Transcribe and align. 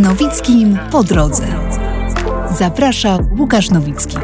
Nowickim 0.00 0.78
po 0.90 1.04
drodze. 1.04 1.46
Zaprasza 2.58 3.18
Łukasz 3.38 3.70
Nowicki. 3.70 4.16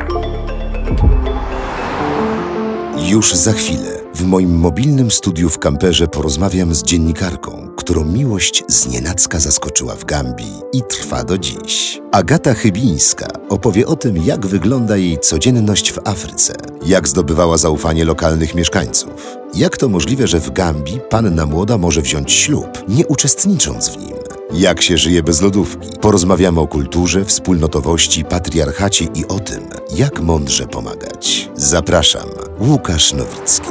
Już 3.09 3.35
za 3.35 3.53
chwilę 3.53 3.99
w 4.15 4.25
moim 4.25 4.59
mobilnym 4.59 5.11
studiu 5.11 5.49
w 5.51 5.59
kamperze 5.59 6.09
porozmawiam 6.09 6.75
z 6.75 6.83
dziennikarką, 6.83 7.69
którą 7.77 8.05
miłość 8.05 8.65
znienacka 8.69 9.41
zaskoczyła 9.41 9.95
w 9.95 10.05
Gambii 10.05 10.63
i 10.73 10.83
trwa 10.83 11.25
do 11.25 11.39
dziś. 11.39 12.01
Agata 12.13 12.55
Chybińska 12.55 13.27
opowie 13.49 13.87
o 13.87 13.97
tym, 13.97 14.17
jak 14.17 14.47
wygląda 14.47 14.97
jej 14.97 15.19
codzienność 15.19 15.93
w 15.93 15.99
Afryce, 16.05 16.55
jak 16.87 17.09
zdobywała 17.09 17.57
zaufanie 17.57 18.05
lokalnych 18.05 18.55
mieszkańców, 18.55 19.37
jak 19.55 19.77
to 19.77 19.89
możliwe, 19.89 20.27
że 20.27 20.41
w 20.41 20.51
Gambii 20.51 21.01
panna 21.11 21.47
młoda 21.47 21.79
może 21.79 22.03
wziąć 22.03 22.33
ślub, 22.33 22.85
nie 22.89 23.07
uczestnicząc 23.07 23.89
w 23.89 23.99
nim. 23.99 24.26
Jak 24.53 24.83
się 24.83 24.99
żyje 24.99 25.23
bez 25.23 25.43
lodówki? 25.43 25.89
Porozmawiamy 26.01 26.61
o 26.61 26.67
kulturze, 26.67 27.25
wspólnotowości, 27.25 28.25
patriarchacie 28.25 29.05
i 29.15 29.27
o 29.27 29.41
tym, 29.41 29.67
jak 29.97 30.21
mądrze 30.21 30.67
pomagać. 30.67 31.51
Zapraszam, 31.55 32.29
Łukasz 32.61 33.13
Nowicki. 33.13 33.69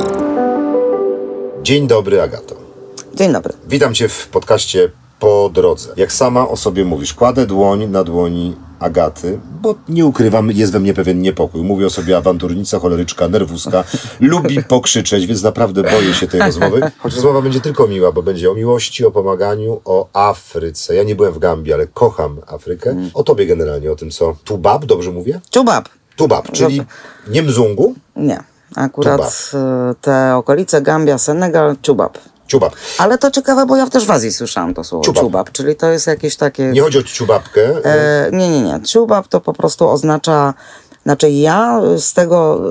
Dzień 1.64 1.88
dobry, 1.88 2.22
Agato. 2.22 2.56
Dzień 3.14 3.34
dobry. 3.34 3.54
Witam 3.68 3.94
Cię 3.94 4.10
w 4.10 4.28
podcaście 4.28 4.92
Po 5.26 5.50
drodze. 5.54 5.94
Jak 5.98 6.14
sama 6.14 6.48
o 6.48 6.58
sobie 6.58 6.86
mówisz, 6.86 7.14
kładę 7.14 7.46
dłoń 7.46 7.88
na 7.88 8.04
dłoni 8.04 8.56
Agaty, 8.80 9.40
bo 9.62 9.76
nie 9.90 10.06
ukrywam, 10.06 10.52
jest 10.52 10.72
we 10.72 10.80
mnie 10.80 10.94
pewien 10.94 11.22
niepokój. 11.22 11.64
Mówię 11.64 11.86
o 11.86 11.90
sobie 11.90 12.18
awanturnica, 12.18 12.80
choleryczka, 12.80 13.28
nerwuska, 13.28 13.84
lubi 14.20 14.64
pokrzyczeć, 14.64 15.28
więc 15.28 15.44
naprawdę 15.44 15.84
boję 15.84 16.14
się 16.14 16.28
tej 16.28 16.40
rozmowy. 16.40 16.92
Choć 16.98 17.16
rozmowa 17.16 17.42
będzie 17.42 17.62
tylko 17.62 17.88
miła, 17.88 18.12
bo 18.12 18.24
będzie 18.24 18.52
o 18.52 18.54
miłości, 18.54 19.06
o 19.06 19.12
pomaganiu, 19.12 19.82
o 19.86 20.08
Afryce. 20.14 20.96
Ja 20.96 21.04
nie 21.04 21.16
byłem 21.16 21.34
w 21.34 21.40
Gambii, 21.40 21.74
ale 21.74 21.88
kocham 21.88 22.38
Afrykę. 22.48 22.96
O 23.14 23.24
tobie 23.24 23.46
generalnie, 23.46 23.92
o 23.92 23.96
tym 23.96 24.12
co... 24.12 24.36
Tubab, 24.44 24.86
dobrze 24.86 25.12
mówię? 25.12 25.40
Czubab. 25.50 25.90
Tubab, 26.16 26.52
czyli 26.52 26.82
nie 27.28 27.44
Mzungu, 27.44 27.96
Nie. 28.16 28.44
Akurat 28.76 29.52
y, 29.92 29.96
te 30.02 30.36
okolice 30.36 30.82
Gambia, 30.82 31.18
Senegal, 31.18 31.76
czubab. 31.82 32.18
Ale 32.98 33.18
to 33.18 33.32
ciekawe, 33.32 33.66
bo 33.66 33.76
ja 33.76 33.88
też 33.88 34.06
w 34.06 34.12
Azji 34.12 34.32
słyszałam 34.32 34.74
to 34.74 34.84
słowo 34.84 35.06
Czubab. 35.06 35.24
czubab, 35.24 35.52
czyli 35.52 35.76
to 35.76 35.90
jest 35.90 36.08
jakieś 36.08 36.36
takie... 36.36 36.64
Nie 36.72 36.82
chodzi 36.82 36.98
o 36.98 37.04
ciubabkę. 37.04 37.62
E, 37.86 38.30
nie, 38.32 38.50
nie, 38.50 38.62
nie. 38.62 38.80
Czubab 38.80 39.28
to 39.28 39.42
po 39.42 39.54
prostu 39.54 39.90
oznacza... 39.90 40.54
Znaczy 41.04 41.30
ja 41.30 41.82
z 41.98 42.14
tego 42.14 42.62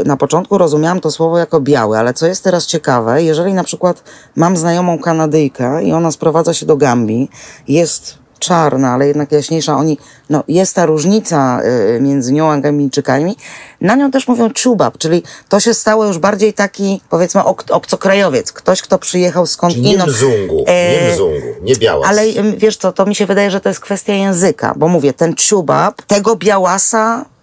e, 0.00 0.04
na 0.04 0.16
początku 0.16 0.58
rozumiałam 0.58 1.00
to 1.00 1.10
słowo 1.10 1.38
jako 1.38 1.60
biały, 1.60 1.98
ale 1.98 2.14
co 2.14 2.26
jest 2.26 2.44
teraz 2.44 2.66
ciekawe, 2.66 3.22
jeżeli 3.22 3.54
na 3.54 3.64
przykład 3.64 4.02
mam 4.36 4.56
znajomą 4.56 4.98
Kanadyjkę 4.98 5.84
i 5.84 5.92
ona 5.92 6.10
sprowadza 6.10 6.54
się 6.54 6.66
do 6.66 6.76
Gambii, 6.76 7.30
jest 7.68 8.18
czarna, 8.38 8.90
ale 8.94 9.06
jednak 9.06 9.32
jaśniejsza, 9.32 9.76
oni, 9.76 9.98
no 10.30 10.44
jest 10.48 10.74
ta 10.74 10.86
różnica 10.86 11.60
y, 11.96 12.00
między 12.00 12.32
nią 12.32 12.50
a 12.52 12.58
Gambijczykami, 12.58 13.36
na 13.80 13.94
nią 13.94 14.10
też 14.10 14.28
mówią 14.28 14.50
czubab, 14.50 14.98
czyli 14.98 15.22
to 15.48 15.60
się 15.60 15.74
stało 15.74 16.04
już 16.06 16.18
bardziej 16.18 16.52
taki, 16.52 17.00
powiedzmy, 17.10 17.40
ok- 17.44 17.64
obcokrajowiec, 17.70 18.52
ktoś, 18.52 18.82
kto 18.82 18.98
przyjechał 18.98 19.44
Czyli 19.44 19.52
skąd 19.54 19.76
nie 19.76 19.92
inąd. 19.94 20.10
Mzungu, 20.12 20.64
E, 20.66 21.08
nie 21.08 21.14
Mzungu, 21.14 21.46
nie 21.62 21.76
białas. 21.76 22.08
ale 22.08 22.22
ym, 22.22 22.56
wiesz 22.56 22.76
co, 22.76 22.92
to 22.92 23.06
mi 23.06 23.14
się 23.14 23.26
wydaje, 23.26 23.50
że 23.50 23.60
to 23.60 23.68
jest 23.68 23.80
kwestia 23.80 24.12
języka, 24.12 24.74
bo 24.76 24.88
mówię, 24.88 25.12
ten 25.12 25.34
czubab, 25.34 26.02
tego 26.02 26.36
białasa, 26.36 27.24
y, 27.24 27.37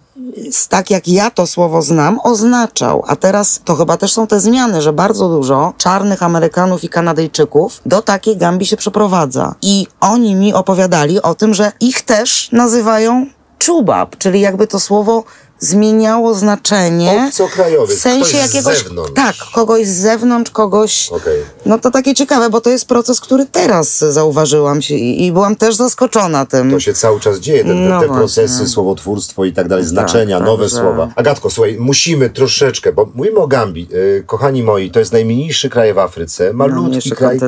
tak 0.68 0.90
jak 0.90 1.08
ja 1.08 1.30
to 1.30 1.46
słowo 1.46 1.82
znam, 1.82 2.20
oznaczał. 2.22 3.04
A 3.06 3.16
teraz 3.16 3.60
to 3.64 3.74
chyba 3.74 3.96
też 3.96 4.12
są 4.12 4.26
te 4.26 4.40
zmiany, 4.40 4.82
że 4.82 4.92
bardzo 4.92 5.28
dużo 5.28 5.72
czarnych 5.78 6.22
Amerykanów 6.22 6.84
i 6.84 6.88
Kanadyjczyków 6.88 7.80
do 7.86 8.02
takiej 8.02 8.36
Gambii 8.36 8.66
się 8.66 8.76
przeprowadza. 8.76 9.54
I 9.62 9.86
oni 10.00 10.34
mi 10.34 10.54
opowiadali 10.54 11.22
o 11.22 11.34
tym, 11.34 11.54
że 11.54 11.72
ich 11.80 12.02
też 12.02 12.48
nazywają 12.52 13.26
czubab, 13.58 14.16
czyli 14.16 14.40
jakby 14.40 14.66
to 14.66 14.80
słowo 14.80 15.24
zmieniało 15.58 16.34
znaczenie. 16.34 17.24
Obcokrajowiec, 17.28 17.96
W 17.98 18.00
sensie 18.00 18.20
ktoś 18.38 18.50
z 18.50 18.54
jakiegoś. 18.54 18.78
zewnątrz. 18.82 19.12
Tak, 19.14 19.34
kogoś 19.54 19.86
z 19.86 19.96
zewnątrz, 20.00 20.50
kogoś. 20.50 21.08
Okej. 21.12 21.40
No 21.66 21.78
to 21.78 21.90
takie 21.90 22.14
ciekawe, 22.14 22.50
bo 22.50 22.60
to 22.60 22.70
jest 22.70 22.84
proces, 22.88 23.20
który 23.20 23.46
teraz 23.46 23.98
zauważyłam 23.98 24.82
się 24.82 24.94
i, 24.94 25.26
i 25.26 25.32
byłam 25.32 25.56
też 25.56 25.74
zaskoczona 25.76 26.46
tym. 26.46 26.70
To 26.70 26.80
się 26.80 26.94
cały 26.94 27.20
czas 27.20 27.38
dzieje, 27.38 27.62
te, 27.64 27.68
te, 27.68 27.74
No 27.74 28.00
te 28.00 28.06
procesy, 28.08 28.68
słowotwórstwo 28.68 29.44
i 29.44 29.52
tak 29.52 29.68
dalej, 29.68 29.84
znaczenia, 29.84 30.38
tak, 30.38 30.46
nowe 30.46 30.68
że- 30.68 30.76
słowa. 30.76 31.08
Agatko, 31.16 31.50
słuchaj, 31.50 31.76
musimy 31.80 32.30
troszeczkę, 32.30 32.92
bo 32.92 33.08
mówimy 33.14 33.38
o 33.38 33.46
Gambii. 33.46 33.88
Yy, 33.90 34.24
kochani 34.26 34.62
moi, 34.62 34.90
to 34.90 34.98
jest 34.98 35.12
najmniejszy 35.12 35.70
kraj 35.70 35.94
w 35.94 35.98
Afryce, 35.98 36.52
malutki 36.52 36.80
Najmniejszy 36.82 37.10
kraj 37.16 37.38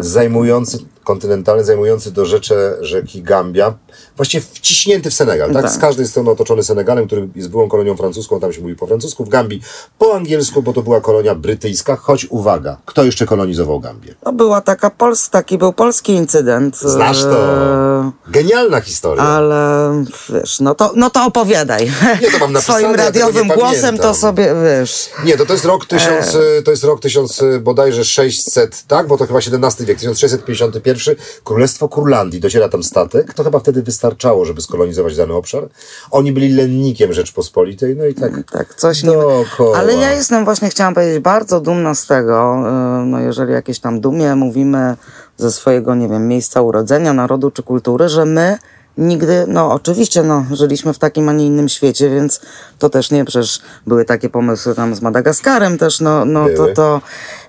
zajmujący, 0.00 0.78
kontynentalny, 1.10 1.64
zajmujący 1.64 2.10
do 2.10 2.26
rzeczy 2.26 2.54
rzeki 2.80 3.22
Gambia, 3.22 3.74
właściwie 4.16 4.44
wciśnięty 4.52 5.10
w 5.10 5.14
Senegal, 5.14 5.52
tak? 5.52 5.62
Tak. 5.62 5.72
Z 5.72 5.78
każdej 5.78 6.06
strony 6.08 6.30
otoczony 6.30 6.62
Senegalem, 6.62 7.06
który 7.06 7.28
jest 7.34 7.50
byłą 7.50 7.68
kolonią 7.68 7.96
francuską, 7.96 8.40
tam 8.40 8.52
się 8.52 8.60
mówi 8.60 8.76
po 8.76 8.86
francusku, 8.86 9.24
w 9.24 9.28
Gambii 9.28 9.62
po 9.98 10.14
angielsku, 10.14 10.62
bo 10.62 10.72
to 10.72 10.82
była 10.82 11.00
kolonia 11.00 11.34
brytyjska, 11.34 11.96
choć 11.96 12.26
uwaga, 12.30 12.76
kto 12.86 13.04
jeszcze 13.04 13.26
kolonizował 13.26 13.80
Gambię? 13.80 14.14
No 14.24 14.32
była 14.32 14.60
taka 14.60 14.90
Pols, 14.90 15.30
taki 15.30 15.58
był 15.58 15.72
polski 15.72 16.12
incydent. 16.12 16.76
Znasz 16.78 17.22
to? 17.22 17.54
e, 17.54 18.10
Genialna 18.28 18.80
historia. 18.80 19.22
Ale 19.24 19.90
wiesz, 20.32 20.60
no 20.60 20.74
to, 20.74 20.92
no 20.96 21.10
to 21.10 21.24
opowiadaj. 21.24 21.92
Nie, 22.22 22.30
to 22.30 22.38
mam 22.38 22.52
napisane, 22.56 22.78
Swoim 22.78 22.98
ja 22.98 23.04
radiowym 23.04 23.48
nie 23.48 23.54
głosem 23.54 23.80
pamiętam. 23.80 24.12
to 24.12 24.14
sobie 24.14 24.54
wiesz. 24.64 25.10
Nie, 25.24 25.36
to, 25.36 25.46
to 25.46 25.52
jest 25.52 25.64
rok 25.64 25.86
1000, 25.86 26.34
e, 26.34 26.62
to 26.62 26.70
jest 26.70 26.84
rok 26.84 27.00
1000 27.00 27.42
e, 27.42 27.58
bodajże 27.60 28.04
600, 28.04 28.82
tak? 28.88 29.06
Bo 29.06 29.18
to 29.18 29.26
chyba 29.26 29.38
XVII 29.38 29.86
wiek, 29.86 29.98
1651, 29.98 30.99
Królestwo 31.44 31.88
Kurlandii, 31.88 32.40
dociera 32.40 32.68
tam 32.68 32.82
statek, 32.82 33.34
to 33.34 33.44
chyba 33.44 33.58
wtedy 33.58 33.82
wystarczało, 33.82 34.44
żeby 34.44 34.60
skolonizować 34.60 35.16
dany 35.16 35.34
obszar. 35.34 35.68
Oni 36.10 36.32
byli 36.32 36.52
lennikiem 36.52 37.12
Rzeczpospolitej, 37.12 37.96
no 37.96 38.04
i 38.06 38.14
tak, 38.14 38.32
Tak, 38.52 38.74
coś 38.74 39.02
nie. 39.02 39.12
dookoła. 39.12 39.78
Ale 39.78 39.94
ja 39.94 40.12
jestem 40.12 40.44
właśnie, 40.44 40.68
chciałam 40.70 40.94
powiedzieć, 40.94 41.18
bardzo 41.18 41.60
dumna 41.60 41.94
z 41.94 42.06
tego, 42.06 42.56
y, 43.02 43.06
no 43.06 43.20
jeżeli 43.20 43.52
jakieś 43.52 43.78
tam 43.78 44.00
dumie 44.00 44.34
mówimy 44.34 44.96
ze 45.36 45.52
swojego, 45.52 45.94
nie 45.94 46.08
wiem, 46.08 46.28
miejsca 46.28 46.62
urodzenia, 46.62 47.12
narodu 47.12 47.50
czy 47.50 47.62
kultury, 47.62 48.08
że 48.08 48.24
my 48.24 48.58
nigdy, 48.98 49.44
no 49.48 49.72
oczywiście, 49.72 50.22
no, 50.22 50.44
żyliśmy 50.52 50.92
w 50.92 50.98
takim, 50.98 51.28
a 51.28 51.32
nie 51.32 51.46
innym 51.46 51.68
świecie, 51.68 52.10
więc 52.10 52.40
to 52.78 52.90
też 52.90 53.10
nie, 53.10 53.24
przecież 53.24 53.60
były 53.86 54.04
takie 54.04 54.28
pomysły 54.28 54.74
tam 54.74 54.94
z 54.94 55.02
Madagaskarem 55.02 55.78
też, 55.78 56.00
no, 56.00 56.24
no 56.24 56.46
to, 56.56 56.66
to. 56.66 57.00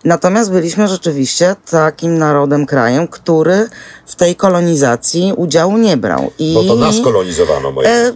Natomiast 0.05 0.51
byliśmy 0.51 0.87
rzeczywiście 0.87 1.55
takim 1.71 2.17
narodem, 2.17 2.65
krajem, 2.65 3.07
który 3.07 3.69
w 4.05 4.15
tej 4.15 4.35
kolonizacji 4.35 5.33
udziału 5.37 5.77
nie 5.77 5.97
brał. 5.97 6.31
I... 6.39 6.53
Bo 6.53 6.63
to 6.63 6.75
nas 6.75 6.95
kolonizowano, 7.03 7.71
moje. 7.71 7.89
E, 7.89 8.13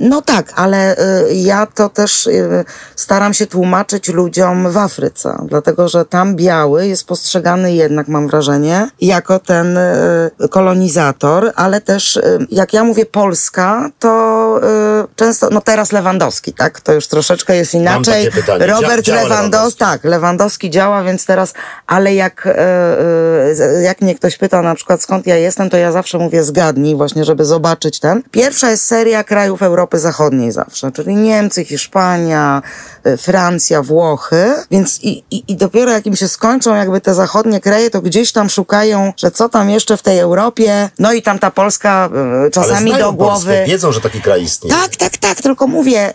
No 0.00 0.22
tak, 0.22 0.52
ale 0.56 0.96
e, 0.96 1.34
ja 1.34 1.66
to 1.66 1.88
też 1.88 2.26
e, 2.26 2.64
staram 2.96 3.34
się 3.34 3.46
tłumaczyć 3.46 4.08
ludziom 4.08 4.70
w 4.70 4.76
Afryce, 4.76 5.38
dlatego 5.48 5.88
że 5.88 6.04
tam 6.04 6.36
biały 6.36 6.86
jest 6.86 7.06
postrzegany 7.06 7.74
jednak, 7.74 8.08
mam 8.08 8.28
wrażenie, 8.28 8.90
jako 9.00 9.38
ten 9.38 9.78
e, 9.78 10.30
kolonizator, 10.50 11.52
ale 11.56 11.80
też 11.80 12.16
e, 12.16 12.38
jak 12.50 12.72
ja 12.72 12.84
mówię 12.84 13.06
Polska, 13.06 13.90
to 13.98 14.60
e, 14.62 15.06
często, 15.16 15.48
no 15.50 15.60
teraz 15.60 15.92
Lewandowski, 15.92 16.52
tak? 16.52 16.80
To 16.80 16.92
już 16.92 17.06
troszeczkę 17.06 17.56
jest 17.56 17.74
inaczej. 17.74 18.30
Robert 18.58 19.06
Lewandowski, 19.06 19.10
Lewandowski. 19.10 19.78
tak, 19.78 20.04
Lewandowski 20.04 20.70
działa, 20.70 21.02
więc 21.02 21.09
teraz, 21.18 21.54
ale 21.86 22.14
jak, 22.14 22.46
e, 22.46 22.58
e, 22.58 23.82
jak 23.82 24.00
mnie 24.00 24.14
ktoś 24.14 24.36
pyta 24.36 24.62
na 24.62 24.74
przykład 24.74 25.02
skąd 25.02 25.26
ja 25.26 25.36
jestem, 25.36 25.70
to 25.70 25.76
ja 25.76 25.92
zawsze 25.92 26.18
mówię 26.18 26.42
zgadnij, 26.42 26.96
właśnie 26.96 27.24
żeby 27.24 27.44
zobaczyć 27.44 28.00
ten. 28.00 28.22
Pierwsza 28.30 28.70
jest 28.70 28.84
seria 28.84 29.24
krajów 29.24 29.62
Europy 29.62 29.98
Zachodniej 29.98 30.52
zawsze, 30.52 30.92
czyli 30.92 31.16
Niemcy, 31.16 31.64
Hiszpania, 31.64 32.62
e, 33.04 33.16
Francja, 33.16 33.82
Włochy, 33.82 34.54
więc 34.70 35.00
i, 35.02 35.24
i, 35.30 35.44
i 35.48 35.56
dopiero 35.56 35.90
jak 35.90 36.06
im 36.06 36.16
się 36.16 36.28
skończą 36.28 36.74
jakby 36.74 37.00
te 37.00 37.14
zachodnie 37.14 37.60
kraje, 37.60 37.90
to 37.90 38.00
gdzieś 38.00 38.32
tam 38.32 38.50
szukają, 38.50 39.12
że 39.16 39.30
co 39.30 39.48
tam 39.48 39.70
jeszcze 39.70 39.96
w 39.96 40.02
tej 40.02 40.18
Europie, 40.18 40.90
no 40.98 41.12
i 41.12 41.22
tam 41.22 41.38
ta 41.38 41.50
Polska 41.50 42.10
czasami 42.52 42.92
do 42.96 43.12
głowy. 43.12 43.46
Polskę, 43.46 43.66
wiedzą, 43.66 43.92
że 43.92 44.00
taki 44.00 44.20
kraj 44.20 44.42
istnieje. 44.42 44.74
Tak, 44.74 44.96
tak, 44.96 45.16
tak, 45.16 45.42
tylko 45.42 45.66
mówię, 45.66 46.14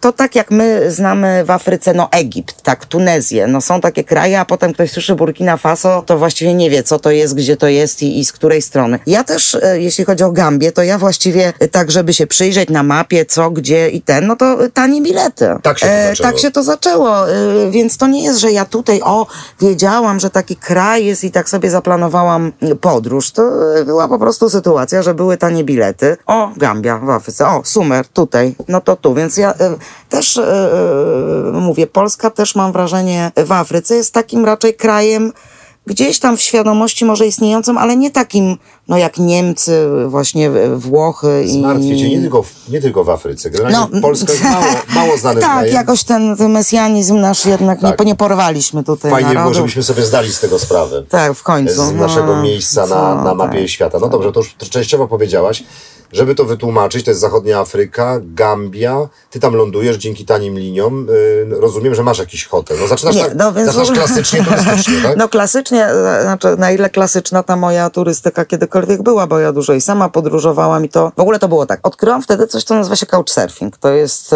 to 0.00 0.12
tak 0.12 0.34
jak 0.34 0.50
my 0.50 0.90
znamy 0.90 1.44
w 1.44 1.50
Afryce, 1.50 1.94
no 1.94 2.08
Egipt, 2.10 2.62
tak, 2.62 2.86
Tunezję, 2.86 3.46
no 3.46 3.60
są 3.60 3.80
takie 3.80 4.04
kraje, 4.04 4.25
a 4.34 4.44
potem 4.44 4.72
ktoś 4.72 4.90
słyszy 4.90 5.14
Burkina 5.14 5.56
Faso, 5.56 6.02
to 6.06 6.18
właściwie 6.18 6.54
nie 6.54 6.70
wie, 6.70 6.82
co 6.82 6.98
to 6.98 7.10
jest, 7.10 7.34
gdzie 7.34 7.56
to 7.56 7.68
jest 7.68 8.02
i, 8.02 8.18
i 8.18 8.24
z 8.24 8.32
której 8.32 8.62
strony. 8.62 8.98
Ja 9.06 9.24
też, 9.24 9.54
y, 9.54 9.60
jeśli 9.80 10.04
chodzi 10.04 10.24
o 10.24 10.32
Gambię, 10.32 10.72
to 10.72 10.82
ja 10.82 10.98
właściwie 10.98 11.52
y, 11.62 11.68
tak, 11.68 11.90
żeby 11.90 12.14
się 12.14 12.26
przyjrzeć 12.26 12.68
na 12.68 12.82
mapie, 12.82 13.24
co, 13.24 13.50
gdzie 13.50 13.88
i 13.88 14.02
ten, 14.02 14.26
no 14.26 14.36
to 14.36 14.64
y, 14.64 14.70
tanie 14.70 15.02
bilety. 15.02 15.48
Tak 15.62 15.78
się 15.78 15.86
to 15.86 16.08
zaczęło. 16.08 16.30
tak 16.30 16.38
się 16.38 16.50
to 16.50 16.62
zaczęło, 16.62 17.30
y, 17.30 17.70
więc 17.70 17.96
to 17.96 18.06
nie 18.06 18.24
jest, 18.24 18.40
że 18.40 18.52
ja 18.52 18.64
tutaj, 18.64 19.00
o, 19.04 19.26
wiedziałam, 19.60 20.20
że 20.20 20.30
taki 20.30 20.56
kraj 20.56 21.06
jest 21.06 21.24
i 21.24 21.30
tak 21.30 21.48
sobie 21.48 21.70
zaplanowałam 21.70 22.52
podróż. 22.80 23.30
To 23.30 23.50
była 23.86 24.08
po 24.08 24.18
prostu 24.18 24.50
sytuacja, 24.50 25.02
że 25.02 25.14
były 25.14 25.36
tanie 25.36 25.64
bilety. 25.64 26.16
O, 26.26 26.50
Gambia 26.56 26.98
w 26.98 27.10
Afryce, 27.10 27.46
o, 27.46 27.62
Sumer, 27.64 28.08
tutaj, 28.08 28.54
no 28.68 28.80
to 28.80 28.96
tu. 28.96 29.14
Więc 29.14 29.36
ja 29.36 29.52
y, 29.52 29.54
też 30.08 30.40
mówię, 31.52 31.86
Polska 31.86 32.30
też 32.30 32.54
mam 32.54 32.72
wrażenie 32.72 33.32
w 33.36 33.52
Afryce 33.52 33.96
jest 33.96 34.14
takim 34.16 34.44
raczej 34.44 34.74
krajem 34.74 35.32
gdzieś 35.86 36.18
tam 36.18 36.36
w 36.36 36.40
świadomości 36.40 37.04
może 37.04 37.26
istniejącym, 37.26 37.78
ale 37.78 37.96
nie 37.96 38.10
takim, 38.10 38.56
no 38.88 38.98
jak 38.98 39.18
Niemcy, 39.18 39.86
właśnie 40.06 40.50
Włochy 40.76 41.44
i... 41.44 41.50
Zmartwię 41.50 41.96
cię 41.96 42.08
nie 42.08 42.20
tylko 42.20 42.42
w, 42.42 42.68
nie 42.68 42.80
tylko 42.80 43.04
w 43.04 43.10
Afryce. 43.10 43.50
Generalnie 43.50 43.78
No. 43.92 44.00
Polska 44.00 44.32
jest 44.32 44.44
mało, 44.44 44.64
mało 44.94 45.16
znanym 45.16 45.42
Tak, 45.42 45.52
krajem. 45.52 45.74
jakoś 45.74 46.04
ten, 46.04 46.36
ten 46.36 46.52
mesjanizm 46.52 47.20
nasz 47.20 47.46
jednak 47.46 47.80
Tak. 47.80 48.00
nie, 48.00 48.06
nie 48.06 48.14
porwaliśmy 48.14 48.84
tutaj 48.84 49.10
Fajnie 49.10 49.28
było, 49.28 49.40
narodu. 49.40 49.54
żebyśmy 49.54 49.82
sobie 49.82 50.02
zdali 50.02 50.32
z 50.32 50.40
tego 50.40 50.58
sprawę. 50.58 51.02
Tak, 51.08 51.32
w 51.34 51.42
końcu. 51.42 51.74
Z 51.74 51.92
no, 51.92 51.92
naszego 51.92 52.42
miejsca 52.42 52.86
na, 52.86 53.24
na 53.24 53.34
mapie 53.34 53.60
tak. 53.60 53.68
świata. 53.70 53.98
No 54.00 54.08
dobrze, 54.08 54.32
to 54.32 54.40
już 54.40 54.54
częściowo 54.70 55.08
powiedziałaś. 55.08 55.64
Żeby 56.12 56.34
to 56.34 56.44
wytłumaczyć, 56.44 57.04
to 57.04 57.10
jest 57.10 57.20
zachodnia 57.20 57.60
Afryka, 57.60 58.20
Gambia. 58.22 59.08
Ty 59.30 59.40
tam 59.40 59.54
lądujesz 59.54 59.96
dzięki 59.96 60.24
tanim 60.24 60.58
liniom. 60.58 61.06
Yy, 61.50 61.60
rozumiem, 61.60 61.94
że 61.94 62.02
masz 62.02 62.18
jakiś 62.18 62.46
hotel. 62.46 62.76
No 62.80 62.86
zaczynasz, 62.86 63.14
Nie, 63.14 63.24
tak, 63.24 63.34
no 63.34 63.52
więc 63.52 63.72
zaczynasz 63.72 63.98
klasycznie, 63.98 64.44
turystycznie, 64.48 65.02
tak? 65.02 65.16
No 65.16 65.28
klasycznie, 65.28 65.88
znaczy 66.22 66.56
na 66.58 66.70
ile 66.70 66.90
klasyczna 66.90 67.42
ta 67.42 67.56
moja 67.56 67.90
turystyka 67.90 68.44
kiedykolwiek 68.44 69.02
była, 69.02 69.26
bo 69.26 69.38
ja 69.38 69.52
dużo 69.52 69.72
i 69.72 69.80
sama 69.80 70.08
podróżowałam 70.08 70.84
i 70.84 70.88
to, 70.88 71.12
w 71.16 71.20
ogóle 71.20 71.38
to 71.38 71.48
było 71.48 71.66
tak. 71.66 71.80
Odkryłam 71.82 72.22
wtedy 72.22 72.46
coś, 72.46 72.64
co 72.64 72.74
nazywa 72.74 72.96
się 72.96 73.06
couchsurfing. 73.06 73.76
To 73.76 73.88
jest 73.88 74.34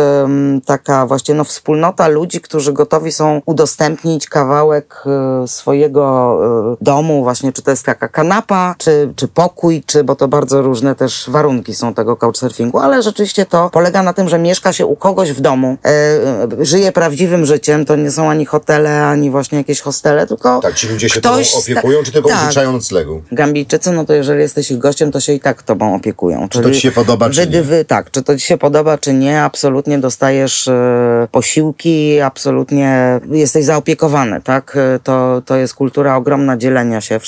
taka 0.67 1.07
właśnie 1.07 1.35
no 1.35 1.45
wspólnota 1.45 2.09
ludzi, 2.09 2.41
którzy 2.41 2.73
gotowi 2.73 3.13
są 3.13 3.43
udostępnić 3.47 4.29
kawałek 4.29 5.05
e, 5.07 5.49
swojego 5.49 6.39
e, 6.73 6.85
domu, 6.85 7.23
właśnie 7.23 7.53
czy 7.53 7.63
to 7.63 7.71
jest 7.71 7.87
taka 7.87 8.09
kanapa, 8.09 8.75
czy, 8.79 9.13
czy 9.17 9.29
pokój, 9.29 9.83
czy, 9.87 10.05
bo 10.05 10.17
to 10.17 10.29
bardzo 10.29 10.63
różne 10.63 10.95
też 10.95 11.31
warunki 11.31 11.60
są 11.75 11.95
tego 11.95 12.17
couchsurfingu, 12.17 12.79
ale 12.79 13.03
rzeczywiście 13.03 13.47
to 13.47 13.71
polega 13.71 14.03
na 14.03 14.13
tym, 14.13 14.29
że 14.29 14.39
mieszka 14.39 14.73
się 14.73 14.87
u 14.87 14.97
kogoś 14.97 15.33
w 15.33 15.41
domu, 15.41 15.77
e, 15.85 15.89
e, 15.89 16.65
żyje 16.65 16.93
prawdziwym 16.93 17.47
życiem, 17.47 17.85
to 17.85 17.97
nie 17.97 18.11
są 18.11 18.31
ani 18.31 18.47
hotele, 18.47 19.07
ani 19.07 19.31
właśnie 19.31 19.59
jakieś 19.59 19.81
hostele, 19.81 20.27
tylko 20.27 20.61
Tak, 20.61 20.75
ci 20.75 20.89
ludzie 20.89 21.09
się 21.09 21.21
tobą 21.21 21.37
opiekują, 21.59 22.03
czy 22.03 22.13
tylko 22.13 22.29
tak. 22.29 22.43
użyczają 22.43 22.73
noclegu? 22.73 23.23
Gambijczycy, 23.33 23.93
no 23.93 24.05
to 24.05 24.15
jeżeli 24.15 24.41
jesteś 24.41 24.71
ich 24.71 24.79
gościem, 24.79 25.13
to 25.13 25.21
się 25.21 25.33
i 25.33 25.41
tak 25.41 25.63
tobą 25.63 25.95
opiekują. 25.95 26.49
Czy 26.49 26.61
to 26.61 26.71
ci 26.71 26.81
się 26.81 26.93
podoba, 26.93 27.31
czy 27.31 27.47
nie? 27.47 27.63
Wy, 27.63 27.85
tak, 27.85 28.11
czy 28.11 28.23
to 28.23 28.37
ci 28.37 28.47
się 28.47 28.59
podoba, 28.59 28.99
czy 28.99 29.13
nie, 29.13 29.43
absolutnie 29.43 29.99
dostajesz 29.99 30.69
e, 30.69 31.29
posiłki, 31.33 32.21
absolutnie 32.21 33.21
jesteś 33.31 33.65
zaopiekowany, 33.65 34.41
tak? 34.43 34.79
To, 35.05 35.43
to 35.47 35.57
jest 35.57 35.75
kultura 35.75 36.17
ogromna 36.17 36.57
dzielenia 36.57 37.01
się. 37.01 37.21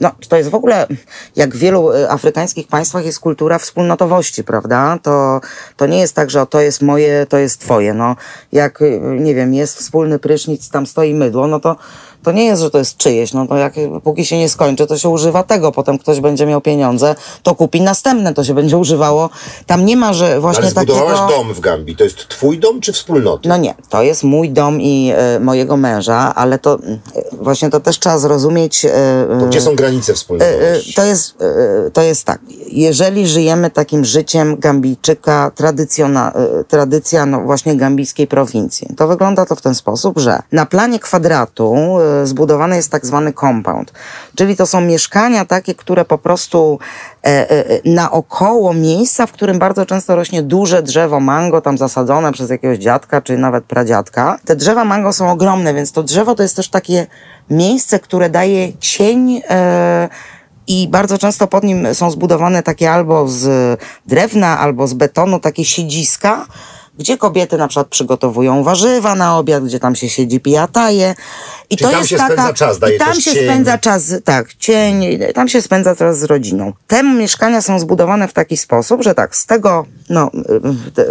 No, 0.00 0.10
to 0.28 0.36
jest 0.36 0.50
w 0.50 0.54
ogóle, 0.54 0.86
jak 1.36 1.54
w 1.54 1.58
wielu 1.58 1.90
afrykańskich 2.08 2.68
państwach 2.68 3.04
jest 3.04 3.20
kultura 3.20 3.58
wspólnotowości, 3.68 4.44
prawda? 4.44 4.98
To, 5.02 5.40
to 5.76 5.86
nie 5.86 5.98
jest 5.98 6.14
tak, 6.14 6.30
że 6.30 6.42
o, 6.42 6.46
to 6.46 6.60
jest 6.60 6.82
moje, 6.82 7.26
to 7.28 7.38
jest 7.38 7.60
twoje. 7.60 7.94
No, 7.94 8.16
jak, 8.52 8.82
e, 8.82 9.00
nie 9.00 9.34
wiem, 9.34 9.54
jest 9.54 9.76
wspólny 9.76 10.18
prysznic, 10.18 10.70
tam 10.70 10.86
stoi 10.86 11.14
mydło, 11.14 11.46
no 11.46 11.60
to 11.60 11.76
to 12.22 12.32
nie 12.32 12.44
jest, 12.44 12.62
że 12.62 12.70
to 12.70 12.78
jest 12.78 12.96
czyjeś, 12.96 13.32
no 13.32 13.46
to 13.46 13.56
jak 13.56 13.74
póki 14.04 14.24
się 14.26 14.38
nie 14.38 14.48
skończy, 14.48 14.86
to 14.86 14.98
się 14.98 15.08
używa 15.08 15.42
tego, 15.42 15.72
potem 15.72 15.98
ktoś 15.98 16.20
będzie 16.20 16.46
miał 16.46 16.60
pieniądze, 16.60 17.14
to 17.42 17.54
kupi 17.54 17.80
następne, 17.80 18.34
to 18.34 18.44
się 18.44 18.54
będzie 18.54 18.76
używało. 18.76 19.30
Tam 19.66 19.84
nie 19.84 19.96
ma, 19.96 20.12
że 20.12 20.40
właśnie 20.40 20.62
Ale 20.62 20.70
zbudowałaś 20.70 21.18
takiego... 21.18 21.38
dom 21.38 21.54
w 21.54 21.60
Gambii. 21.60 21.96
To 21.96 22.04
jest 22.04 22.28
twój 22.28 22.58
dom, 22.58 22.80
czy 22.80 22.92
wspólnoty? 22.92 23.48
No 23.48 23.56
nie, 23.56 23.74
to 23.88 24.02
jest 24.02 24.24
mój 24.24 24.50
dom 24.50 24.80
i 24.80 25.12
e, 25.16 25.40
mojego 25.40 25.76
męża, 25.76 26.34
ale 26.34 26.58
to 26.58 26.74
e, 26.74 26.98
właśnie 27.32 27.70
to 27.70 27.80
też 27.80 27.98
trzeba 27.98 28.18
zrozumieć. 28.18 28.84
E, 28.84 28.90
To 29.40 29.46
gdzie 29.46 29.60
są 29.60 29.74
granice 29.76 30.14
wspólnotowości? 30.14 30.94
to 30.94 31.04
jest, 31.04 31.34
to 31.92 32.02
jest 32.02 32.24
tak, 32.24 32.40
jeżeli 32.72 33.26
żyjemy 33.28 33.70
takim 33.70 34.04
życiem 34.04 34.56
Gambijczyka, 34.58 35.50
tradycjona, 35.54 36.32
tradycja 36.68 37.26
no 37.26 37.40
właśnie 37.40 37.76
gambijskiej 37.76 38.26
prowincji, 38.26 38.88
to 38.96 39.08
wygląda 39.08 39.46
to 39.46 39.56
w 39.56 39.62
ten 39.62 39.74
sposób, 39.74 40.18
że 40.18 40.42
na 40.52 40.66
planie 40.66 40.98
kwadratu 40.98 41.74
zbudowany 42.24 42.76
jest 42.76 42.90
tak 42.90 43.06
zwany 43.06 43.32
compound, 43.32 43.92
czyli 44.36 44.56
to 44.56 44.66
są 44.66 44.80
mieszkania 44.80 45.44
takie, 45.44 45.74
które 45.74 46.04
po 46.04 46.18
prostu 46.18 46.78
e, 47.24 47.50
e, 47.50 47.80
naokoło 47.84 48.74
miejsca, 48.74 49.26
w 49.26 49.32
którym 49.32 49.58
bardzo 49.58 49.86
często 49.86 50.16
rośnie 50.16 50.42
duże 50.42 50.82
drzewo 50.82 51.20
mango, 51.20 51.60
tam 51.60 51.78
zasadzone 51.78 52.32
przez 52.32 52.50
jakiegoś 52.50 52.78
dziadka, 52.78 53.22
czy 53.22 53.38
nawet 53.38 53.64
pradziadka. 53.64 54.38
Te 54.44 54.56
drzewa 54.56 54.84
mango 54.84 55.12
są 55.12 55.30
ogromne, 55.30 55.74
więc 55.74 55.92
to 55.92 56.02
drzewo 56.02 56.34
to 56.34 56.42
jest 56.42 56.56
też 56.56 56.68
takie 56.68 57.06
miejsce, 57.50 57.98
które 57.98 58.30
daje 58.30 58.72
cień 58.78 59.42
e, 59.50 60.08
i 60.66 60.88
bardzo 60.88 61.18
często 61.18 61.46
pod 61.46 61.64
nim 61.64 61.94
są 61.94 62.10
zbudowane 62.10 62.62
takie 62.62 62.90
albo 62.90 63.28
z 63.28 63.80
drewna, 64.06 64.58
albo 64.58 64.86
z 64.86 64.94
betonu 64.94 65.40
takie 65.40 65.64
siedziska, 65.64 66.46
gdzie 66.98 67.18
kobiety 67.18 67.58
na 67.58 67.68
przykład 67.68 67.88
przygotowują 67.88 68.64
warzywa 68.64 69.14
na 69.14 69.38
obiad, 69.38 69.64
gdzie 69.64 69.80
tam 69.80 69.96
się 69.96 70.08
siedzi, 70.08 70.40
pija 70.40 70.66
taje. 70.66 71.14
I 71.70 71.76
Czyli 71.76 71.90
tam 71.90 72.06
się 72.06 72.18
spędza 72.18 72.52
czas, 72.52 72.78
daje 72.78 72.96
I 72.96 72.98
tam 72.98 73.14
się 73.14 73.34
cień. 73.34 73.44
spędza 73.44 73.78
czas, 73.78 74.12
tak, 74.24 74.54
cień, 74.54 75.18
tam 75.34 75.48
się 75.48 75.62
spędza 75.62 75.96
czas 75.96 76.18
z 76.18 76.24
rodziną. 76.24 76.72
Te 76.86 77.02
mieszkania 77.02 77.62
są 77.62 77.80
zbudowane 77.80 78.28
w 78.28 78.32
taki 78.32 78.56
sposób, 78.56 79.02
że 79.02 79.14
tak, 79.14 79.36
z 79.36 79.46
tego, 79.46 79.86
no, 80.10 80.30
te, 80.94 81.04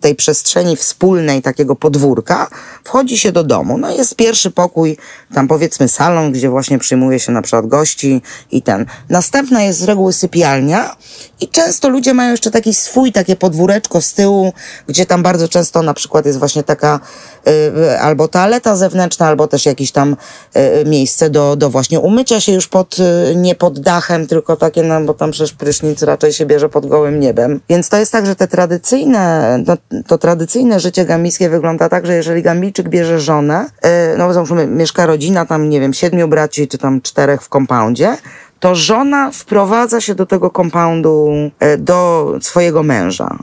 tej 0.00 0.14
przestrzeni 0.14 0.76
wspólnej, 0.76 1.42
takiego 1.42 1.76
podwórka, 1.76 2.48
wchodzi 2.84 3.18
się 3.18 3.32
do 3.32 3.44
domu. 3.44 3.78
No 3.78 3.90
jest 3.90 4.16
pierwszy 4.16 4.50
pokój, 4.50 4.96
tam 5.34 5.48
powiedzmy 5.48 5.88
salon, 5.88 6.32
gdzie 6.32 6.48
właśnie 6.48 6.78
przyjmuje 6.78 7.20
się 7.20 7.32
na 7.32 7.42
przykład 7.42 7.66
gości 7.66 8.22
i 8.50 8.62
ten. 8.62 8.86
Następna 9.08 9.62
jest 9.62 9.78
z 9.78 9.84
reguły 9.84 10.12
sypialnia 10.12 10.96
i 11.40 11.48
często 11.48 11.88
ludzie 11.88 12.14
mają 12.14 12.30
jeszcze 12.30 12.50
taki 12.50 12.74
swój, 12.74 13.12
takie 13.12 13.36
podwóreczko 13.36 14.00
z 14.00 14.12
tyłu, 14.12 14.52
gdzie 14.86 15.01
tam 15.06 15.22
bardzo 15.22 15.48
często 15.48 15.82
na 15.82 15.94
przykład 15.94 16.26
jest 16.26 16.38
właśnie 16.38 16.62
taka 16.62 17.00
y, 17.48 18.00
albo 18.00 18.28
toaleta 18.28 18.76
zewnętrzna, 18.76 19.26
albo 19.26 19.48
też 19.48 19.66
jakieś 19.66 19.92
tam 19.92 20.16
y, 20.56 20.84
miejsce 20.84 21.30
do, 21.30 21.56
do 21.56 21.70
właśnie 21.70 22.00
umycia 22.00 22.40
się 22.40 22.52
już 22.52 22.68
pod, 22.68 22.96
y, 22.98 23.36
nie 23.36 23.54
pod 23.54 23.80
dachem, 23.80 24.26
tylko 24.26 24.56
takie, 24.56 24.82
no 24.82 25.00
bo 25.00 25.14
tam 25.14 25.30
przecież 25.30 25.52
prysznic 25.52 26.02
raczej 26.02 26.32
się 26.32 26.46
bierze 26.46 26.68
pod 26.68 26.86
gołym 26.86 27.20
niebem. 27.20 27.60
Więc 27.68 27.88
to 27.88 27.96
jest 27.96 28.12
tak, 28.12 28.26
że 28.26 28.36
te 28.36 28.48
tradycyjne, 28.48 29.58
no, 29.66 29.76
to 30.06 30.18
tradycyjne 30.18 30.80
życie 30.80 31.04
gambijskie 31.04 31.48
wygląda 31.48 31.88
tak, 31.88 32.06
że 32.06 32.14
jeżeli 32.14 32.42
Gambijczyk 32.42 32.88
bierze 32.88 33.20
żonę, 33.20 33.66
y, 34.14 34.18
no 34.18 34.32
załóżmy 34.32 34.66
mieszka 34.66 35.06
rodzina 35.06 35.46
tam, 35.46 35.68
nie 35.68 35.80
wiem, 35.80 35.94
siedmiu 35.94 36.28
braci, 36.28 36.68
czy 36.68 36.78
tam 36.78 37.00
czterech 37.00 37.42
w 37.42 37.48
kompoundzie, 37.48 38.16
to 38.62 38.74
żona 38.74 39.30
wprowadza 39.30 40.00
się 40.00 40.14
do 40.14 40.26
tego 40.26 40.50
kompoundu 40.50 41.28
e, 41.60 41.76
do 41.78 42.32
swojego 42.40 42.82
męża. 42.82 43.36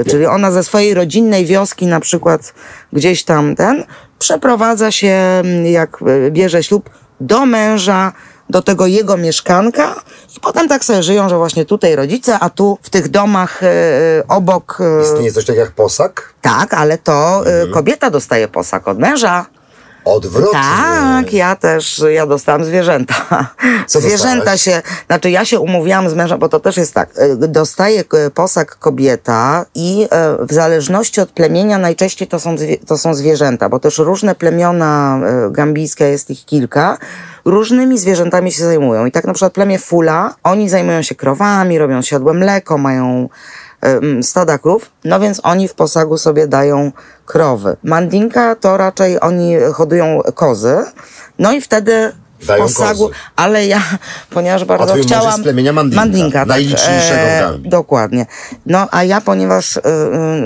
E, 0.00 0.04
Czyli 0.04 0.26
ona 0.26 0.50
ze 0.50 0.62
swojej 0.64 0.94
rodzinnej 0.94 1.46
wioski 1.46 1.86
na 1.86 2.00
przykład 2.00 2.54
gdzieś 2.92 3.24
tam 3.24 3.54
ten 3.56 3.84
przeprowadza 4.18 4.90
się, 4.90 5.12
m, 5.44 5.66
jak 5.66 5.98
e, 6.26 6.30
bierze 6.30 6.62
ślub, 6.62 6.90
do 7.20 7.46
męża, 7.46 8.12
do 8.50 8.62
tego 8.62 8.86
jego 8.86 9.16
mieszkanka 9.16 9.94
i 10.36 10.40
potem 10.40 10.68
tak 10.68 10.84
sobie 10.84 11.02
żyją, 11.02 11.28
że 11.28 11.36
właśnie 11.36 11.64
tutaj 11.64 11.96
rodzice, 11.96 12.38
a 12.38 12.50
tu 12.50 12.78
w 12.82 12.90
tych 12.90 13.08
domach 13.08 13.62
e, 13.62 13.66
obok... 14.28 14.78
e, 14.80 15.02
Istnieje 15.02 15.32
coś 15.32 15.44
takiego 15.44 15.64
jak 15.64 15.72
posag? 15.74 16.34
Tak, 16.40 16.74
ale 16.74 16.98
to 16.98 17.42
e, 17.46 17.50
Mhm. 17.52 17.72
kobieta 17.72 18.10
dostaje 18.10 18.48
posag 18.48 18.88
od 18.88 18.98
męża. 18.98 19.46
Odwrotnie. 20.06 20.60
Tak, 20.60 21.32
ja 21.32 21.56
też, 21.56 22.02
ja 22.08 22.26
dostałam 22.26 22.64
zwierzęta. 22.64 23.14
Co 23.86 24.00
zwierzęta 24.00 24.56
się, 24.56 24.82
znaczy 25.06 25.30
ja 25.30 25.44
się 25.44 25.60
umówiłam 25.60 26.10
z 26.10 26.14
mężem, 26.14 26.38
bo 26.38 26.48
to 26.48 26.60
też 26.60 26.76
jest 26.76 26.94
tak, 26.94 27.10
e, 27.16 27.36
dostaje 27.36 28.04
posag 28.34 28.78
kobieta 28.78 29.66
i 29.74 30.08
e, 30.10 30.46
w 30.46 30.52
zależności 30.52 31.20
od 31.20 31.30
plemienia 31.30 31.78
najczęściej 31.78 32.28
to 32.28 32.40
są, 32.40 32.56
to 32.86 32.98
są 32.98 33.14
zwierzęta, 33.14 33.68
bo 33.68 33.78
też 33.78 33.98
różne 33.98 34.34
plemiona 34.34 35.20
e, 35.24 35.50
gambijskie, 35.50 36.04
jest 36.04 36.30
ich 36.30 36.44
kilka, 36.44 36.98
różnymi 37.44 37.98
zwierzętami 37.98 38.52
się 38.52 38.64
zajmują. 38.64 39.06
I 39.06 39.12
tak 39.12 39.24
na 39.24 39.32
przykład 39.32 39.52
plemię 39.52 39.78
Fula, 39.78 40.34
oni 40.42 40.68
zajmują 40.68 41.02
się 41.02 41.14
krowami, 41.14 41.78
robią 41.78 42.02
siodłe 42.02 42.34
mleko, 42.34 42.78
mają 42.78 43.28
stada 44.22 44.58
krów, 44.58 44.90
no 45.04 45.20
więc 45.20 45.40
oni 45.42 45.68
w 45.68 45.74
posagu 45.74 46.18
sobie 46.18 46.46
dają 46.46 46.92
krowy. 47.26 47.76
Mandinka 47.82 48.54
to 48.54 48.76
raczej 48.76 49.20
oni 49.20 49.56
hodują 49.74 50.20
kozy, 50.34 50.76
no 51.38 51.52
i 51.52 51.60
wtedy 51.60 52.12
w 52.40 52.46
Dają 52.46 52.62
posagu, 52.62 53.02
kozy. 53.02 53.14
ale 53.36 53.66
ja, 53.66 53.82
ponieważ 54.30 54.64
bardzo 54.64 54.96
jest 54.96 55.08
chciałam... 55.08 55.40
z 55.40 55.42
plemienia 55.42 55.72
Mandinka, 55.72 56.44
najliczniejszego 56.44 57.26
w 57.26 57.40
Gambii. 57.40 57.70
Dokładnie. 57.70 58.26
No, 58.66 58.88
a 58.90 59.04
ja, 59.04 59.20
ponieważ 59.20 59.76
y, 59.76 59.80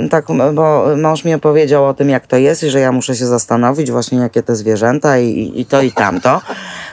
y, 0.05 0.09
tak, 0.09 0.27
bo 0.55 0.87
mąż 0.97 1.25
mi 1.25 1.35
opowiedział 1.35 1.87
o 1.87 1.95
tym, 1.95 2.11
jak 2.11 2.27
to 2.27 2.37
jest 2.37 2.63
i 2.63 2.71
że 2.71 2.81
ja 2.81 2.93
muszę 2.93 3.17
się 3.17 3.27
zastanowić 3.27 3.91
właśnie, 3.91 4.19
jakie 4.19 4.43
te 4.43 4.57
zwierzęta 4.57 5.19
i, 5.19 5.53
i 5.57 5.67
to 5.67 5.83
i 5.83 5.93
tamto, 5.93 6.41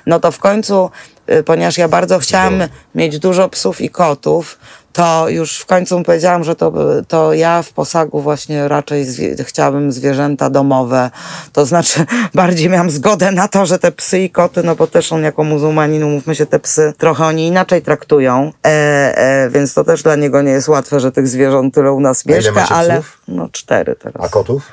no 0.06 0.20
to 0.20 0.32
w 0.32 0.40
końcu, 0.40 0.90
y, 1.30 1.44
ponieważ 1.44 1.78
ja 1.78 1.88
bardzo 1.88 2.20
chciałam 2.20 2.64
mieć 2.96 3.20
dużo 3.20 3.50
psów 3.50 3.82
i 3.82 3.90
kotów, 3.90 4.60
to 4.98 5.30
już 5.30 5.58
w 5.58 5.66
końcu 5.66 6.04
powiedziałam, 6.04 6.44
że 6.44 6.56
to, 6.56 6.74
to 7.08 7.34
ja 7.34 7.62
w 7.62 7.74
posagu 7.74 8.22
właśnie 8.22 8.68
raczej 8.68 9.06
zwie, 9.06 9.36
chciałabym 9.44 9.92
zwierzęta 9.92 10.50
domowe. 10.50 11.12
To 11.54 11.66
znaczy 11.66 12.06
bardziej 12.34 12.70
miałam 12.70 12.90
zgodę 12.90 13.32
na 13.32 13.48
to, 13.48 13.66
że 13.66 13.80
te 13.80 13.92
psy 13.92 14.20
i 14.20 14.30
koty, 14.30 14.64
no 14.64 14.76
bo 14.76 14.88
też 14.88 15.12
on 15.12 15.24
jako 15.24 15.44
muzułmanin, 15.44 16.04
umówmy 16.04 16.36
się, 16.36 16.46
te 16.46 16.60
psy 16.60 16.94
trochę 16.98 17.26
oni 17.26 17.48
inaczej 17.48 17.82
traktują, 17.82 18.52
e, 18.66 18.70
e, 19.18 19.50
więc 19.50 19.74
to 19.74 19.84
też 19.84 20.04
dla 20.04 20.16
niego 20.16 20.42
nie 20.42 20.52
jest 20.52 20.68
łatwe, 20.68 21.00
że 21.00 21.12
tych 21.12 21.28
zwierząt 21.28 21.74
tyle 21.74 21.92
u 21.92 22.00
nas 22.00 22.26
mieszka, 22.26 22.68
ale 22.70 22.94
psów? 22.94 23.22
no 23.28 23.50
cztery 23.52 23.96
teraz. 23.96 24.26
A 24.26 24.30
kotów? 24.30 24.64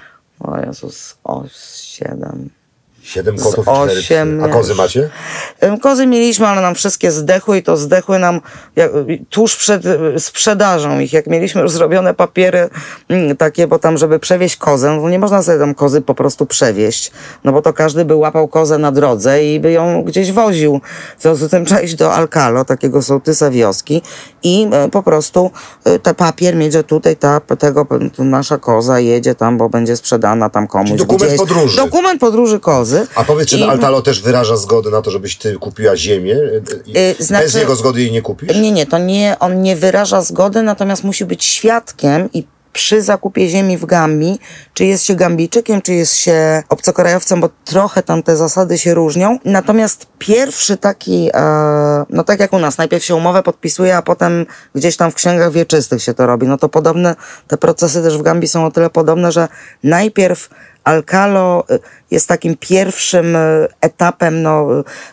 O 0.41 0.59
Jezus, 0.59 1.17
o 1.25 1.45
siedem. 1.83 2.51
Siedem 3.05 3.39
kotów 3.39 3.67
i 3.67 4.03
cztery 4.03 4.39
A 4.43 4.49
kozy 4.49 4.75
macie? 4.75 5.11
Kozy 5.83 6.07
mieliśmy, 6.07 6.47
ale 6.47 6.63
nam 6.63 6.75
wszystkie 6.75 7.11
zdechły 7.11 7.59
i 7.59 7.63
to 7.63 7.77
zdechły 7.77 8.19
nam 8.19 8.41
jak, 8.77 8.91
tuż 9.31 9.57
przed 9.57 9.87
e, 9.87 10.21
sprzedażą 10.21 10.99
ich. 10.99 11.13
Jak 11.13 11.27
mieliśmy 11.27 11.63
już 11.63 11.71
zrobione 11.71 12.15
papiery 12.15 12.69
mm, 13.09 13.37
takie, 13.37 13.67
bo 13.67 13.79
tam, 13.79 13.99
żeby 13.99 14.19
przewieźć 14.19 14.57
kozę, 14.57 14.99
no 15.03 15.09
nie 15.09 15.19
można 15.19 15.43
sobie 15.43 15.59
tam 15.59 15.75
kozy 15.75 16.01
po 16.01 16.15
prostu 16.15 16.47
przewieźć, 16.47 17.11
no 17.45 17.53
bo 17.53 17.63
to 17.63 17.73
każdy 17.73 18.05
by 18.05 18.15
łapał 18.15 18.49
kozę 18.49 18.79
na 18.79 18.93
drodze 18.93 19.45
i 19.45 19.61
by 19.61 19.73
ją 19.73 20.03
gdzieś 20.03 20.33
woził. 20.33 20.81
W 21.19 21.23
związku 21.23 21.47
z 21.47 21.51
tym 21.51 21.65
trzeba 21.65 21.81
iść 21.81 21.95
do 21.95 22.15
Alcalo, 22.15 22.65
takiego 22.65 23.03
sołtysa 23.03 23.51
wioski 23.51 24.03
i 24.43 24.69
e, 24.73 24.89
po 24.89 25.03
prostu 25.03 25.51
e, 25.85 25.99
ten 25.99 26.15
papier 26.15 26.55
że 26.71 26.85
tutaj 26.85 27.17
ta, 27.17 27.41
tego, 27.41 27.87
nasza 28.19 28.59
koza 28.59 29.01
jedzie 29.01 29.35
tam, 29.35 29.59
bo 29.59 29.69
będzie 29.69 29.97
sprzedana 29.97 30.51
tam 30.51 30.67
komuś. 30.67 30.89
Czyli 30.89 30.99
dokument 30.99 31.29
gdzieś. 31.29 31.39
podróży. 31.39 31.77
Dokument 31.77 32.21
podróży 32.21 32.61
kozy. 32.61 32.94
A 33.15 33.25
powiedz, 33.25 33.49
czy 33.49 33.59
I- 33.59 33.63
Altalo 33.63 34.03
też 34.03 34.23
wyraża 34.23 34.57
zgodę 34.57 34.91
na 34.91 35.03
to, 35.03 35.11
żebyś 35.11 35.37
ty 35.37 35.55
kupiła 35.55 35.97
ziemię? 35.97 36.37
I 36.87 36.99
Y, 36.99 37.15
znaczy- 37.19 37.45
Bez 37.45 37.55
jego 37.55 37.77
zgody 37.77 38.01
jej 38.01 38.13
nie 38.13 38.23
kupisz? 38.23 38.57
Nie, 38.57 38.73
nie, 38.73 38.87
to 38.87 38.99
nie, 38.99 39.37
on 39.41 39.63
nie 39.63 39.77
wyraża 39.77 40.21
zgody, 40.23 40.63
natomiast 40.63 41.05
musi 41.05 41.25
być 41.25 41.45
świadkiem 41.45 42.29
i 42.33 42.47
przy 42.73 43.03
zakupie 43.03 43.49
ziemi 43.49 43.79
w 43.79 43.85
Gambii, 43.87 44.39
czy 44.75 44.85
jest 44.85 45.05
się 45.05 45.15
Gambijczykiem, 45.15 45.83
czy 45.83 45.95
jest 45.95 46.15
się 46.17 46.63
obcokrajowcem, 46.69 47.41
bo 47.41 47.49
trochę 47.65 48.03
tam 48.03 48.23
te 48.23 48.37
zasady 48.37 48.79
się 48.79 48.95
różnią. 48.95 49.39
Natomiast 49.45 50.07
pierwszy 50.19 50.77
taki, 50.77 51.31
e, 51.35 52.05
no 52.11 52.25
tak 52.25 52.41
jak 52.41 52.53
u 52.53 52.59
nas, 52.59 52.79
najpierw 52.79 53.05
się 53.05 53.15
umowę 53.15 53.43
podpisuje, 53.43 53.97
a 53.97 54.03
potem 54.03 54.47
gdzieś 54.75 54.97
tam 54.97 55.11
w 55.11 55.15
księgach 55.15 55.53
wieczystych 55.53 56.03
się 56.03 56.15
to 56.15 56.27
robi. 56.27 56.47
No 56.47 56.59
to 56.59 56.69
podobne, 56.69 57.17
te 57.49 57.57
procesy 57.57 58.03
też 58.03 58.19
w 58.19 58.23
Gambii 58.23 58.49
są 58.49 58.67
o 58.67 58.71
tyle 58.71 58.91
podobne, 58.91 59.33
że 59.33 59.49
najpierw 59.83 60.49
Alcalo 60.85 61.65
y, 61.71 61.79
jest 62.11 62.29
takim 62.29 62.57
pierwszym 62.57 63.37
y, 63.37 63.69
etapem 63.81 64.43
no, 64.43 64.67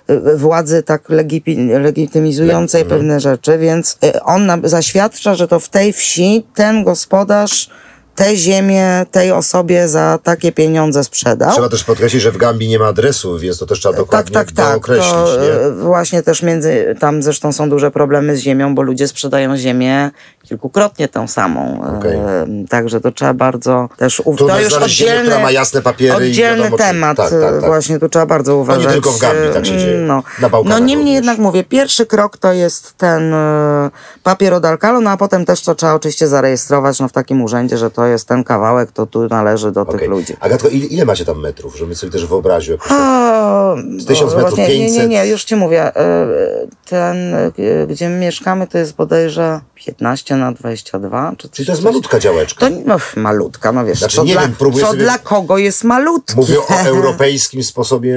y, 0.09 0.37
władzy 0.37 0.83
tak 0.83 1.09
legitymizującej 1.69 2.85
pewne 2.85 3.19
rzeczy, 3.19 3.57
więc 3.57 3.97
on 4.25 4.45
nam 4.45 4.61
zaświadcza, 4.69 5.35
że 5.35 5.47
to 5.47 5.59
w 5.59 5.69
tej 5.69 5.93
wsi 5.93 6.45
ten 6.55 6.83
gospodarz 6.83 7.69
tę 8.15 8.35
ziemię 8.35 9.05
tej 9.11 9.31
osobie 9.31 9.87
za 9.87 10.19
takie 10.23 10.51
pieniądze 10.51 11.03
sprzedał. 11.03 11.51
Trzeba 11.51 11.69
też 11.69 11.83
podkreślić, 11.83 12.21
że 12.21 12.31
w 12.31 12.37
Gambii 12.37 12.69
nie 12.69 12.79
ma 12.79 12.87
adresu, 12.87 13.39
więc 13.39 13.59
to 13.59 13.65
też 13.65 13.79
trzeba 13.79 13.93
Tak, 13.93 14.01
dokładnie 14.01 14.33
tak, 14.33 14.51
tak. 14.51 14.73
dookreślić. 14.73 15.13
To 15.13 15.37
nie? 15.41 15.51
e, 15.51 15.71
właśnie 15.71 16.23
też 16.23 16.43
między, 16.43 16.95
tam 16.99 17.23
zresztą 17.23 17.51
są 17.51 17.69
duże 17.69 17.91
problemy 17.91 18.37
z 18.37 18.39
ziemią, 18.39 18.75
bo 18.75 18.81
ludzie 18.81 19.07
sprzedają 19.07 19.57
ziemię 19.57 20.11
kilkukrotnie 20.43 21.07
tą 21.07 21.27
samą. 21.27 21.83
E, 21.85 21.97
Okej. 21.97 22.17
Także 22.69 23.01
to 23.01 23.11
trzeba 23.11 23.33
bardzo 23.33 23.89
też... 23.97 24.19
u- 24.19 24.35
Trudno 24.35 24.55
to 24.55 24.61
już 24.61 24.73
oddzielny, 24.73 25.53
jasne 25.53 25.81
papiery 25.81 26.25
i 26.27 26.29
oddzielny 26.29 26.57
wiadomo, 26.63 26.77
temat. 26.77 27.17
tak, 27.17 27.29
tak, 27.29 27.41
tak. 27.41 27.65
Właśnie 27.65 27.99
tu 27.99 28.09
trzeba 28.09 28.25
bardzo 28.25 28.57
uważać. 28.57 28.93
tylko 28.93 29.11
w 29.11 29.19
Gambii 29.19 29.53
tak 29.53 29.65
się 29.65 29.77
dzieje. 29.77 29.97
No, 29.97 30.23
no 30.65 30.79
niemniej 30.79 30.95
również. 30.97 31.13
jednak 31.13 31.37
mówię, 31.37 31.63
pierwszy 31.63 32.05
krok 32.05 32.37
to 32.37 32.53
jest 32.53 32.97
ten 32.97 33.33
e, 33.33 33.89
papier 34.23 34.53
od 34.53 34.65
Alcalo, 34.65 35.01
no 35.01 35.09
a 35.09 35.17
potem 35.17 35.45
też 35.45 35.61
to 35.61 35.75
trzeba 35.75 35.93
oczywiście 35.93 36.27
zarejestrować 36.27 36.99
no, 36.99 37.07
w 37.07 37.11
takim 37.11 37.41
urzędzie, 37.41 37.77
że 37.77 37.91
to 37.91 38.05
jest 38.05 38.27
ten 38.27 38.43
kawałek, 38.43 38.91
to 38.91 39.05
tu 39.05 39.27
należy 39.27 39.71
do 39.71 39.81
Okej. 39.81 39.99
tych 39.99 40.09
ludzi. 40.09 40.35
Agatko, 40.39 40.67
ile, 40.67 40.85
ile 40.85 41.05
macie 41.05 41.25
tam 41.25 41.39
metrów, 41.39 41.77
żebym 41.77 41.95
sobie 41.95 42.11
też 42.11 42.25
wyobraził? 42.25 42.73
Jakoś... 42.73 42.91
O, 42.91 43.75
Z 43.97 44.05
1000 44.05 44.33
o, 44.33 44.35
metrów, 44.37 44.55
właśnie, 44.55 44.79
Nie, 44.79 44.79
nie, 44.79 44.85
500. 44.91 45.09
nie, 45.09 45.27
już 45.27 45.43
ci 45.43 45.55
mówię. 45.55 45.95
e, 45.95 46.27
Ten, 46.89 47.35
e, 47.35 47.51
gdzie 47.87 48.09
my 48.09 48.19
mieszkamy, 48.19 48.67
to 48.67 48.77
jest 48.77 48.95
bodajże 48.95 49.59
15 49.75 50.30
na 50.35 50.51
22. 50.51 51.33
Czy 51.37 51.49
Czyli 51.49 51.65
to 51.65 51.71
jest 51.71 51.83
malutka 51.83 52.19
działeczka. 52.19 52.69
To 52.69 52.75
no, 52.85 52.97
malutka, 53.15 53.71
no 53.71 53.85
wiesz, 53.85 53.99
Znaczy, 53.99 54.15
co, 54.15 54.23
nie 54.23 54.33
dla, 54.33 54.41
wiem, 54.41 54.55
próbuję 54.59 54.83
co 54.85 54.91
sobie- 54.91 55.03
dla 55.03 55.17
kogo 55.19 55.57
jest 55.57 55.83
malutkie? 55.83 56.33
Mówię 56.35 56.59
o 56.59 56.73
europejskim 56.93 57.63
sposobie 57.63 58.15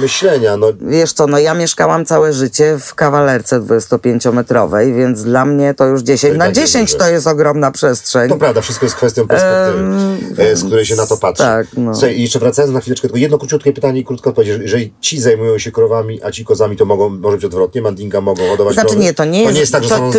myślenia. 0.00 0.56
No, 0.56 0.66
Wiesz 0.80 1.12
co, 1.12 1.26
no 1.26 1.38
ja 1.38 1.54
mieszkałam 1.54 2.04
całe 2.04 2.32
życie 2.32 2.78
w 2.80 2.94
kawalerce 2.94 3.60
25-metrowej, 3.60 4.96
więc 4.96 5.22
dla 5.22 5.44
mnie 5.44 5.74
to 5.74 5.86
już 5.86 6.02
10 6.02 6.20
To 6.32 6.38
na 6.38 6.44
jednak 6.46 6.48
nie 6.56 6.62
10 6.66 6.92
duże. 6.92 7.04
to 7.04 7.10
jest 7.10 7.26
ogromna 7.26 7.70
przestrzeń. 7.70 8.28
to 8.28 8.36
prawda, 8.36 8.60
wszystko 8.60 8.86
jest 8.86 8.96
kwestią 8.96 9.28
perspektywy, 9.28 10.42
e, 10.42 10.56
z 10.56 10.64
której 10.64 10.86
się 10.86 10.96
na 10.96 11.06
to 11.06 11.16
patrzy. 11.16 11.42
tak, 11.42 11.66
no. 11.76 11.94
Słuchaj, 11.94 12.18
i 12.18 12.22
jeszcze 12.22 12.38
wracając 12.38 12.74
na 12.74 12.80
chwileczkę, 12.80 13.08
tylko 13.08 13.18
jedno 13.18 13.38
króciutkie 13.38 13.72
pytanie 13.72 14.00
i 14.00 14.04
krótka 14.04 14.30
odpowiedź. 14.30 14.48
Jeżeli 14.62 14.92
ci 15.00 15.20
zajmują 15.20 15.58
się 15.58 15.72
krowami, 15.72 16.22
a 16.22 16.30
ci 16.30 16.44
kozami, 16.44 16.76
to 16.76 16.84
mogą, 16.84 17.08
może 17.08 17.36
być 17.36 17.44
odwrotnie, 17.44 17.82
mandinga 17.82 18.20
mogą 18.20 18.48
hodować 18.48 18.74
Znaczy 18.74 18.88
krowy? 18.88 19.02
nie, 19.04 19.14
to 19.14 19.24
nie 19.24 19.38
jest, 19.42 19.48
To 19.48 19.54
nie 19.54 19.60
jest 19.60 19.72
tak, 19.72 19.82
że 19.82 19.88
to, 19.88 19.96
są... 19.96 20.12
to, 20.12 20.18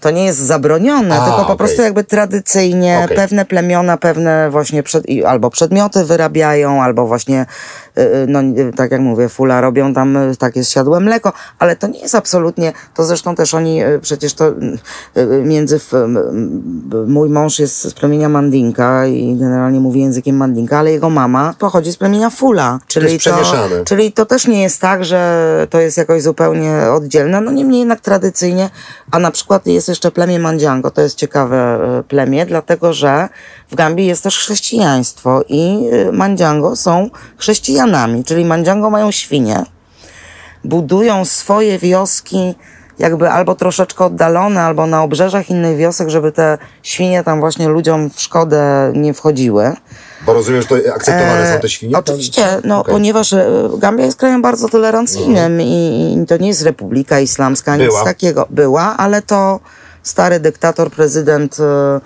to 0.00 0.10
nie 0.10 0.24
jest 0.24 0.38
zabronione, 0.38 0.83
A, 0.92 1.00
tylko 1.00 1.36
po 1.36 1.42
okej. 1.42 1.56
prostu 1.56 1.82
jakby 1.82 2.04
tradycyjnie 2.04 3.00
Okej. 3.04 3.16
pewne 3.16 3.44
plemiona, 3.44 3.96
pewne 3.96 4.50
właśnie 4.50 4.82
przed, 4.82 5.04
albo 5.26 5.50
przedmioty 5.50 6.04
wyrabiają, 6.04 6.82
albo 6.82 7.06
właśnie, 7.06 7.46
y, 7.98 8.00
y, 8.00 8.26
no 8.28 8.40
y, 8.40 8.72
tak 8.76 8.90
jak 8.90 9.00
mówię, 9.00 9.28
fula 9.28 9.60
robią 9.60 9.94
tam 9.94 10.18
takie 10.38 10.64
zsiadłe 10.64 11.00
mleko, 11.00 11.32
ale 11.58 11.76
to 11.76 11.86
nie 11.86 12.00
jest 12.00 12.14
absolutnie, 12.14 12.72
to 12.94 13.04
zresztą 13.04 13.34
też 13.34 13.54
oni, 13.54 13.80
przecież 14.00 14.34
to 14.34 14.52
między, 15.44 15.80
mój 17.06 17.28
mąż 17.28 17.58
jest 17.58 17.82
z 17.82 17.94
plemienia 17.94 18.28
Mandinka 18.28 19.06
i 19.06 19.36
generalnie 19.36 19.80
mówi 19.80 20.00
językiem 20.00 20.36
Mandinka, 20.36 20.78
ale 20.78 20.92
jego 20.92 21.10
mama 21.10 21.54
pochodzi 21.58 21.92
z 21.92 21.96
plemienia 21.96 22.30
Fula, 22.30 22.78
czyli 22.86 23.06
jest 23.06 23.18
przemieszane. 23.18 23.84
Czyli 23.84 24.12
to 24.12 24.26
też 24.26 24.46
nie 24.46 24.62
jest 24.62 24.80
tak, 24.80 25.04
że 25.04 25.66
to 25.70 25.80
jest 25.80 25.96
jakoś 25.96 26.22
zupełnie 26.22 26.78
oddzielne. 26.92 27.40
No 27.40 27.50
niemniej 27.50 27.78
jednak 27.78 28.00
tradycyjnie, 28.00 28.70
a 29.10 29.18
na 29.18 29.30
przykład 29.30 29.66
jest 29.66 29.88
jeszcze 29.88 30.10
plemię 30.10 30.38
Mandziango, 30.74 30.90
to 30.90 31.00
jest 31.00 31.16
ciekawe 31.16 31.56
e, 31.98 32.02
plemię, 32.02 32.46
dlatego 32.46 32.92
że 32.92 33.28
w 33.70 33.74
Gambii 33.74 34.06
jest 34.06 34.22
też 34.22 34.38
chrześcijaństwo 34.38 35.42
i 35.48 35.88
e, 35.92 36.12
Mandziango 36.12 36.76
są 36.76 37.10
chrześcijanami, 37.36 38.24
czyli 38.24 38.44
Mandziango 38.44 38.90
mają 38.90 39.10
świnie, 39.10 39.64
budują 40.64 41.24
swoje 41.24 41.78
wioski 41.78 42.54
jakby 42.98 43.30
albo 43.30 43.54
troszeczkę 43.54 44.04
oddalone, 44.04 44.62
albo 44.62 44.86
na 44.86 45.02
obrzeżach 45.02 45.50
innych 45.50 45.76
wiosek, 45.76 46.08
żeby 46.08 46.32
te 46.32 46.58
świnie 46.82 47.24
tam 47.24 47.40
właśnie 47.40 47.68
ludziom 47.68 48.10
w 48.10 48.20
szkodę 48.20 48.92
nie 48.94 49.14
wchodziły. 49.14 49.72
Bo 50.26 50.32
rozumiem, 50.32 50.62
że 50.62 50.68
to 50.68 50.74
akceptowane 50.94 51.54
są 51.54 51.60
te 51.60 51.68
świnie? 51.68 51.96
E, 51.96 51.98
Oczywiście, 51.98 52.46
no 52.64 52.80
Okej. 52.80 52.94
ponieważ 52.94 53.34
Gambia 53.78 54.04
jest 54.04 54.18
krajem 54.18 54.42
bardzo 54.42 54.68
tolerancyjnym 54.68 55.60
i, 55.60 56.16
i 56.22 56.26
to 56.26 56.36
nie 56.36 56.48
jest 56.48 56.62
republika 56.62 57.20
islamska, 57.20 57.76
nic 57.76 57.86
Była. 57.86 58.04
takiego. 58.04 58.46
Była, 58.50 58.96
ale 58.96 59.22
to 59.22 59.60
stary 60.04 60.40
dyktator, 60.40 60.90
prezydent, 60.90 61.56
e, 61.60 62.00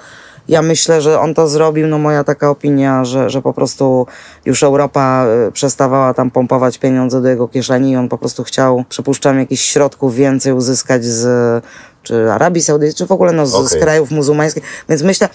ja 0.48 0.62
myślę, 0.62 1.00
że 1.00 1.20
on 1.20 1.34
to 1.34 1.48
zrobił, 1.48 1.86
no 1.86 1.98
moja 1.98 2.24
taka 2.24 2.50
opinia, 2.50 3.04
że, 3.04 3.30
że 3.30 3.42
po 3.42 3.52
prostu 3.52 4.06
już 4.44 4.62
Europa 4.62 5.26
e, 5.26 5.52
przestawała 5.52 6.14
tam 6.14 6.30
pompować 6.30 6.78
pieniądze 6.78 7.22
do 7.22 7.28
jego 7.28 7.48
kieszeni 7.48 7.90
i 7.90 7.96
on 7.96 8.08
po 8.08 8.18
prostu 8.18 8.44
chciał, 8.44 8.84
przypuszczam, 8.88 9.38
jakichś 9.38 9.64
środków 9.64 10.14
więcej 10.14 10.52
uzyskać 10.52 11.04
z 11.04 11.64
czy 12.02 12.32
Arabii 12.32 12.62
Saudyjskiej, 12.62 13.04
czy 13.04 13.08
w 13.08 13.12
ogóle 13.12 13.32
no, 13.32 13.46
z, 13.46 13.50
z 13.50 13.54
Okej. 13.54 13.80
krajów 13.80 14.10
muzułmańskich. 14.10 14.62
Więc 14.88 15.02
myślę, 15.02 15.28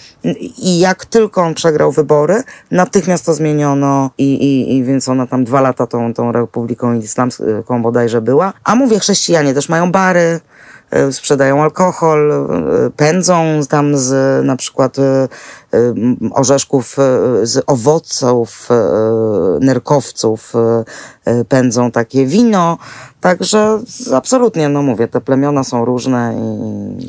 i 0.58 0.78
jak 0.78 1.04
tylko 1.04 1.42
on 1.42 1.54
przegrał 1.54 1.92
wybory, 1.92 2.42
natychmiast 2.70 3.26
to 3.26 3.34
zmieniono 3.34 4.10
i, 4.18 4.34
i, 4.34 4.76
i 4.76 4.84
więc 4.84 5.08
ona 5.08 5.26
tam 5.26 5.44
dwa 5.44 5.60
lata 5.60 5.86
tą, 5.86 6.14
tą 6.14 6.32
Republiką 6.32 6.94
Islamską 6.94 7.82
bodajże 7.82 8.20
była. 8.20 8.52
A 8.64 8.74
mówię, 8.74 8.98
chrześcijanie 8.98 9.54
też 9.54 9.68
mają 9.68 9.92
bary, 9.92 10.40
sprzedają 11.10 11.62
alkohol, 11.62 12.32
e, 12.32 12.90
pędzą 12.96 13.60
tam 13.68 13.96
z 13.96 14.44
na 14.46 14.56
przykład 14.56 14.98
e, 14.98 15.02
e, 15.02 15.28
orzeszków, 16.32 16.96
e, 16.98 17.46
z 17.46 17.64
owoców, 17.66 18.68
e, 18.70 18.74
nerkowców 19.60 20.52
e, 20.54 20.84
e, 21.24 21.44
pędzą 21.44 21.90
takie 21.90 22.26
wino. 22.26 22.78
Także 23.20 23.78
absolutnie, 24.14 24.68
no 24.68 24.82
mówię, 24.82 25.08
te 25.08 25.20
plemiona 25.20 25.64
są 25.64 25.84
różne 25.84 26.34
i 26.38 27.08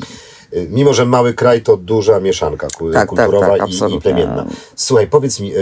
Mimo, 0.70 0.94
że 0.94 1.06
mały 1.06 1.34
kraj, 1.34 1.62
to 1.62 1.76
duża 1.76 2.20
mieszanka 2.20 2.66
Tak, 2.66 2.92
tak, 2.92 3.08
kulturowa 3.08 3.46
tak, 3.46 3.56
i, 3.56 3.60
i 3.60 3.62
absolutnie. 3.62 4.00
plemienna. 4.00 4.44
Słuchaj, 4.76 5.06
powiedz 5.06 5.40
mi, 5.40 5.52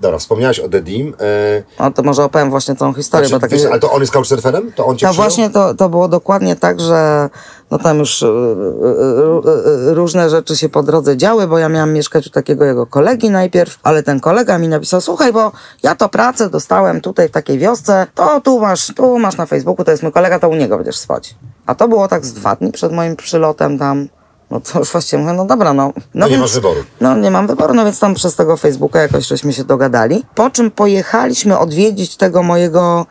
dobra, 0.00 0.18
wspomniałaś 0.18 0.60
o 0.60 0.68
Dedim, 0.68 1.14
e, 1.20 1.62
no 1.80 1.90
to 1.90 2.02
może 2.02 2.24
opowiem 2.24 2.50
właśnie 2.50 2.76
tą 2.76 2.94
historię, 2.94 3.28
znaczy, 3.28 3.40
bo 3.40 3.48
tak 3.48 3.50
wiesz, 3.50 3.70
ale 3.70 3.80
to 3.80 3.92
on 3.92 4.00
jest 4.00 4.12
couchsurferem? 4.12 4.72
To 4.72 4.86
on 4.86 4.96
cię 4.96 5.06
przyjął? 5.06 5.14
właśnie 5.14 5.50
to, 5.50 5.74
to 5.74 5.88
było 5.88 6.08
dokładnie 6.08 6.56
tak, 6.56 6.80
że 6.80 7.30
no 7.70 7.78
tam 7.78 7.98
już 7.98 8.22
y, 8.22 8.26
y, 8.26 8.28
y, 8.28 9.90
y, 9.90 9.94
różne 9.94 10.30
rzeczy 10.30 10.56
się 10.56 10.68
po 10.68 10.82
drodze 10.82 11.16
działy, 11.16 11.46
bo 11.46 11.58
ja 11.58 11.68
miałam 11.68 11.92
mieszkać 11.92 12.26
u 12.26 12.30
takiego 12.30 12.64
jego 12.64 12.86
kolegi 12.86 13.30
najpierw, 13.30 13.78
ale 13.82 14.02
ten 14.02 14.20
kolega 14.20 14.58
mi 14.58 14.68
napisał, 14.68 15.00
słuchaj, 15.00 15.32
bo 15.32 15.52
ja 15.82 15.94
to 15.94 16.08
pracę 16.08 16.50
dostałem 16.50 17.00
tutaj 17.00 17.28
w 17.28 17.32
takiej 17.32 17.58
wiosce, 17.58 18.06
to 18.14 18.40
tu 18.40 18.60
masz, 18.60 18.92
tu 18.96 19.18
masz 19.18 19.36
na 19.36 19.46
Facebooku, 19.46 19.84
to 19.84 19.90
jest 19.90 20.02
mój 20.02 20.12
kolega, 20.12 20.38
to 20.38 20.48
u 20.48 20.54
niego 20.54 20.76
będziesz 20.76 20.96
spać. 20.96 21.34
A 21.66 21.74
to 21.74 21.88
było 21.88 22.08
tak 22.08 22.26
z 22.26 22.32
dwa 22.32 22.56
dni 22.56 22.72
przed 22.72 22.92
moim 22.92 23.16
przylotem 23.16 23.78
tam. 23.78 24.08
No 24.54 24.60
to 24.60 24.78
już 24.78 24.92
właściwie 24.92 25.22
mówię, 25.22 25.34
no 25.34 25.44
dobra, 25.44 25.72
no. 25.72 25.92
no 26.14 26.28
nie 26.28 26.38
masz 26.38 26.54
wyboru. 26.54 26.80
No 27.00 27.16
nie 27.16 27.30
mam 27.30 27.46
wyboru, 27.46 27.74
no 27.74 27.84
więc 27.84 27.98
tam 27.98 28.14
przez 28.14 28.36
tego 28.36 28.56
Facebooka 28.56 29.02
jakoś 29.02 29.26
żeśmy 29.26 29.52
się 29.52 29.64
dogadali. 29.64 30.24
Po 30.34 30.50
czym 30.50 30.70
pojechaliśmy 30.70 31.58
odwiedzić 31.58 32.16
tego 32.16 32.42
mojego 32.42 33.06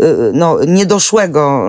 y, 0.00 0.04
no, 0.32 0.58
niedoszłego 0.66 1.66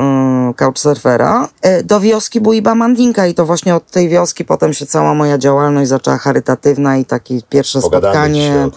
y, 0.51 0.53
couchsurfera 0.53 1.47
y, 1.65 1.83
do 1.83 1.99
wioski 1.99 2.41
Buiba 2.41 2.75
Mandinka 2.75 3.27
i 3.27 3.33
to 3.33 3.45
właśnie 3.45 3.75
od 3.75 3.91
tej 3.91 4.09
wioski 4.09 4.45
potem 4.45 4.73
się 4.73 4.85
cała 4.85 5.13
moja 5.13 5.37
działalność 5.37 5.89
zaczęła 5.89 6.17
charytatywna 6.17 6.97
i 6.97 7.05
takie 7.05 7.41
pierwsze 7.49 7.81
Pogadamy 7.81 8.13
spotkanie. 8.13 8.51
E, 8.51 8.69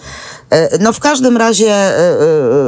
No 0.79 0.93
w 0.93 0.99
każdym 0.99 1.37
razie 1.37 1.71
e, 1.71 2.19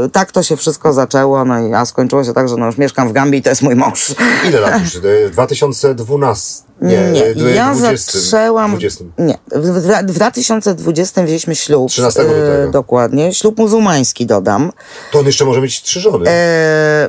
e, 0.06 0.10
tak 0.12 0.32
to 0.32 0.44
się 0.44 0.58
wszystko 0.58 0.94
zaczęło, 0.94 1.46
no 1.46 1.68
i 1.68 1.74
a 1.74 1.86
skończyło 1.86 2.24
się 2.24 2.34
tak, 2.34 2.50
że 2.50 2.58
no 2.58 2.66
już 2.66 2.78
mieszkam 2.78 3.10
w 3.10 3.12
Gambii 3.12 3.40
i 3.40 3.44
to 3.44 3.50
jest 3.50 3.62
mój 3.62 3.76
mąż. 3.76 4.16
Ile 4.50 4.60
lat 4.60 4.82
już? 4.82 4.96
E, 4.96 5.30
2012? 5.30 6.64
Nie, 6.82 7.00
e, 7.00 7.54
ja 7.56 7.74
20, 7.76 8.20
zaczęłam. 8.20 8.72
20. 8.72 9.04
Nie, 9.18 9.38
w, 9.56 9.68
w, 9.68 10.12
w 10.12 10.14
2020 10.14 11.24
wzięliśmy 11.24 11.56
ślub. 11.56 11.90
13 11.90 12.22
e, 12.22 12.24
lutego. 12.24 12.72
dokładnie. 12.72 13.34
Ślub 13.34 13.58
muzułmański 13.58 14.26
dodam. 14.26 14.72
To 15.12 15.20
on 15.20 15.26
jeszcze 15.26 15.46
może 15.46 15.62
mieć 15.62 15.82
trzy 15.82 16.00
żony. 16.00 16.30
E, 16.30 17.08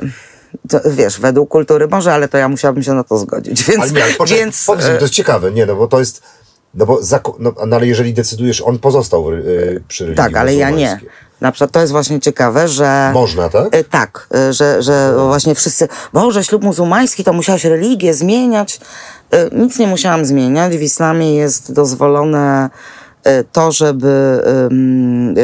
to, 0.69 0.79
wiesz, 0.85 1.19
według 1.19 1.49
kultury 1.49 1.87
może, 1.87 2.13
ale 2.13 2.27
to 2.27 2.37
ja 2.37 2.49
musiałabym 2.49 2.83
się 2.83 2.93
na 2.93 3.03
to 3.03 3.17
zgodzić. 3.17 3.63
Więc, 3.63 3.83
ale 3.83 3.91
nie, 3.91 4.03
ale 4.03 4.13
poczekaj, 4.13 4.43
więc 4.43 4.63
powiedz 4.65 4.85
mi, 4.85 4.91
e, 4.91 4.97
to 4.97 5.03
jest 5.03 5.13
ciekawe, 5.13 5.51
nie, 5.51 5.65
no 5.65 5.75
bo 5.75 5.87
to 5.87 5.99
jest, 5.99 6.21
no 6.75 6.85
bo, 6.85 6.99
no, 7.39 7.53
no, 7.67 7.75
ale 7.75 7.87
jeżeli 7.87 8.13
decydujesz, 8.13 8.61
on 8.61 8.79
pozostał 8.79 9.23
w, 9.23 9.33
y, 9.33 9.83
przy 9.87 10.03
religii 10.03 10.23
tak, 10.23 10.37
ale 10.37 10.55
ja 10.55 10.69
nie. 10.69 10.99
Na 11.41 11.51
przykład 11.51 11.71
to 11.71 11.79
jest 11.79 11.91
właśnie 11.91 12.19
ciekawe, 12.19 12.67
że. 12.67 13.11
Można, 13.13 13.49
tak? 13.49 13.67
E, 13.71 13.83
Tak, 13.83 14.27
e, 14.35 14.53
że, 14.53 14.83
że 14.83 15.13
właśnie 15.17 15.55
wszyscy, 15.55 15.87
Boże, 16.13 16.43
ślub 16.43 16.63
muzułmański, 16.63 17.23
to 17.23 17.33
musiałaś 17.33 17.65
religię 17.65 18.13
zmieniać. 18.13 18.79
E, 19.31 19.49
Nic 19.55 19.79
nie 19.79 19.87
musiałam 19.87 20.25
zmieniać. 20.25 20.77
W 20.77 20.81
islamie 20.81 21.35
jest 21.35 21.73
dozwolone 21.73 22.69
to, 23.51 23.71
żeby 23.71 24.41
em, 24.45 25.35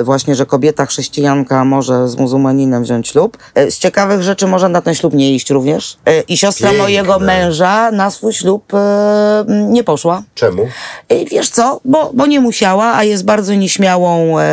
e, 0.00 0.04
właśnie, 0.04 0.34
że 0.34 0.46
kobieta 0.46 0.86
chrześcijanka 0.86 1.64
może 1.64 2.08
z 2.08 2.16
muzułmaninem 2.16 2.82
wziąć 2.82 3.08
ślub. 3.08 3.38
E, 3.54 3.70
Z 3.70 3.78
ciekawych 3.78 4.22
rzeczy 4.22 4.46
można 4.46 4.68
na 4.68 4.80
ten 4.82 4.94
ślub 4.94 5.14
nie 5.14 5.34
iść 5.34 5.50
również. 5.50 5.96
E, 6.06 6.20
I 6.20 6.36
siostra 6.36 6.68
Piękne. 6.68 6.82
mojego 6.84 7.18
męża 7.18 7.90
na 7.90 8.10
swój 8.10 8.32
ślub 8.32 8.74
e, 8.74 9.44
nie 9.48 9.84
poszła. 9.84 10.22
Czemu? 10.34 10.66
E, 11.08 11.24
Wiesz 11.24 11.48
co, 11.50 11.80
bo, 11.84 12.10
bo 12.14 12.26
nie 12.26 12.40
musiała, 12.40 12.84
a 12.94 13.04
jest 13.04 13.24
bardzo 13.24 13.54
nieśmiałą 13.54 14.38
e, 14.38 14.42
e, 14.42 14.46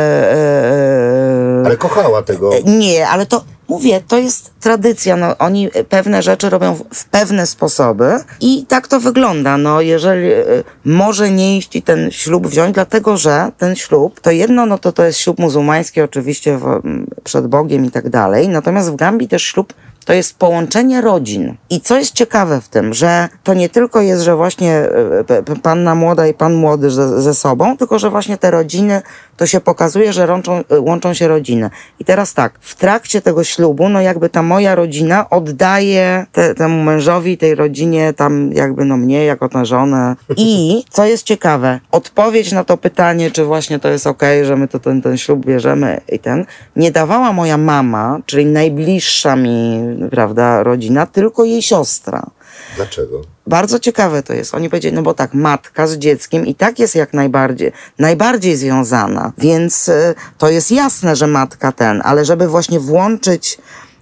e, 1.62 1.62
Ale 1.66 1.76
kochała 1.76 2.22
tego. 2.22 2.54
E, 2.56 2.62
Nie, 2.62 3.08
ale 3.08 3.26
to 3.26 3.44
mówię, 3.68 4.00
to 4.08 4.18
jest 4.18 4.50
tradycja. 4.60 5.16
No, 5.16 5.38
oni 5.38 5.68
pewne 5.88 6.22
rzeczy 6.22 6.50
robią 6.50 6.74
w- 6.74 7.04
pewne 7.04 7.46
sposoby 7.46 8.10
i 8.40 8.64
tak 8.68 8.88
to 8.88 9.00
wygląda. 9.00 9.56
No, 9.58 9.80
jeżeli 9.80 10.32
e, 10.32 10.44
może 10.84 11.30
nie 11.30 11.56
iść 11.56 11.76
i 11.76 11.82
ten 11.82 12.10
ślub 12.10 12.46
wziąć, 12.46 12.74
dlatego 12.74 13.16
że 13.16 13.52
ten 13.58 13.76
ślub, 13.76 14.20
to 14.20 14.30
jedno, 14.30 14.66
no 14.66 14.78
to 14.78 14.92
to 14.92 15.04
jest 15.04 15.18
ślub 15.18 15.38
muzułmański, 15.38 16.00
oczywiście 16.00 16.58
w, 16.58 16.80
przed 17.24 17.46
Bogiem 17.46 17.84
i 17.84 17.90
tak 17.90 18.08
dalej. 18.08 18.48
Natomiast 18.48 18.90
w 18.90 18.96
Gambii 18.96 19.28
też 19.28 19.42
ślub 19.42 19.72
to 20.04 20.12
jest 20.12 20.38
połączenie 20.38 21.00
rodzin. 21.00 21.56
I 21.70 21.80
co 21.80 21.98
jest 21.98 22.14
ciekawe 22.14 22.60
w 22.60 22.68
tym, 22.68 22.94
że 22.94 23.28
to 23.44 23.54
nie 23.54 23.68
tylko 23.68 24.00
jest, 24.00 24.22
że 24.22 24.36
właśnie 24.36 24.74
e, 24.74 25.60
panna 25.62 25.94
młoda 25.94 26.26
i 26.26 26.34
pan 26.34 26.54
młody 26.54 26.90
ze, 26.90 27.22
ze 27.22 27.34
sobą, 27.34 27.76
tylko 27.76 27.98
że 27.98 28.10
właśnie 28.10 28.38
te 28.38 28.50
rodziny, 28.50 29.02
to 29.36 29.46
się 29.46 29.60
pokazuje, 29.60 30.12
że 30.12 30.26
łączą, 30.26 30.64
e, 30.68 30.80
łączą 30.80 31.14
się 31.14 31.28
rodziny. 31.28 31.70
I 32.00 32.04
teraz 32.04 32.34
tak, 32.34 32.52
w 32.60 32.74
trakcie 32.74 33.20
tego 33.20 33.44
ślubu, 33.44 33.88
no 33.88 34.00
jakby 34.00 34.28
ta 34.28 34.42
moja 34.42 34.74
rodzina 34.74 35.30
oddaje 35.30 36.26
te, 36.32 36.54
temu 36.54 36.82
mężowi, 36.82 37.38
tej 37.38 37.54
rodzinie, 37.54 38.12
tam 38.12 38.52
jakby 38.52 38.84
no 38.84 38.96
mnie, 38.96 39.24
jako 39.24 39.48
na 39.52 39.64
żonę. 39.64 40.16
I 40.36 40.84
co 40.90 41.04
jest 41.04 41.24
ciekawe, 41.24 41.80
odpowiedź 41.92 42.52
na 42.52 42.64
to 42.64 42.76
pytanie, 42.76 43.30
czy 43.30 43.44
właśnie 43.44 43.78
to 43.78 43.88
jest 43.88 44.06
okej, 44.06 44.44
że 44.44 44.56
my 44.56 44.68
to 44.68 44.78
ten, 44.78 45.02
ten 45.02 45.18
ślub 45.18 45.46
bierzemy 45.46 46.00
i 46.12 46.18
ten, 46.18 46.44
nie 46.76 46.92
dawała 46.92 47.32
moja 47.32 47.58
mama, 47.58 48.18
czyli 48.26 48.46
najbliższa 48.46 49.36
mi, 49.36 49.80
prawda, 50.10 50.62
rodzina, 50.62 51.06
tylko 51.06 51.44
jej 51.44 51.62
siostra. 51.62 52.30
Dlaczego? 52.76 53.22
Bardzo 53.46 53.78
ciekawe 53.78 54.22
to 54.22 54.32
jest. 54.32 54.54
Oni 54.54 54.70
powiedzieli, 54.70 54.94
no 54.94 55.02
bo 55.02 55.14
tak, 55.14 55.34
matka 55.34 55.86
z 55.86 55.96
dzieckiem 55.96 56.46
i 56.46 56.54
tak 56.54 56.78
jest 56.78 56.94
jak 56.94 57.14
najbardziej, 57.14 57.72
najbardziej 57.98 58.56
związana, 58.56 59.32
więc 59.38 59.88
y, 59.88 60.14
to 60.38 60.50
jest 60.50 60.70
jasne, 60.72 61.16
że 61.16 61.26
matka 61.26 61.72
ten, 61.72 62.02
ale 62.04 62.24
żeby 62.24 62.48
właśnie 62.48 62.80
włączyć 62.80 63.58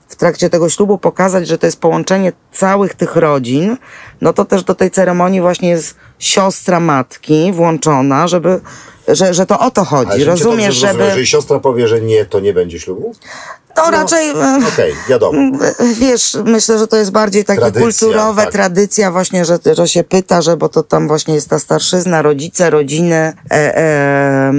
w 0.08 0.16
trakcie 0.16 0.50
tego 0.50 0.68
ślubu, 0.68 0.98
pokazać, 0.98 1.48
że 1.48 1.58
to 1.58 1.66
jest 1.66 1.80
połączenie 1.80 2.32
całych 2.52 2.94
tych 2.94 3.16
rodzin, 3.16 3.76
no 4.20 4.32
to 4.32 4.44
też 4.44 4.64
do 4.64 4.74
tej 4.74 4.90
ceremonii 4.90 5.40
właśnie 5.40 5.68
jest 5.68 5.94
siostra 6.18 6.80
matki 6.80 7.52
włączona, 7.52 8.28
żeby, 8.28 8.60
że, 9.08 9.34
że 9.34 9.46
to 9.46 9.58
o 9.58 9.70
to 9.70 9.84
chodzi. 9.84 10.24
Rozumiesz, 10.24 10.74
żeby... 10.74 11.04
Jeżeli 11.04 11.26
siostra 11.26 11.58
powie, 11.58 11.88
że 11.88 12.00
nie, 12.00 12.24
to 12.24 12.40
nie 12.40 12.52
będzie 12.52 12.80
ślubu? 12.80 13.14
To 13.76 13.90
raczej... 13.90 14.30
e, 14.30 14.60
Okej, 14.74 14.94
wiadomo. 15.08 15.58
Wiesz, 16.00 16.36
myślę, 16.44 16.78
że 16.78 16.86
to 16.86 16.96
jest 16.96 17.10
bardziej 17.10 17.44
takie 17.44 17.60
Tradycja, 17.60 17.82
kulturowe, 17.82 18.42
tak. 18.42 18.52
tradycja 18.52 19.10
właśnie, 19.10 19.44
że, 19.44 19.58
że 19.76 19.88
się 19.88 20.04
pyta, 20.04 20.42
że 20.42 20.56
bo 20.56 20.68
to 20.68 20.82
tam 20.82 21.08
właśnie 21.08 21.34
jest 21.34 21.48
ta 21.48 21.58
starszyzna, 21.58 22.22
rodzice, 22.22 22.70
rodziny, 22.70 23.16
e, 23.16 23.32
e, 23.50 24.52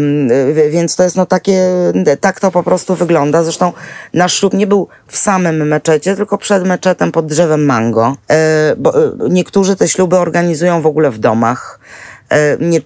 e, 0.57 0.69
więc 0.69 0.95
to 0.95 1.03
jest 1.03 1.15
no 1.15 1.25
takie, 1.25 1.69
tak 2.21 2.39
to 2.39 2.51
po 2.51 2.63
prostu 2.63 2.95
wygląda. 2.95 3.43
Zresztą 3.43 3.73
nasz 4.13 4.33
ślub 4.39 4.53
nie 4.53 4.67
był 4.67 4.87
w 5.07 5.17
samym 5.17 5.67
meczecie, 5.67 6.15
tylko 6.15 6.37
przed 6.37 6.65
meczetem 6.65 7.11
pod 7.11 7.25
drzewem 7.25 7.65
mango. 7.65 8.15
E, 8.29 8.75
bo 8.77 9.03
e, 9.03 9.11
niektórzy 9.29 9.75
te 9.75 9.87
śluby 9.87 10.17
organizują 10.17 10.81
w 10.81 10.87
ogóle 10.87 11.11
w 11.11 11.19
domach. 11.19 11.79
E, 12.29 12.57
Nie, 12.59 12.77
e, 12.77 12.81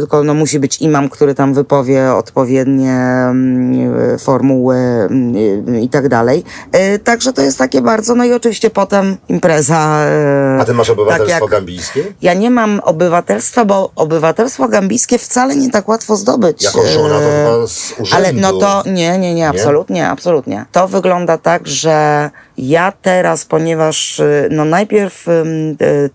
tylko 0.00 0.24
no, 0.24 0.34
musi 0.34 0.58
być 0.58 0.80
imam, 0.80 1.08
który 1.08 1.34
tam 1.34 1.54
wypowie 1.54 2.12
odpowiednie 2.14 2.92
mm, 2.92 4.18
formuły 4.18 4.76
mm, 4.76 5.80
i 5.80 5.88
tak 5.88 6.08
dalej. 6.08 6.44
E, 6.72 6.98
Także 6.98 7.32
to 7.32 7.42
jest 7.42 7.58
takie 7.58 7.82
bardzo, 7.82 8.14
no 8.14 8.24
i 8.24 8.32
oczywiście 8.32 8.70
potem 8.70 9.16
impreza. 9.28 10.00
e, 10.04 10.58
A 10.60 10.64
ty 10.64 10.74
masz 10.74 10.90
obywatelstwo 10.90 11.40
tak 11.40 11.50
gambijskie? 11.50 12.04
Ja 12.22 12.34
nie 12.34 12.50
mam 12.50 12.80
obywatelstwa, 12.84 13.64
bo 13.64 13.90
obywatelstwo 13.96 14.68
gambijskie 14.68 15.18
wcale 15.18 15.56
nie 15.56 15.70
tak 15.70 15.88
łatwo 15.88 16.16
zdobyć. 16.16 16.62
Jako 16.64 16.86
żona 16.86 17.14
to 17.18 17.24
E, 17.24 17.44
chyba 17.54 17.66
z 17.66 17.92
urzędu. 17.98 18.16
ale 18.16 18.32
no 18.32 18.52
to 18.52 18.82
nie, 18.86 19.18
nie, 19.18 19.34
nie, 19.34 19.48
absolutnie, 19.48 20.08
absolutnie. 20.08 20.64
To 20.72 20.88
wygląda 20.88 21.38
tak, 21.38 21.66
że 21.68 22.30
ja 22.58 22.92
teraz, 23.02 23.44
ponieważ 23.44 24.22
no 24.50 24.64
najpierw 24.64 25.26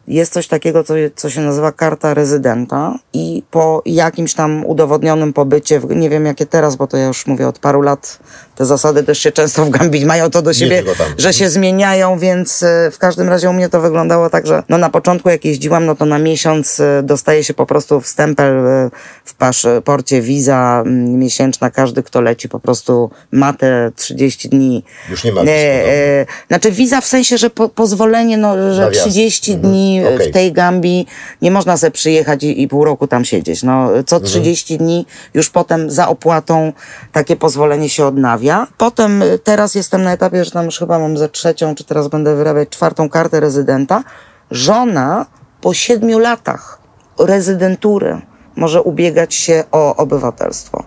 jest 0.08 0.34
coś 0.34 0.48
takiego, 0.48 0.84
co, 0.84 0.94
co 1.16 1.30
się 1.30 1.42
nazywa 1.42 1.72
karta 1.72 2.14
rezydenta 2.46 3.00
i 3.14 3.44
po 3.52 3.82
jakimś 3.86 4.34
tam 4.34 4.66
udowodnionym 4.66 5.34
pobycie, 5.34 5.80
w, 5.80 5.96
nie 5.96 6.10
wiem 6.10 6.26
jakie 6.26 6.46
teraz, 6.46 6.76
bo 6.76 6.88
to 6.88 6.98
ja 6.98 7.06
już 7.06 7.28
mówię 7.28 7.48
od 7.48 7.60
paru 7.60 7.82
lat, 7.82 8.20
te 8.56 8.66
zasady 8.66 9.04
też 9.04 9.20
się 9.20 9.32
często 9.32 9.66
w 9.66 9.70
Gambii 9.70 10.06
mają 10.16 10.30
to 10.30 10.42
do 10.42 10.54
siebie, 10.54 10.84
że 11.18 11.34
się 11.34 11.50
zmieniają, 11.50 12.20
więc 12.20 12.64
y, 12.64 12.92
w 12.92 12.98
każdym 12.98 13.30
razie 13.30 13.50
u 13.50 13.54
mnie 13.54 13.70
to 13.70 13.82
wyglądało 13.82 14.30
tak, 14.30 14.48
że 14.48 14.64
no 14.70 14.78
na 14.78 14.90
początku 14.90 15.30
jak 15.30 15.46
jeździłam, 15.46 15.86
no 15.86 15.96
to 15.96 16.06
na 16.06 16.20
miesiąc 16.20 16.80
y, 16.80 16.84
dostaje 17.04 17.44
się 17.44 17.54
po 17.54 17.66
prostu 17.66 18.02
wstępel 18.02 18.68
y, 18.68 18.90
w 19.26 19.34
paszporcie, 19.34 20.22
wiza 20.22 20.84
mm, 20.86 21.20
miesięczna, 21.20 21.70
każdy 21.72 22.04
kto 22.04 22.22
leci 22.22 22.50
po 22.50 22.60
prostu 22.60 23.10
ma 23.32 23.54
te 23.54 23.92
30 23.96 24.50
dni. 24.50 24.84
Już 25.10 25.24
nie 25.24 25.32
ma 25.32 25.42
E, 25.42 25.44
wiz 25.46 25.52
e, 25.54 26.26
znaczy 26.48 26.72
wiza 26.72 27.02
w 27.02 27.06
sensie, 27.06 27.38
że 27.38 27.50
po, 27.50 27.70
pozwolenie, 27.70 28.38
no, 28.38 28.74
że 28.74 28.82
Na 28.82 28.90
wjazd. 28.90 29.04
30 29.06 29.52
Mhm. 29.54 29.72
dni 29.72 30.02
y, 30.06 30.16
Okej. 30.16 30.30
w 30.30 30.34
tej 30.34 30.54
Gambii 30.54 31.08
nie 31.42 31.52
można 31.52 31.78
sobie 31.78 31.92
przyjechać 31.92 32.35
i, 32.44 32.62
i 32.62 32.68
pół 32.68 32.86
roku 32.86 33.08
tam 33.08 33.26
siedzieć. 33.26 33.64
No, 33.64 33.90
co 34.06 34.20
30 34.20 34.78
dni 34.78 35.06
już 35.34 35.50
potem 35.50 35.92
za 35.92 36.08
opłatą 36.08 36.74
takie 37.12 37.36
pozwolenie 37.36 37.90
się 37.90 38.06
odnawia. 38.06 38.68
Potem 38.78 39.22
y, 39.22 39.40
teraz 39.40 39.76
jestem 39.76 40.04
na 40.04 40.14
etapie, 40.14 40.46
że 40.46 40.52
tam 40.52 40.66
już 40.66 40.80
chyba 40.80 41.00
mam 41.00 41.18
ze 41.18 41.30
trzecią, 41.30 41.76
czy 41.76 41.84
teraz 41.84 42.08
będę 42.08 42.36
wyrabiać 42.36 42.70
czwartą 42.70 43.10
kartę 43.10 43.40
rezydenta. 43.40 44.04
Żona 44.52 45.26
po 45.62 45.74
siedmiu 45.74 46.20
latach 46.20 46.80
rezydentury 47.20 48.22
może 48.56 48.82
ubiegać 48.82 49.36
się 49.36 49.64
o 49.72 49.96
obywatelstwo. 49.96 50.84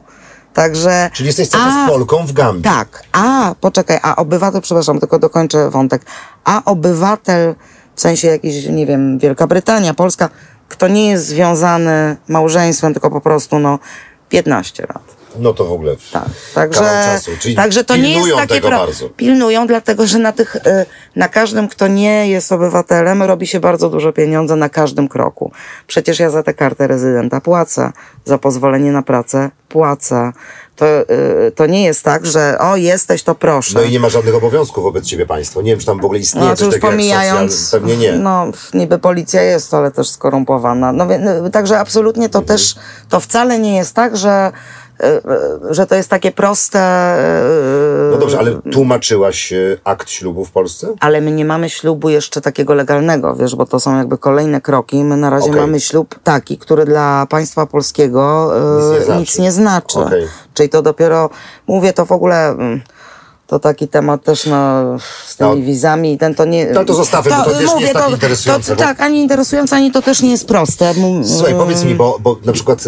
Także. 0.54 1.10
Czyli 1.12 1.26
jesteś 1.26 1.48
cały 1.48 1.64
czas 1.64 1.90
Polką 1.90 2.26
w 2.26 2.32
Gambii. 2.32 2.62
tak, 2.62 3.02
a 3.12 3.54
poczekaj, 3.60 3.98
a 4.02 4.16
obywatel, 4.16 4.60
przepraszam, 4.60 5.00
tylko 5.00 5.18
dokończę 5.18 5.70
wątek. 5.70 6.02
A 6.44 6.62
obywatel, 6.64 7.54
w 7.94 8.00
sensie 8.00 8.28
jakiś, 8.28 8.66
nie 8.66 8.86
wiem, 8.86 9.18
Wielka 9.18 9.46
Brytania, 9.46 9.94
Polska, 9.94 10.28
kto 10.68 10.88
nie 10.88 11.10
jest 11.10 11.26
związany 11.26 12.16
małżeństwem, 12.28 12.92
tylko 12.92 13.10
po 13.10 13.20
prostu, 13.20 13.58
no, 13.58 13.78
15 14.28 14.86
lat. 14.94 15.17
No 15.38 15.54
to 15.54 15.64
w 15.64 15.72
ogóle 15.72 15.96
w 15.96 16.10
Tak, 16.10 16.24
także, 16.54 17.18
także 17.56 17.84
to 17.84 17.96
nie 17.96 18.02
jest 18.02 18.14
pilnują 18.14 18.36
takie 18.36 18.54
tego 18.54 18.68
pro- 18.68 18.78
bardzo. 18.78 19.08
Pilnują, 19.08 19.66
dlatego 19.66 20.06
że 20.06 20.18
na 20.18 20.32
tych, 20.32 20.56
y, 20.56 20.60
na 21.16 21.28
każdym, 21.28 21.68
kto 21.68 21.88
nie 21.88 22.28
jest 22.28 22.52
obywatelem, 22.52 23.22
robi 23.22 23.46
się 23.46 23.60
bardzo 23.60 23.90
dużo 23.90 24.12
pieniądze 24.12 24.56
na 24.56 24.68
każdym 24.68 25.08
kroku. 25.08 25.52
Przecież 25.86 26.18
ja 26.18 26.30
za 26.30 26.42
tę 26.42 26.54
kartę 26.54 26.86
rezydenta 26.86 27.40
płacę, 27.40 27.92
za 28.24 28.38
pozwolenie 28.38 28.92
na 28.92 29.02
pracę 29.02 29.50
płacę. 29.68 30.32
To, 30.76 30.86
y, 30.86 31.52
to 31.54 31.66
nie 31.66 31.84
jest 31.84 32.02
tak, 32.02 32.26
że 32.26 32.58
o, 32.58 32.76
jesteś, 32.76 33.22
to 33.22 33.34
proszę. 33.34 33.72
No 33.74 33.82
i 33.82 33.90
nie 33.90 34.00
ma 34.00 34.08
żadnych 34.08 34.34
obowiązków 34.34 34.84
wobec 34.84 35.04
ciebie 35.06 35.26
państwo. 35.26 35.62
Nie 35.62 35.70
wiem, 35.72 35.80
czy 35.80 35.86
tam 35.86 36.00
w 36.00 36.04
ogóle 36.04 36.20
istnieje 36.20 36.48
No, 36.48 36.56
coś 36.56 36.66
już 36.66 36.74
takiego 36.74 36.90
pomijając. 36.90 37.70
Pewnie 37.70 37.96
nie. 37.96 38.12
no 38.12 38.46
niby 38.74 38.98
policja 38.98 39.42
jest, 39.42 39.74
ale 39.74 39.90
też 39.90 40.10
skorumpowana. 40.10 40.92
No, 40.92 41.06
wie- 41.06 41.18
no, 41.18 41.50
także 41.50 41.78
absolutnie 41.80 42.28
to 42.28 42.38
Mhm. 42.38 42.58
też, 42.58 42.74
to 43.08 43.20
wcale 43.20 43.58
nie 43.58 43.76
jest 43.76 43.94
tak, 43.94 44.16
że 44.16 44.52
że 45.70 45.86
to 45.86 45.94
jest 45.94 46.10
takie 46.10 46.32
proste. 46.32 47.14
No 48.12 48.18
dobrze, 48.18 48.38
ale 48.38 48.54
tłumaczyłaś 48.72 49.52
akt 49.84 50.10
ślubu 50.10 50.44
w 50.44 50.50
Polsce? 50.50 50.94
Ale 51.00 51.20
my 51.20 51.30
nie 51.30 51.44
mamy 51.44 51.70
ślubu 51.70 52.08
jeszcze 52.08 52.40
takiego 52.40 52.74
legalnego, 52.74 53.34
wiesz, 53.36 53.54
bo 53.54 53.66
to 53.66 53.80
są 53.80 53.98
jakby 53.98 54.18
kolejne 54.18 54.60
kroki. 54.60 55.04
My 55.04 55.16
na 55.16 55.30
razie 55.30 55.50
Okej. 55.50 55.60
mamy 55.60 55.80
ślub 55.80 56.14
taki, 56.24 56.58
który 56.58 56.84
dla 56.84 57.26
państwa 57.30 57.66
polskiego 57.66 58.52
Nic 58.80 58.98
nie 58.98 59.04
znaczy. 59.04 59.20
nic 59.20 59.38
nie 59.38 59.52
znaczy. 59.52 59.98
Okej. 59.98 60.26
Czyli 60.54 60.68
to 60.68 60.82
dopiero, 60.82 61.30
mówię 61.66 61.92
to 61.92 62.06
w 62.06 62.12
ogóle... 62.12 62.56
mm, 63.48 63.60
To 63.60 63.68
taki 63.68 63.88
temat 63.88 64.24
też 64.24 64.46
no, 64.46 64.96
z 65.26 65.36
tymi 65.36 65.50
No. 65.50 65.56
wizami 65.66 66.12
i 66.12 66.18
ten 66.18 66.34
to 66.34 66.44
nie. 66.44 66.66
No 66.66 66.84
to 66.84 66.94
zostawmy, 66.94 67.30
bo 67.30 67.44
to 67.44 67.50
też 67.50 67.74
nie 67.74 67.80
jest 67.80 67.92
tak 67.92 68.10
interesujące, 68.10 68.68
To, 68.76 68.76
bo- 68.76 68.82
Tak, 68.88 69.00
ani 69.00 69.18
interesujące, 69.22 69.76
ani 69.76 69.92
to 69.92 70.02
też 70.02 70.22
nie 70.22 70.30
jest 70.30 70.46
proste. 70.46 70.94
Słuchaj, 71.24 71.52
mm, 71.52 71.64
powiedz 71.64 71.84
mi, 71.84 71.94
bo, 71.94 72.18
bo 72.20 72.36
na 72.44 72.52
przykład 72.52 72.84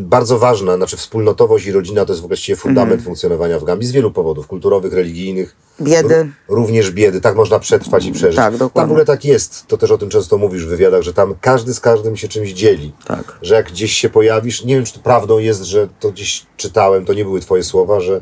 bardzo 0.00 0.38
ważna, 0.38 0.76
znaczy 0.76 0.96
wspólnotowość 0.96 1.66
i 1.66 1.72
rodzina 1.72 2.04
to 2.04 2.12
jest 2.12 2.26
właściwie 2.26 2.56
fundament 2.56 2.92
Mhm. 2.92 3.04
funkcjonowania 3.04 3.58
w 3.58 3.64
Gambii 3.64 3.88
z 3.88 3.92
wielu 3.92 4.10
powodów, 4.10 4.46
kulturowych, 4.46 4.92
religijnych. 4.92 5.56
Biedy. 5.80 6.30
Również 6.48 6.90
biedy, 6.90 7.20
tak 7.20 7.36
można 7.36 7.58
przetrwać 7.58 8.04
i 8.04 8.12
przeżyć. 8.12 8.36
Tak, 8.36 8.52
dokładnie. 8.56 8.80
Tam 8.80 8.88
w 8.88 8.92
ogóle 8.92 9.04
tak 9.04 9.24
jest, 9.24 9.66
to 9.66 9.76
też 9.78 9.90
o 9.90 9.98
tym 9.98 10.08
często 10.08 10.38
mówisz 10.38 10.64
w 10.64 10.68
wywiadach, 10.68 11.02
że 11.02 11.12
tam 11.12 11.34
każdy 11.40 11.74
z 11.74 11.80
każdym 11.80 12.16
się 12.16 12.28
czymś 12.28 12.50
dzieli. 12.52 12.92
Tak. 13.06 13.38
Że 13.42 13.54
jak 13.54 13.66
gdzieś 13.72 13.92
się 13.92 14.08
pojawisz, 14.08 14.64
nie 14.64 14.74
wiem 14.74 14.84
czy 14.84 14.92
to 14.92 15.00
prawdą 15.00 15.38
jest, 15.38 15.62
że 15.62 15.88
to 16.00 16.10
gdzieś 16.10 16.46
czytałem, 16.56 17.04
to 17.04 17.12
nie 17.14 17.24
były 17.24 17.40
twoje 17.40 17.62
słowa, 17.64 18.00
że 18.00 18.20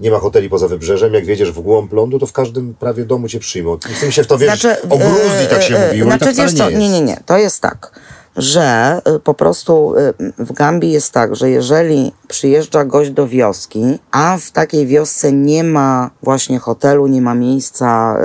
nie 0.00 0.10
ma 0.10 0.18
hoteli 0.18 0.48
poza 0.48 0.68
wybrzeżem, 0.68 1.14
jak 1.14 1.24
wiedziesz 1.24 1.52
w 1.52 1.60
głąb 1.60 1.92
lądu, 1.92 2.18
to 2.18 2.26
w 2.26 2.32
każdym 2.32 2.74
prawie 2.74 3.04
domu 3.04 3.28
cię 3.28 3.38
przyjmą. 3.38 3.78
Nie 3.88 3.94
chcę 3.94 4.12
się 4.12 4.22
w 4.22 4.26
to 4.26 4.38
wierzyć. 4.38 4.64
o 4.90 4.98
Gruzji 4.98 5.46
tak 5.50 5.62
się 5.62 5.76
e, 5.76 5.84
e, 5.84 5.86
mówiło 5.86 6.06
i 6.06 6.10
Znaczy, 6.10 6.24
tak 6.24 6.34
wiesz 6.34 6.54
co, 6.54 6.70
nie, 6.70 6.88
nie, 6.88 7.00
nie. 7.00 7.20
To 7.26 7.38
jest 7.38 7.60
tak, 7.60 8.00
że 8.36 9.00
y, 9.16 9.20
po 9.20 9.34
prostu 9.34 9.94
y, 9.96 10.14
w 10.38 10.52
Gambii 10.52 10.92
jest 10.92 11.12
tak, 11.12 11.36
że 11.36 11.50
jeżeli 11.50 12.12
przyjeżdża 12.28 12.84
gość 12.84 13.10
do 13.10 13.28
wioski, 13.28 13.98
a 14.10 14.38
w 14.40 14.50
takiej 14.50 14.86
wiosce 14.86 15.32
nie 15.32 15.64
ma 15.64 16.10
właśnie 16.22 16.58
hotelu, 16.58 17.06
nie 17.06 17.22
ma 17.22 17.34
miejsca, 17.34 18.16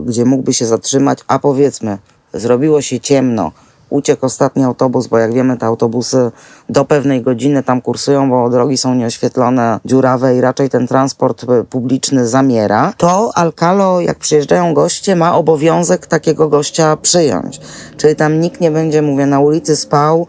y, 0.00 0.04
gdzie 0.04 0.24
mógłby 0.24 0.54
się 0.54 0.66
zatrzymać, 0.66 1.18
a 1.26 1.38
powiedzmy, 1.38 1.98
zrobiło 2.34 2.82
się 2.82 3.00
ciemno, 3.00 3.52
uciekł 3.90 4.26
ostatni 4.26 4.64
autobus, 4.64 5.06
bo 5.06 5.18
jak 5.18 5.32
wiemy, 5.32 5.56
te 5.56 5.66
autobusy 5.66 6.30
do 6.68 6.84
pewnej 6.84 7.22
godziny 7.22 7.62
tam 7.62 7.80
kursują, 7.80 8.30
bo 8.30 8.50
drogi 8.50 8.78
są 8.78 8.94
nieoświetlone, 8.94 9.80
dziurawe 9.84 10.36
i 10.36 10.40
raczej 10.40 10.70
ten 10.70 10.86
transport 10.86 11.44
e, 11.44 11.64
publiczny 11.64 12.28
zamiera, 12.28 12.92
to 12.96 13.30
Alcalo, 13.34 14.00
jak 14.00 14.18
przyjeżdżają 14.18 14.74
goście, 14.74 15.16
ma 15.16 15.36
obowiązek 15.36 16.06
takiego 16.06 16.48
gościa 16.48 16.96
przyjąć. 16.96 17.60
Czyli 17.96 18.16
tam 18.16 18.40
nikt 18.40 18.60
nie 18.60 18.70
będzie, 18.70 19.02
mówię, 19.02 19.26
na 19.26 19.40
ulicy 19.40 19.76
spał 19.76 20.26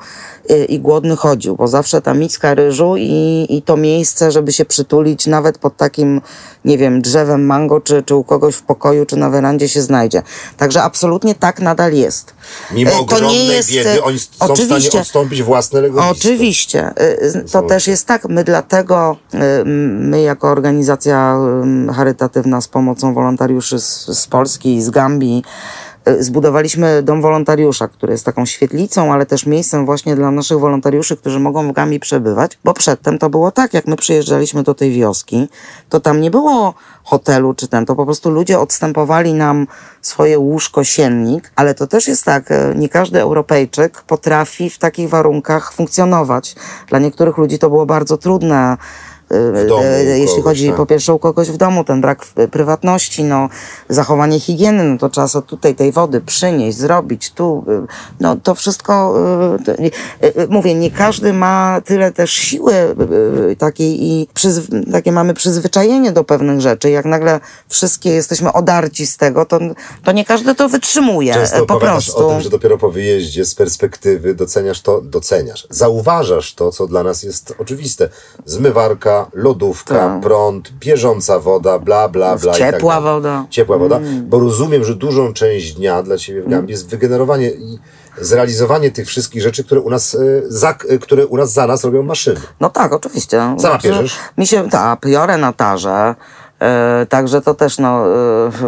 i 0.67 0.79
głodny 0.79 1.15
chodził, 1.15 1.55
bo 1.55 1.67
zawsze 1.67 2.01
ta 2.01 2.13
miska 2.13 2.53
ryżu 2.53 2.95
i, 2.97 3.45
i 3.49 3.62
to 3.62 3.77
miejsce, 3.77 4.31
żeby 4.31 4.53
się 4.53 4.65
przytulić 4.65 5.27
nawet 5.27 5.57
pod 5.57 5.77
takim, 5.77 6.21
nie 6.65 6.77
wiem, 6.77 7.01
drzewem 7.01 7.45
mango, 7.45 7.81
czy, 7.81 8.03
czy 8.03 8.15
u 8.15 8.23
kogoś 8.23 8.55
w 8.55 8.62
pokoju, 8.62 9.05
czy 9.05 9.17
na 9.17 9.29
werandzie 9.29 9.69
się 9.69 9.81
znajdzie. 9.81 10.23
Także 10.57 10.83
absolutnie 10.83 11.35
tak 11.35 11.59
nadal 11.59 11.93
jest. 11.93 12.33
Mimo 12.71 12.91
E, 12.91 12.93
to 12.93 12.99
ogromnej 12.99 13.47
nie 13.47 13.53
jest, 13.53 13.71
biedy, 13.71 13.89
e, 13.89 14.03
oni 14.03 14.19
są 14.19 14.25
w 14.25 14.35
stanie 14.35 14.53
oczywiście. 14.53 14.99
odstąpić 14.99 15.43
własne 15.43 15.81
legowisko. 15.81 16.12
Oczywiście. 16.12 16.93
Y, 17.35 17.45
To 17.51 17.62
też 17.62 17.88
jest 17.88 18.07
tak. 18.07 18.29
My 18.29 18.43
dlatego, 18.43 19.17
y, 19.33 19.38
my 19.65 20.21
jako 20.21 20.47
organizacja 20.47 21.38
charytatywna 21.95 22.62
z 22.62 22.67
pomocą 22.67 23.13
wolontariuszy 23.13 23.79
z, 23.79 24.05
z 24.19 24.27
Polski 24.27 24.75
i 24.75 24.81
z 24.81 24.89
Gambii, 24.89 25.43
y, 25.45 25.88
zbudowaliśmy 26.19 27.03
dom 27.03 27.21
wolontariusza, 27.21 27.88
który 27.88 28.13
jest 28.13 28.25
taką 28.25 28.45
świetlicą, 28.45 29.13
ale 29.13 29.25
też 29.25 29.45
miejscem 29.45 29.85
właśnie 29.85 30.15
dla 30.15 30.31
naszych 30.31 30.59
wolontariuszy, 30.59 31.17
którzy 31.17 31.39
mogą 31.39 31.69
w 31.69 31.71
Gambii 31.71 31.99
przebywać, 31.99 32.59
bo 32.63 32.73
przedtem 32.73 33.17
to 33.17 33.29
było 33.29 33.51
tak, 33.51 33.73
jak 33.73 33.88
my 33.88 33.95
przyjeżdżaliśmy 33.95 34.63
do 34.63 34.73
tej 34.73 34.91
wioski, 34.91 35.47
to 35.89 35.99
tam 35.99 36.21
nie 36.21 36.31
było 36.31 36.73
hotelu 37.03 37.53
czy 37.53 37.67
ten, 37.67 37.85
to 37.85 37.95
po 37.95 38.05
prostu 38.05 38.29
ludzie 38.29 38.59
odstępowali 38.59 39.33
nam 39.33 39.67
swoje 40.01 40.39
łóżko, 40.39 40.83
siennik, 40.83 41.51
ale 41.55 41.75
to 41.75 41.88
też 41.88 42.07
jest 42.07 42.25
tak, 42.25 42.51
e, 42.51 42.73
nie 42.75 42.89
każdy 42.89 43.21
Europejczyk 43.21 44.01
potrafi 44.01 44.69
w 44.69 44.77
takich 44.77 45.09
warunkach 45.09 45.73
funkcjonować. 45.73 46.55
Dla 46.88 46.99
niektórych 46.99 47.38
ludzi 47.38 47.59
to 47.59 47.69
było 47.69 47.85
bardzo 47.85 48.17
trudne. 48.17 48.77
Domu 49.67 49.83
Jeśli 50.05 50.27
kogoś, 50.27 50.43
chodzi 50.43 50.67
tak. 50.67 50.77
po 50.77 50.85
pierwsze 50.85 51.13
u 51.13 51.19
kogoś 51.19 51.51
w 51.51 51.57
domu, 51.57 51.83
ten 51.83 52.01
brak 52.01 52.25
prywatności, 52.51 53.23
no, 53.23 53.49
zachowanie 53.89 54.39
higieny, 54.39 54.83
no 54.83 54.97
to 54.97 55.09
trzeba 55.09 55.41
tutaj 55.41 55.75
tej 55.75 55.91
wody 55.91 56.21
przynieść, 56.21 56.77
zrobić, 56.77 57.31
tu, 57.31 57.65
e, 57.67 57.85
no 58.19 58.35
to 58.43 58.55
wszystko, 58.55 59.15
e, 59.55 59.63
to, 59.63 59.71
e, 59.71 60.47
mówię, 60.49 60.75
nie 60.75 60.91
każdy 60.91 61.33
ma 61.33 61.81
tyle 61.85 62.11
też 62.11 62.31
siły 62.31 62.73
takiej 63.57 64.03
i 64.03 64.27
takie 64.91 65.11
mamy 65.11 65.33
przyzwyczajenie 65.33 66.11
do 66.11 66.23
pewnych 66.23 66.61
rzeczy. 66.61 66.89
Jak 66.89 67.05
nagle 67.05 67.39
wszystkie 67.69 68.09
jesteśmy 68.09 68.53
odarci 68.53 69.07
z 69.07 69.17
tego, 69.17 69.45
to, 69.45 69.59
to 70.03 70.11
nie 70.11 70.25
każdy 70.25 70.55
to 70.55 70.69
wytrzymuje 70.69 71.33
Często 71.33 71.65
po 71.65 71.79
prostu. 71.79 72.27
o 72.27 72.31
tym, 72.31 72.41
że 72.41 72.49
dopiero 72.49 72.77
po 72.77 72.91
wyjeździe 72.91 73.45
z 73.45 73.55
perspektywy 73.55 74.35
doceniasz 74.35 74.81
to, 74.81 75.01
doceniasz, 75.01 75.67
zauważasz 75.69 76.53
to, 76.53 76.71
co 76.71 76.87
dla 76.87 77.03
nas 77.03 77.23
jest 77.23 77.53
oczywiste. 77.57 78.09
Zmywarka, 78.45 79.18
lodówka, 79.34 79.95
Tak. 79.95 80.21
prąd, 80.21 80.71
bieżąca 80.79 81.39
woda, 81.39 81.79
bla, 81.79 82.10
bla, 82.10 82.36
bla. 82.38 82.53
tak 82.53 82.60
Ciepła 82.60 82.93
dalej. 82.95 83.10
woda. 83.13 83.45
Ciepła 83.49 83.77
woda, 83.77 83.99
bo 84.23 84.39
rozumiem, 84.39 84.84
że 84.84 84.95
dużą 84.95 85.34
część 85.34 85.73
dnia 85.73 86.03
dla 86.03 86.17
Ciebie 86.17 86.41
w 86.41 86.49
Gambii 86.49 86.71
jest 86.71 86.89
wygenerowanie 86.89 87.49
i 87.49 87.79
zrealizowanie 88.21 88.91
tych 88.91 89.08
wszystkich 89.08 89.41
rzeczy, 89.41 89.63
które 89.63 89.82
u 89.82 89.89
nas, 89.89 90.15
e, 90.15 90.19
za, 90.47 90.75
e, 90.89 90.97
które 90.97 91.27
u 91.27 91.38
nas 91.38 91.53
za 91.53 91.67
nas 91.67 91.84
robią 91.84 92.03
maszyny. 92.03 92.39
No 92.60 92.69
tak, 92.69 92.93
oczywiście. 92.93 93.38
Sama 93.38 93.60
Znaczy, 93.60 93.84
pierzesz? 93.88 94.17
Mi 94.38 94.47
się, 94.47 94.69
tak, 94.69 94.99
piorę 94.99 95.38
na 95.38 95.53
tarze. 95.53 96.15
E, 96.62 97.06
także 97.10 97.41
to 97.41 97.54
też, 97.54 97.78
no, 97.78 98.06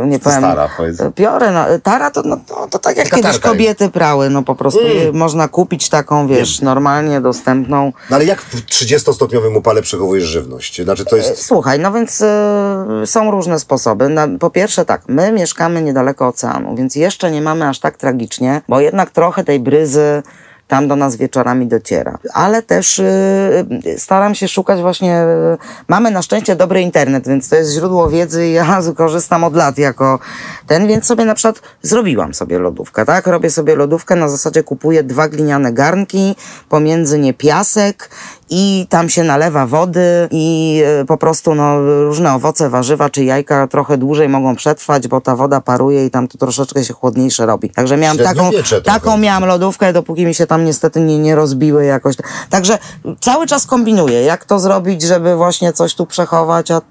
e, 0.04 0.08
nie 0.08 0.20
powiem. 0.20 0.40
stara, 0.40 0.70
powiedz. 0.78 1.02
E, 1.02 1.12
Piorę 1.12 1.52
na, 1.52 1.68
tara 1.84 2.12
to, 2.12 2.22
no, 2.26 2.38
to, 2.48 2.68
to 2.68 2.80
tak 2.80 2.98
jak 2.98 3.06
Taka 3.06 3.18
kiedyś 3.18 3.32
tarka 3.32 3.50
kobiety 3.50 3.90
prały, 3.90 4.30
no 4.30 4.44
po 4.44 4.56
prostu 4.56 4.88
je 4.88 5.12
można 5.12 5.48
kupić 5.48 5.90
taką, 5.90 6.28
wiesz, 6.28 6.62
normalnie 6.62 7.22
dostępną. 7.22 7.94
No 8.10 8.16
ale 8.16 8.26
jak 8.26 8.42
w 8.42 8.66
30-stopniowym 8.66 9.58
upale 9.58 9.82
przechowujesz 9.82 10.24
żywność? 10.24 10.82
Znaczy 10.84 11.06
to 11.06 11.16
jest... 11.16 11.46
Słuchaj, 11.46 11.80
no 11.80 11.92
więc 11.92 12.22
e, 12.22 12.86
są 13.06 13.32
różne 13.32 13.60
sposoby. 13.60 14.10
Na, 14.10 14.28
po 14.40 14.50
pierwsze 14.50 14.86
tak, 14.86 15.02
my 15.08 15.32
mieszkamy 15.32 15.82
niedaleko 15.82 16.28
oceanu, 16.28 16.76
więc 16.76 16.96
jeszcze 16.96 17.32
nie 17.32 17.42
mamy 17.42 17.68
aż 17.68 17.80
tak 17.80 17.98
tragicznie, 17.98 18.62
bo 18.70 18.80
jednak 18.80 19.10
trochę 19.10 19.44
tej 19.44 19.60
bryzy 19.60 20.24
tam 20.72 20.88
do 20.88 20.96
nas 20.96 21.16
wieczorami 21.16 21.68
dociera. 21.68 22.18
Ale 22.34 22.62
też 22.62 23.00
y, 23.00 23.66
staram 23.98 24.36
się 24.36 24.48
szukać 24.48 24.82
właśnie, 24.82 25.24
y, 25.24 25.58
mamy 25.88 26.12
na 26.12 26.22
szczęście 26.22 26.56
dobry 26.56 26.82
internet, 26.82 27.28
więc 27.28 27.50
to 27.50 27.56
jest 27.56 27.74
źródło 27.74 28.10
wiedzy 28.10 28.50
ja 28.50 28.82
korzystam 28.98 29.44
od 29.44 29.56
lat 29.56 29.78
jako 29.78 30.20
ten, 30.68 30.88
więc 30.88 31.06
sobie 31.06 31.26
na 31.26 31.36
przykład 31.36 31.62
zrobiłam 31.82 32.34
sobie 32.34 32.60
lodówkę, 32.60 33.06
tak? 33.06 33.28
Robię 33.28 33.50
sobie 33.50 33.76
lodówkę, 33.76 34.16
na 34.16 34.30
zasadzie 34.30 34.64
kupuję 34.64 35.04
dwa 35.04 35.28
gliniane 35.28 35.74
garnki, 35.74 36.36
pomiędzy 36.70 37.20
nie 37.20 37.34
piasek 37.34 38.10
i 38.54 38.86
tam 38.90 39.10
się 39.10 39.24
nalewa 39.24 39.66
wody 39.68 40.28
i 40.32 40.82
e, 41.02 41.06
po 41.06 41.18
prostu 41.18 41.56
no, 41.56 41.82
różne 42.04 42.34
owoce, 42.34 42.70
warzywa 42.70 43.10
czy 43.10 43.24
jajka 43.24 43.68
trochę 43.68 43.98
dłużej 43.98 44.30
mogą 44.30 44.56
przetrwać, 44.56 45.08
bo 45.08 45.22
ta 45.22 45.36
woda 45.36 45.62
paruje 45.62 46.06
i 46.06 46.10
tam 46.12 46.28
to 46.28 46.38
troszeczkę 46.38 46.84
się 46.84 46.94
chłodniejsze 46.94 47.46
robi. 47.46 47.70
Także 47.70 47.98
miałam 47.98 48.18
taką, 48.18 48.50
taką 48.84 49.18
miałam 49.18 49.46
lodówkę, 49.46 49.94
dopóki 49.94 50.26
mi 50.26 50.34
się 50.36 50.48
tam 50.48 50.66
niestety 50.66 51.00
nie, 51.00 51.20
nie 51.20 51.36
rozbiły 51.36 51.86
jakoś. 51.86 52.16
Także 52.50 52.78
cały 53.20 53.48
czas 53.48 53.66
kombinuję, 53.68 54.22
jak 54.22 54.46
to 54.46 54.60
zrobić, 54.60 55.02
żeby 55.02 55.36
właśnie 55.36 55.74
coś 55.74 55.96
tu 55.96 56.06
przechować, 56.06 56.72
a 56.72 56.82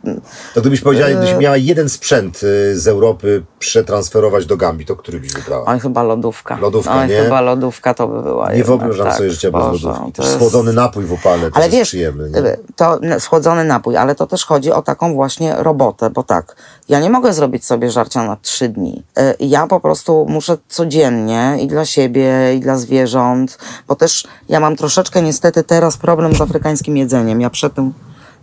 To 0.54 0.60
gdybyś 0.60 0.80
powiedziała, 0.80 1.10
E, 1.10 1.14
gdybyś 1.14 1.34
miała 1.38 1.56
jeden 1.56 1.88
sprzęt 1.88 2.42
y, 2.42 2.78
z 2.80 2.88
Europy 2.88 3.42
przetransferować 3.58 4.46
do 4.46 4.56
Gambii, 4.56 4.86
to 4.86 4.96
który 4.96 5.20
byś 5.20 5.32
wybrała? 5.32 5.64
oj 5.66 5.80
chyba 5.80 6.02
lodówka. 6.02 6.58
Lodówka, 6.60 6.94
oj, 7.00 7.08
nie? 7.08 7.22
chyba 7.22 7.40
lodówka 7.40 7.94
to 7.94 8.08
by 8.08 8.22
była 8.22 8.50
Nie 8.52 8.58
jednak, 8.58 8.66
wyobrażam 8.78 9.06
tak, 9.06 9.16
sobie 9.16 9.30
życia 9.30 9.50
bez 9.50 9.62
Boże, 9.62 9.88
lodówki. 9.88 10.12
to 10.12 10.22
Też 10.22 10.26
jest- 10.26 10.36
schłodzony 10.38 10.72
napój 10.72 11.04
w 11.04 11.12
upale, 11.12 11.49
Ale 11.54 11.68
wiesz, 11.68 11.94
y, 11.94 12.58
to 12.76 13.00
schłodzony 13.18 13.64
napój, 13.64 13.96
ale 13.96 14.14
to 14.14 14.26
też 14.26 14.44
chodzi 14.44 14.72
o 14.72 14.82
taką 14.82 15.14
właśnie 15.14 15.54
robotę, 15.58 16.10
bo 16.10 16.22
tak, 16.22 16.56
ja 16.88 17.00
nie 17.00 17.10
mogę 17.10 17.32
zrobić 17.32 17.64
sobie 17.64 17.90
żarcia 17.90 18.22
na 18.22 18.36
trzy 18.36 18.68
dni. 18.68 19.02
Y, 19.18 19.34
Ja 19.40 19.66
po 19.66 19.80
prostu 19.80 20.26
muszę 20.28 20.56
codziennie 20.68 21.56
i 21.60 21.66
dla 21.66 21.84
siebie, 21.84 22.54
i 22.54 22.60
dla 22.60 22.76
zwierząt, 22.76 23.58
bo 23.88 23.96
też 23.96 24.26
ja 24.48 24.60
mam 24.60 24.76
troszeczkę 24.76 25.22
niestety 25.22 25.64
teraz 25.64 25.96
problem 25.96 26.34
z 26.34 26.40
afrykańskim 26.40 26.96
jedzeniem. 26.96 27.40
Ja 27.40 27.50
przedtem 27.50 27.92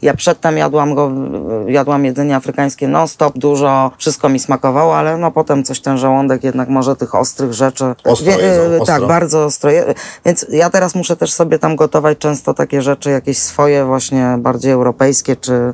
ja 0.02 0.14
przedtem 0.14 0.58
jadłam 0.58 0.96
go, 0.96 1.12
jadłam 1.68 2.06
jedzenie 2.06 2.36
afrykańskie 2.36 2.88
non-stop, 2.88 3.38
dużo, 3.38 3.92
wszystko 3.98 4.30
mi 4.30 4.40
smakowało, 4.40 4.98
ale 4.98 5.18
no 5.18 5.32
potem 5.32 5.64
coś 5.64 5.80
ten 5.82 5.98
żołądek 5.98 6.44
jednak 6.44 6.70
może 6.70 6.96
tych 6.96 7.16
ostrych 7.16 7.54
rzeczy. 7.54 7.96
Ostro 8.04 8.32
jedzą, 8.32 8.62
y, 8.62 8.82
ostro. 8.82 8.86
Tak, 9.00 9.08
bardzo 9.08 9.46
ostro. 9.46 9.72
je- 9.72 9.94
Więc 10.26 10.46
ja 10.50 10.70
teraz 10.70 10.96
muszę 10.96 11.16
też 11.16 11.34
sobie 11.34 11.60
tam 11.60 11.76
gotować 11.76 12.18
często 12.18 12.54
takie 12.54 12.82
rzeczy, 12.82 13.10
jakieś 13.10 13.38
swoje 13.38 13.86
właśnie 13.86 14.36
bardziej 14.40 14.72
europejskie, 14.72 15.36
czy 15.36 15.74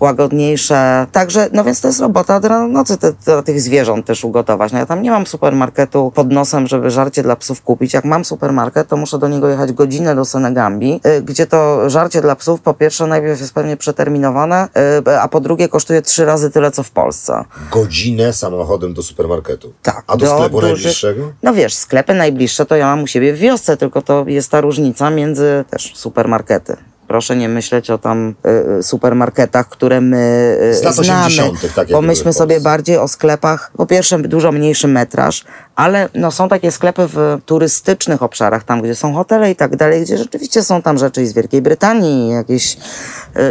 łagodniejsze. 0.00 1.06
Także, 1.12 1.48
no 1.52 1.64
więc 1.64 1.80
to 1.80 1.88
jest 1.88 2.00
robota 2.00 2.36
od 2.36 2.44
rana 2.44 2.66
do 2.66 2.72
nocy 2.72 2.98
te, 2.98 3.12
te, 3.12 3.42
tych 3.42 3.60
zwierząt 3.60 4.06
też 4.06 4.24
ugotować. 4.24 4.72
No 4.72 4.78
ja 4.78 4.86
tam 4.86 5.02
nie 5.02 5.10
mam 5.10 5.26
supermarketu 5.26 6.12
pod 6.14 6.32
nosem, 6.32 6.66
żeby 6.66 6.90
żarcie 6.90 7.22
dla 7.22 7.36
psów 7.36 7.62
kupić. 7.62 7.94
Jak 7.94 8.04
mam 8.04 8.24
supermarket, 8.24 8.88
to 8.88 8.96
muszę 8.96 9.18
do 9.18 9.28
niego 9.28 9.48
jechać 9.48 9.72
godzinę 9.72 10.14
do 10.14 10.24
Senegambii, 10.24 11.00
y, 11.06 11.22
gdzie 11.22 11.46
to 11.46 11.90
żarcie 11.90 12.20
dla 12.20 12.36
psów 12.36 12.60
po 12.60 12.74
pierwsze 12.74 13.06
najpierw 13.06 13.40
jest 13.40 13.54
pewnie 13.54 13.76
przeterminowane, 13.76 14.68
y, 15.08 15.20
a 15.20 15.28
po 15.28 15.40
drugie 15.40 15.68
kosztuje 15.68 16.02
trzy 16.02 16.24
razy 16.24 16.50
tyle, 16.50 16.70
co 16.70 16.82
w 16.82 16.90
Polsce. 16.90 17.44
Godzinę 17.72 18.32
samochodem 18.32 18.94
do 18.94 19.02
supermarketu. 19.02 19.72
Tak. 19.82 20.04
A 20.06 20.16
do, 20.16 20.26
do 20.26 20.34
sklepu 20.36 20.60
duży... 20.60 20.72
najbliższego? 20.72 21.32
No 21.42 21.54
wiesz, 21.54 21.74
sklepy 21.74 22.14
najbliższe 22.14 22.66
to 22.66 22.76
ja 22.76 22.86
mam 22.86 23.02
u 23.02 23.06
siebie 23.06 23.34
w 23.34 23.38
wiosce, 23.38 23.76
tylko 23.76 24.02
to 24.02 24.24
jest 24.26 24.50
ta 24.50 24.60
różnica 24.60 25.10
między 25.10 25.64
też 25.70 25.92
supermarkety. 25.94 26.76
Proszę 27.08 27.36
nie 27.36 27.48
myśleć 27.48 27.90
o 27.90 27.98
tam 27.98 28.34
y, 28.78 28.82
supermarketach, 28.82 29.68
które 29.68 30.00
my 30.00 30.58
y, 30.88 30.92
znamy. 30.92 31.50
Tak 31.74 31.88
Pomyślmy 31.88 32.32
sobie 32.32 32.60
bardziej 32.60 32.96
o 32.96 33.08
sklepach. 33.08 33.70
Po 33.76 33.86
pierwsze, 33.86 34.18
dużo 34.18 34.52
mniejszy 34.52 34.88
metraż, 34.88 35.44
ale 35.76 36.08
no, 36.14 36.30
są 36.30 36.48
takie 36.48 36.70
sklepy 36.70 37.02
w 37.06 37.38
turystycznych 37.46 38.22
obszarach, 38.22 38.64
tam 38.64 38.82
gdzie 38.82 38.94
są 38.94 39.14
hotele 39.14 39.50
i 39.50 39.56
tak 39.56 39.76
dalej, 39.76 40.02
gdzie 40.02 40.18
rzeczywiście 40.18 40.62
są 40.62 40.82
tam 40.82 40.98
rzeczy 40.98 41.22
i 41.22 41.26
z 41.26 41.32
Wielkiej 41.32 41.62
Brytanii, 41.62 42.30
jakieś, 42.30 42.76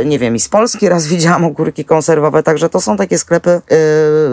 y, 0.02 0.06
nie 0.06 0.20
wiem, 0.20 0.36
i 0.36 0.40
z 0.40 0.50
Polski 0.50 0.90
raz 0.90 1.08
widziałam 1.16 1.46
ogórki 1.46 1.86
konserwowe, 1.86 2.44
także 2.44 2.70
to 2.70 2.82
są 2.82 2.98
takie 2.98 3.18
sklepy 3.18 3.62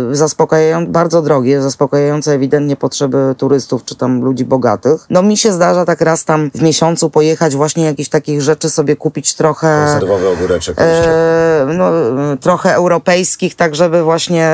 yy, 0.09 0.17
zaspokajające, 0.17 0.93
bardzo 0.93 1.23
drogie, 1.23 1.63
zaspokajające 1.63 2.33
ewidentnie 2.33 2.77
potrzeby 2.77 3.35
turystów 3.39 3.85
czy 3.85 3.97
tam 3.97 4.21
ludzi 4.21 4.45
bogatych. 4.45 5.07
No 5.11 5.23
mi 5.23 5.37
się 5.37 5.53
zdarza 5.53 5.85
tak 5.85 6.01
raz 6.01 6.25
tam 6.25 6.51
w 6.55 6.63
miesiącu 6.63 7.11
pojechać 7.11 7.55
właśnie 7.55 7.85
jakieś 7.85 8.09
takich 8.09 8.43
rzeczy 8.43 8.71
sobie 8.71 8.97
kupić 8.97 9.35
trochę... 9.35 9.87
Konserwowy 9.87 10.29
ogóreczek. 10.29 10.77
E, 10.79 11.67
no, 11.75 11.91
trochę 12.41 12.75
europejskich, 12.75 13.55
tak 13.55 13.75
żeby 13.75 14.03
właśnie, 14.03 14.51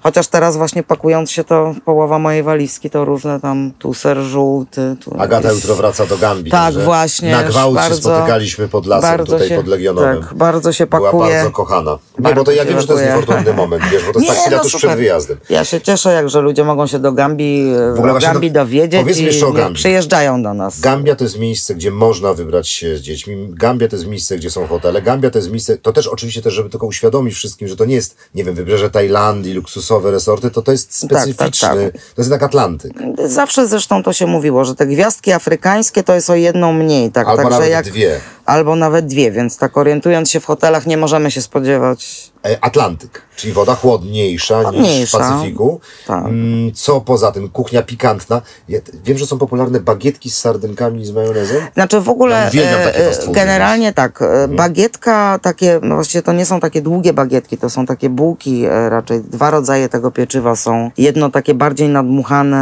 chociaż 0.00 0.26
teraz 0.26 0.56
właśnie 0.56 0.82
pakując 0.82 1.30
się 1.30 1.44
to, 1.44 1.74
połowa 1.84 2.18
mojej 2.18 2.42
walizki 2.48 2.90
to 2.90 3.04
różne 3.04 3.40
tam, 3.40 3.72
tu 3.78 3.94
ser 3.94 4.18
żółty. 4.18 4.96
Tu 5.04 5.14
Agata 5.18 5.52
jutro 5.52 5.74
wraca 5.74 6.06
do 6.06 6.18
Gambii. 6.18 6.50
Tak, 6.50 6.74
właśnie. 6.74 7.30
Na 7.30 7.42
bardzo, 7.42 7.88
się 7.88 7.94
spotykaliśmy 7.94 8.68
pod 8.68 8.86
lasem 8.86 9.26
tutaj 9.26 9.48
się, 9.48 9.56
pod 9.56 9.66
Legionowym. 9.66 10.22
Tak, 10.22 10.34
bardzo 10.34 10.72
się 10.72 10.86
pakuje. 10.86 11.10
Była 11.10 11.28
bardzo 11.28 11.50
kochana. 11.50 11.98
Nie, 12.18 12.34
bo 12.34 12.44
to 12.44 12.52
ja 12.52 12.64
wiem, 12.64 12.80
że 12.80 12.86
to 12.86 12.92
jest 12.92 13.04
niefortunny 13.06 13.52
moment, 13.52 13.82
wiesz, 13.92 14.04
bo 14.06 14.12
to 14.12 14.20
jest 14.20 14.30
tak 14.34 14.42
chwila 14.42 14.56
no, 14.56 14.62
tuż 14.62 14.76
przed 14.76 14.96
wyjazdem. 14.96 15.38
Ja 15.50 15.64
się 15.64 15.80
cieszę, 15.80 16.12
jak 16.12 16.30
że 16.30 16.40
ludzie 16.40 16.64
mogą 16.64 16.86
się 16.86 16.98
do 16.98 17.12
Gambii, 17.12 17.72
w 17.94 17.98
ogóle 17.98 18.20
Gambii 18.20 18.50
do, 18.52 18.60
dowiedzieć 18.60 19.00
powiedzmy 19.00 19.22
jeszcze 19.22 19.46
o 19.46 19.52
Gambii. 19.52 19.74
przyjeżdżają 19.74 20.42
do 20.42 20.54
nas. 20.54 20.80
Gambia 20.80 21.16
to 21.16 21.24
jest 21.24 21.38
miejsce, 21.38 21.74
gdzie 21.74 21.90
można 21.90 22.34
wybrać 22.34 22.68
się 22.68 22.96
z 22.96 23.00
dziećmi. 23.00 23.48
Gambia 23.50 23.88
to 23.88 23.96
jest 23.96 24.08
miejsce, 24.08 24.36
gdzie 24.36 24.50
są 24.50 24.66
hotele. 24.66 25.02
Gambia 25.02 25.30
to 25.30 25.38
jest 25.38 25.50
miejsce, 25.50 25.78
to 25.78 25.92
też 25.92 26.06
oczywiście 26.06 26.42
też, 26.42 26.54
żeby 26.54 26.70
tylko 26.70 26.86
uświadomić 26.86 27.34
wszystkim, 27.34 27.68
że 27.68 27.76
to 27.76 27.84
nie 27.84 27.94
jest, 27.94 28.16
nie 28.34 28.44
wiem, 28.44 28.54
wybrzeże 28.54 28.90
Tajlandii, 28.90 29.54
luksusowe 29.54 30.10
resorty, 30.10 30.50
to 30.50 30.62
to 30.62 30.72
jest 30.72 30.94
specyficzny, 30.94 31.36
tak, 31.36 31.82
tak, 31.82 31.92
tak. 31.92 32.14
to 32.14 32.20
jest 32.20 32.30
Atlantyk. 32.42 32.92
Zawsze 33.24 33.68
zresztą 33.68 34.02
to 34.02 34.12
się 34.12 34.26
mówiło, 34.26 34.64
że 34.64 34.74
te 34.74 34.86
gwiazdki 34.86 35.32
afrykańskie 35.32 36.02
to 36.02 36.14
jest 36.14 36.30
o 36.30 36.34
jedną 36.34 36.72
mniej. 36.72 37.12
Tak, 37.12 37.28
Albo 37.28 37.48
nawet 37.50 37.70
jak, 37.70 37.84
dwie. 37.84 38.20
Albo 38.48 38.76
nawet 38.76 39.06
dwie, 39.06 39.32
więc 39.32 39.58
tak 39.58 39.76
orientując 39.76 40.30
się 40.30 40.40
w 40.40 40.44
hotelach 40.44 40.86
nie 40.86 40.96
możemy 40.96 41.30
się 41.30 41.42
spodziewać 41.42 42.30
E, 42.46 42.64
Atlantyk, 42.64 43.22
czyli 43.36 43.52
woda 43.52 43.74
chłodniejsza, 43.74 44.62
chłodniejsza. 44.62 44.98
niż 44.98 45.08
w 45.08 45.12
Pacyfiku. 45.12 45.80
Tak. 46.06 46.24
Mm, 46.24 46.72
co 46.72 47.00
poza 47.00 47.32
tym, 47.32 47.48
kuchnia 47.48 47.82
pikantna. 47.82 48.42
Ja 48.68 48.78
wiem, 49.04 49.18
że 49.18 49.26
są 49.26 49.38
popularne 49.38 49.80
bagietki 49.80 50.30
z 50.30 50.38
sardynkami 50.38 51.00
i 51.00 51.06
z 51.06 51.10
majonezem. 51.10 51.62
Znaczy 51.74 52.00
w 52.00 52.08
ogóle 52.08 52.50
ja 52.52 52.62
e, 52.62 53.32
generalnie 53.32 53.92
tak, 53.92 54.22
e, 54.22 54.24
mhm. 54.24 54.56
bagietka 54.56 55.38
takie, 55.42 55.80
no 55.82 55.94
właściwie 55.94 56.22
to 56.22 56.32
nie 56.32 56.46
są 56.46 56.60
takie 56.60 56.82
długie 56.82 57.12
bagietki, 57.12 57.58
to 57.58 57.70
są 57.70 57.86
takie 57.86 58.08
bułki 58.08 58.66
raczej. 58.88 59.20
Dwa 59.20 59.50
rodzaje 59.50 59.88
tego 59.88 60.10
pieczywa 60.10 60.56
są. 60.56 60.90
Jedno 60.98 61.30
takie 61.30 61.54
bardziej 61.54 61.88
nadmuchane, 61.88 62.58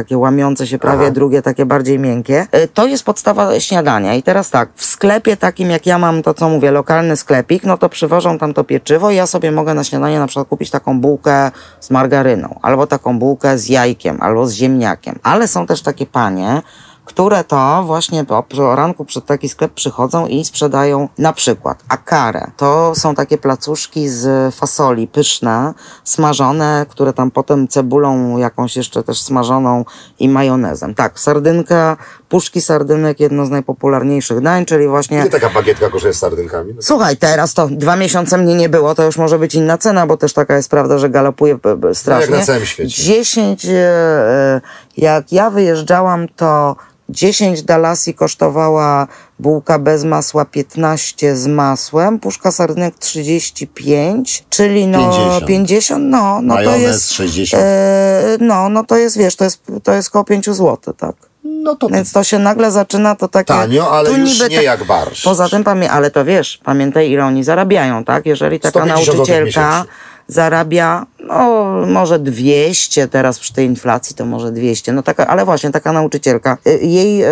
takie 0.00 0.18
łamiące 0.18 0.66
się 0.66 0.78
prawie, 0.78 1.02
Aha. 1.02 1.10
drugie 1.10 1.42
takie 1.42 1.66
bardziej 1.66 1.98
miękkie. 1.98 2.46
To 2.74 2.86
jest 2.86 3.04
podstawa 3.04 3.60
śniadania. 3.60 4.14
I 4.14 4.22
teraz 4.22 4.50
tak, 4.50 4.68
w 4.74 4.84
sklepie 4.84 5.36
takim 5.36 5.70
jak 5.70 5.86
ja 5.86 5.98
mam, 5.98 6.22
to 6.22 6.34
co 6.34 6.48
mówię, 6.48 6.70
lokalny 6.70 7.16
sklepik, 7.16 7.64
no 7.64 7.78
to 7.78 7.88
przywożą 7.88 8.38
tam 8.38 8.54
to 8.54 8.64
pieczywo 8.64 9.10
i 9.10 9.16
ja 9.16 9.26
sobie 9.26 9.52
mogę 9.52 9.74
na 9.74 9.84
śniadanie 9.84 10.18
na 10.18 10.26
przykład 10.26 10.48
kupić 10.48 10.70
taką 10.70 11.00
bułkę 11.00 11.50
z 11.80 11.90
margaryną, 11.90 12.58
albo 12.62 12.86
taką 12.86 13.18
bułkę 13.18 13.58
z 13.58 13.68
jajkiem, 13.68 14.18
albo 14.20 14.46
z 14.46 14.52
ziemniakiem. 14.52 15.18
Ale 15.22 15.48
są 15.48 15.66
też 15.66 15.82
takie 15.82 16.06
panie, 16.06 16.62
które 17.10 17.44
to 17.44 17.82
właśnie 17.86 18.24
po, 18.24 18.44
o 18.58 18.76
ranku 18.76 19.04
przed 19.04 19.26
taki 19.26 19.48
sklep 19.48 19.72
przychodzą 19.72 20.26
i 20.26 20.44
sprzedają 20.44 21.08
na 21.18 21.32
przykład 21.32 21.84
akarę. 21.88 22.50
To 22.56 22.92
są 22.94 23.14
takie 23.14 23.38
placuszki 23.38 24.08
z 24.08 24.54
fasoli 24.54 25.08
pyszne, 25.08 25.74
smażone, 26.04 26.86
które 26.88 27.12
tam 27.12 27.30
potem 27.30 27.68
cebulą 27.68 28.38
jakąś 28.38 28.76
jeszcze 28.76 29.02
też 29.02 29.22
smażoną 29.22 29.84
i 30.18 30.28
majonezem. 30.28 30.94
Tak, 30.94 31.20
sardynka, 31.20 31.96
puszki 32.28 32.60
sardynek, 32.60 33.20
jedno 33.20 33.46
z 33.46 33.50
najpopularniejszych 33.50 34.40
dań, 34.40 34.64
czyli 34.64 34.88
właśnie... 34.88 35.18
Ile 35.18 35.30
taka 35.30 35.50
bagietka 35.50 35.90
kosztuje 35.90 36.14
z 36.14 36.18
sardynkami? 36.18 36.72
No 36.74 36.82
Słuchaj, 36.82 37.16
teraz 37.16 37.54
to 37.54 37.68
dwa 37.70 37.96
miesiące 37.96 38.38
mnie 38.38 38.54
nie 38.54 38.68
było, 38.68 38.94
to 38.94 39.04
już 39.04 39.16
może 39.16 39.38
być 39.38 39.54
inna 39.54 39.78
cena, 39.78 40.06
bo 40.06 40.16
też 40.16 40.32
taka 40.32 40.56
jest 40.56 40.70
prawda, 40.70 40.98
że 40.98 41.10
galopuje 41.10 41.58
strasznie. 41.94 42.30
No 42.30 42.36
jak 42.36 42.40
na 42.40 42.46
całym 42.46 42.66
świecie. 42.66 43.02
10, 43.02 43.64
e, 43.64 43.70
e, 43.70 44.60
jak 44.96 45.32
ja 45.32 45.50
wyjeżdżałam, 45.50 46.28
to 46.28 46.76
10 47.10 47.62
dalasi 47.62 48.14
kosztowała 48.14 49.06
bułka 49.38 49.78
bez 49.78 50.04
masła 50.04 50.44
15 50.44 51.36
z 51.36 51.46
masłem, 51.46 52.18
puszka 52.18 52.50
sardynek 52.50 52.94
35, 52.98 54.44
czyli 54.50 54.86
no 54.86 54.98
50, 54.98 55.46
50 55.46 56.04
no, 56.04 56.40
no 56.42 56.54
to 56.54 56.76
jest 56.76 57.12
60. 57.12 57.62
E, 57.62 58.36
no, 58.40 58.68
no 58.68 58.84
to 58.84 58.96
jest, 58.96 59.18
wiesz, 59.18 59.36
to 59.36 59.44
jest, 59.44 59.62
to 59.82 59.92
jest 59.92 60.10
koło 60.10 60.24
5 60.24 60.46
zł, 60.46 60.94
tak. 60.96 61.30
No 61.44 61.76
to 61.76 61.88
Więc 61.88 62.12
to 62.12 62.24
się 62.24 62.38
nagle 62.38 62.70
zaczyna 62.70 63.14
to 63.14 63.28
takie... 63.28 63.54
Tanio, 63.54 63.90
ale 63.90 64.12
już 64.12 64.48
nie 64.48 64.62
jak 64.62 64.84
barsz. 64.84 65.22
Poza 65.22 65.48
tym, 65.48 65.64
ale 65.90 66.10
to 66.10 66.24
wiesz, 66.24 66.60
pamiętaj 66.64 67.10
ile 67.10 67.24
oni 67.24 67.44
zarabiają, 67.44 68.04
tak? 68.04 68.26
Jeżeli 68.26 68.60
taka 68.60 68.86
nauczycielka 68.86 69.84
zarabia, 70.30 71.06
no 71.20 71.72
może 71.86 72.18
200, 72.18 73.08
teraz 73.08 73.38
przy 73.38 73.52
tej 73.52 73.66
inflacji 73.66 74.16
to 74.16 74.24
może 74.24 74.52
200, 74.52 74.92
no 74.92 75.02
taka, 75.02 75.26
ale 75.26 75.44
właśnie 75.44 75.70
taka 75.70 75.92
nauczycielka, 75.92 76.58
y, 76.66 76.78
jej 76.82 77.24
y, 77.24 77.28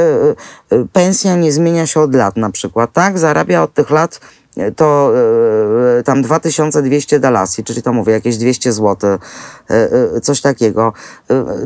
y, 0.73 0.87
pensja 0.93 1.37
nie 1.37 1.53
zmienia 1.53 1.87
się 1.87 2.01
od 2.01 2.15
lat 2.15 2.37
na 2.37 2.51
przykład, 2.51 2.93
tak? 2.93 3.19
Zarabia 3.19 3.63
od 3.63 3.75
tych 3.75 3.91
lat 3.91 4.21
to 4.77 5.13
e, 5.99 6.03
tam 6.03 6.23
2200 6.23 7.21
dalasji, 7.21 7.65
czyli 7.65 7.83
to 7.83 7.93
mówię, 7.93 8.13
jakieś 8.13 8.37
200 8.37 8.73
zł, 8.73 9.11
e, 9.11 9.19
e, 10.17 10.21
coś 10.21 10.41
takiego. 10.41 10.93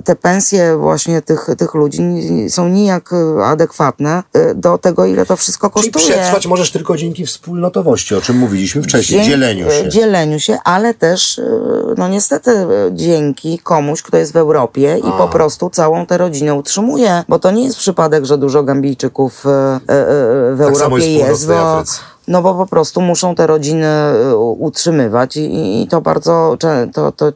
Te 0.05 0.17
pensje 0.17 0.77
właśnie 0.77 1.23
tych, 1.23 1.47
tych 1.59 1.75
ludzi 1.75 2.03
są 2.49 2.69
nijak 2.69 3.11
adekwatne 3.45 4.23
do 4.55 4.79
tego, 4.79 5.07
ile 5.07 5.27
to 5.27 5.37
wszystko 5.37 5.71
kosztuje. 5.71 5.93
Czyli 5.93 6.15
przetrwać 6.15 6.47
możesz 6.47 6.71
tylko 6.71 6.97
dzięki 6.97 7.27
wspólnotowości, 7.27 8.15
o 8.15 8.21
czym 8.21 8.39
mówiliśmy 8.39 8.83
wcześniej, 8.83 9.21
Dzie 9.21 9.31
dzieleniu 9.31 9.71
się. 9.71 9.89
Dzieleniu 9.89 10.41
się, 10.41 10.59
ale 10.65 10.95
też, 10.95 11.41
no 11.97 12.09
niestety, 12.09 12.67
dzięki 12.93 13.59
komuś, 13.59 14.03
kto 14.03 14.17
jest 14.17 14.33
w 14.33 14.37
Europie 14.37 14.93
A. 14.93 15.09
i 15.09 15.13
po 15.19 15.29
prostu 15.29 15.71
całą 15.71 16.07
tę 16.07 16.19
rodzinę 16.19 16.55
utrzymuje, 16.55 17.25
bo 17.29 17.39
to 17.39 17.51
nie 17.51 17.65
jest 17.65 17.77
przypadek, 17.77 18.25
że 18.25 18.39
dużo 18.39 18.63
Gambijczyków 18.63 19.41
w 19.45 20.59
tak 20.59 20.75
Europie 20.75 21.13
jest, 21.13 21.29
jest 21.29 21.47
bo, 21.47 21.85
no 22.29 22.43
bo 22.43 22.55
po 22.55 22.67
prostu 22.67 23.01
muszą 23.01 23.35
te 23.35 23.47
rodziny 23.47 23.87
y, 24.31 24.37
utrzymywać 24.37 25.37
i, 25.37 25.83
i 25.83 25.87
to 25.89 26.01
bardzo, 26.01 26.57
to, 26.93 27.13
to 27.13 27.33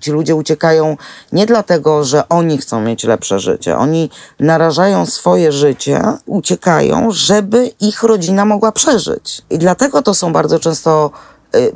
ci 0.00 0.10
ludzie 0.10 0.34
uciekają 0.34 0.96
nie 1.32 1.46
dlatego, 1.46 2.04
że 2.04 2.28
oni 2.28 2.58
chcą 2.58 2.80
mieć 2.80 3.04
lepsze 3.04 3.40
życie. 3.40 3.76
Oni 3.76 4.10
narażają 4.40 5.06
swoje 5.06 5.52
życie, 5.52 6.02
uciekają, 6.26 7.10
żeby 7.10 7.70
ich 7.80 8.02
rodzina 8.02 8.44
mogła 8.44 8.72
przeżyć. 8.72 9.42
I 9.50 9.58
dlatego 9.58 10.02
to 10.02 10.14
są 10.14 10.32
bardzo 10.32 10.58
często 10.58 11.10
y, 11.54 11.72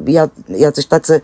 jacyś 0.48 0.87
tacy 0.87 1.20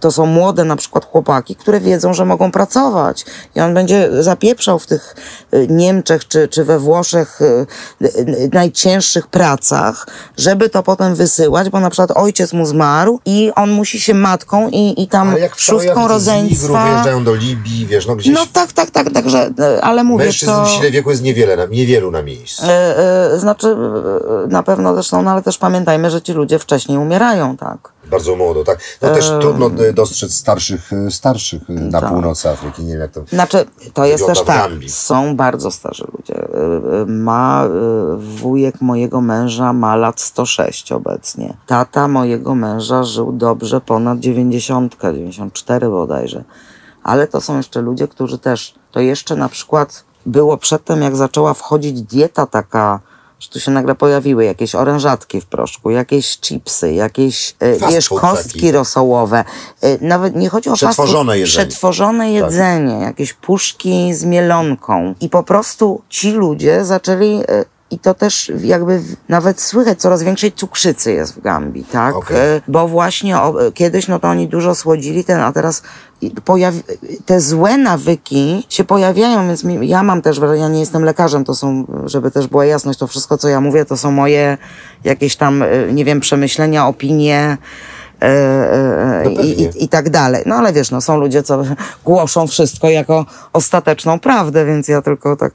to 0.00 0.12
są 0.12 0.26
młode 0.26 0.64
na 0.64 0.76
przykład 0.76 1.04
chłopaki, 1.04 1.56
które 1.56 1.80
wiedzą, 1.80 2.14
że 2.14 2.24
mogą 2.24 2.50
pracować. 2.52 3.24
I 3.56 3.60
on 3.60 3.74
będzie 3.74 4.22
zapieprzał 4.22 4.78
w 4.78 4.86
tych 4.86 5.16
y, 5.54 5.66
Niemczech 5.70 6.28
czy, 6.28 6.48
czy 6.48 6.64
we 6.64 6.78
Włoszech 6.78 7.40
y, 7.42 7.66
y, 8.02 8.50
najcięższych 8.52 9.26
pracach, 9.26 10.06
żeby 10.36 10.68
to 10.68 10.82
potem 10.82 11.14
wysyłać, 11.14 11.70
bo 11.70 11.80
na 11.80 11.90
przykład 11.90 12.10
ojciec 12.10 12.52
mu 12.52 12.66
zmarł 12.66 13.20
i 13.26 13.52
on 13.56 13.70
musi 13.70 14.00
się 14.00 14.14
matką 14.14 14.68
i, 14.68 15.02
i 15.02 15.08
tam 15.08 15.34
szóstką 15.56 16.08
rodzeństwa. 16.08 16.84
wyjeżdżają 16.84 17.24
do 17.24 17.34
Libii, 17.34 17.86
wiesz, 17.86 18.06
no 18.06 18.16
gdzieś... 18.16 18.34
No 18.34 18.46
tak, 18.52 18.72
tak, 18.72 18.90
tak, 18.90 19.12
także, 19.12 19.50
ale 19.82 20.04
mówię, 20.04 20.24
Mężczyzn 20.24 20.52
to... 20.52 20.64
w 20.64 20.68
sile 20.68 20.90
wieku 20.90 21.10
jest 21.10 21.22
niewiele, 21.22 21.68
niewielu 21.68 22.10
na 22.10 22.22
miejscu. 22.22 22.62
E, 22.66 22.98
e, 23.32 23.38
znaczy, 23.38 23.68
e, 23.68 24.46
na 24.48 24.62
pewno 24.62 24.94
zresztą, 24.94 25.22
no 25.22 25.30
ale 25.30 25.42
też 25.42 25.58
pamiętajmy, 25.58 26.10
że 26.10 26.22
ci 26.22 26.32
ludzie 26.32 26.58
wcześniej 26.58 26.98
umierają, 26.98 27.56
tak. 27.56 27.94
Bardzo 28.10 28.36
młodo, 28.36 28.64
tak. 28.64 28.78
No 29.02 29.14
też 29.14 29.32
trudno 29.40 29.63
e, 29.66 29.92
dostrzec 29.92 30.34
starszych, 30.34 30.92
e, 30.92 31.10
starszych 31.10 31.70
e, 31.70 31.72
na 31.72 32.00
tak. 32.00 32.10
północy 32.10 32.50
Afryki. 32.50 32.84
Nie 32.84 32.92
wiem, 32.92 33.00
jak 33.00 33.10
to 33.10 33.24
Znaczy, 33.28 33.64
to 33.94 34.04
jest 34.04 34.26
też 34.26 34.42
tak, 34.42 34.70
są 34.88 35.36
bardzo 35.36 35.70
starzy 35.70 36.04
ludzie. 36.18 36.48
Ma 37.06 37.68
wujek 38.18 38.80
mojego 38.80 39.20
męża 39.20 39.72
ma 39.72 39.96
lat 39.96 40.20
106 40.20 40.92
obecnie. 40.92 41.56
Tata 41.66 42.08
mojego 42.08 42.54
męża 42.54 43.04
żył 43.04 43.32
dobrze 43.32 43.80
ponad 43.80 44.20
90, 44.20 44.96
94 45.02 45.88
bodajże. 45.88 46.44
Ale 47.02 47.26
to 47.26 47.40
są 47.40 47.56
jeszcze 47.56 47.80
ludzie, 47.80 48.08
którzy 48.08 48.38
też, 48.38 48.74
to 48.92 49.00
jeszcze 49.00 49.36
na 49.36 49.48
przykład 49.48 50.04
było 50.26 50.56
przedtem, 50.56 51.02
jak 51.02 51.16
zaczęła 51.16 51.54
wchodzić 51.54 52.02
dieta 52.02 52.46
taka 52.46 53.00
że 53.44 53.50
tu 53.50 53.60
się 53.60 53.70
nagle 53.70 53.94
pojawiły 53.94 54.44
jakieś 54.44 54.74
orężatki 54.74 55.40
w 55.40 55.46
proszku, 55.46 55.90
jakieś 55.90 56.38
chipsy, 56.38 56.92
jakieś, 56.92 57.54
e, 57.60 57.76
Fast 57.76 57.92
wiesz, 57.92 58.08
kostki 58.08 58.52
taki. 58.52 58.72
rosołowe. 58.72 59.44
E, 59.80 60.06
nawet 60.06 60.36
nie 60.36 60.48
chodzi 60.48 60.70
o 60.70 60.74
przetworzone 60.74 61.32
fast 61.32 61.38
jedzenie. 61.38 61.66
Przetworzone 61.66 62.24
tak. 62.24 62.32
jedzenie, 62.32 62.94
tak. 62.94 63.02
jakieś 63.02 63.32
puszki 63.32 64.14
z 64.14 64.24
mielonką. 64.24 65.14
I 65.20 65.28
po 65.28 65.42
prostu 65.42 66.02
ci 66.08 66.32
ludzie 66.32 66.84
zaczęli 66.84 67.42
e, 67.48 67.64
i 67.94 67.98
to 67.98 68.14
też 68.14 68.52
jakby 68.60 69.02
nawet 69.28 69.60
słychać, 69.60 70.00
coraz 70.00 70.22
większej 70.22 70.52
cukrzycy 70.52 71.12
jest 71.12 71.34
w 71.34 71.40
Gambii, 71.40 71.84
tak? 71.84 72.16
Okay. 72.16 72.62
Bo 72.68 72.88
właśnie 72.88 73.40
o, 73.40 73.54
kiedyś 73.74 74.08
no 74.08 74.18
to 74.20 74.28
oni 74.28 74.48
dużo 74.48 74.74
słodzili 74.74 75.24
ten, 75.24 75.40
a 75.40 75.52
teraz 75.52 75.82
pojawi- 76.44 76.82
te 77.26 77.40
złe 77.40 77.78
nawyki 77.78 78.66
się 78.68 78.84
pojawiają, 78.84 79.46
więc 79.46 79.64
mi, 79.64 79.88
ja 79.88 80.02
mam 80.02 80.22
też, 80.22 80.40
ja 80.54 80.68
nie 80.68 80.80
jestem 80.80 81.04
lekarzem, 81.04 81.44
to 81.44 81.54
są, 81.54 81.86
żeby 82.04 82.30
też 82.30 82.46
była 82.46 82.64
jasność, 82.64 82.98
to 82.98 83.06
wszystko, 83.06 83.38
co 83.38 83.48
ja 83.48 83.60
mówię, 83.60 83.84
to 83.84 83.96
są 83.96 84.10
moje 84.10 84.58
jakieś 85.04 85.36
tam, 85.36 85.62
e, 85.62 85.92
nie 85.92 86.04
wiem, 86.04 86.20
przemyślenia, 86.20 86.86
opinie, 86.86 87.36
e, 87.36 87.52
e, 87.52 87.56
no 89.24 89.30
i, 89.30 89.62
i, 89.62 89.84
i, 89.84 89.88
tak 89.88 90.10
dalej. 90.10 90.42
No 90.46 90.54
ale 90.54 90.72
wiesz, 90.72 90.90
no, 90.90 91.00
są 91.00 91.18
ludzie, 91.18 91.42
co 91.42 91.62
głoszą 92.04 92.46
wszystko 92.46 92.88
jako 92.88 93.26
ostateczną 93.52 94.20
prawdę, 94.20 94.66
więc 94.66 94.88
ja 94.88 95.02
tylko 95.02 95.36
tak 95.36 95.52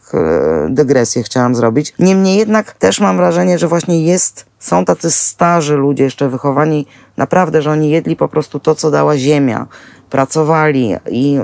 dygresję 0.70 1.24
chciałam 1.24 1.56
zrobić. 1.56 1.94
Niemniej 2.00 2.38
jednak 2.38 2.74
też 2.74 3.00
mam 3.00 3.18
wrażenie, 3.18 3.60
że 3.60 3.68
właśnie 3.68 4.04
jest, 4.06 4.46
są 4.60 4.86
tacy 4.86 5.12
starzy 5.12 5.76
ludzie 5.76 6.04
jeszcze 6.04 6.30
wychowani 6.30 6.86
naprawdę, 7.18 7.62
że 7.62 7.72
oni 7.72 7.90
jedli 7.90 8.16
po 8.16 8.28
prostu 8.28 8.60
to, 8.60 8.76
co 8.76 8.92
dała 8.92 9.18
ziemia 9.18 9.68
pracowali 10.10 10.96
i, 11.12 11.40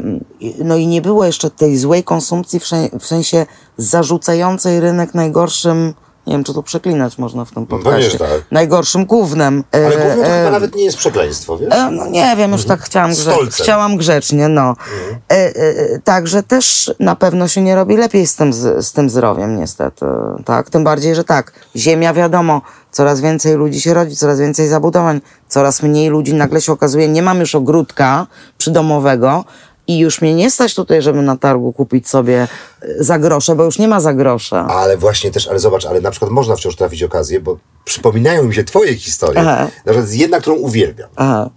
no 0.64 0.76
i 0.76 0.88
nie 0.88 1.02
było 1.02 1.26
jeszcze 1.26 1.50
tej 1.50 1.78
złej 1.78 2.04
konsumpcji 2.04 2.60
w, 3.00 3.06
sensie 3.06 3.46
zarzucającej 3.78 4.80
rynek 4.80 5.14
najgorszym 5.14 5.94
nie 6.28 6.34
wiem, 6.34 6.44
czy 6.44 6.54
to 6.54 6.64
przeklinać 6.64 7.18
można 7.18 7.46
w 7.46 7.52
tym 7.52 7.68
no 7.70 7.78
podcaście. 7.78 8.18
No, 8.20 8.26
tak. 8.26 8.42
Najgorszym 8.52 9.06
gównem. 9.06 9.64
Ale 9.72 9.92
gówno 9.92 10.24
to 10.24 10.30
e, 10.30 10.38
chyba 10.40 10.52
nawet 10.52 10.76
nie 10.76 10.84
jest 10.84 10.98
przekleństwo, 10.98 11.58
wiesz? 11.58 11.74
E, 11.74 11.92
no 11.92 12.08
nie 12.08 12.36
wiem, 12.38 12.52
już 12.52 12.62
mhm. 12.62 12.80
tak 12.80 12.88
chciałam, 12.88 13.12
grze 13.12 13.34
chciałam 13.52 13.98
grzecznie, 13.98 14.48
no. 14.48 14.70
Mhm. 14.70 15.22
E, 15.32 15.36
e, 15.36 16.00
także 16.04 16.44
też 16.44 16.94
na 17.00 17.16
pewno 17.16 17.48
się 17.48 17.62
nie 17.62 17.76
robi 17.76 17.98
lepiej 17.98 18.28
z 18.28 18.36
tym, 18.36 18.54
z, 18.54 18.86
z 18.86 18.92
tym 18.92 19.10
zdrowiem, 19.10 19.58
niestety. 19.58 20.06
Tak? 20.46 20.70
Tym 20.70 20.84
bardziej, 20.84 21.16
że 21.16 21.24
tak, 21.24 21.52
ziemia 21.76 22.14
wiadomo, 22.14 22.62
coraz 22.92 23.22
więcej 23.22 23.56
ludzi 23.56 23.82
się 23.82 23.94
rodzi, 23.94 24.16
coraz 24.16 24.40
więcej 24.40 24.68
zabudowań, 24.68 25.22
coraz 25.48 25.84
mniej 25.84 26.10
ludzi 26.10 26.34
nagle 26.34 26.62
się 26.62 26.72
okazuje, 26.72 27.08
nie 27.08 27.22
mam 27.22 27.40
już 27.40 27.56
ogródka 27.56 28.28
przydomowego, 28.58 29.46
i 29.88 29.98
już 30.00 30.22
mnie 30.22 30.34
nie 30.34 30.52
stać 30.52 30.76
tutaj, 30.76 31.02
żeby 31.02 31.22
na 31.22 31.38
targu 31.38 31.74
kupić 31.74 32.10
sobie 32.10 32.48
e, 32.82 33.04
za 33.04 33.20
grosze, 33.20 33.56
bo 33.56 33.64
już 33.64 33.80
nie 33.80 33.88
ma 33.88 34.02
za 34.02 34.14
grosze. 34.14 34.60
Ale 34.60 34.98
właśnie 34.98 35.32
też, 35.32 35.48
ale 35.48 35.60
zobacz, 35.60 35.86
ale 35.86 36.02
na 36.02 36.12
przykład 36.12 36.32
można 36.32 36.56
wciąż 36.56 36.76
trafić 36.76 37.04
okazję, 37.04 37.40
bo 37.40 37.58
przypominają 37.86 38.44
mi 38.44 38.56
się 38.56 38.64
twoje 38.64 38.96
historie. 38.96 39.40
Aha. 39.40 39.68
Na 39.86 39.92
przykład 39.92 40.14
jedna, 40.14 40.40
którą 40.40 40.56
uwielbiam. 40.56 41.10
Aha. 41.16 41.50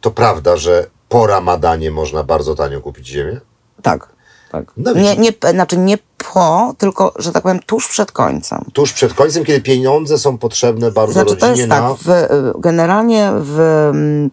To 0.00 0.10
prawda, 0.10 0.56
że 0.56 0.86
po 1.08 1.26
ramadanie 1.26 1.90
można 1.90 2.22
bardzo 2.22 2.54
tanio 2.54 2.80
kupić 2.80 3.06
ziemię? 3.06 3.40
Tak. 3.82 4.08
tak. 4.52 4.72
No, 4.76 4.92
nie, 4.92 5.16
nie, 5.16 5.32
znaczy 5.50 5.76
nie 5.76 5.98
po, 6.32 6.74
tylko, 6.78 7.12
że 7.16 7.32
tak 7.32 7.42
powiem, 7.42 7.60
tuż 7.66 7.88
przed 7.88 8.12
końcem. 8.12 8.64
Tuż 8.72 8.92
przed 8.92 9.14
końcem, 9.14 9.44
kiedy 9.44 9.60
pieniądze 9.60 10.18
są 10.18 10.38
potrzebne 10.38 10.90
bardzo 10.90 11.12
znaczy, 11.12 11.30
rodzinie 11.30 11.52
to 11.52 11.56
jest 11.56 11.68
tak, 11.68 11.82
na... 11.82 11.88
tak, 11.88 11.98
w, 11.98 12.60
generalnie 12.60 13.32
w 13.34 13.60
mm, 13.94 14.30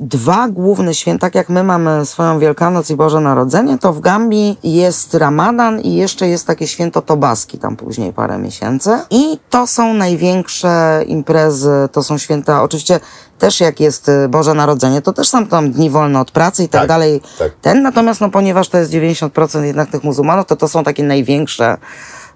dwa 0.00 0.48
główne 0.48 0.94
święta, 0.94 1.26
tak 1.26 1.34
jak 1.34 1.48
my 1.48 1.62
mamy 1.62 2.06
swoją 2.06 2.38
Wielkanoc 2.38 2.90
i 2.90 2.96
Boże 2.96 3.20
Narodzenie, 3.20 3.78
to 3.78 3.92
w 3.92 4.00
Gambii 4.00 4.58
jest 4.62 5.14
Ramadan 5.14 5.80
i 5.80 5.94
jeszcze 5.94 6.28
jest 6.28 6.46
takie 6.46 6.66
święto 6.66 7.02
Tobaski, 7.02 7.58
tam 7.58 7.76
później 7.76 8.12
parę 8.12 8.38
miesięcy. 8.38 8.90
I 9.10 9.38
to 9.50 9.66
są 9.66 9.94
największe 9.94 11.04
imprezy, 11.06 11.88
to 11.92 12.02
są 12.02 12.18
święta, 12.18 12.62
oczywiście 12.62 13.00
też 13.38 13.60
jak 13.60 13.80
jest 13.80 14.08
y, 14.08 14.28
Boże 14.28 14.54
Narodzenie, 14.54 15.02
to 15.02 15.12
też 15.12 15.28
są 15.28 15.46
tam 15.46 15.70
dni 15.70 15.90
wolne 15.90 16.20
od 16.20 16.30
pracy 16.30 16.64
i 16.64 16.68
tak, 16.68 16.80
tak 16.80 16.88
dalej. 16.88 17.20
Tak. 17.38 17.52
Ten, 17.62 17.82
natomiast 17.82 18.20
no, 18.20 18.30
ponieważ 18.30 18.68
to 18.68 18.78
jest 18.78 18.92
90% 18.92 19.62
jednak 19.62 19.90
tych 19.90 20.04
muzułmanów, 20.04 20.46
to 20.46 20.56
to 20.56 20.68
są 20.68 20.84
takie 20.84 21.02
największe 21.02 21.76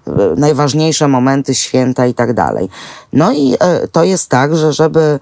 y, 0.07 0.11
najważniejsze 0.37 1.07
momenty 1.07 1.55
święta 1.55 2.05
i 2.05 2.13
tak 2.13 2.33
dalej. 2.33 2.69
No 3.13 3.31
i 3.31 3.53
y, 3.83 3.87
to 3.87 4.03
jest 4.03 4.29
tak, 4.29 4.55
że 4.55 4.73
żeby 4.73 5.19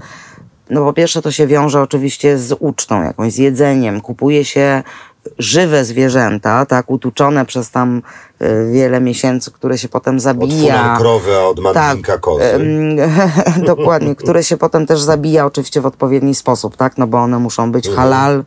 no 0.69 0.86
po 0.86 0.93
pierwsze 0.93 1.21
to 1.21 1.32
się 1.32 1.47
wiąże 1.47 1.82
oczywiście 1.82 2.38
z 2.38 2.56
ucztą 2.60 3.04
jakąś, 3.04 3.34
z 3.34 3.38
jedzeniem. 3.38 4.01
Kupuje 4.01 4.45
się 4.45 4.84
żywe 5.39 5.86
zwierzęta, 5.86 6.65
tak, 6.65 6.91
utuczone 6.91 7.45
przez 7.45 7.71
tam 7.71 8.01
y, 8.41 8.71
wiele 8.71 9.01
miesięcy, 9.01 9.51
które 9.51 9.78
się 9.78 9.89
potem 9.89 10.19
zabija. 10.19 10.93
Od 10.93 10.99
krowy, 10.99 11.36
a 11.36 11.43
od 11.43 11.60
mandinka 11.60 12.12
tak, 12.12 12.21
kozy. 12.21 12.43
dokładnie, 13.65 14.15
które 14.15 14.43
się 14.43 14.58
potem 14.58 14.86
też 14.86 15.01
zabija 15.01 15.45
oczywiście 15.45 15.82
w 15.82 15.86
odpowiedni 15.86 16.36
sposób, 16.36 16.78
tak, 16.78 16.97
no 16.97 17.08
bo 17.08 17.17
one 17.17 17.39
muszą 17.39 17.71
być 17.71 17.88
mhm. 17.88 18.04
halal, 18.04 18.43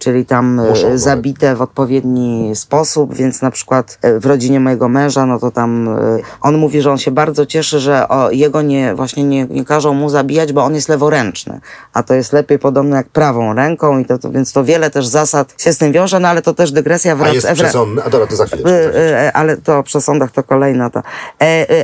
czyli 0.00 0.26
tam 0.26 0.60
e, 0.60 0.68
Muszą, 0.68 0.98
zabite 0.98 1.56
w 1.56 1.62
odpowiedni 1.62 2.56
sposób, 2.56 3.14
więc 3.14 3.42
na 3.42 3.50
przykład 3.50 3.98
e, 4.02 4.20
w 4.20 4.26
rodzinie 4.26 4.60
mojego 4.60 4.88
męża, 4.88 5.26
no 5.26 5.38
to 5.38 5.50
tam 5.50 5.88
e, 5.88 6.18
on 6.40 6.58
mówi, 6.58 6.80
że 6.80 6.90
on 6.90 6.98
się 6.98 7.10
bardzo 7.10 7.46
cieszy, 7.46 7.80
że 7.80 8.06
jego 8.30 8.62
nie, 8.62 8.94
właśnie 8.94 9.24
nie, 9.24 9.46
nie 9.46 9.64
każą 9.64 9.94
mu 9.94 10.08
zabijać, 10.08 10.52
bo 10.52 10.64
on 10.64 10.74
jest 10.74 10.88
leworęczny, 10.88 11.60
a 11.92 12.02
to 12.02 12.14
jest 12.14 12.32
lepiej 12.32 12.58
podobno 12.58 12.96
jak 12.96 13.08
prawą 13.08 13.54
ręką 13.54 13.98
i 13.98 14.04
to, 14.04 14.18
to 14.18 14.30
więc 14.30 14.52
to 14.52 14.64
wiele 14.64 14.90
też 14.90 15.06
zasad 15.06 15.54
się 15.58 15.72
z 15.72 15.78
tym 15.78 15.92
wiąże, 15.92 16.20
no 16.20 16.28
ale 16.28 16.42
to 16.42 16.54
też 16.54 16.72
dygresja 16.72 17.16
wraca. 17.16 17.30
A 17.30 17.34
jest 17.34 17.48
przesądny, 17.52 18.02
a 18.04 18.10
dobra, 18.10 18.26
to 18.26 18.36
za 18.36 18.46
chwilę. 18.46 19.32
Ale 19.34 19.56
to 19.56 19.78
o 19.78 19.82
przesądach 19.82 20.30
to 20.32 20.42
kolejna 20.42 20.90
ta. 20.90 21.02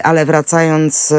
Ale 0.02 0.26
wracając, 0.26 1.14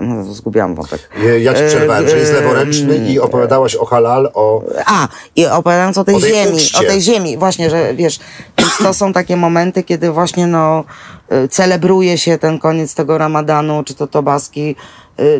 no, 0.00 0.24
zgubiłam 0.24 0.74
wątek. 0.74 1.10
Ja 1.40 1.54
ci 1.54 1.64
przerwałem, 1.66 2.08
że 2.08 2.18
jest 2.18 2.32
leworęczny 2.32 2.96
i 2.96 3.20
opowiadałaś 3.20 3.76
o 3.76 3.84
halal, 3.84 4.30
o... 4.34 4.62
A, 4.86 5.08
i 5.36 5.46
opowiadając 5.46 5.98
o 5.98 6.04
tej, 6.04 6.14
o 6.14 6.20
tej 6.20 6.34
ziemi, 6.34 6.56
uczcie. 6.56 6.78
o 6.78 6.90
tej 6.90 7.00
ziemi, 7.00 7.36
właśnie, 7.38 7.70
że 7.70 7.94
wiesz, 7.94 8.18
więc 8.58 8.78
to 8.78 8.94
są 8.94 9.12
takie 9.12 9.36
momenty, 9.36 9.82
kiedy 9.82 10.10
właśnie 10.10 10.46
no, 10.46 10.84
y, 11.44 11.48
celebruje 11.48 12.18
się 12.18 12.38
ten 12.38 12.58
koniec 12.58 12.94
tego 12.94 13.18
ramadanu, 13.18 13.84
czy 13.84 13.94
to 13.94 14.06
tobaski, 14.06 14.76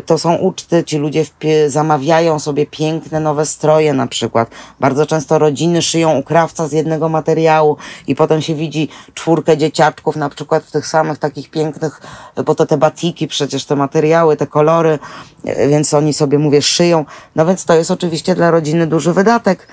to 0.05 0.17
są 0.17 0.35
uczty, 0.35 0.83
ci 0.83 0.97
ludzie 0.97 1.25
zamawiają 1.67 2.39
sobie 2.39 2.65
piękne 2.65 3.19
nowe 3.19 3.45
stroje 3.45 3.93
na 3.93 4.07
przykład. 4.07 4.49
Bardzo 4.79 5.05
często 5.05 5.39
rodziny 5.39 5.81
szyją 5.81 6.17
u 6.17 6.23
krawca 6.23 6.67
z 6.67 6.71
jednego 6.71 7.09
materiału 7.09 7.77
i 8.07 8.15
potem 8.15 8.41
się 8.41 8.55
widzi 8.55 8.89
czwórkę 9.13 9.57
dzieciaczków 9.57 10.15
na 10.15 10.29
przykład 10.29 10.63
w 10.63 10.71
tych 10.71 10.87
samych 10.87 11.17
takich 11.17 11.49
pięknych, 11.49 12.01
bo 12.45 12.55
to 12.55 12.65
te 12.65 12.77
batiki 12.77 13.27
przecież, 13.27 13.65
te 13.65 13.75
materiały, 13.75 14.37
te 14.37 14.47
kolory, 14.47 14.99
y, 15.47 15.67
więc 15.67 15.93
oni 15.93 16.13
sobie, 16.13 16.37
mówię, 16.37 16.61
szyją. 16.61 17.05
No 17.35 17.45
więc 17.45 17.65
to 17.65 17.73
jest 17.73 17.91
oczywiście 17.91 18.35
dla 18.35 18.51
rodziny 18.51 18.87
duży 18.87 19.13
wydatek. 19.13 19.67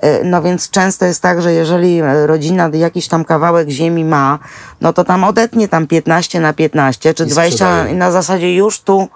E, 0.00 0.24
no 0.24 0.42
więc 0.42 0.70
często 0.70 1.04
jest 1.04 1.22
tak, 1.22 1.42
że 1.42 1.52
jeżeli 1.52 2.02
rodzina 2.26 2.70
jakiś 2.72 3.08
tam 3.08 3.24
kawałek 3.24 3.68
ziemi 3.68 4.04
ma, 4.04 4.38
no 4.80 4.92
to 4.92 5.04
tam 5.04 5.24
odetnie 5.24 5.68
tam 5.68 5.86
15 5.86 6.40
na 6.40 6.52
15 6.52 7.14
czy 7.14 7.24
I 7.24 7.26
20 7.26 7.88
i 7.88 7.94
na 7.94 8.10
zasadzie 8.10 8.54
już 8.54 8.80
tu 8.80 9.08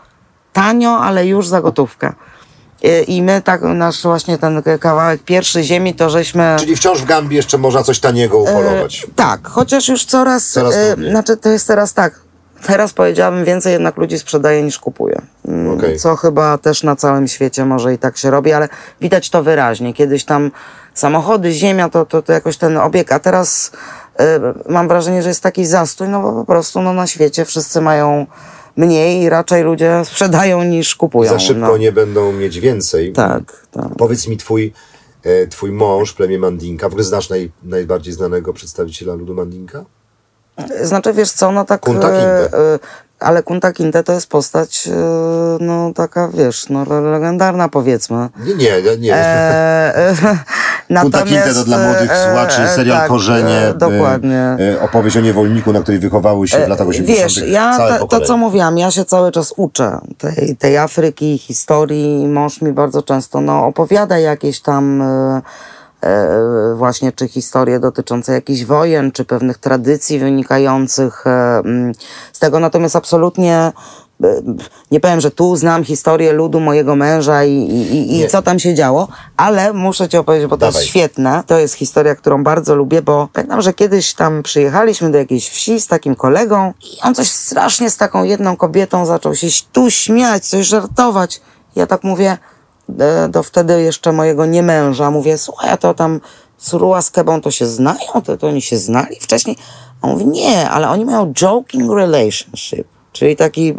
tanio, 0.53 0.99
ale 0.99 1.27
już 1.27 1.49
za 1.49 1.61
gotówkę. 1.61 2.13
E, 2.85 3.03
I 3.03 3.23
my 3.23 3.43
tak, 3.43 3.63
nasz 3.63 4.03
właśnie 4.03 4.39
ten 4.39 4.63
kawałek 4.81 5.23
pierwszy 5.23 5.63
ziemi, 5.63 5.95
to 5.95 6.11
żeśmy... 6.11 6.57
Czyli 6.59 6.77
wciąż 6.77 7.03
w 7.03 7.05
Gambii 7.05 7.37
jeszcze 7.37 7.59
można 7.59 7.83
coś 7.83 8.01
taniego 8.01 8.39
upolować. 8.39 9.05
E, 9.05 9.15
tak, 9.17 9.49
chociaż 9.49 9.89
już 9.89 10.05
coraz... 10.05 10.51
coraz 10.51 10.75
e, 10.75 10.97
znaczy 11.11 11.37
to 11.37 11.49
jest 11.49 11.67
teraz 11.67 11.95
tak, 11.95 12.21
Teraz 12.67 12.93
powiedziałabym, 12.93 13.45
więcej 13.45 13.73
jednak 13.73 13.97
ludzi 13.97 14.19
sprzedaje 14.19 14.63
niż 14.63 14.79
kupuje. 14.79 15.23
Mm, 15.49 15.79
okay. 15.79 15.97
Co 15.97 16.17
chyba 16.17 16.59
też 16.59 16.83
na 16.83 16.97
całym 16.97 17.29
świecie 17.29 17.65
może 17.65 17.95
i 17.95 17.99
tak 17.99 18.17
się 18.17 18.31
robi, 18.31 18.53
ale 18.53 18.69
widać 19.01 19.31
to 19.31 19.43
wyraźnie. 19.43 19.95
Kiedyś 19.95 20.25
tam 20.25 20.51
samochody, 20.95 21.53
ziemia, 21.53 21.89
to, 21.89 22.07
to, 22.07 22.23
to 22.23 22.33
jakoś 22.33 22.57
ten 22.57 22.77
obieg, 22.77 23.13
a 23.13 23.19
teraz 23.19 23.73
y, 24.21 24.25
mam 24.73 24.89
wrażenie, 24.89 25.23
że 25.23 25.29
jest 25.29 25.43
taki 25.43 25.67
zastój, 25.67 26.09
no 26.09 26.23
bo 26.23 26.33
po 26.33 26.45
prostu 26.45 26.83
no, 26.83 26.93
na 26.93 27.07
świecie 27.07 27.45
wszyscy 27.45 27.81
mają 27.81 28.27
mniej 28.77 29.23
i 29.23 29.29
raczej 29.29 29.63
ludzie 29.63 30.03
sprzedają 30.05 30.65
niż 30.65 30.95
kupują. 30.95 31.31
Za 31.31 31.39
szybko 31.39 31.67
no. 31.67 31.77
nie 31.77 31.93
będą 31.93 32.33
mieć 32.33 32.61
więcej. 32.61 33.13
Tak, 33.13 33.67
tak. 33.71 33.89
Powiedz 33.99 34.29
mi, 34.29 34.37
twój, 34.37 34.73
e, 35.23 35.47
twój 35.47 35.73
mąż, 35.73 36.13
plemię 36.13 36.39
Mandinka, 36.39 36.89
w 36.89 36.93
ogóle 36.93 37.05
znasz 37.05 37.31
naj, 37.31 37.51
najbardziej 37.63 38.15
znanego 38.15 38.53
przedstawiciela 38.53 39.15
ludu 39.15 39.35
Mandinka? 39.35 39.85
Znaczy, 40.83 41.13
wiesz 41.13 41.31
co, 41.31 41.53
no 41.53 41.65
tak... 41.65 41.81
Kunta 41.81 42.11
e, 42.11 42.49
ale 43.23 43.43
Kunta 43.43 43.73
Kinte 43.73 44.03
to 44.03 44.13
jest 44.13 44.27
postać, 44.27 44.89
e, 44.89 44.93
no 45.61 45.93
taka, 45.95 46.29
wiesz, 46.29 46.69
no 46.69 46.85
legendarna 47.01 47.69
powiedzmy. 47.69 48.29
Nie, 48.59 48.83
nie, 48.83 48.97
nie. 48.99 49.15
E, 49.15 50.17
Kunta 51.03 51.23
Kinte 51.23 51.55
to 51.55 51.65
dla 51.65 51.79
młodych 51.79 52.11
e, 52.13 52.25
słuchaczy 52.25 52.69
serial 52.75 52.99
tak, 52.99 53.09
Korzenie. 53.09 53.75
dokładnie. 53.77 54.57
opowieść 54.81 55.17
o 55.17 55.21
niewolniku, 55.21 55.73
na 55.73 55.81
której 55.81 56.01
wychowały 56.01 56.49
się 56.49 56.67
w 56.67 56.69
latach 56.69 56.89
80. 56.89 57.19
Wiesz, 57.19 57.53
ja 57.53 57.99
to, 57.99 58.07
to, 58.07 58.21
co 58.21 58.37
mówiłam, 58.37 58.79
ja 58.79 58.91
się 58.91 59.05
cały 59.05 59.33
czas 59.33 59.55
uczę 59.57 59.99
tej, 60.19 60.57
tej 60.57 60.79
Afryki, 60.79 61.39
historii. 61.39 62.27
Mąż 62.27 62.61
mi 62.61 62.73
bardzo 62.73 63.03
często 63.03 63.41
no, 63.41 63.67
opowiada 63.67 64.19
jakieś 64.19 64.61
tam 64.61 65.03
E, 65.03 65.43
właśnie 66.75 67.13
czy 67.13 67.29
historie 67.29 67.81
dotyczące 67.81 68.33
jakichś 68.33 68.65
wojen, 68.65 69.13
czy 69.13 69.25
pewnych 69.25 69.59
tradycji 69.59 70.19
wynikających 70.19 71.27
e, 71.27 71.59
mm, 71.59 71.93
z 72.33 72.39
tego. 72.39 72.61
Natomiast 72.61 72.97
absolutnie 72.97 73.73
e, 74.25 74.43
nie 74.91 75.01
powiem, 75.01 75.21
że 75.21 75.31
tu 75.31 75.57
znam 75.57 75.85
historię 75.85 76.33
ludu 76.33 76.61
mojego 76.61 76.97
męża 76.97 77.45
i, 77.45 77.53
i, 77.53 78.21
i 78.21 78.29
co 78.29 78.43
tam 78.43 78.59
się 78.59 78.75
działo, 78.75 79.09
ale 79.37 79.73
muszę 79.73 80.09
ci 80.09 80.17
opowiedzieć, 80.17 80.49
bo 80.49 80.57
to 80.57 80.61
Dawaj. 80.61 80.75
jest 80.75 80.89
świetne. 80.89 81.43
To 81.47 81.59
jest 81.59 81.75
historia, 81.75 82.15
którą 82.15 82.45
bardzo 82.45 82.75
lubię, 82.75 83.03
bo 83.03 83.29
pamiętam, 83.33 83.63
że 83.63 83.75
kiedyś 83.75 84.15
tam 84.15 84.43
przyjechaliśmy 84.43 85.11
do 85.11 85.19
jakiejś 85.19 85.51
wsi 85.51 85.81
z 85.81 85.87
takim 85.87 86.15
kolegą 86.15 86.73
i 86.83 87.01
on 87.03 87.15
coś 87.15 87.31
strasznie 87.31 87.91
z 87.91 87.97
taką 87.97 88.25
jedną 88.25 88.57
kobietą 88.57 89.07
zaczął 89.07 89.35
się 89.35 89.47
tu 89.73 89.91
śmiać, 89.91 90.47
coś 90.47 90.67
żartować. 90.67 91.41
Ja 91.77 91.87
tak 91.87 92.05
mówię, 92.05 92.39
E, 92.39 92.52
do 93.29 93.43
wtedy 93.43 93.83
jeszcze 93.83 94.13
mojego 94.13 94.47
niemęża. 94.47 95.11
Mówię, 95.11 95.39
słuchaj, 95.39 95.71
a 95.71 95.77
to 95.77 95.95
tam 95.95 96.21
Suruła 96.59 97.03
z 97.03 97.11
Kebą 97.11 97.41
to 97.41 97.51
się 97.51 97.67
znają? 97.67 98.23
To, 98.25 98.37
to 98.37 98.47
oni 98.47 98.63
się 98.63 98.79
znali 98.79 99.17
wcześniej? 99.21 99.57
A 100.03 100.07
on 100.07 100.13
mówi, 100.13 100.27
nie, 100.27 100.71
ale 100.71 100.89
oni 100.89 101.05
mają 101.05 101.33
joking 101.33 101.93
relationship, 101.93 102.89
czyli 103.13 103.37
taki 103.37 103.71
e, 103.71 103.75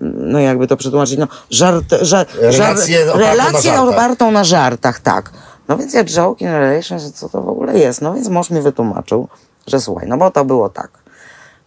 no 0.00 0.38
jakby 0.38 0.66
to 0.66 0.76
przetłumaczyć, 0.76 1.18
no 1.18 1.28
żart, 1.50 1.84
żart, 2.00 2.30
żart, 2.50 2.80
relację 3.14 3.80
opartą 3.80 4.30
na 4.30 4.44
żartach, 4.44 5.00
tak. 5.00 5.32
No 5.68 5.76
więc 5.76 5.94
ja 5.94 6.04
joking 6.04 6.50
relationship, 6.50 7.14
co 7.14 7.28
to 7.28 7.42
w 7.42 7.48
ogóle 7.48 7.78
jest? 7.78 8.02
No 8.02 8.14
więc 8.14 8.28
mąż 8.28 8.50
mi 8.50 8.60
wytłumaczył, 8.60 9.28
że 9.66 9.80
słuchaj, 9.80 10.08
no 10.08 10.16
bo 10.16 10.30
to 10.30 10.44
było 10.44 10.68
tak 10.68 11.05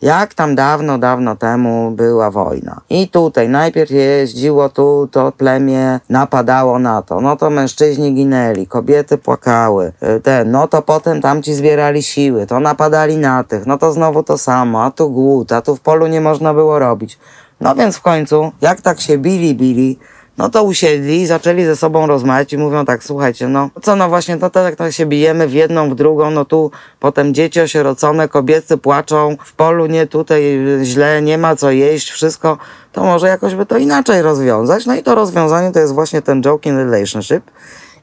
jak 0.02 0.34
tam 0.34 0.56
dawno, 0.56 0.97
dawno 0.97 1.36
temu 1.36 1.91
była 1.91 2.32
wojna. 2.32 2.82
I 2.89 3.08
tutaj 3.08 3.50
najpierw 3.50 3.91
jeździło 3.91 4.70
tu, 4.70 5.10
to 5.12 5.32
plemię 5.32 6.00
napadało 6.10 6.80
na 6.80 7.02
to. 7.02 7.22
No 7.22 7.36
to 7.36 7.50
mężczyźni 7.50 8.14
ginęli, 8.14 8.68
kobiety 8.68 9.18
płakały. 9.18 9.91
Y, 10.18 10.22
ten, 10.22 10.52
no 10.52 10.68
to 10.68 10.82
potem 10.82 11.22
tamci 11.22 11.54
zbierali 11.54 12.04
siły, 12.04 12.47
to 12.47 12.60
napadali 12.60 13.18
na 13.18 13.43
tych, 13.43 13.66
no 13.66 13.78
to 13.78 13.91
znowu 13.91 14.24
to 14.24 14.38
samo, 14.38 14.84
a 14.84 14.91
tu 14.91 15.10
głód, 15.10 15.52
a 15.52 15.62
tu 15.62 15.76
w 15.76 15.80
polu 15.80 16.08
nie 16.08 16.22
można 16.22 16.54
było 16.54 16.80
robić. 16.80 17.20
No 17.62 17.76
więc 17.76 17.97
w 17.97 18.02
końcu, 18.02 18.52
jak 18.62 18.82
tak 18.82 19.00
się 19.02 19.18
bili, 19.18 19.56
bili, 19.56 20.00
no 20.39 20.49
to 20.49 20.63
usiedli, 20.63 21.27
zaczęli 21.27 21.65
ze 21.65 21.75
sobą 21.75 22.07
rozmawiać 22.07 22.53
i 22.53 22.57
mówią 22.57 22.85
tak, 22.85 23.03
słuchajcie, 23.03 23.47
no 23.47 23.69
co 23.81 23.95
no 23.95 24.09
właśnie, 24.09 24.37
to 24.37 24.49
tak 24.49 24.75
to 24.75 24.91
się 24.91 25.05
bijemy 25.05 25.47
w 25.47 25.53
jedną, 25.53 25.89
w 25.89 25.95
drugą, 25.95 26.31
no 26.31 26.45
tu 26.45 26.71
potem 26.99 27.33
dzieci 27.33 27.61
osierocone, 27.61 28.27
kobiety 28.27 28.77
płaczą, 28.77 29.37
w 29.45 29.53
polu 29.53 29.85
nie, 29.85 30.07
tutaj 30.07 30.59
źle, 30.83 31.21
nie 31.21 31.37
ma 31.37 31.55
co 31.55 31.71
jeść, 31.71 32.11
wszystko, 32.11 32.57
to 32.91 33.03
może 33.03 33.27
jakoś 33.27 33.55
by 33.55 33.65
to 33.65 33.77
inaczej 33.77 34.21
rozwiązać. 34.21 34.85
No 34.85 34.95
i 34.95 35.03
to 35.03 35.15
rozwiązanie 35.15 35.71
to 35.71 35.79
jest 35.79 35.93
właśnie 35.93 36.21
ten 36.21 36.41
joking 36.41 36.77
relationship 36.77 37.51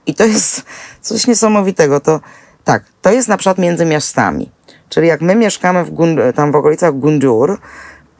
i 0.07 0.15
to 0.15 0.25
jest 0.25 0.65
coś 1.01 1.27
niesamowitego, 1.27 2.01
to 2.01 2.21
tak, 2.65 2.85
to 3.03 3.13
jest 3.13 3.29
na 3.29 3.37
przykład 3.37 3.59
między 3.59 3.85
miastami. 3.85 4.51
Czyli 4.89 5.09
jak 5.09 5.21
my 5.21 5.35
mieszkamy 5.35 5.85
w 5.85 5.91
tam 6.35 6.53
w 6.53 6.57
okolicach 6.57 6.93
Gunjur, 6.93 7.59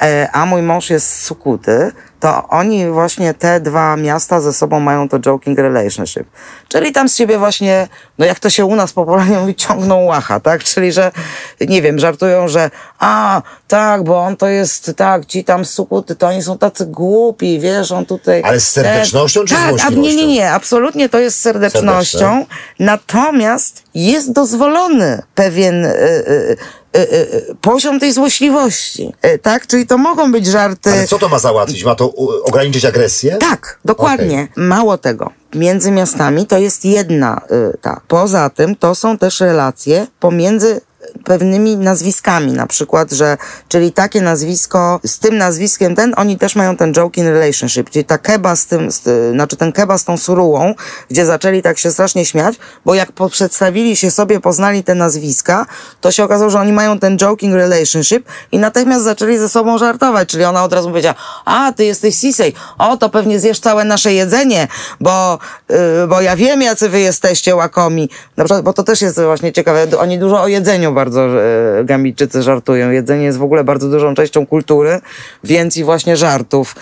e, 0.03 0.31
a 0.33 0.47
mój 0.47 0.63
mąż 0.63 0.91
jest 0.91 1.11
z 1.11 1.23
Sukuty, 1.23 1.93
to 2.21 2.49
oni 2.49 2.87
właśnie 2.91 3.35
te 3.35 3.61
dwa 3.61 3.97
miasta 3.97 4.41
ze 4.41 4.53
sobą 4.53 4.81
mają 4.81 5.09
to 5.09 5.19
joking 5.19 5.59
relationship. 5.59 6.25
Czyli 6.69 6.93
tam 6.93 7.09
z 7.09 7.17
siebie 7.17 7.39
właśnie, 7.39 7.89
no 8.19 8.27
jak 8.27 8.41
to 8.41 8.51
się 8.51 8.65
u 8.65 8.77
nas 8.77 8.93
popularnie 8.93 9.39
mówi, 9.39 9.55
ciągną 9.55 10.05
łacha, 10.05 10.41
tak? 10.41 10.65
Czyli, 10.65 10.93
że 10.93 11.13
nie 11.61 11.83
wiem, 11.83 11.99
żartują, 11.99 12.49
że 12.49 12.71
a, 12.99 13.43
tak, 13.69 14.05
bo 14.05 14.21
on 14.21 14.37
to 14.37 14.49
jest, 14.49 14.93
tak, 14.97 15.27
ci 15.27 15.45
tam 15.45 15.65
sukuty, 15.65 16.17
to 16.17 16.27
oni 16.27 16.43
są 16.43 16.59
tacy 16.59 16.87
głupi, 16.87 17.61
wiesz, 17.61 17.93
on 17.93 18.07
tutaj... 18.07 18.43
Ale 18.45 18.61
z 18.61 18.71
serdecznością 18.71 19.45
czy 19.45 19.55
tak, 19.55 19.75
a, 19.87 19.91
nie, 19.91 20.17
nie, 20.17 20.27
nie, 20.27 20.53
absolutnie 20.53 21.09
to 21.09 21.19
jest 21.19 21.41
serdecznością, 21.41 22.19
Serdeczne. 22.19 22.47
natomiast 22.79 23.83
jest 23.95 24.33
dozwolony 24.33 25.23
pewien 25.35 25.85
y, 25.85 25.89
y, 25.89 26.57
y, 26.99 27.55
poziom 27.61 28.01
tej 28.01 28.13
złośliwości, 28.13 29.13
tak? 29.43 29.67
Czyli 29.67 29.87
to 29.87 29.99
mogą 29.99 30.33
być 30.33 30.47
żarty... 30.47 30.93
Ale 30.93 31.07
co 31.07 31.19
to 31.19 31.29
ma 31.29 31.39
załatwić? 31.39 31.85
Ma 31.85 31.95
to 31.95 32.06
ograniczyć 32.45 32.85
agresję? 32.85 33.37
Tak, 33.37 33.79
dokładnie. 33.85 34.49
Okay. 34.53 34.65
Mało 34.65 34.99
tego. 34.99 35.31
Między 35.55 35.91
miastami 35.91 36.47
to 36.47 36.59
jest 36.59 36.85
jedna 36.85 37.41
y, 37.51 37.79
ta. 37.81 38.01
Poza 38.09 38.51
tym 38.51 38.77
to 38.77 38.95
są 38.95 39.19
też 39.19 39.41
relacje 39.41 40.07
pomiędzy 40.21 40.81
pewnymi 41.27 41.77
nazwiskami, 41.77 42.53
na 42.53 42.67
przykład, 42.67 43.13
że, 43.13 43.37
czyli 43.69 43.93
takie 43.93 44.21
nazwisko, 44.23 45.01
z 45.07 45.19
tym 45.19 45.39
nazwiskiem 45.39 45.95
ten, 45.95 46.15
oni 46.17 46.39
też 46.39 46.57
mają 46.57 46.77
ten 46.77 46.93
joking 46.93 47.27
relationship, 47.27 47.91
czyli 47.91 48.05
ta 48.05 48.19
keba 48.19 48.57
z 48.57 48.67
tym, 48.67 48.93
z, 48.93 49.33
znaczy 49.33 49.57
ten 49.57 49.73
keba 49.73 49.99
z 49.99 50.05
tą 50.05 50.17
surułą, 50.17 50.75
gdzie 51.11 51.27
zaczęli 51.27 51.63
tak 51.63 51.79
się 51.79 51.91
strasznie 51.91 52.25
śmiać, 52.25 52.55
bo 52.85 52.95
jak 52.95 53.13
przedstawili 53.31 53.97
się 53.97 54.11
sobie, 54.11 54.41
poznali 54.41 54.85
te 54.85 54.95
nazwiska, 54.95 55.67
to 56.01 56.13
się 56.13 56.25
okazało, 56.25 56.51
że 56.51 56.61
oni 56.61 56.73
mają 56.73 56.99
ten 56.99 57.19
joking 57.19 57.55
relationship 57.55 58.29
i 58.53 58.59
natychmiast 58.59 59.05
zaczęli 59.05 59.39
ze 59.39 59.49
sobą 59.49 59.79
żartować, 59.79 60.29
czyli 60.29 60.45
ona 60.45 60.65
od 60.65 60.73
razu 60.73 60.89
powiedziała, 60.89 61.15
a, 61.45 61.73
ty 61.73 61.85
jesteś 61.85 62.17
Sisej, 62.19 62.55
o, 62.79 62.97
to 62.97 63.09
pewnie 63.11 63.41
zjesz 63.41 63.61
całe 63.61 63.85
nasze 63.85 64.13
jedzenie, 64.13 64.69
bo, 65.01 65.39
yy, 65.69 65.77
bo 66.09 66.21
ja 66.21 66.37
wiem, 66.37 66.63
jacy 66.63 66.89
wy 66.89 67.01
jesteście 67.01 67.57
łakomi, 67.57 68.11
na 68.37 68.45
przykład, 68.45 68.65
bo 68.65 68.73
to 68.73 68.83
też 68.83 69.03
jest 69.03 69.21
właśnie 69.21 69.53
ciekawe, 69.53 69.87
oni 69.99 70.19
dużo 70.19 70.43
o 70.43 70.49
jedzeniu 70.49 70.93
bardzo 70.93 71.16
e, 71.21 71.85
Gambijczycy 71.85 72.43
żartują. 72.43 72.91
Jedzenie 72.91 73.25
jest 73.25 73.39
w 73.39 73.43
ogóle 73.43 73.65
bardzo 73.65 73.89
dużą 73.89 74.15
częścią 74.15 74.47
kultury, 74.47 75.01
więc 75.45 75.77
i 75.77 75.85
właśnie 75.85 76.17
żartów. 76.17 76.75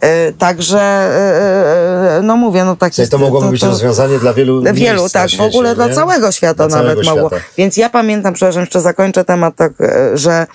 E, 0.00 0.32
także, 0.32 0.80
e, 0.80 2.20
no 2.22 2.36
mówię, 2.36 2.64
no 2.64 2.76
takie... 2.76 3.08
To 3.08 3.18
mogłoby 3.18 3.46
to, 3.46 3.52
być 3.52 3.60
to, 3.60 3.66
rozwiązanie 3.66 4.18
dla 4.18 4.34
wielu 4.34 4.62
Wielu, 4.72 5.08
tak, 5.08 5.30
świecie, 5.30 5.42
w 5.42 5.46
ogóle 5.46 5.68
nie? 5.68 5.74
dla 5.74 5.88
całego 5.88 6.32
świata 6.32 6.68
dla 6.68 6.76
nawet 6.76 6.92
całego 6.92 7.10
mogło. 7.10 7.28
Świata. 7.38 7.52
Więc 7.58 7.76
ja 7.76 7.90
pamiętam, 7.90 8.34
przepraszam, 8.34 8.62
jeszcze 8.62 8.80
zakończę 8.80 9.24
temat 9.24 9.56
tak, 9.56 9.72
że 10.14 10.46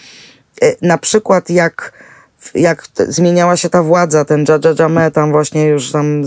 na 0.82 0.98
przykład 0.98 1.50
jak 1.50 1.92
jak 2.56 2.88
zmieniała 3.08 3.58
się 3.58 3.70
ta 3.70 3.84
władza, 3.84 4.26
ten 4.26 4.46
Jajajame, 4.50 5.12
tam 5.12 5.32
właśnie 5.32 5.66
już 5.66 5.92
tam 5.92 6.24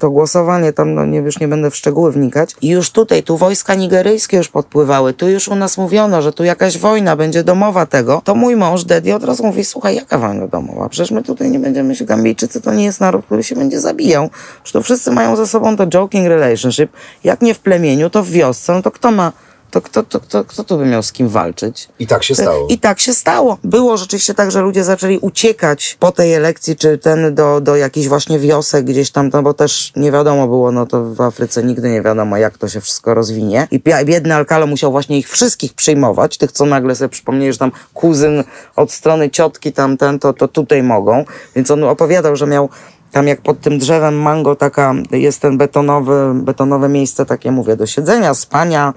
to 0.00 0.10
głosowanie, 0.10 0.72
tam 0.72 0.94
no 0.94 1.06
nie, 1.06 1.18
już 1.18 1.40
nie 1.40 1.48
będę 1.48 1.70
w 1.70 1.76
szczegóły 1.76 2.12
wnikać. 2.12 2.56
I 2.62 2.68
już 2.68 2.90
tutaj, 2.90 3.22
tu 3.22 3.36
wojska 3.36 3.74
nigeryjskie 3.74 4.36
już 4.36 4.48
podpływały, 4.48 5.12
tu 5.12 5.28
już 5.28 5.48
u 5.48 5.54
nas 5.54 5.78
mówiono, 5.78 6.22
że 6.22 6.32
tu 6.32 6.44
jakaś 6.44 6.78
wojna 6.78 7.16
będzie 7.16 7.44
domowa 7.44 7.86
tego, 7.86 8.22
to 8.24 8.34
mój 8.34 8.56
mąż, 8.56 8.84
Dedi, 8.84 9.12
od 9.12 9.24
razu 9.24 9.46
mówi, 9.46 9.64
słuchaj, 9.64 9.96
jaka 9.96 10.18
wojna 10.18 10.46
domowa? 10.46 10.88
Przecież 10.88 11.10
my 11.10 11.22
tutaj 11.22 11.50
nie 11.50 11.58
będziemy 11.58 11.96
się, 11.96 12.04
Gambijczycy 12.04 12.60
to 12.60 12.74
nie 12.74 12.84
jest 12.84 13.00
naród, 13.00 13.26
który 13.26 13.42
się 13.42 13.56
będzie 13.56 13.80
zabijał. 13.80 14.30
Przecież 14.62 14.72
to 14.72 14.82
wszyscy 14.82 15.10
mają 15.10 15.36
ze 15.36 15.46
sobą 15.46 15.76
to 15.76 15.86
joking 15.86 16.28
relationship. 16.28 16.92
Jak 17.24 17.42
nie 17.42 17.54
w 17.54 17.58
plemieniu, 17.58 18.10
to 18.10 18.22
w 18.22 18.30
wiosce, 18.30 18.72
no 18.72 18.82
to 18.82 18.90
kto 18.90 19.10
ma 19.10 19.32
to 19.76 19.80
kto, 19.80 20.02
to, 20.02 20.20
to, 20.20 20.44
kto 20.44 20.64
tu 20.64 20.78
by 20.78 20.86
miał 20.86 21.02
z 21.02 21.12
kim 21.12 21.28
walczyć? 21.28 21.88
I 21.98 22.06
tak 22.06 22.24
się 22.24 22.34
stało. 22.34 22.66
I 22.70 22.78
tak 22.78 23.00
się 23.00 23.14
stało. 23.14 23.58
Było 23.64 23.96
rzeczywiście 23.96 24.34
tak, 24.34 24.50
że 24.50 24.60
ludzie 24.60 24.84
zaczęli 24.84 25.18
uciekać 25.18 25.96
po 26.00 26.12
tej 26.12 26.34
elekcji, 26.34 26.76
czy 26.76 26.98
ten 26.98 27.34
do, 27.34 27.60
do 27.60 27.76
jakichś 27.76 28.06
właśnie 28.08 28.38
wiosek 28.38 28.84
gdzieś 28.84 29.10
tam, 29.10 29.30
no 29.32 29.42
bo 29.42 29.54
też 29.54 29.92
nie 29.96 30.12
wiadomo 30.12 30.48
było, 30.48 30.72
no 30.72 30.86
to 30.86 31.04
w 31.04 31.20
Afryce 31.20 31.62
nigdy 31.62 31.90
nie 31.90 32.02
wiadomo, 32.02 32.36
jak 32.36 32.58
to 32.58 32.68
się 32.68 32.80
wszystko 32.80 33.14
rozwinie. 33.14 33.68
I 33.70 33.80
biedny 34.04 34.34
Alcalo 34.34 34.66
musiał 34.66 34.90
właśnie 34.90 35.18
ich 35.18 35.28
wszystkich 35.28 35.74
przyjmować, 35.74 36.38
tych, 36.38 36.52
co 36.52 36.66
nagle 36.66 36.94
sobie 36.94 37.08
przypomnieli, 37.08 37.52
że 37.52 37.58
tam 37.58 37.72
kuzyn 37.94 38.44
od 38.76 38.92
strony 38.92 39.30
ciotki 39.30 39.72
tamten, 39.72 40.18
to, 40.18 40.32
to 40.32 40.48
tutaj 40.48 40.82
mogą. 40.82 41.24
Więc 41.56 41.70
on 41.70 41.84
opowiadał, 41.84 42.36
że 42.36 42.46
miał 42.46 42.68
tam 43.12 43.26
jak 43.26 43.40
pod 43.40 43.60
tym 43.60 43.78
drzewem 43.78 44.22
mango 44.22 44.56
taka 44.56 44.94
jest 45.10 45.40
ten 45.40 45.58
betonowy, 45.58 46.32
betonowe 46.34 46.88
miejsce 46.88 47.26
takie, 47.26 47.50
mówię, 47.50 47.76
do 47.76 47.86
siedzenia, 47.86 48.34
spania, 48.34 48.94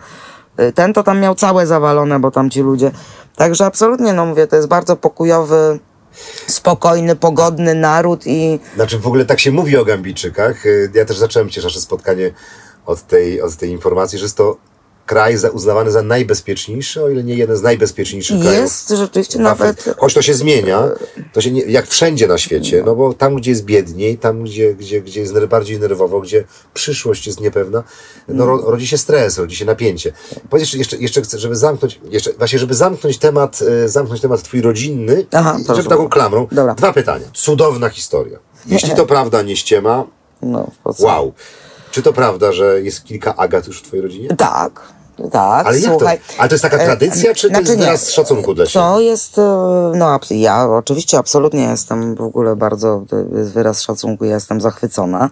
ten 0.76 0.93
to 0.93 1.03
tam 1.03 1.20
miał 1.20 1.36
całe 1.36 1.68
zawalone, 1.68 2.20
bo 2.20 2.32
tam 2.32 2.49
ci 2.49 2.62
ludzie. 2.62 2.91
Także 3.36 3.66
absolutnie, 3.66 4.14
no 4.14 4.26
mówię, 4.26 4.47
to 4.47 4.55
jest 4.55 4.68
bardzo 4.68 4.95
pokojowy, 4.95 5.80
spokojny, 6.47 7.16
pogodny 7.16 7.76
naród 7.76 8.28
i... 8.28 8.60
Znaczy 8.76 8.99
w 8.99 9.07
ogóle 9.07 9.26
tak 9.26 9.39
się 9.39 9.51
mówi 9.51 9.78
o 9.78 9.86
Gambijczykach. 9.86 10.66
Y, 10.66 10.91
ja 10.93 11.05
też 11.05 11.18
zacząłem 11.18 11.49
nasze 11.64 11.82
spotkanie 11.82 12.32
od 12.86 13.07
tej, 13.07 13.41
od 13.41 13.55
tej 13.55 13.70
informacji, 13.70 14.20
że 14.20 14.26
jest 14.26 14.38
to 14.38 14.57
kraj 15.10 15.38
za, 15.38 15.49
uznawany 15.49 15.91
za 15.91 16.01
najbezpieczniejszy, 16.01 17.03
o 17.03 17.10
ile 17.10 17.24
nie 17.24 17.36
jeden 17.36 17.57
z 17.57 17.62
najbezpieczniejszych 17.62 18.41
krajów. 18.41 18.62
Jest 18.62 18.89
rzeczywiście 18.89 19.39
nawet... 19.39 19.95
Choć 19.97 20.14
to 20.14 20.22
się 20.22 20.34
zmienia, 20.34 20.84
to 21.34 21.41
się 21.41 21.51
nie, 21.51 21.62
jak 21.62 21.88
wszędzie 21.88 22.28
na 22.28 22.38
świecie, 22.38 22.84
no 22.86 22.95
bo 22.95 23.14
tam, 23.14 23.36
gdzie 23.36 23.51
jest 23.51 23.66
biedniej, 23.66 24.18
tam, 24.18 24.43
gdzie, 24.43 24.76
gdzie, 24.76 25.01
gdzie 25.01 25.22
jest 25.22 25.45
bardziej 25.45 25.80
nerwowo, 25.80 26.22
gdzie 26.22 26.43
przyszłość 26.74 27.28
jest 27.28 27.39
niepewna, 27.39 27.84
no 28.28 28.45
ro, 28.45 28.72
rodzi 28.72 28.88
się 28.88 28.97
stres, 28.97 29.38
rodzi 29.38 29.55
się 29.55 29.66
napięcie. 29.66 30.12
Powiedz 30.49 30.62
jeszcze, 30.62 30.78
jeszcze, 30.78 30.97
jeszcze 30.97 31.22
chcę, 31.22 31.39
żeby 31.39 31.55
zamknąć, 31.55 31.99
jeszcze, 32.10 32.34
właśnie, 32.34 32.60
żeby 32.60 32.74
zamknąć 32.74 33.18
temat, 33.18 33.60
e, 33.62 33.89
zamknąć 33.89 34.22
temat 34.22 34.43
twój 34.43 34.62
rodzinny, 34.62 35.26
Aha, 35.32 35.57
żeby 35.76 35.89
taką 35.89 36.10
klamrą. 36.10 36.47
Dobra. 36.51 36.76
Dwa 36.76 36.93
pytania. 36.93 37.26
Cudowna 37.34 37.89
historia. 37.89 38.39
Jeśli 38.66 38.95
to 38.95 39.05
prawda, 39.16 39.41
nie 39.41 39.55
ściema, 39.55 40.05
No, 40.41 40.72
wow. 40.99 41.34
Czy 41.91 42.01
to 42.01 42.14
prawda, 42.14 42.51
że 42.51 42.82
jest 42.82 43.03
kilka 43.03 43.36
Agat 43.36 43.68
już 43.68 43.80
w 43.80 43.82
twojej 43.82 44.03
rodzinie? 44.03 44.30
Tak, 44.36 44.99
tak, 45.32 45.68
Ale 45.68 45.80
jak 45.80 45.92
słuchaj. 45.92 46.18
to? 46.18 46.24
Ale 46.38 46.50
to 46.50 46.56
jest 46.56 46.64
taka 46.64 46.78
e, 46.78 46.86
tradycja, 46.86 47.34
czy 47.34 47.48
to 47.50 47.56
znaczy 47.56 47.64
jest 47.68 47.80
nie. 47.80 47.86
wyraz 47.86 48.10
szacunku 48.10 48.54
dla 48.54 48.66
siebie? 48.66 48.86
To 48.86 49.00
jest, 49.00 49.38
e, 49.38 49.42
no 49.96 50.20
ja 50.30 50.70
oczywiście 50.70 51.18
absolutnie 51.18 51.64
jestem 51.64 52.16
w 52.16 52.22
ogóle 52.22 52.56
bardzo, 52.56 53.04
to 53.10 53.16
jest 53.38 53.52
wyraz 53.52 53.82
szacunku, 53.82 54.26
ja 54.26 54.34
jestem 54.36 54.62
zachwycona. 54.62 55.30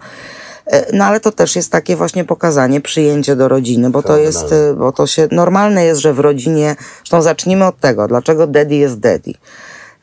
E, 0.66 0.96
No 0.96 1.04
ale 1.04 1.20
to 1.20 1.32
też 1.32 1.56
jest 1.56 1.72
takie 1.72 1.96
właśnie 1.96 2.24
pokazanie, 2.24 2.80
przyjęcie 2.80 3.36
do 3.36 3.48
rodziny, 3.48 3.90
bo 3.90 4.02
to 4.02 4.16
jest, 4.16 4.54
bo 4.76 4.92
to 4.92 5.06
się, 5.06 5.28
normalne 5.32 5.84
jest, 5.84 6.00
że 6.00 6.14
w 6.14 6.20
rodzinie, 6.20 6.76
zresztą 6.98 7.22
zacznijmy 7.22 7.66
od 7.66 7.80
tego, 7.80 8.08
dlaczego 8.08 8.46
daddy 8.46 8.74
jest 8.74 8.98
daddy. 8.98 9.32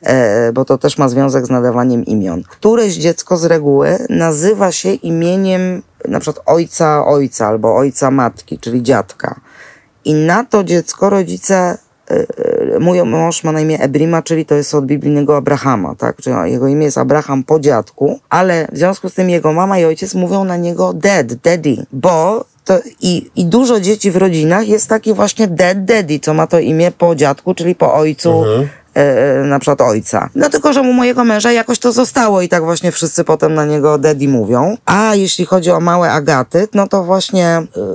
E, 0.02 0.52
bo 0.52 0.64
to 0.64 0.78
też 0.78 0.98
ma 0.98 1.08
związek 1.08 1.46
z 1.46 1.50
nadawaniem 1.50 2.04
imion. 2.04 2.42
Któreś 2.42 2.94
dziecko 2.94 3.36
z 3.36 3.44
reguły 3.44 3.98
nazywa 4.08 4.72
się 4.72 4.92
imieniem 4.92 5.82
na 6.08 6.20
przykład 6.20 6.44
ojca 6.48 7.06
ojca 7.06 7.46
albo 7.46 7.76
ojca 7.76 8.10
matki, 8.10 8.58
czyli 8.58 8.82
dziadka. 8.82 9.40
I 10.06 10.14
na 10.14 10.44
to 10.44 10.64
dziecko 10.64 11.10
rodzice, 11.10 11.78
y, 12.10 12.26
y, 12.74 12.80
mój 12.80 13.02
mąż 13.02 13.44
ma 13.44 13.52
na 13.52 13.60
imię 13.60 13.80
Ebrima, 13.80 14.22
czyli 14.22 14.46
to 14.46 14.54
jest 14.54 14.74
od 14.74 14.86
biblijnego 14.86 15.36
Abrahama, 15.36 15.94
tak? 15.94 16.16
Czyli 16.16 16.36
jego 16.52 16.68
imię 16.68 16.84
jest 16.84 16.98
Abraham 16.98 17.44
po 17.44 17.60
dziadku, 17.60 18.20
ale 18.28 18.68
w 18.72 18.78
związku 18.78 19.08
z 19.08 19.14
tym 19.14 19.30
jego 19.30 19.52
mama 19.52 19.78
i 19.78 19.84
ojciec 19.84 20.14
mówią 20.14 20.44
na 20.44 20.56
niego 20.56 20.92
dad, 20.92 21.34
daddy, 21.34 21.86
bo 21.92 22.44
to 22.64 22.78
i, 23.00 23.30
i 23.36 23.44
dużo 23.44 23.80
dzieci 23.80 24.10
w 24.10 24.16
rodzinach 24.16 24.68
jest 24.68 24.88
taki 24.88 25.14
właśnie 25.14 25.46
dad, 25.46 25.84
daddy, 25.84 26.18
co 26.18 26.34
ma 26.34 26.46
to 26.46 26.58
imię 26.58 26.92
po 26.98 27.14
dziadku, 27.14 27.54
czyli 27.54 27.74
po 27.74 27.94
ojcu, 27.94 28.44
e, 28.96 29.44
na 29.44 29.58
przykład 29.58 29.80
ojca. 29.80 30.28
No 30.34 30.48
tylko, 30.50 30.72
że 30.72 30.80
u 30.80 30.92
mojego 30.92 31.24
męża 31.24 31.52
jakoś 31.52 31.78
to 31.78 31.92
zostało 31.92 32.42
i 32.42 32.48
tak 32.48 32.64
właśnie 32.64 32.92
wszyscy 32.92 33.24
potem 33.24 33.54
na 33.54 33.64
niego 33.64 33.98
daddy 33.98 34.28
mówią. 34.28 34.76
A 34.86 35.14
jeśli 35.14 35.46
chodzi 35.46 35.70
o 35.70 35.80
małe 35.80 36.12
Agaty, 36.12 36.68
no 36.74 36.88
to 36.88 37.04
właśnie 37.04 37.46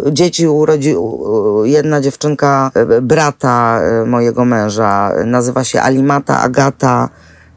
e, 0.08 0.14
dzieci 0.14 0.47
urodzi, 0.47 0.95
u- 0.95 1.66
jedna 1.66 2.02
dziewczynka 2.02 2.72
e, 2.74 3.02
brata 3.02 3.80
e, 3.82 4.06
mojego 4.06 4.45
męża, 4.45 5.12
e, 5.12 5.26
nazywa 5.26 5.64
się 5.64 5.82
Alimata 5.82 6.39
Agata, 6.39 7.10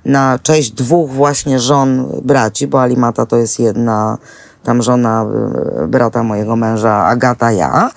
na 0.04 0.38
cześć 0.42 0.70
dwóch 0.70 1.10
właśnie 1.10 1.58
żon 1.60 2.20
braci, 2.22 2.66
bo 2.66 2.82
Alimata 2.82 3.26
to 3.26 3.36
jest 3.36 3.60
jedna 3.60 4.18
tam 4.62 4.82
żona 4.82 5.26
e, 5.82 5.86
brata 5.86 6.22
mojego 6.22 6.56
męża, 6.56 7.04
Agata 7.06 7.52
ja. 7.52 7.90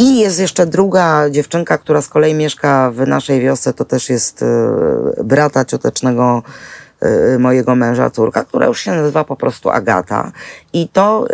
I 0.00 0.18
jest 0.18 0.40
jeszcze 0.40 0.66
druga 0.66 1.30
dziewczynka, 1.30 1.78
która 1.78 2.02
z 2.02 2.08
kolei 2.08 2.34
mieszka 2.34 2.90
w 2.90 3.06
naszej 3.06 3.40
wiosce, 3.40 3.72
to 3.72 3.84
też 3.84 4.10
jest 4.10 4.42
e, 4.42 4.46
brata 5.24 5.64
ciotecznego 5.64 6.42
e, 7.00 7.38
mojego 7.38 7.74
męża, 7.74 8.10
córka, 8.10 8.44
która 8.44 8.66
już 8.66 8.80
się 8.80 8.90
nazywa 8.90 9.24
po 9.24 9.36
prostu 9.36 9.70
Agata. 9.70 10.32
I 10.72 10.88
to, 10.88 11.26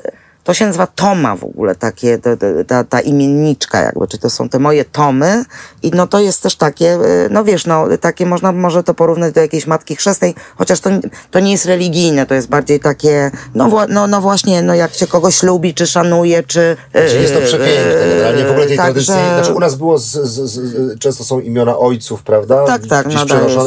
to 0.47 0.55
się 0.55 0.67
nazywa 0.67 0.87
Toma 0.87 1.37
w 1.37 1.45
ogóle, 1.45 1.75
takie, 1.75 2.19
to, 2.19 2.31
ta, 2.67 2.85
ta 2.85 3.01
imienniczka 3.01 3.81
jakby, 3.81 4.09
czy 4.09 4.19
to 4.19 4.31
są 4.31 4.49
te 4.49 4.59
moje 4.59 4.85
Tomy. 4.85 5.45
I 5.83 5.91
no 5.91 6.07
to 6.07 6.21
jest 6.21 6.43
też 6.43 6.57
takie, 6.57 6.93
e, 6.93 6.99
no 7.31 7.45
wiesz, 7.45 7.67
no 7.67 7.87
takie 8.01 8.27
można 8.27 8.53
może 8.53 8.83
to 8.83 8.95
porównać 8.95 9.35
do 9.35 9.41
jakiejś 9.41 9.67
Matki 9.67 9.97
Chrzestnej, 9.97 10.35
chociaż 10.57 10.81
to, 10.81 10.91
to 11.31 11.41
nie 11.41 11.53
jest 11.53 11.67
religijne, 11.67 12.27
to 12.27 12.35
jest 12.35 12.49
bardziej 12.49 12.81
takie, 12.81 13.31
no, 13.55 13.87
no, 13.89 14.07
no 14.07 14.21
właśnie, 14.21 14.63
no 14.63 14.75
jak 14.75 14.95
się 14.95 15.07
kogoś 15.07 15.43
lubi, 15.43 15.75
czy 15.75 15.87
szanuje, 15.87 16.43
czy... 16.43 16.77
e, 16.93 17.09
Czyli 17.09 17.23
jest 17.23 17.35
to 17.35 17.41
przepiękne 17.41 17.95
generalnie. 18.09 18.45
W 18.45 18.51
ogóle 18.51 18.67
tej 18.67 18.77
Także- 18.77 19.13
tradycji, 19.13 19.35
znaczy 19.35 19.55
u 19.55 19.61
nas 19.61 19.75
było, 19.75 19.99
z, 19.99 20.13
z, 20.13 20.51
z, 20.51 20.99
często 20.99 21.25
są 21.25 21.41
imiona 21.41 21.79
ojców, 21.79 22.23
prawda? 22.23 22.67
Tak, 22.67 22.87
tak, 22.87 23.07
Gdzieś 23.09 23.21
jest. 23.21 23.59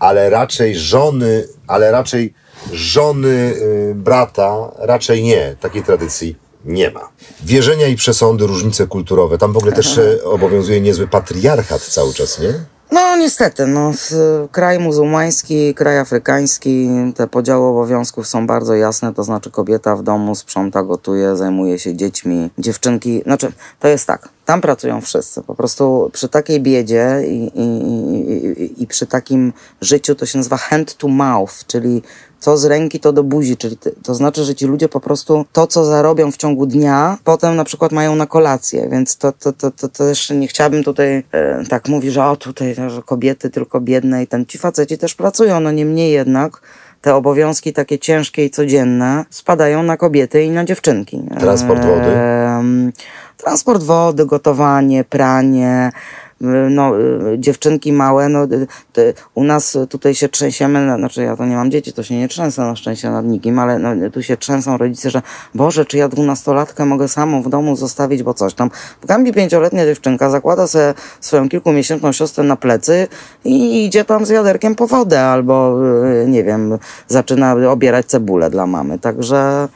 ale 0.00 0.30
raczej 0.30 0.76
żony, 0.76 1.44
ale 1.66 1.90
raczej 1.90 2.34
żony 2.72 3.28
y, 3.28 3.92
brata, 3.94 4.72
raczej 4.78 5.22
nie. 5.22 5.56
Takiej 5.60 5.82
tradycji 5.82 6.36
nie 6.64 6.90
ma. 6.90 7.08
Wierzenia 7.44 7.86
i 7.86 7.96
przesądy, 7.96 8.46
różnice 8.46 8.86
kulturowe. 8.86 9.38
Tam 9.38 9.52
w 9.52 9.56
ogóle 9.56 9.72
też 9.72 9.98
e, 9.98 10.24
obowiązuje 10.24 10.80
niezły 10.80 11.08
patriarchat 11.08 11.82
cały 11.82 12.14
czas, 12.14 12.40
nie? 12.40 12.54
No 12.92 13.16
niestety, 13.16 13.66
no, 13.66 13.92
kraj 14.50 14.78
muzułmański, 14.78 15.74
kraj 15.74 15.98
afrykański, 15.98 16.88
te 17.16 17.26
podziały 17.26 17.66
obowiązków 17.66 18.28
są 18.28 18.46
bardzo 18.46 18.74
jasne, 18.74 19.14
to 19.14 19.24
znaczy 19.24 19.50
kobieta 19.50 19.96
w 19.96 20.02
domu 20.02 20.34
sprząta, 20.34 20.82
gotuje, 20.82 21.36
zajmuje 21.36 21.78
się 21.78 21.96
dziećmi, 21.96 22.50
dziewczynki, 22.58 23.22
znaczy 23.22 23.52
to 23.80 23.88
jest 23.88 24.06
tak, 24.06 24.28
tam 24.44 24.60
pracują 24.60 25.00
wszyscy, 25.00 25.42
po 25.42 25.54
prostu 25.54 26.10
przy 26.12 26.28
takiej 26.28 26.60
biedzie 26.60 27.22
i, 27.26 27.50
i, 27.54 27.62
i, 28.62 28.82
i 28.82 28.86
przy 28.86 29.06
takim 29.06 29.52
życiu 29.80 30.14
to 30.14 30.26
się 30.26 30.38
nazywa 30.38 30.56
hand 30.56 30.96
to 30.96 31.08
mouth, 31.08 31.54
czyli 31.66 32.02
co 32.42 32.56
z 32.56 32.64
ręki, 32.64 33.00
to 33.00 33.12
do 33.12 33.22
buzi, 33.22 33.56
czyli 33.56 33.76
to 34.02 34.14
znaczy, 34.14 34.44
że 34.44 34.54
ci 34.54 34.66
ludzie 34.66 34.88
po 34.88 35.00
prostu 35.00 35.44
to, 35.52 35.66
co 35.66 35.84
zarobią 35.84 36.30
w 36.32 36.36
ciągu 36.36 36.66
dnia, 36.66 37.18
potem 37.24 37.56
na 37.56 37.64
przykład 37.64 37.92
mają 37.92 38.16
na 38.16 38.26
kolację, 38.26 38.88
więc 38.90 39.16
to, 39.16 39.32
to, 39.32 39.52
to, 39.52 39.70
to, 39.70 39.88
też 39.88 40.30
nie 40.30 40.48
chciałabym 40.48 40.84
tutaj 40.84 41.24
e, 41.32 41.64
tak 41.68 41.88
mówić, 41.88 42.12
że 42.12 42.24
o 42.24 42.36
tutaj, 42.36 42.74
że 42.74 43.02
kobiety 43.06 43.50
tylko 43.50 43.80
biedne 43.80 44.22
i 44.22 44.26
ten, 44.26 44.46
ci 44.46 44.58
faceci 44.58 44.98
też 44.98 45.14
pracują, 45.14 45.60
no 45.60 45.70
niemniej 45.70 46.12
jednak 46.12 46.60
te 47.00 47.14
obowiązki 47.14 47.72
takie 47.72 47.98
ciężkie 47.98 48.44
i 48.44 48.50
codzienne 48.50 49.24
spadają 49.30 49.82
na 49.82 49.96
kobiety 49.96 50.42
i 50.42 50.50
na 50.50 50.64
dziewczynki. 50.64 51.22
Transport 51.40 51.84
wody? 51.84 52.16
Transport 53.36 53.82
wody, 53.82 54.26
gotowanie, 54.26 55.04
pranie, 55.04 55.92
no, 56.70 57.00
y, 57.00 57.38
dziewczynki 57.38 57.92
małe, 57.92 58.28
no, 58.28 58.44
y, 58.44 58.66
ty, 58.92 59.14
u 59.34 59.44
nas 59.44 59.78
tutaj 59.88 60.14
się 60.14 60.28
trzęsiemy, 60.28 60.96
znaczy 60.96 61.22
ja 61.22 61.36
to 61.36 61.46
nie 61.46 61.56
mam 61.56 61.70
dzieci, 61.70 61.92
to 61.92 62.02
się 62.02 62.14
nie 62.14 62.28
trzęsę 62.28 62.62
na 62.62 62.76
szczęście 62.76 63.10
nad 63.10 63.24
nikim, 63.26 63.58
ale 63.58 63.78
no, 63.78 64.10
tu 64.10 64.22
się 64.22 64.36
trzęsą 64.36 64.76
rodzice, 64.76 65.10
że 65.10 65.22
Boże, 65.54 65.84
czy 65.84 65.98
ja 65.98 66.08
dwunastolatkę 66.08 66.84
mogę 66.84 67.08
samą 67.08 67.42
w 67.42 67.48
domu 67.48 67.76
zostawić, 67.76 68.22
bo 68.22 68.34
coś 68.34 68.54
tam. 68.54 68.70
W 69.02 69.06
Gambii 69.06 69.32
pięcioletnia 69.32 69.84
dziewczynka 69.86 70.30
zakłada 70.30 70.66
sobie 70.66 70.94
swoją 71.20 71.48
kilkumiesięczną 71.48 72.12
siostrę 72.12 72.44
na 72.44 72.56
plecy 72.56 73.08
i 73.44 73.84
idzie 73.84 74.04
tam 74.04 74.26
z 74.26 74.30
wiaderkiem 74.30 74.74
po 74.74 74.86
wodę, 74.86 75.20
albo 75.20 75.78
y, 76.22 76.28
nie 76.28 76.44
wiem, 76.44 76.78
zaczyna 77.08 77.56
obierać 77.70 78.06
cebulę 78.06 78.50
dla 78.50 78.66
mamy, 78.66 78.98
także... 78.98 79.68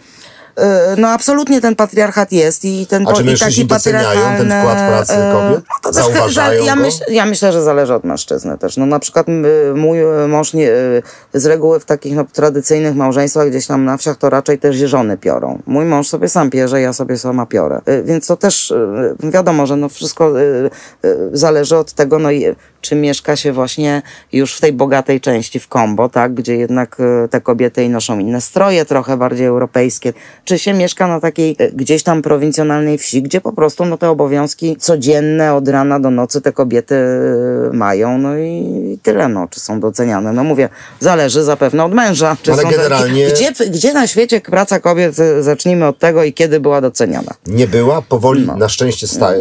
y, 0.59 1.01
No 1.01 1.09
absolutnie 1.09 1.61
ten 1.61 1.77
patriarchat 1.77 2.33
jest 2.33 2.65
i 2.65 2.87
ten 2.87 3.09
A 3.09 3.13
czy 3.13 3.23
i 3.23 3.39
taki 3.39 3.65
doceniają 3.65 4.21
ten 4.21 4.49
patriarchalny, 4.49 4.61
wkład 4.61 4.89
pracy 4.89 5.15
kobiet? 5.33 5.65
no 5.85 5.93
Zauważają 5.93 6.65
ja, 6.65 6.77
myśl, 6.77 6.99
ja 7.09 7.27
myślę, 7.27 7.53
że 7.53 7.63
zależy 7.63 7.95
od 7.95 8.05
mężczyzny 8.05 8.59
też. 8.59 8.77
No 8.77 8.87
na 8.87 8.99
przykład 8.99 9.27
mój 9.75 9.99
mąż 10.29 10.55
nie, 10.55 10.71
y, 10.71 11.03
z 11.35 11.47
reguły 11.47 11.81
w 11.81 11.85
takich 11.85 12.15
no, 12.15 12.25
tradycyjnych 12.33 12.95
małżeństwach 12.95 13.49
gdzieś 13.51 13.67
tam 13.67 13.85
na 13.85 13.97
wsiach 13.97 14.17
to 14.17 14.31
raczej 14.31 14.59
też 14.59 14.77
żony 14.77 15.19
piorą. 15.19 15.63
Mój 15.67 15.85
mąż 15.85 16.09
sobie 16.09 16.29
sam 16.29 16.51
pierze, 16.51 16.81
ja 16.81 16.93
sobie 16.93 17.19
sama 17.19 17.47
piorę. 17.47 17.81
Y, 17.89 18.03
Więc 18.03 18.27
to 18.27 18.37
też 18.37 18.75
wiadomo, 19.21 19.67
że 19.67 19.77
no 19.77 19.89
wszystko 19.89 20.33
zależy 21.33 21.77
od 21.77 21.93
tego, 21.93 22.19
no 22.19 22.31
i 22.31 22.57
czy 22.87 22.95
mieszka 22.97 23.37
się 23.37 23.53
właśnie 23.53 24.03
już 24.33 24.57
w 24.57 24.61
tej 24.61 24.73
bogatej 24.73 25.21
części 25.21 25.61
w 25.61 25.69
kombo, 25.69 26.09
tak, 26.09 26.35
gdzie 26.35 26.57
jednak 26.57 27.01
y, 27.25 27.29
te 27.29 27.41
kobiety 27.41 27.89
noszą 27.89 28.19
inne 28.19 28.41
stroje, 28.41 28.85
trochę 28.85 29.17
bardziej 29.17 29.47
europejskie, 29.47 30.13
czy 30.45 30.59
się 30.59 30.75
mieszka 30.75 31.07
na 31.07 31.21
takiej 31.21 31.57
y, 31.61 31.73
gdzieś 31.75 32.03
tam 32.03 32.23
prowincjonalnej 32.23 32.99
wsi, 32.99 33.23
gdzie 33.23 33.41
po 33.41 33.53
prostu 33.53 33.85
no, 33.85 33.99
te 33.99 34.11
obowiązki 34.11 34.77
codzienne 34.77 35.55
od 35.55 35.69
rana 35.69 36.01
do 36.01 36.11
nocy 36.11 36.41
te 36.41 36.53
kobiety 36.53 36.95
y, 36.95 37.77
mają, 37.77 38.19
no 38.19 38.39
i, 38.39 38.99
tyle, 39.03 39.29
no, 39.29 39.49
czy 39.51 39.61
są 39.61 39.81
doceniane. 39.81 40.33
No 40.33 40.45
mówię, 40.45 40.69
zależy 41.01 41.43
zapewne 41.43 41.85
od 41.85 41.95
męża. 41.95 42.37
Czy 42.43 42.53
Ale 42.53 42.63
są 42.63 42.71
generalnie- 42.71 43.29
Gdzie, 43.29 43.53
gdzie 43.71 43.93
na 43.93 44.07
świecie 44.07 44.41
praca 44.41 44.81
kobiet, 44.81 45.15
zacznijmy 45.41 45.87
od 45.87 45.99
tego 45.99 46.25
i 46.25 46.33
kiedy 46.33 46.61
była 46.61 46.81
doceniana? 46.81 47.33
Nie 47.47 47.67
była, 47.67 48.03
powoli 48.03 48.47
No. 48.47 48.57
na 48.57 48.69
szczęście 48.69 49.07
sta- 49.07 49.33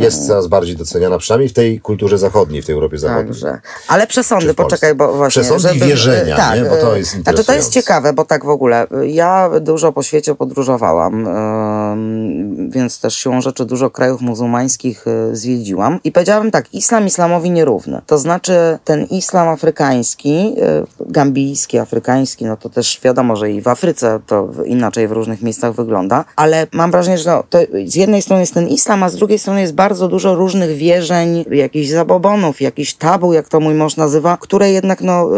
jest 0.00 0.26
coraz 0.26 0.46
bardziej 0.46 0.76
doceniana, 0.76 1.18
przynajmniej 1.18 1.48
w 1.48 1.52
tej 1.52 1.80
kulturze 1.80 2.18
zachodniej, 2.18 2.62
w 2.62 2.66
tej 2.66 2.74
Europie 2.74 2.93
Zachodniej. 2.98 3.26
Także. 3.26 3.58
Ale 3.88 4.06
przesądy, 4.06 4.54
poczekaj, 4.54 4.94
bo 4.94 5.12
właśnie... 5.14 5.42
Przesądy 5.42 5.68
żeby, 5.68 5.86
i 5.86 5.88
wierzenia, 5.88 6.36
tak, 6.36 6.58
nie? 6.58 6.64
Bo 6.64 6.76
to 6.76 6.96
jest 6.96 7.22
Znaczy 7.22 7.44
to 7.44 7.52
jest 7.52 7.72
ciekawe, 7.72 8.12
bo 8.12 8.24
tak 8.24 8.44
w 8.44 8.48
ogóle, 8.48 8.86
ja 9.06 9.50
dużo 9.60 9.92
po 9.92 10.02
świecie 10.02 10.34
podróżowałam, 10.34 11.26
ym, 11.26 12.70
więc 12.70 13.00
też 13.00 13.14
siłą 13.14 13.40
rzeczy 13.40 13.64
dużo 13.64 13.90
krajów 13.90 14.20
muzułmańskich 14.20 15.06
y, 15.06 15.36
zwiedziłam 15.36 16.00
i 16.04 16.12
powiedziałabym 16.12 16.50
tak, 16.50 16.74
islam 16.74 17.06
islamowi 17.06 17.50
nierówny. 17.50 18.00
To 18.06 18.18
znaczy 18.18 18.78
ten 18.84 19.04
islam 19.04 19.48
afrykański, 19.48 20.56
gambijski, 21.00 21.78
afrykański, 21.78 22.44
no 22.44 22.56
to 22.56 22.68
też 22.68 23.00
wiadomo, 23.04 23.36
że 23.36 23.50
i 23.50 23.60
w 23.60 23.68
Afryce 23.68 24.20
to 24.26 24.48
inaczej 24.64 25.08
w 25.08 25.12
różnych 25.12 25.42
miejscach 25.42 25.74
wygląda, 25.74 26.24
ale 26.36 26.66
mam 26.72 26.90
wrażenie, 26.90 27.18
że 27.18 27.30
no, 27.30 27.44
to 27.50 27.58
z 27.84 27.94
jednej 27.94 28.22
strony 28.22 28.42
jest 28.42 28.54
ten 28.54 28.68
islam, 28.68 29.02
a 29.02 29.08
z 29.08 29.16
drugiej 29.16 29.38
strony 29.38 29.60
jest 29.60 29.74
bardzo 29.74 30.08
dużo 30.08 30.34
różnych 30.34 30.76
wierzeń, 30.76 31.44
jakichś 31.50 31.88
zabobonów, 31.88 32.60
jakichś 32.60 32.83
tabu, 32.92 33.32
jak 33.32 33.48
to 33.48 33.60
mój 33.60 33.74
mąż 33.74 33.96
nazywa, 33.96 34.36
które 34.40 34.70
jednak 34.70 35.00
no, 35.00 35.30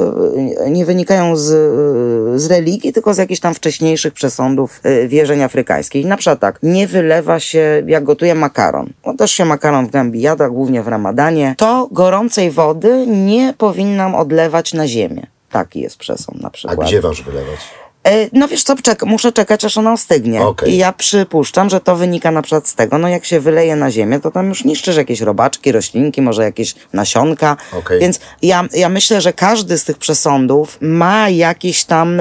y, 0.66 0.70
nie 0.70 0.86
wynikają 0.86 1.36
z, 1.36 1.50
y, 1.50 2.38
z 2.38 2.46
religii, 2.46 2.92
tylko 2.92 3.14
z 3.14 3.18
jakichś 3.18 3.40
tam 3.40 3.54
wcześniejszych 3.54 4.12
przesądów 4.12 4.80
wierzeń 5.08 5.42
afrykańskich. 5.42 6.06
Na 6.06 6.16
przykład 6.16 6.40
tak, 6.40 6.58
nie 6.62 6.86
wylewa 6.86 7.40
się, 7.40 7.82
jak 7.86 8.04
gotuje 8.04 8.34
makaron, 8.34 8.90
no 9.06 9.14
też 9.14 9.32
się 9.32 9.44
makaron 9.44 9.86
w 9.86 9.90
Gambii 9.90 10.22
jada, 10.22 10.48
głównie 10.48 10.82
w 10.82 10.88
ramadanie, 10.88 11.54
to 11.58 11.88
gorącej 11.92 12.50
wody 12.50 13.04
nie 13.06 13.54
powinnam 13.58 14.14
odlewać 14.14 14.74
na 14.74 14.88
ziemię. 14.88 15.26
Taki 15.50 15.80
jest 15.80 15.96
przesąd 15.96 16.42
na 16.42 16.50
przykład. 16.50 16.78
A 16.80 16.82
gdzie 16.82 17.00
wasz 17.00 17.22
wylewać? 17.22 17.60
E, 18.06 18.28
no 18.32 18.48
wiesz 18.48 18.62
co, 18.62 18.76
czek 18.76 19.02
muszę 19.02 19.32
czekać, 19.32 19.64
aż 19.64 19.78
ona 19.78 19.92
ostygnie. 19.92 20.42
Okay. 20.42 20.68
I 20.68 20.76
ja 20.76 20.92
przypuszczam, 20.92 21.70
że 21.70 21.80
to 21.80 21.96
wynika 21.96 22.30
na 22.30 22.42
przykład 22.42 22.68
z 22.68 22.74
tego, 22.74 22.98
no 22.98 23.08
jak 23.08 23.24
się 23.24 23.40
wyleje 23.40 23.76
na 23.76 23.90
ziemię, 23.90 24.20
to 24.20 24.30
tam 24.30 24.48
już 24.48 24.64
niszczysz 24.64 24.96
jakieś 24.96 25.20
robaczki, 25.20 25.72
roślinki, 25.72 26.22
może 26.22 26.42
jakieś 26.42 26.74
nasionka. 26.92 27.56
Okay. 27.72 27.98
Więc 27.98 28.20
ja, 28.42 28.64
ja 28.72 28.88
myślę, 28.88 29.20
że 29.20 29.32
każdy 29.32 29.78
z 29.78 29.84
tych 29.84 29.98
przesądów 29.98 30.78
ma 30.80 31.28
jakiś 31.28 31.84
tam 31.84 32.20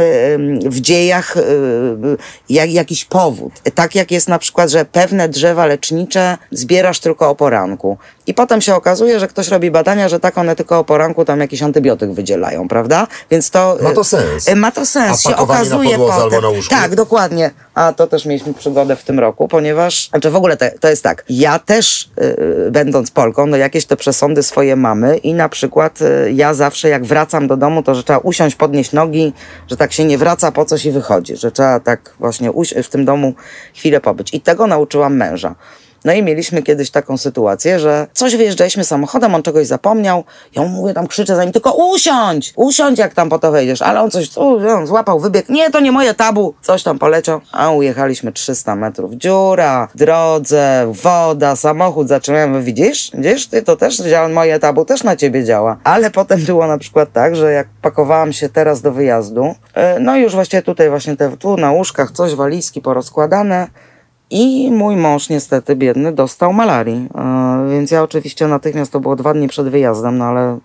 w 0.65 0.81
dziejach 0.81 1.35
jak, 2.49 2.71
jakiś 2.71 3.05
powód. 3.05 3.53
Tak 3.75 3.95
jak 3.95 4.11
jest 4.11 4.27
na 4.27 4.39
przykład, 4.39 4.69
że 4.69 4.85
pewne 4.85 5.29
drzewa 5.29 5.65
lecznicze 5.65 6.37
zbierasz 6.51 6.99
tylko 6.99 7.29
o 7.29 7.35
poranku. 7.35 7.97
I 8.27 8.33
potem 8.33 8.61
się 8.61 8.75
okazuje, 8.75 9.19
że 9.19 9.27
ktoś 9.27 9.47
robi 9.47 9.71
badania, 9.71 10.09
że 10.09 10.19
tak 10.19 10.37
one 10.37 10.55
tylko 10.55 10.79
o 10.79 10.83
poranku 10.83 11.25
tam 11.25 11.39
jakiś 11.39 11.63
antybiotyk 11.63 12.11
wydzielają, 12.11 12.67
prawda? 12.67 13.07
Więc 13.31 13.49
to... 13.49 13.77
Ma 13.81 13.91
to 13.91 14.03
sens. 14.03 14.55
Ma 14.55 14.71
to 14.71 14.85
sens. 14.85 15.25
A 15.25 15.29
się 15.29 15.35
okazuje 15.35 15.74
na 15.83 15.97
potem. 15.97 16.21
Albo 16.21 16.41
na 16.41 16.49
łóżku. 16.49 16.75
Tak, 16.75 16.95
dokładnie. 16.95 17.51
A 17.73 17.93
to 17.93 18.07
też 18.07 18.25
mieliśmy 18.25 18.53
przygodę 18.53 18.95
w 18.95 19.03
tym 19.03 19.19
roku, 19.19 19.47
ponieważ, 19.47 20.09
znaczy 20.09 20.29
w 20.29 20.35
ogóle 20.35 20.57
to, 20.57 20.65
to 20.79 20.89
jest 20.89 21.03
tak, 21.03 21.25
ja 21.29 21.59
też 21.59 22.09
yy, 22.17 22.71
będąc 22.71 23.11
Polką, 23.11 23.45
no 23.45 23.57
jakieś 23.57 23.85
te 23.85 23.95
przesądy 23.95 24.43
swoje 24.43 24.75
mamy 24.75 25.17
i 25.17 25.33
na 25.33 25.49
przykład 25.49 26.01
yy, 26.01 26.33
ja 26.33 26.53
zawsze 26.53 26.89
jak 26.89 27.05
wracam 27.05 27.47
do 27.47 27.57
domu, 27.57 27.83
to 27.83 27.95
że 27.95 28.03
trzeba 28.03 28.19
usiąść, 28.19 28.55
podnieść 28.55 28.93
nogi, 28.93 29.33
że 29.67 29.77
tak 29.77 29.93
się 29.93 30.05
nie 30.05 30.17
wraca 30.17 30.51
po 30.51 30.65
coś 30.65 30.85
i 30.85 30.91
wychodzi, 30.91 31.37
że 31.37 31.51
trzeba 31.51 31.79
tak 31.79 32.13
właśnie 32.19 32.51
w 32.83 32.89
tym 32.89 33.05
domu 33.05 33.33
chwilę 33.73 34.01
pobyć. 34.01 34.33
I 34.33 34.41
tego 34.41 34.67
nauczyłam 34.67 35.15
męża. 35.15 35.55
No 36.05 36.13
i 36.13 36.23
mieliśmy 36.23 36.63
kiedyś 36.63 36.91
taką 36.91 37.17
sytuację, 37.17 37.79
że 37.79 38.07
coś 38.13 38.35
wyjeżdżaliśmy 38.35 38.83
samochodem, 38.83 39.35
on 39.35 39.43
czegoś 39.43 39.67
zapomniał. 39.67 40.23
Ja 40.55 40.61
mu 40.61 40.67
mówię, 40.67 40.93
tam 40.93 41.07
krzyczę 41.07 41.35
za 41.35 41.43
nim, 41.43 41.53
tylko 41.53 41.73
usiądź! 41.73 42.53
Usiądź, 42.55 42.99
jak 42.99 43.13
tam 43.13 43.29
po 43.29 43.39
to 43.39 43.51
wejdziesz. 43.51 43.81
Ale 43.81 44.01
on 44.01 44.11
coś 44.11 44.37
on 44.37 44.87
złapał, 44.87 45.19
wybiegł. 45.19 45.53
Nie, 45.53 45.71
to 45.71 45.79
nie 45.79 45.91
moje 45.91 46.13
tabu. 46.13 46.53
Coś 46.61 46.83
tam 46.83 46.99
poleciał. 46.99 47.41
A 47.51 47.71
ujechaliśmy 47.71 48.31
300 48.31 48.75
metrów. 48.75 49.13
Dziura, 49.13 49.87
drodze, 49.95 50.91
woda, 51.03 51.55
samochód. 51.55 52.07
Zaczynałem, 52.07 52.63
widzisz? 52.63 53.11
Widzisz, 53.13 53.47
ty 53.47 53.61
to 53.61 53.75
też 53.77 53.97
działa, 53.97 54.27
moje 54.27 54.59
tabu 54.59 54.85
też 54.85 55.03
na 55.03 55.15
ciebie 55.15 55.43
działa. 55.43 55.77
Ale 55.83 56.11
potem 56.11 56.45
było 56.45 56.67
na 56.67 56.77
przykład 56.77 57.11
tak, 57.13 57.35
że 57.35 57.51
jak 57.51 57.67
pakowałam 57.81 58.33
się 58.33 58.49
teraz 58.49 58.81
do 58.81 58.91
wyjazdu, 58.91 59.55
no 59.99 60.17
już 60.17 60.35
właściwie 60.35 60.61
tutaj 60.61 60.89
właśnie 60.89 61.17
te, 61.17 61.37
tu 61.37 61.57
na 61.57 61.71
łóżkach 61.71 62.11
coś, 62.11 62.35
walizki 62.35 62.81
porozkładane, 62.81 63.67
i 64.29 64.71
mój 64.71 64.95
mąż 64.95 65.29
niestety 65.29 65.75
biedny 65.75 66.11
dostał 66.11 66.53
malarii. 66.53 67.09
E, 67.15 67.69
więc 67.71 67.91
ja 67.91 68.03
oczywiście 68.03 68.47
natychmiast, 68.47 68.91
to 68.91 68.99
było 68.99 69.15
dwa 69.15 69.33
dni 69.33 69.47
przed 69.47 69.67
wyjazdem, 69.67 70.17
no 70.17 70.25
ale 70.25 70.57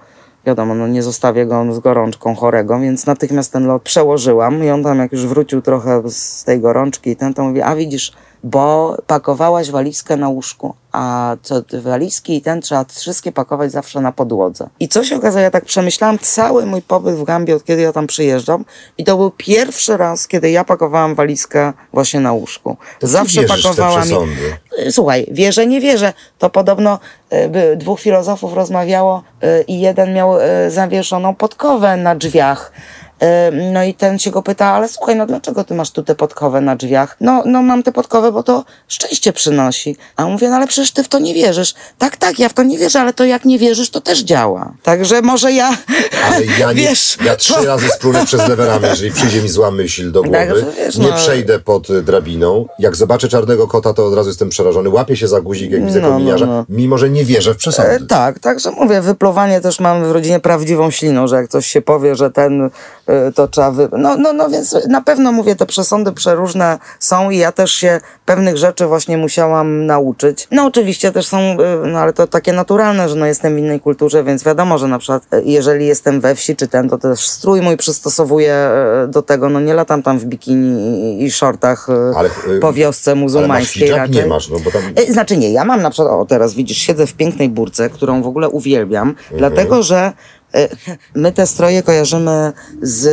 wiadomo, 0.46 0.74
no 0.74 0.88
nie 0.88 1.02
zostawię 1.02 1.46
go 1.46 1.72
z 1.72 1.78
gorączką 1.78 2.34
chorego, 2.34 2.78
więc 2.78 3.06
natychmiast 3.06 3.52
ten 3.52 3.66
lot 3.66 3.82
przełożyłam 3.82 4.64
i 4.64 4.70
on 4.70 4.82
tam 4.82 4.98
jak 4.98 5.12
już 5.12 5.26
wrócił 5.26 5.62
trochę 5.62 6.02
z 6.10 6.44
tej 6.44 6.60
gorączki 6.60 7.16
ten 7.16 7.34
to 7.34 7.44
mówi, 7.44 7.62
a 7.62 7.76
widzisz, 7.76 8.12
bo 8.44 8.96
pakowałaś 9.06 9.70
walizkę 9.70 10.16
na 10.16 10.28
łóżku, 10.28 10.74
a 10.92 11.36
co 11.42 11.62
walizki 11.72 12.36
i 12.36 12.40
ten 12.40 12.60
trzeba 12.60 12.84
wszystkie 12.84 13.32
pakować 13.32 13.72
zawsze 13.72 14.00
na 14.00 14.12
podłodze. 14.12 14.68
I 14.80 14.88
co 14.88 15.04
się 15.04 15.16
okazało, 15.16 15.42
ja 15.42 15.50
tak 15.50 15.64
przemyślałam 15.64 16.18
cały 16.18 16.66
mój 16.66 16.82
pobyt 16.82 17.14
w 17.14 17.24
Gambii, 17.24 17.54
od 17.54 17.64
kiedy 17.64 17.82
ja 17.82 17.92
tam 17.92 18.06
przyjeżdżam 18.06 18.64
i 18.98 19.04
to 19.04 19.16
był 19.16 19.30
pierwszy 19.30 19.96
raz, 19.96 20.28
kiedy 20.28 20.50
ja 20.50 20.64
pakowałam 20.64 21.14
walizkę 21.14 21.72
właśnie 21.92 22.20
na 22.20 22.32
łóżku. 22.32 22.76
To 22.98 23.06
zawsze 23.06 23.42
pakowałam. 23.42 24.08
Słuchaj, 24.90 25.26
wierzę, 25.30 25.66
nie 25.66 25.80
wierzę. 25.80 26.12
To 26.38 26.50
podobno 26.50 26.98
y, 27.72 27.76
dwóch 27.76 28.00
filozofów 28.00 28.54
rozmawiało 28.54 29.22
y, 29.44 29.64
i 29.68 29.80
jeden 29.80 30.14
miał 30.14 30.40
y, 30.40 30.70
zawieszoną 30.70 31.34
podkowę 31.34 31.96
na 31.96 32.14
drzwiach 32.14 32.72
no 33.72 33.84
i 33.84 33.94
ten 33.94 34.18
się 34.18 34.30
go 34.30 34.42
pyta, 34.42 34.66
ale 34.66 34.88
słuchaj, 34.88 35.16
no 35.16 35.26
dlaczego 35.26 35.64
ty 35.64 35.74
masz 35.74 35.90
tu 35.90 36.02
te 36.02 36.14
podkowe 36.14 36.60
na 36.60 36.76
drzwiach? 36.76 37.16
No, 37.20 37.42
no 37.46 37.62
mam 37.62 37.82
te 37.82 37.92
podkowe, 37.92 38.32
bo 38.32 38.42
to 38.42 38.64
szczęście 38.88 39.32
przynosi. 39.32 39.96
A 40.16 40.24
on 40.24 40.32
mówi, 40.32 40.48
no 40.48 40.56
ale 40.56 40.66
przecież 40.66 40.90
ty 40.90 41.02
w 41.02 41.08
to 41.08 41.18
nie 41.18 41.34
wierzysz. 41.34 41.74
Tak, 41.98 42.16
tak, 42.16 42.38
ja 42.38 42.48
w 42.48 42.54
to 42.54 42.62
nie 42.62 42.78
wierzę, 42.78 43.00
ale 43.00 43.12
to 43.12 43.24
jak 43.24 43.44
nie 43.44 43.58
wierzysz, 43.58 43.90
to 43.90 44.00
też 44.00 44.20
działa. 44.20 44.72
Także 44.82 45.22
może 45.22 45.52
ja, 45.52 45.76
ale 46.26 46.44
ja 46.58 46.68
nie, 46.72 46.74
wiesz... 46.74 47.18
Ja 47.24 47.36
trzy 47.36 47.54
to... 47.54 47.64
razy 47.64 47.88
splunę 47.88 48.26
przez 48.26 48.48
lewe 48.48 48.66
ramię, 48.66 48.88
jeżeli 48.88 49.12
przyjdzie 49.12 49.42
mi 49.42 49.48
zła 49.48 49.70
myśl 49.70 50.12
do 50.12 50.22
głowy. 50.22 50.36
Także, 50.36 50.66
wiesz, 50.76 50.96
nie 50.96 51.08
no... 51.08 51.16
przejdę 51.16 51.58
pod 51.58 52.02
drabiną. 52.02 52.66
Jak 52.78 52.96
zobaczę 52.96 53.28
czarnego 53.28 53.68
kota, 53.68 53.94
to 53.94 54.06
od 54.06 54.14
razu 54.14 54.28
jestem 54.28 54.48
przerażony. 54.48 54.88
Łapię 54.88 55.16
się 55.16 55.28
za 55.28 55.40
guzik, 55.40 55.70
jak 55.70 55.86
widzę 55.86 56.00
no, 56.00 56.08
kominiarza, 56.08 56.46
no, 56.46 56.52
no. 56.52 56.64
mimo 56.68 56.98
że 56.98 57.10
nie 57.10 57.24
wierzę 57.24 57.54
w 57.54 57.56
przesądy. 57.56 57.92
E, 57.92 58.00
tak, 58.00 58.38
także 58.38 58.70
mówię, 58.70 59.00
wypluwanie 59.00 59.60
też 59.60 59.80
mamy 59.80 60.08
w 60.08 60.10
rodzinie 60.12 60.40
prawdziwą 60.40 60.90
śliną, 60.90 61.26
że 61.26 61.36
jak 61.36 61.48
coś 61.48 61.66
się 61.66 61.82
powie, 61.82 62.16
że 62.16 62.30
ten 62.30 62.70
to 63.34 63.48
trzeba 63.48 63.70
wy... 63.70 63.88
no, 63.98 64.16
no, 64.16 64.32
no 64.32 64.50
więc 64.50 64.76
na 64.88 65.00
pewno 65.00 65.32
mówię, 65.32 65.56
te 65.56 65.66
przesądy 65.66 66.12
przeróżne 66.12 66.78
są 66.98 67.30
i 67.30 67.36
ja 67.36 67.52
też 67.52 67.72
się 67.72 68.00
pewnych 68.24 68.56
rzeczy 68.56 68.86
właśnie 68.86 69.16
musiałam 69.18 69.86
nauczyć. 69.86 70.48
No 70.50 70.64
oczywiście 70.64 71.12
też 71.12 71.26
są, 71.26 71.38
y, 71.38 71.56
no 71.86 71.98
ale 71.98 72.12
to 72.12 72.26
takie 72.26 72.52
naturalne, 72.52 73.08
że 73.08 73.14
no 73.14 73.26
jestem 73.26 73.54
w 73.54 73.58
innej 73.58 73.80
kulturze, 73.80 74.24
więc 74.24 74.44
wiadomo, 74.44 74.78
że 74.78 74.88
na 74.88 74.98
przykład 74.98 75.22
y, 75.34 75.42
jeżeli 75.44 75.86
jestem 75.86 76.20
we 76.20 76.34
wsi 76.34 76.56
czy 76.56 76.68
ten, 76.68 76.88
to 76.88 76.98
też 76.98 77.28
strój 77.28 77.60
mój 77.60 77.76
przystosowuję 77.76 78.70
do 79.08 79.22
tego, 79.22 79.48
no 79.48 79.60
nie 79.60 79.74
latam 79.74 80.02
tam 80.02 80.18
w 80.18 80.24
bikini 80.24 81.24
i 81.24 81.30
shortach 81.30 81.88
ale, 82.16 82.30
po 82.60 82.72
wiosce 82.72 83.14
muzułmańskiej 83.14 83.92
ale 83.92 84.00
masz 84.00 84.08
raczej. 84.08 84.22
nie 84.22 84.28
masz, 84.28 84.48
no 84.48 84.56
bo 84.64 84.70
tam... 84.70 84.82
Znaczy 85.08 85.36
nie, 85.36 85.52
ja 85.52 85.64
mam 85.64 85.82
na 85.82 85.90
przykład, 85.90 86.14
o 86.14 86.24
teraz 86.24 86.54
widzisz, 86.54 86.78
siedzę 86.78 87.06
w 87.06 87.14
pięknej 87.14 87.48
burce, 87.48 87.90
którą 87.90 88.22
w 88.22 88.26
ogóle 88.26 88.48
uwielbiam, 88.48 89.08
mhm. 89.08 89.38
dlatego 89.38 89.82
że 89.82 90.12
my 91.14 91.32
te 91.32 91.46
stroje 91.46 91.82
kojarzymy 91.82 92.52
z 92.82 93.06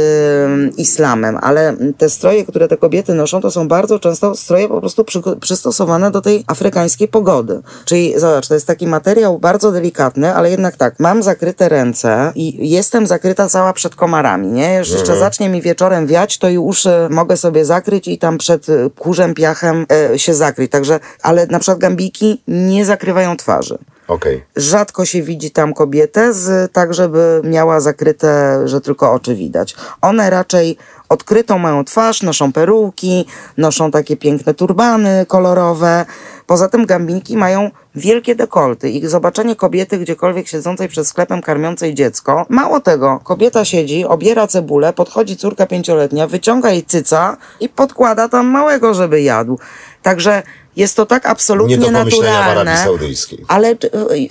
mm, 0.45 0.75
islamem, 0.77 1.38
ale 1.41 1.75
te 1.97 2.09
stroje, 2.09 2.45
które 2.45 2.67
te 2.67 2.77
kobiety 2.77 3.13
noszą, 3.13 3.41
to 3.41 3.51
są 3.51 3.67
bardzo 3.67 3.99
często 3.99 4.35
stroje 4.35 4.67
po 4.67 4.79
prostu 4.79 5.03
przy, 5.03 5.21
przystosowane 5.41 6.11
do 6.11 6.21
tej 6.21 6.43
afrykańskiej 6.47 7.07
pogody. 7.07 7.61
Czyli 7.85 8.19
zobacz, 8.19 8.47
to 8.47 8.53
jest 8.53 8.67
taki 8.67 8.88
materiał 8.88 9.39
bardzo 9.39 9.71
delikatny, 9.71 10.35
ale 10.35 10.51
jednak 10.51 10.77
tak, 10.77 10.99
mam 10.99 11.23
zakryte 11.23 11.69
ręce 11.69 12.31
i 12.35 12.69
jestem 12.69 13.07
zakryta 13.07 13.49
cała 13.49 13.73
przed 13.73 13.95
komarami, 13.95 14.47
nie? 14.47 14.73
Jeszcze 14.73 14.99
mhm. 14.99 15.19
zacznie 15.19 15.49
mi 15.49 15.61
wieczorem 15.61 16.07
wiać, 16.07 16.38
to 16.38 16.49
już 16.49 16.88
mogę 17.09 17.38
sobie 17.38 17.65
zakryć 17.65 18.07
i 18.07 18.17
tam 18.17 18.38
przed 18.38 18.67
kurzem, 18.97 19.33
piachem 19.33 19.85
e, 20.13 20.19
się 20.19 20.33
zakryć. 20.33 20.71
Także, 20.71 20.99
ale 21.21 21.47
na 21.47 21.59
przykład 21.59 21.79
gambiki 21.79 22.41
nie 22.47 22.85
zakrywają 22.85 23.38
twarzy. 23.38 23.77
Okay. 24.07 24.41
Rzadko 24.55 25.05
się 25.05 25.21
widzi 25.21 25.51
tam 25.51 25.73
kobietę, 25.73 26.33
z, 26.33 26.71
tak 26.71 26.93
żeby 26.93 27.41
miała 27.43 27.79
zakryte, 27.79 28.61
że 28.67 28.81
tylko 28.81 29.13
oczy 29.13 29.35
widać. 29.35 29.75
One 30.01 30.29
raczej 30.29 30.77
odkrytą 31.09 31.59
mają 31.59 31.83
twarz, 31.83 32.21
noszą 32.21 32.53
peruki, 32.53 33.25
noszą 33.57 33.91
takie 33.91 34.17
piękne 34.17 34.53
turbany 34.53 35.25
kolorowe. 35.27 36.05
Poza 36.45 36.69
tym 36.69 36.85
gambinki 36.85 37.37
mają 37.37 37.71
wielkie 37.95 38.35
dekolty 38.35 38.89
i 38.89 39.07
zobaczenie 39.07 39.55
kobiety 39.55 39.97
gdziekolwiek 39.97 40.47
siedzącej 40.47 40.87
przed 40.87 41.07
sklepem 41.07 41.41
karmiącej 41.41 41.93
dziecko. 41.93 42.45
Mało 42.49 42.79
tego, 42.79 43.19
kobieta 43.23 43.65
siedzi, 43.65 44.05
obiera 44.05 44.47
cebulę, 44.47 44.93
podchodzi 44.93 45.37
córka 45.37 45.65
pięcioletnia, 45.65 46.27
wyciąga 46.27 46.69
jej 46.69 46.83
cyca 46.83 47.37
i 47.59 47.69
podkłada 47.69 48.29
tam 48.29 48.45
małego, 48.47 48.93
żeby 48.93 49.21
jadł. 49.21 49.59
Także 50.03 50.43
jest 50.78 50.95
to 50.95 51.05
tak 51.05 51.25
absolutnie 51.25 51.78
Nie 51.78 51.86
do 51.86 51.91
naturalne. 51.91 52.53
w 52.53 52.57
Arabii 52.57 52.84
Saudyjskiej. 52.84 53.45
Ale 53.47 53.69
y, 53.69 53.78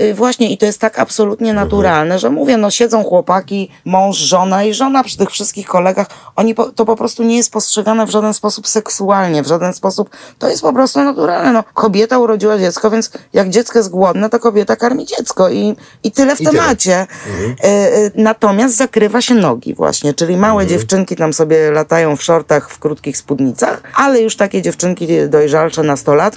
y, 0.00 0.14
właśnie 0.14 0.50
i 0.50 0.58
to 0.58 0.66
jest 0.66 0.80
tak 0.80 0.98
absolutnie 0.98 1.50
mhm. 1.50 1.66
naturalne, 1.66 2.14
mhm. 2.14 2.20
że 2.20 2.30
mówię, 2.30 2.56
no 2.56 2.70
siedzą 2.70 3.04
chłopaki, 3.04 3.70
mąż, 3.84 4.16
żona 4.16 4.64
i 4.64 4.74
żona 4.74 5.04
przy 5.04 5.16
tych 5.16 5.30
wszystkich 5.30 5.66
kolegach, 5.66 6.06
oni 6.36 6.54
po, 6.54 6.64
to 6.64 6.84
po 6.84 6.96
prostu 6.96 7.22
nie 7.22 7.36
jest 7.36 7.52
postrzegane 7.52 8.06
w 8.06 8.10
żaden 8.10 8.34
sposób 8.34 8.68
seksualnie, 8.68 9.42
w 9.42 9.46
żaden 9.46 9.74
sposób, 9.74 10.10
to 10.38 10.48
jest 10.48 10.62
po 10.62 10.72
prostu 10.72 11.04
naturalne. 11.04 11.52
No, 11.52 11.64
kobieta 11.74 12.18
urodziła 12.18 12.58
dziecko, 12.58 12.90
więc 12.90 13.10
jak 13.32 13.50
dziecko 13.50 13.78
jest 13.78 13.90
głodne, 13.90 14.30
to 14.30 14.38
kobieta 14.38 14.76
karmi 14.76 15.06
dziecko 15.06 15.50
i, 15.50 15.76
i 16.04 16.10
tyle 16.12 16.36
w 16.36 16.40
I 16.40 16.44
temacie. 16.44 17.06
Mhm. 17.26 17.56
Natomiast 18.14 18.76
zakrywa 18.76 19.20
się 19.20 19.34
nogi 19.34 19.74
właśnie, 19.74 20.14
czyli 20.14 20.36
małe 20.36 20.62
mhm. 20.62 20.68
dziewczynki 20.68 21.16
tam 21.16 21.32
sobie 21.32 21.70
latają 21.70 22.16
w 22.16 22.22
shortach, 22.22 22.70
w 22.70 22.78
krótkich 22.78 23.16
spódnicach, 23.16 23.82
ale 23.94 24.20
już 24.20 24.36
takie 24.36 24.62
dziewczynki 24.62 25.08
dojrzalsze, 25.28 25.82
nastolatki, 25.82 26.35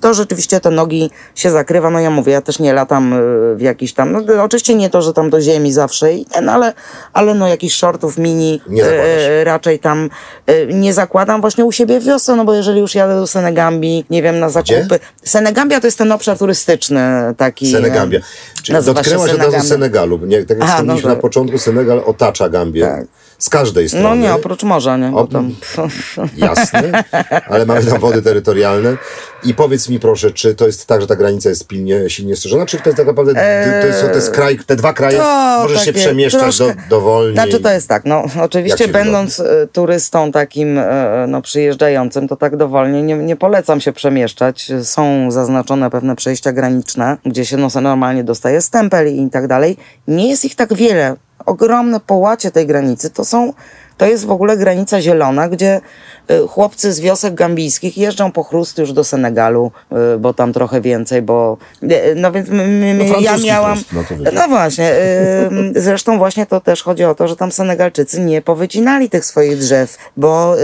to 0.00 0.14
rzeczywiście 0.14 0.60
te 0.60 0.70
nogi 0.70 1.10
się 1.34 1.50
zakrywa. 1.50 1.90
No 1.90 2.00
ja 2.00 2.10
mówię, 2.10 2.32
ja 2.32 2.40
też 2.40 2.58
nie 2.58 2.72
latam 2.72 3.12
y, 3.12 3.56
w 3.56 3.60
jakiś 3.60 3.92
tam, 3.92 4.12
no 4.12 4.42
oczywiście 4.42 4.74
nie 4.74 4.90
to, 4.90 5.02
że 5.02 5.12
tam 5.12 5.30
do 5.30 5.40
ziemi 5.40 5.72
zawsze 5.72 6.12
i 6.12 6.24
ten, 6.24 6.48
ale, 6.48 6.72
ale 7.12 7.34
no 7.34 7.48
jakichś 7.48 7.74
shortów 7.74 8.18
mini 8.18 8.60
e, 8.82 9.44
raczej 9.44 9.78
tam 9.78 10.10
e, 10.46 10.66
nie 10.66 10.92
zakładam 10.92 11.40
właśnie 11.40 11.64
u 11.64 11.72
siebie 11.72 12.00
w 12.00 12.04
wiosce, 12.04 12.36
no 12.36 12.44
bo 12.44 12.54
jeżeli 12.54 12.80
już 12.80 12.94
jadę 12.94 13.14
do 13.14 13.26
Senegambii, 13.26 14.04
nie 14.10 14.22
wiem, 14.22 14.38
na 14.38 14.50
zakupy. 14.50 14.86
Gdzie? 14.86 14.98
Senegambia 15.24 15.80
to 15.80 15.86
jest 15.86 15.98
ten 15.98 16.12
obszar 16.12 16.38
turystyczny 16.38 17.00
taki. 17.36 17.72
Senegambia. 17.72 18.20
Czyli 18.62 18.84
dotknęłaś 18.84 19.30
od 19.30 19.38
razu 19.38 19.68
Senegalu. 19.68 20.18
Nie, 20.26 20.44
tak 20.44 20.48
jak 20.48 20.58
Aha, 20.62 20.72
wspomnieliśmy 20.72 21.08
no 21.08 21.14
na 21.14 21.20
początku, 21.20 21.58
Senegal 21.58 22.02
otacza 22.06 22.48
Gambię. 22.48 22.82
Tak. 22.82 23.06
Z 23.38 23.48
każdej 23.48 23.88
strony. 23.88 24.04
No 24.04 24.14
nie, 24.14 24.34
oprócz 24.34 24.62
morza, 24.62 24.96
nie? 24.96 25.10
Bo 25.10 25.26
tam... 25.26 25.54
Jasne, 26.36 27.04
ale 27.48 27.66
mamy 27.66 27.84
tam 27.84 28.00
wody 28.00 28.22
terytorialne. 28.22 28.96
I 29.44 29.54
powiedz 29.54 29.88
mi 29.88 30.00
proszę, 30.00 30.30
czy 30.30 30.54
to 30.54 30.66
jest 30.66 30.86
tak, 30.86 31.00
że 31.00 31.06
ta 31.06 31.16
granica 31.16 31.48
jest 31.48 31.66
pilnie, 31.66 32.10
silnie 32.10 32.36
strzeżona, 32.36 32.66
czy 32.66 32.76
to 32.76 32.88
jest 32.88 32.96
tak 32.96 33.06
naprawdę, 33.06 33.34
to, 33.80 33.86
jest, 33.86 34.00
to 34.00 34.14
jest 34.14 34.30
kraj, 34.30 34.58
te 34.66 34.76
dwa 34.76 34.92
kraje, 34.92 35.18
to 35.18 35.58
możesz 35.62 35.84
się 35.84 35.92
przemieszczać 35.92 36.58
do, 36.58 36.72
dowolnie? 36.90 37.32
Znaczy 37.32 37.60
to 37.60 37.70
jest 37.70 37.88
tak, 37.88 38.04
no 38.04 38.24
oczywiście 38.42 38.88
będąc 38.88 39.36
wygląda? 39.36 39.66
turystą 39.72 40.32
takim 40.32 40.78
e, 40.78 41.26
no, 41.28 41.42
przyjeżdżającym, 41.42 42.28
to 42.28 42.36
tak 42.36 42.56
dowolnie 42.56 43.02
nie, 43.02 43.16
nie 43.16 43.36
polecam 43.36 43.80
się 43.80 43.92
przemieszczać. 43.92 44.72
Są 44.82 45.30
zaznaczone 45.30 45.90
pewne 45.90 46.16
przejścia 46.16 46.52
graniczne, 46.52 47.16
gdzie 47.26 47.44
się 47.44 47.56
no, 47.56 47.68
normalnie 47.80 48.24
dostaje 48.24 48.60
stempel 48.60 49.16
i 49.16 49.30
tak 49.30 49.46
dalej. 49.46 49.76
Nie 50.08 50.28
jest 50.28 50.44
ich 50.44 50.54
tak 50.54 50.74
wiele 50.74 51.16
ogromne 51.46 52.00
połacie 52.00 52.50
tej 52.50 52.66
granicy. 52.66 53.10
To 53.10 53.24
są 53.24 53.52
to 53.98 54.06
jest 54.06 54.26
w 54.26 54.30
ogóle 54.30 54.56
granica 54.56 55.00
zielona, 55.00 55.48
gdzie 55.48 55.80
y, 56.30 56.48
chłopcy 56.48 56.92
z 56.92 57.00
wiosek 57.00 57.34
gambijskich 57.34 57.98
jeżdżą 57.98 58.32
po 58.32 58.42
chrust 58.42 58.78
już 58.78 58.92
do 58.92 59.04
Senegalu, 59.04 59.72
y, 60.14 60.18
bo 60.18 60.34
tam 60.34 60.52
trochę 60.52 60.80
więcej, 60.80 61.22
bo 61.22 61.56
y, 61.82 62.14
no 62.16 62.32
więc 62.32 62.48
no, 62.50 63.20
ja 63.20 63.38
miałam... 63.38 63.78
Chrust, 63.78 63.92
no, 63.92 64.30
no, 64.32 64.48
właśnie, 64.48 64.92
zresztą 65.76 66.18
właśnie 66.18 66.46
to 66.46 66.60
też 66.60 66.82
chodzi 66.82 67.04
o 67.04 67.14
to, 67.14 67.28
że 67.28 67.36
tam 67.36 67.52
Senegalczycy 67.52 68.20
nie 68.20 68.42
powycinali 68.42 69.10
tych 69.10 69.24
swoich 69.24 69.58
drzew, 69.58 69.96
bo 70.16 70.54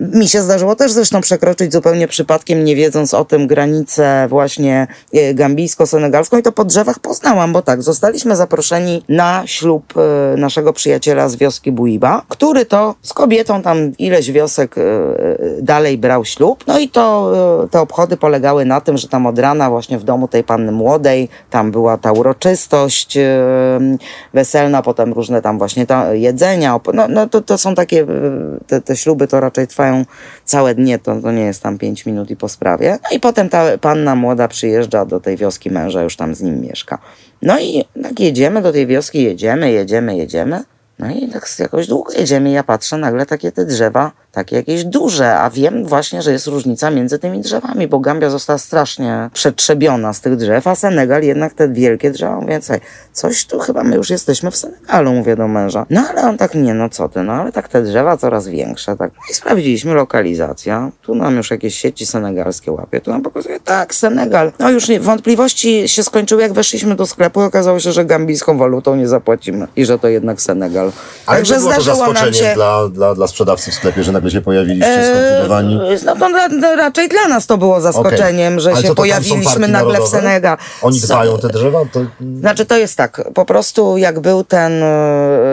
mi 0.00 0.28
się 0.28 0.42
zdarzyło 0.42 0.76
też 0.76 0.92
zresztą 0.92 1.20
przekroczyć 1.20 1.72
zupełnie 1.72 2.08
przypadkiem, 2.08 2.64
nie 2.64 2.76
wiedząc 2.76 3.14
o 3.14 3.24
tym 3.24 3.46
granicę 3.46 4.26
właśnie 4.28 4.86
gambijsko-senegalską 5.34 6.38
i 6.38 6.42
to 6.42 6.52
po 6.52 6.64
drzewach 6.64 6.98
poznałam, 6.98 7.52
bo 7.52 7.62
tak, 7.62 7.82
zostaliśmy 7.82 8.36
zaproszeni 8.36 9.04
na 9.08 9.42
ślub 9.46 9.94
naszego 10.36 10.72
przyjaciela 10.72 11.28
z 11.28 11.36
wioski 11.36 11.72
Buiba, 11.72 12.22
który 12.28 12.63
to 12.64 12.94
z 13.02 13.12
kobietą 13.12 13.62
tam 13.62 13.92
ileś 13.98 14.32
wiosek 14.32 14.78
e, 14.78 14.82
e, 14.82 15.36
dalej 15.62 15.98
brał 15.98 16.24
ślub. 16.24 16.64
No 16.66 16.78
i 16.78 16.88
to 16.88 17.32
e, 17.64 17.68
te 17.68 17.80
obchody 17.80 18.16
polegały 18.16 18.64
na 18.64 18.80
tym, 18.80 18.96
że 18.96 19.08
tam 19.08 19.26
od 19.26 19.38
rana 19.38 19.70
właśnie 19.70 19.98
w 19.98 20.04
domu 20.04 20.28
tej 20.28 20.44
panny 20.44 20.72
młodej, 20.72 21.28
tam 21.50 21.70
była 21.70 21.96
ta 21.96 22.12
uroczystość 22.12 23.18
weselna, 24.34 24.82
potem 24.82 25.12
różne 25.12 25.42
tam 25.42 25.58
właśnie 25.58 25.86
ta 25.86 26.14
jedzenia. 26.14 26.80
No, 26.94 27.08
no 27.08 27.28
to, 27.28 27.40
to 27.40 27.58
są 27.58 27.74
takie, 27.74 28.06
te, 28.66 28.80
te 28.80 28.96
śluby 28.96 29.28
to 29.28 29.40
raczej 29.40 29.66
trwają 29.66 30.04
całe 30.44 30.74
dnie, 30.74 30.98
to, 30.98 31.20
to 31.20 31.32
nie 31.32 31.42
jest 31.42 31.62
tam 31.62 31.78
pięć 31.78 32.06
minut 32.06 32.30
i 32.30 32.36
po 32.36 32.48
sprawie. 32.48 32.98
No 33.02 33.16
i 33.16 33.20
potem 33.20 33.48
ta 33.48 33.78
panna 33.78 34.14
młoda 34.14 34.48
przyjeżdża 34.48 35.04
do 35.04 35.20
tej 35.20 35.36
wioski 35.36 35.70
męża, 35.70 36.02
już 36.02 36.16
tam 36.16 36.34
z 36.34 36.42
nim 36.42 36.60
mieszka. 36.60 36.98
No 37.42 37.60
i 37.60 37.84
tak 38.02 38.20
jedziemy 38.20 38.62
do 38.62 38.72
tej 38.72 38.86
wioski, 38.86 39.22
jedziemy, 39.22 39.72
jedziemy, 39.72 40.16
jedziemy. 40.16 40.73
No 40.98 41.10
i 41.10 41.28
tak 41.28 41.58
jakoś 41.58 41.86
długo 41.86 42.12
jedziemy 42.12 42.50
ja 42.50 42.64
patrzę, 42.64 42.98
nagle 42.98 43.26
takie 43.26 43.52
te 43.52 43.64
drzewa 43.64 44.12
takie 44.34 44.56
jakieś 44.56 44.84
duże, 44.84 45.38
a 45.38 45.50
wiem 45.50 45.84
właśnie, 45.84 46.22
że 46.22 46.32
jest 46.32 46.46
różnica 46.46 46.90
między 46.90 47.18
tymi 47.18 47.40
drzewami, 47.40 47.88
bo 47.88 47.98
Gambia 47.98 48.30
została 48.30 48.58
strasznie 48.58 49.30
przetrzebiona 49.32 50.12
z 50.12 50.20
tych 50.20 50.36
drzew, 50.36 50.66
a 50.66 50.74
Senegal 50.74 51.22
jednak 51.22 51.54
te 51.54 51.68
wielkie 51.68 52.10
drzewa, 52.10 52.40
mówię, 52.40 52.58
słuchaj, 52.62 52.80
coś 53.12 53.44
tu 53.44 53.58
chyba 53.58 53.84
my 53.84 53.96
już 53.96 54.10
jesteśmy 54.10 54.50
w 54.50 54.56
Senegalu, 54.56 55.12
mówię 55.12 55.36
do 55.36 55.48
męża. 55.48 55.86
No 55.90 56.06
ale 56.10 56.22
on 56.22 56.38
tak, 56.38 56.54
nie, 56.54 56.74
no 56.74 56.88
co 56.88 57.08
ty, 57.08 57.22
no 57.22 57.32
ale 57.32 57.52
tak 57.52 57.68
te 57.68 57.82
drzewa 57.82 58.16
coraz 58.16 58.48
większe, 58.48 58.96
tak. 58.96 59.12
I 59.30 59.34
sprawdziliśmy 59.34 59.94
lokalizacja, 59.94 60.90
tu 61.02 61.14
nam 61.14 61.36
już 61.36 61.50
jakieś 61.50 61.74
sieci 61.74 62.06
senegalskie 62.06 62.72
łapie, 62.72 63.00
tu 63.00 63.10
nam 63.10 63.22
pokazuje, 63.22 63.60
tak, 63.60 63.94
Senegal. 63.94 64.52
No 64.58 64.70
już 64.70 64.88
nie, 64.88 65.00
wątpliwości 65.00 65.88
się 65.88 66.02
skończyły, 66.02 66.42
jak 66.42 66.52
weszliśmy 66.52 66.94
do 66.94 67.06
sklepu, 67.06 67.40
okazało 67.40 67.80
się, 67.80 67.92
że 67.92 68.04
gambijską 68.04 68.58
walutą 68.58 68.96
nie 68.96 69.08
zapłacimy 69.08 69.66
i 69.76 69.84
że 69.84 69.98
to 69.98 70.08
jednak 70.08 70.42
Senegal. 70.42 70.92
Ale 71.26 71.38
Także 71.38 71.58
było 71.58 71.72
to 71.72 71.82
zaskoczenie 71.82 72.32
się... 72.32 72.54
dla, 72.54 72.88
dla, 72.88 73.14
dla 73.14 73.26
sprzedawcy 73.26 73.70
w 73.70 73.74
sklepie, 73.74 74.04
że 74.04 74.12
nagle 74.24 74.38
się 74.38 74.44
pojawiliście 74.44 74.86
eee, 74.86 75.04
skonfundowani? 75.04 75.80
No 76.04 76.16
to 76.16 76.28
no, 76.28 76.76
raczej 76.76 77.08
dla 77.08 77.28
nas 77.28 77.46
to 77.46 77.58
było 77.58 77.80
zaskoczeniem, 77.80 78.58
okay. 78.58 78.74
że 78.74 78.82
się 78.82 78.94
pojawiliśmy 78.94 79.68
nagle 79.68 80.00
w 80.00 80.08
Senegal. 80.08 80.56
Oni 80.82 81.00
dbają 81.00 81.38
te 81.38 81.48
drzewa? 81.48 81.80
To... 81.92 82.00
Znaczy 82.40 82.64
to 82.64 82.76
jest 82.76 82.96
tak, 82.96 83.30
po 83.34 83.44
prostu 83.44 83.98
jak 83.98 84.20
był 84.20 84.44
ten 84.44 84.72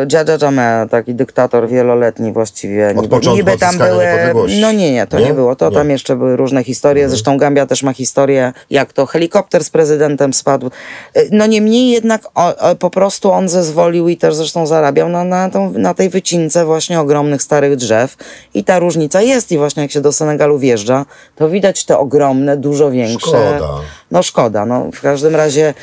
Dżadża 0.08 0.52
e, 0.52 0.88
taki 0.90 1.16
dyktator 1.16 1.70
wieloletni 1.70 2.34
właściwie. 2.34 2.94
Od 2.98 3.12
niby, 3.12 3.28
niby 3.28 3.58
tam 3.58 3.78
były. 3.78 4.06
No 4.62 4.72
nie, 4.72 4.92
nie, 4.92 5.08
to 5.08 5.20
nie, 5.20 5.26
nie 5.26 5.34
było. 5.34 5.56
To 5.56 5.70
nie. 5.70 5.76
tam 5.76 5.90
jeszcze 5.90 6.16
były 6.16 6.36
różne 6.36 6.64
historie. 6.64 7.04
Mhm. 7.04 7.10
Zresztą 7.10 7.38
Gambia 7.38 7.66
też 7.66 7.84
ma 7.84 7.94
historię, 7.94 8.54
jak 8.70 8.94
to 8.94 9.06
helikopter 9.06 9.64
z 9.64 9.70
prezydentem 9.70 10.34
spadł. 10.34 10.72
E, 11.14 11.22
no 11.32 11.46
niemniej 11.46 11.90
jednak 11.90 12.22
o, 12.36 12.58
o, 12.58 12.76
po 12.76 12.90
prostu 12.90 13.32
on 13.32 13.50
zezwolił 13.50 14.08
i 14.08 14.18
też 14.18 14.36
zresztą 14.36 14.68
zarabiał 14.68 15.10
na, 15.10 15.24
na, 15.24 15.50
tą, 15.50 15.72
na 15.72 15.94
tej 15.94 16.10
wycince 16.10 16.66
właśnie 16.66 17.00
ogromnych 17.00 17.42
starych 17.42 17.76
drzew. 17.76 18.16
I 18.54 18.61
ta 18.64 18.80
różnica 18.80 19.22
jest 19.22 19.52
i 19.52 19.58
właśnie 19.58 19.84
jak 19.84 19.92
się 19.92 20.02
do 20.02 20.12
Senegalu 20.12 20.60
wjeżdża, 20.60 21.06
to 21.36 21.50
widać 21.50 21.86
te 21.86 21.98
ogromne, 21.98 22.58
dużo 22.58 22.92
większe. 22.92 23.28
Szkoda. 23.28 23.70
No 24.12 24.24
szkoda. 24.24 24.66
No, 24.66 24.90
w 24.94 25.02
każdym 25.02 25.36
razie 25.36 25.74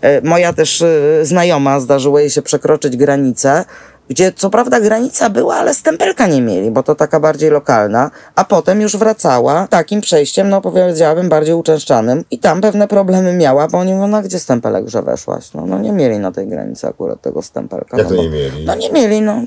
e, 0.00 0.20
moja 0.20 0.52
też 0.52 0.82
e, 0.82 0.88
znajoma 1.22 1.80
zdarzyło 1.80 2.18
jej 2.18 2.30
się 2.30 2.42
przekroczyć 2.42 2.96
granicę 2.96 3.64
gdzie 4.08 4.32
co 4.32 4.50
prawda 4.50 4.80
granica 4.80 5.30
była, 5.30 5.56
ale 5.56 5.74
stempelka 5.74 6.26
nie 6.26 6.40
mieli, 6.40 6.70
bo 6.70 6.82
to 6.82 6.94
taka 6.94 7.20
bardziej 7.20 7.50
lokalna, 7.50 8.10
a 8.34 8.44
potem 8.44 8.80
już 8.80 8.96
wracała 8.96 9.66
takim 9.70 10.00
przejściem, 10.00 10.48
no 10.48 10.60
powiedziałabym, 10.60 11.28
bardziej 11.28 11.54
uczęszczanym 11.54 12.24
i 12.30 12.38
tam 12.38 12.60
pewne 12.60 12.88
problemy 12.88 13.32
miała, 13.32 13.68
bo 13.68 13.78
oni 13.78 13.94
mówią, 13.94 14.06
no 14.06 14.22
gdzie 14.22 14.38
stempelek, 14.38 14.88
że 14.88 15.02
weszłaś? 15.02 15.52
No, 15.54 15.66
no 15.66 15.78
nie 15.78 15.92
mieli 15.92 16.18
na 16.18 16.32
tej 16.32 16.48
granicy 16.48 16.86
akurat 16.86 17.20
tego 17.20 17.42
stempelka. 17.42 17.98
Jak 17.98 18.10
no, 18.10 18.16
to 18.16 18.22
nie 18.22 18.30
mieli? 18.30 18.66
No 18.66 18.74
nie 18.74 18.90
mieli, 18.92 19.20
no 19.20 19.42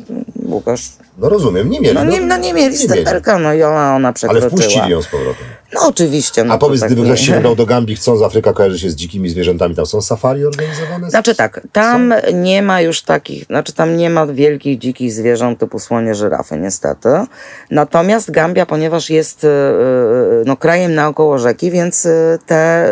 Łukasz. 0.54 0.89
No 1.18 1.30
rozumiem, 1.30 1.70
nie 1.70 1.80
mieli. 1.82 1.95
No 1.95 2.04
nie, 2.04 2.22
no, 2.22 2.28
no 2.28 2.38
nie 2.38 2.54
mieli 2.54 2.78
nie 2.80 2.88
mieli. 2.88 3.06
no 3.39 3.54
i 3.54 3.64
ona, 3.64 3.95
ona 3.95 4.14
przekroczyła. 4.14 4.49
Ale 4.52 4.62
wpuścili 4.62 4.89
ją 4.91 5.02
z 5.02 5.08
powrotem. 5.08 5.45
No 5.74 5.88
oczywiście. 5.88 6.43
No 6.43 6.53
A 6.53 6.57
powiedz, 6.57 6.82
gdyby 6.82 7.03
ktoś 7.03 7.26
się 7.26 7.34
wybrał 7.36 7.55
do 7.55 7.65
Gambii, 7.65 7.95
chcąc, 7.95 8.22
Afryka 8.22 8.53
kojarzy 8.53 8.80
się 8.80 8.89
z 8.89 8.95
dzikimi 8.95 9.30
zwierzętami, 9.30 9.76
tam 9.76 9.86
są 9.86 10.01
safari 10.01 10.45
organizowane? 10.45 11.09
Znaczy 11.09 11.36
tak, 11.36 11.61
tam 11.72 12.13
są? 12.26 12.38
nie 12.38 12.61
ma 12.61 12.82
już 12.82 13.01
takich, 13.01 13.45
znaczy 13.45 13.74
tam 13.74 13.97
nie 13.97 14.09
ma 14.09 14.28
wielkich 14.28 14.80
dzikich 14.80 15.13
zwierząt 15.13 15.59
typu 15.59 15.80
słonie, 15.80 16.15
żyrafy 16.15 16.57
niestety. 16.57 17.09
Natomiast 17.72 18.32
Gambia, 18.32 18.65
ponieważ 18.65 19.09
jest 19.09 19.43
e, 19.43 19.47
e, 19.47 19.51
no, 20.45 20.57
krajem 20.57 20.95
naokoło 20.95 21.38
rzeki, 21.38 21.72
więc 21.72 22.05
e, 22.05 22.39
te 22.45 22.91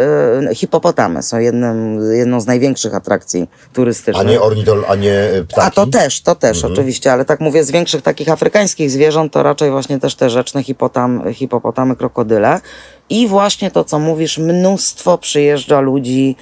hipopotamy 0.53 1.23
są 1.23 1.39
jednym, 1.39 1.99
jedną 2.13 2.41
z 2.41 2.45
największych 2.45 2.95
atrakcji 2.95 3.49
turystycznych. 3.73 4.27
A 4.27 4.29
nie 4.29 4.41
ornitol, 4.41 4.83
a 4.87 4.95
nie 4.95 5.29
ptaki? 5.47 5.67
A 5.67 5.71
to 5.71 5.87
też, 5.87 6.21
to 6.21 6.35
też 6.35 6.57
mhm. 6.57 6.73
oczywiście, 6.73 7.13
ale 7.13 7.25
tak 7.25 7.39
mówię, 7.39 7.63
z 7.63 7.71
większych 7.71 8.01
takich 8.01 8.29
afrykańskich 8.29 8.91
zwierząt 8.91 9.33
to 9.33 9.43
raczej 9.43 9.71
właśnie 9.71 9.99
też 9.99 10.15
te 10.15 10.29
rzeczne 10.29 10.63
hipotam, 10.63 11.33
hipopotamy, 11.33 11.95
krokodyle. 11.95 12.59
I 13.09 13.27
właśnie 13.27 13.71
to, 13.71 13.83
co 13.83 13.99
mówisz, 13.99 14.37
mnóstwo 14.37 15.17
przyjeżdża 15.17 15.79
ludzi, 15.79 16.35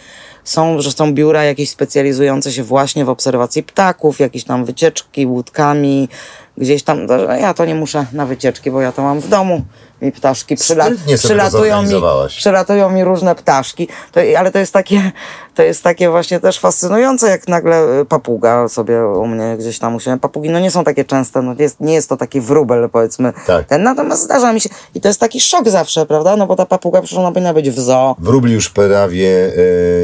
są, 0.43 0.81
że 0.81 0.91
są 0.91 1.13
biura 1.13 1.43
jakieś 1.43 1.69
specjalizujące 1.69 2.51
się 2.51 2.63
właśnie 2.63 3.05
w 3.05 3.09
obserwacji 3.09 3.63
ptaków, 3.63 4.19
jakieś 4.19 4.43
tam 4.43 4.65
wycieczki 4.65 5.25
łódkami, 5.25 6.09
gdzieś 6.57 6.83
tam, 6.83 7.07
ja 7.41 7.53
to 7.53 7.65
nie 7.65 7.75
muszę 7.75 8.05
na 8.13 8.25
wycieczki, 8.25 8.71
bo 8.71 8.81
ja 8.81 8.91
to 8.91 9.01
mam 9.01 9.19
w 9.19 9.29
domu. 9.29 9.61
I 10.01 10.11
ptaszki 10.11 10.55
przyla, 10.55 10.87
przylatują, 11.15 11.83
mi, 11.83 11.93
przylatują 12.27 12.89
mi 12.89 13.03
różne 13.03 13.35
ptaszki, 13.35 13.87
to, 14.11 14.21
ale 14.37 14.51
to 14.51 14.59
jest 14.59 14.73
takie, 14.73 15.11
to 15.57 15.63
jest 15.63 15.83
takie 15.83 16.09
właśnie 16.09 16.39
też 16.39 16.59
fascynujące, 16.59 17.29
jak 17.29 17.47
nagle 17.47 18.05
papuga 18.09 18.67
sobie 18.67 19.05
u 19.05 19.27
mnie 19.27 19.55
gdzieś 19.59 19.79
tam 19.79 19.95
usiądzie. 19.95 20.19
Papugi 20.19 20.49
no 20.49 20.59
nie 20.59 20.71
są 20.71 20.83
takie 20.83 21.05
częste, 21.05 21.41
no 21.41 21.55
jest, 21.59 21.79
nie 21.79 21.93
jest 21.93 22.09
to 22.09 22.17
taki 22.17 22.41
wróbel 22.41 22.89
powiedzmy. 22.89 23.33
Tak. 23.47 23.67
Ten, 23.67 23.83
natomiast 23.83 24.23
zdarza 24.23 24.53
mi 24.53 24.61
się 24.61 24.69
i 24.95 25.01
to 25.01 25.07
jest 25.07 25.19
taki 25.19 25.41
szok 25.41 25.69
zawsze, 25.69 26.05
prawda? 26.05 26.35
No 26.35 26.47
bo 26.47 26.55
ta 26.55 26.65
papuga 26.65 27.01
przecież 27.01 27.19
ona 27.19 27.31
powinna 27.31 27.53
być 27.53 27.69
w 27.69 27.79
zoo. 27.79 28.15
Wróbli 28.19 28.53
już 28.53 28.69
prawie 28.69 29.53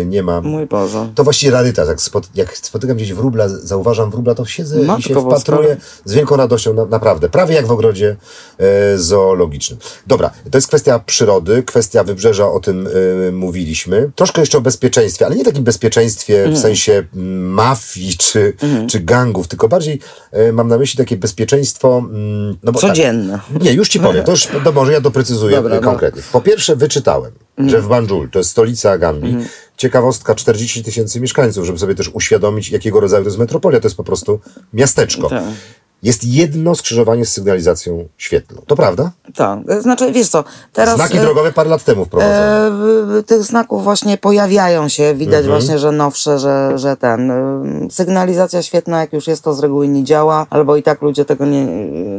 e, 0.01 0.05
nie 0.05 0.23
ma. 0.23 0.41
Mój 0.41 0.65
Boże. 0.65 1.09
To 1.15 1.23
właściwie 1.23 1.51
rarytas. 1.51 1.87
Jak, 1.87 2.01
spot, 2.01 2.29
jak 2.35 2.57
spotykam 2.57 2.97
gdzieś 2.97 3.13
wróbla, 3.13 3.49
zauważam 3.49 4.11
wróbla, 4.11 4.35
to 4.35 4.45
siedzę 4.45 4.79
Matko 4.79 4.99
i 4.99 5.03
się 5.03 5.13
boska. 5.13 5.29
wpatruję 5.29 5.77
z 6.05 6.13
wielką 6.13 6.35
radością, 6.35 6.73
na, 6.73 6.85
naprawdę. 6.85 7.29
Prawie 7.29 7.55
jak 7.55 7.67
w 7.67 7.71
ogrodzie 7.71 8.15
e, 8.57 8.97
zoologicznym. 8.97 9.79
Dobra, 10.07 10.31
to 10.51 10.57
jest 10.57 10.67
kwestia 10.67 10.99
przyrody, 10.99 11.63
kwestia 11.63 12.03
wybrzeża, 12.03 12.51
o 12.51 12.59
tym 12.59 12.87
e, 13.27 13.31
mówiliśmy. 13.31 14.11
Troszkę 14.15 14.41
jeszcze 14.41 14.57
o 14.57 14.61
bezpieczeństwie, 14.61 15.25
ale 15.25 15.35
nie 15.35 15.42
takim 15.43 15.63
bezpieczeństwie 15.63 16.37
Mhm. 16.37 16.55
w 16.55 16.59
sensie 16.59 17.03
mm, 17.15 17.49
mafii 17.49 18.17
czy, 18.17 18.53
czy 18.89 18.99
gangów, 18.99 19.47
tylko 19.47 19.67
bardziej 19.67 19.99
e, 20.31 20.51
mam 20.51 20.67
na 20.67 20.77
myśli 20.77 20.97
takie 20.97 21.17
bezpieczeństwo... 21.17 21.97
mm, 21.97 22.57
No 22.63 22.71
bo 22.71 22.79
tak, 22.79 22.89
Codzienne. 22.89 23.39
nie, 23.61 23.73
już 23.73 23.89
ci 23.89 23.99
powiem. 23.99 24.23
To 24.25 24.31
już, 24.31 24.47
no 24.65 24.71
może 24.71 24.91
ja 24.91 25.01
doprecyzuję 25.01 25.55
Dobra, 25.55 25.75
no. 25.75 25.81
konkretnie. 25.81 26.21
Po 26.31 26.41
pierwsze, 26.41 26.75
wyczytałem, 26.75 27.31
że 27.67 27.81
w 27.81 27.87
Banjul, 27.87 28.29
to 28.29 28.39
jest 28.39 28.49
stolica 28.51 28.97
Gambii, 28.97 29.37
ciekawostka 29.77 30.35
40 30.35 30.83
tysięcy 30.83 31.19
mieszkańców, 31.19 31.65
żeby 31.65 31.79
sobie 31.79 31.95
też 31.95 32.09
uświadomić, 32.13 32.69
jakiego 32.69 32.99
rodzaju 32.99 33.23
to 33.23 33.29
jest 33.29 33.39
metropolia. 33.39 33.79
To 33.79 33.87
jest 33.87 33.97
po 33.97 34.03
prostu 34.03 34.39
miasteczko. 34.73 35.29
Tak. 35.29 35.43
Jest 36.03 36.23
jedno 36.23 36.75
skrzyżowanie 36.75 37.25
z 37.25 37.33
sygnalizacją 37.33 38.05
świetlną. 38.17 38.61
To 38.67 38.75
prawda? 38.75 39.11
Tak, 39.35 39.59
znaczy 39.81 40.11
wiesz 40.11 40.29
co, 40.29 40.43
teraz... 40.73 40.95
Znaki 40.95 41.17
e, 41.17 41.21
drogowe 41.21 41.51
parę 41.51 41.69
lat 41.69 41.83
temu 41.83 42.05
wprowadzono. 42.05 43.19
E, 43.19 43.23
tych 43.23 43.43
znaków 43.43 43.83
właśnie 43.83 44.17
pojawiają 44.17 44.87
się, 44.89 45.15
widać 45.15 45.45
Mhm. 45.45 45.59
właśnie, 45.59 45.79
że 45.79 45.91
nowsze, 45.91 46.39
że, 46.39 46.71
że 46.75 46.97
ten. 46.97 47.31
y, 47.31 47.91
Sygnalizacja 47.91 48.61
świetna, 48.61 48.99
jak 49.01 49.13
już 49.13 49.27
jest, 49.27 49.43
to 49.43 49.53
z 49.53 49.59
reguły 49.59 49.87
nie 49.87 50.03
działa, 50.03 50.45
albo 50.49 50.75
i 50.75 50.83
tak 50.83 51.01
ludzie 51.01 51.25
tego 51.25 51.45
nie, 51.45 51.65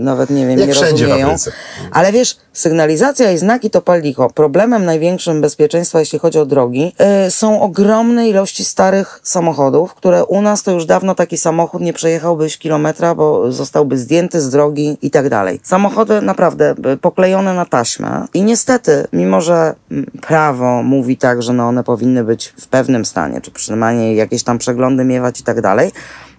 nawet 0.00 0.30
nie 0.30 0.46
wiem, 0.46 0.58
Jak 0.58 0.68
nie 0.68 0.74
wszędzie 0.74 1.04
w 1.04 1.08
rozumieją. 1.08 1.26
Afryce. 1.26 1.52
Ale 1.90 2.12
wiesz, 2.12 2.36
sygnalizacja 2.54 3.32
i 3.32 3.38
znaki 3.38 3.70
to 3.70 3.82
pal 3.82 4.00
licho. 4.00 4.30
Problemem 4.30 4.84
największym 4.84 5.40
bezpieczeństwa, 5.40 6.00
jeśli 6.00 6.18
chodzi 6.18 6.38
o 6.38 6.46
drogi, 6.46 6.92
y, 7.26 7.30
są 7.30 7.60
ogromne 7.60 8.28
ilości 8.28 8.64
starych 8.64 9.20
samochodów, 9.22 9.94
które 9.94 10.24
u 10.24 10.42
nas 10.42 10.62
to 10.62 10.70
już 10.70 10.86
dawno 10.86 11.14
taki 11.14 11.38
samochód 11.38 11.82
nie 11.82 11.92
przejechałbyś 11.92 12.58
kilometra, 12.58 13.14
bo 13.14 13.52
zostałby 13.52 13.98
zdjęty 13.98 14.40
z 14.40 14.50
drogi 14.50 14.98
i 15.02 15.10
tak 15.10 15.28
dalej. 15.28 15.60
Samochody 15.62 16.22
naprawdę 16.22 16.74
y, 16.94 16.96
poklejone 16.96 17.54
na 17.54 17.64
taśmę 17.64 18.26
i 18.34 18.42
niestety, 18.42 19.06
mimo 19.12 19.40
że 19.40 19.74
mm, 19.90 20.06
prawo 20.20 20.82
mówi 20.82 21.16
tak, 21.16 21.42
że 21.42 21.52
no 21.52 21.68
one 21.68 21.84
powinny 21.84 22.24
być 22.24 22.54
w 22.60 22.66
pewnym 22.66 23.04
stanie, 23.04 23.40
czy 23.40 23.50
przynajmniej 23.50 24.16
jakieś 24.16 24.42
tam 24.42 24.58
przeglądy 24.58 25.04
miewać 25.04 25.40
i 25.40 25.42
tak 25.42 25.60
dalej, 25.60 25.92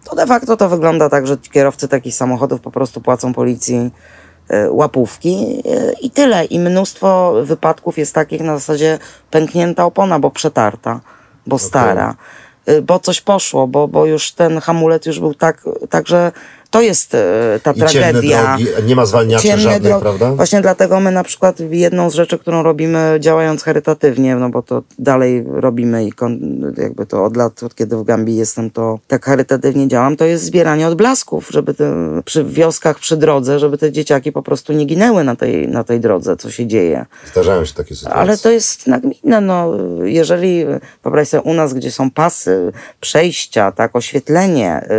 to 0.10 0.16
de 0.16 0.26
facto 0.26 0.58
to 0.58 0.70
wygląda 0.70 1.10
tak, 1.10 1.28
że 1.28 1.38
kierowcy 1.38 1.88
takich 1.88 2.16
samochodów 2.16 2.62
po 2.62 2.72
prostu 2.72 3.02
płacą 3.02 3.34
policji 3.34 3.92
łapówki 4.70 5.62
e, 5.66 5.94
i 6.02 6.10
tyle. 6.10 6.46
I 6.46 6.60
mnóstwo 6.60 7.34
wypadków 7.44 7.98
jest 7.98 8.14
takich 8.14 8.42
na 8.42 8.58
zasadzie 8.58 9.00
pęknięta 9.32 9.86
opona, 9.86 10.20
bo 10.20 10.32
przetarta, 10.32 11.00
bo 11.48 11.60
stara, 11.60 12.16
e, 12.66 12.82
bo 12.82 13.00
coś 13.00 13.22
poszło, 13.22 13.68
bo, 13.68 13.88
bo 13.88 14.06
już 14.06 14.32
ten 14.32 14.60
hamulec 14.60 15.06
już 15.06 15.20
był 15.20 15.34
tak, 15.34 15.62
także 15.90 16.32
to 16.76 16.82
jest 16.82 17.16
e, 17.16 17.60
ta 17.64 17.72
I 17.72 17.76
ciemne 17.76 17.90
tragedia. 18.12 18.58
drogi, 18.58 18.68
nie 18.88 18.96
ma 18.96 19.06
zwalniaczy 19.06 19.44
Ciemne 19.48 19.64
żadnych, 19.64 19.82
drogi. 19.82 20.02
prawda? 20.02 20.32
Właśnie 20.32 20.62
dlatego 20.62 21.00
my 21.00 21.12
na 21.12 21.24
przykład 21.24 21.60
jedną 21.60 22.10
z 22.10 22.14
rzeczy, 22.14 22.38
którą 22.40 22.64
robimy 22.64 23.18
działając 23.20 23.64
charytatywnie, 23.64 24.36
no 24.36 24.50
bo 24.50 24.62
to 24.62 24.84
dalej 25.00 25.46
robimy 25.48 26.06
i 26.06 26.12
jakby 26.78 27.06
to 27.06 27.24
od 27.24 27.38
lat, 27.38 27.64
od 27.64 27.76
kiedy 27.76 27.98
w 27.98 28.04
Gambii 28.04 28.36
jestem, 28.38 28.70
to 28.72 29.00
tak 29.08 29.26
charytatywnie 29.26 29.88
działam, 29.88 30.16
to 30.18 30.26
jest 30.26 30.44
zbieranie 30.44 30.88
odblasków, 30.88 31.50
żeby 31.52 31.74
te, 31.74 31.94
przy 32.26 32.44
wioskach, 32.44 33.00
przy 33.00 33.18
drodze, 33.18 33.60
żeby 33.60 33.78
te 33.78 33.92
dzieciaki 33.92 34.32
po 34.32 34.42
prostu 34.42 34.74
nie 34.74 34.86
ginęły 34.86 35.24
na 35.24 35.36
tej, 35.36 35.68
na 35.68 35.84
tej 35.84 36.00
drodze, 36.00 36.38
co 36.38 36.52
się 36.52 36.68
dzieje. 36.68 37.06
Zdarzają 37.32 37.66
się 37.66 37.74
takie 37.74 37.96
sytuacje. 37.96 38.20
Ale 38.22 38.38
to 38.38 38.50
jest 38.52 38.88
nagminne, 38.88 39.42
no, 39.42 39.72
jeżeli, 40.04 40.66
wyobraź 41.04 41.28
sobie, 41.28 41.44
u 41.44 41.54
nas, 41.54 41.74
gdzie 41.74 41.92
są 41.92 42.12
pasy, 42.12 42.72
przejścia, 43.02 43.72
tak, 43.72 43.96
oświetlenie, 43.96 44.82
y, 44.84 44.94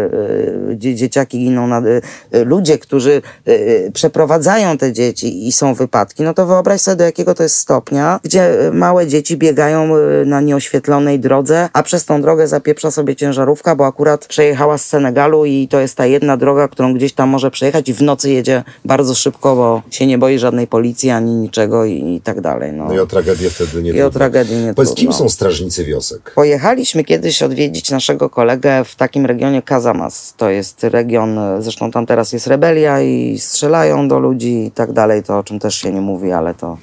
y, 0.70 0.77
gdzie 0.77 0.95
dzieciaki 0.95 1.39
giną, 1.39 1.66
na, 1.67 1.81
y, 1.81 2.03
y, 2.35 2.45
ludzie, 2.45 2.79
którzy 2.79 3.23
y, 3.49 3.91
przeprowadzają 3.95 4.79
te 4.79 4.93
dzieci 4.93 5.49
i 5.49 5.53
są 5.53 5.75
wypadki, 5.75 6.23
no 6.23 6.35
to 6.35 6.47
wyobraź 6.47 6.81
sobie, 6.81 6.97
do 6.97 7.05
jakiego 7.05 7.35
to 7.35 7.43
jest 7.43 7.57
stopnia, 7.57 8.21
gdzie 8.23 8.57
małe 8.73 9.07
dzieci 9.07 9.37
biegają 9.37 9.89
na 10.27 10.41
nieoświetlonej 10.41 11.21
drodze, 11.21 11.69
a 11.73 11.83
przez 11.83 12.05
tą 12.05 12.23
drogę 12.23 12.49
zapieprza 12.49 12.91
sobie 12.91 13.17
ciężarówka, 13.17 13.77
bo 13.77 13.87
akurat 13.87 14.27
przejechała 14.27 14.79
z 14.79 14.85
Senegalu 14.85 15.45
i 15.45 15.69
to 15.69 15.81
jest 15.81 15.95
ta 15.95 16.07
jedna 16.07 16.37
droga, 16.37 16.69
którą 16.69 16.95
gdzieś 16.95 17.12
tam 17.12 17.29
może 17.29 17.51
przejechać 17.51 17.89
i 17.89 17.95
w 17.95 18.03
nocy 18.03 18.31
jedzie 18.31 18.62
bardzo 18.85 19.14
szybko, 19.14 19.57
bo 19.57 19.83
się 19.91 20.07
nie 20.07 20.19
boi 20.19 20.39
żadnej 20.39 20.67
policji 20.67 21.11
ani 21.11 21.35
niczego 21.35 21.85
i, 21.85 22.14
i 22.14 22.21
tak 22.21 22.41
dalej. 22.41 22.73
No. 22.73 22.85
No 22.89 22.95
i 22.95 22.99
o 22.99 23.07
tragedię 23.07 23.51
wtedy 23.51 23.83
nie 23.83 23.91
I 23.91 24.03
o 24.03 24.11
tragedii 24.11 24.57
nie 24.57 24.75
Powiedz, 24.75 24.95
kim 24.95 25.09
trudno. 25.09 25.19
są 25.19 25.29
strażnicy 25.29 25.85
wiosek? 25.85 26.33
Pojechaliśmy 26.35 27.05
kiedyś 27.05 27.43
odwiedzić 27.43 27.91
naszego 27.91 28.31
kolegę 28.31 28.85
w 28.85 28.97
takim 28.97 29.27
regionie 29.27 29.62
Kazamas. 29.62 30.35
To 30.37 30.51
jest 30.51 30.85
region, 30.85 31.39
zresztą 31.59 31.91
tam 31.91 32.07
teraz 32.07 32.33
jest 32.33 32.47
rebelia 32.47 33.01
i 33.01 33.39
strzelają 33.39 34.09
do 34.09 34.19
ludzi 34.19 34.67
i 34.67 34.71
tak 34.71 34.93
dalej, 34.93 35.23
to 35.23 35.39
o 35.39 35.45
czym 35.45 35.59
też 35.59 35.75
się 35.75 35.93
nie 35.93 36.01
mówi, 36.01 36.33
ale 36.33 36.55
to 36.55 36.79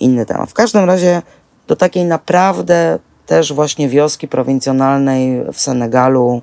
inny 0.00 0.26
temat. 0.26 0.50
W 0.50 0.54
każdym 0.54 0.84
razie 0.84 1.22
do 1.66 1.76
takiej 1.76 2.04
naprawdę 2.04 2.98
też 3.26 3.52
właśnie 3.52 3.88
wioski 3.88 4.28
prowincjonalnej 4.28 5.44
w 5.52 5.60
Senegalu, 5.60 6.42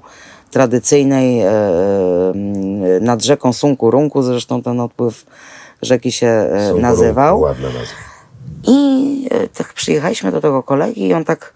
tradycyjnej 0.52 1.42
e, 1.42 1.50
e, 1.50 2.34
nad 3.02 3.24
rzeką 3.24 3.54
Sunkurunku, 3.54 4.22
zresztą 4.22 4.62
ten 4.62 4.80
odpływ 4.80 5.26
rzeki 5.82 6.12
się 6.12 6.28
e, 6.28 6.74
nazywał. 6.74 7.40
Ładna 7.40 7.68
nazwa. 7.68 7.96
I 8.68 9.30
tak 9.58 9.74
przyjechaliśmy 9.74 10.32
do 10.32 10.42
tego 10.42 10.64
kolegi 10.64 11.08
i 11.08 11.14
on 11.14 11.26
tak 11.26 11.54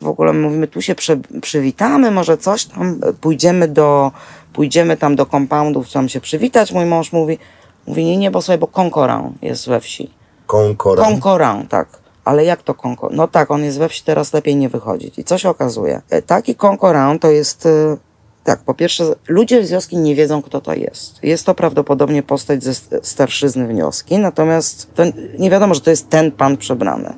w 0.00 0.08
ogóle 0.08 0.32
mówimy, 0.32 0.66
tu 0.68 0.82
się 0.82 0.94
przy, 0.94 1.20
przywitamy, 1.42 2.10
może 2.10 2.38
coś 2.38 2.64
tam, 2.64 3.00
e, 3.02 3.12
pójdziemy 3.12 3.68
do, 3.68 4.12
pójdziemy 4.52 4.96
tam 4.96 5.16
do 5.16 5.26
compoundów, 5.26 5.92
tam 5.92 6.08
się 6.08 6.20
przywitać. 6.20 6.72
Mój 6.72 6.84
mąż 6.86 7.12
mówi, 7.12 7.38
mówi 7.86 8.04
nie, 8.04 8.16
nie, 8.16 8.30
bo 8.30 8.42
sobie, 8.42 8.58
bo 8.58 8.66
Concoran 8.66 9.32
jest 9.42 9.68
we 9.68 9.80
wsi. 9.80 10.10
Konkoran. 10.46 11.04
Concoran, 11.04 11.66
tak. 11.68 11.88
Ale 12.24 12.44
jak 12.44 12.62
to 12.62 12.74
Concoran? 12.74 13.16
No 13.16 13.28
tak, 13.28 13.50
on 13.50 13.64
jest 13.64 13.78
we 13.78 13.88
wsi, 13.88 14.02
teraz 14.04 14.32
lepiej 14.32 14.56
nie 14.56 14.68
wychodzić. 14.68 15.18
I 15.18 15.24
co 15.24 15.38
się 15.38 15.48
okazuje? 15.50 16.02
E, 16.10 16.22
Taki 16.22 16.54
Concoran 16.54 17.18
to 17.18 17.30
jest... 17.30 17.66
e, 17.66 17.96
Tak, 18.44 18.60
po 18.60 18.74
pierwsze, 18.74 19.04
ludzie 19.28 19.64
z 19.66 19.70
wioski 19.70 19.96
nie 19.96 20.14
wiedzą, 20.14 20.42
kto 20.42 20.60
to 20.60 20.74
jest. 20.74 21.22
Jest 21.22 21.46
to 21.46 21.54
prawdopodobnie 21.54 22.22
postać 22.22 22.64
ze 22.64 22.74
st- 22.74 22.94
starszyzny 23.02 23.74
wioski, 23.74 24.18
natomiast 24.18 24.94
to 24.94 25.02
nie 25.38 25.50
wiadomo, 25.50 25.74
że 25.74 25.80
to 25.80 25.90
jest 25.90 26.08
ten 26.08 26.32
pan 26.32 26.56
przebrany. 26.56 27.14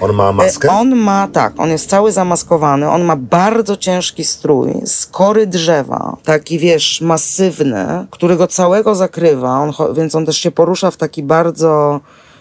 On 0.00 0.12
ma 0.12 0.32
maskę? 0.32 0.68
E, 0.68 0.72
On 0.72 0.96
ma, 0.96 1.28
tak, 1.32 1.52
on 1.60 1.70
jest 1.70 1.90
cały 1.90 2.12
zamaskowany, 2.12 2.90
on 2.90 3.04
ma 3.04 3.16
bardzo 3.16 3.76
ciężki 3.76 4.24
strój 4.24 4.74
z 4.84 5.06
kory 5.06 5.46
drzewa, 5.46 6.16
taki 6.24 6.58
wiesz, 6.58 7.00
masywny, 7.00 8.06
który 8.10 8.36
go 8.36 8.46
całego 8.46 8.94
zakrywa, 8.94 9.58
on, 9.58 9.72
więc 9.94 10.14
on 10.14 10.26
też 10.26 10.38
się 10.38 10.50
porusza 10.50 10.90
w 10.90 10.96
taki 10.96 11.22
bardzo 11.22 12.00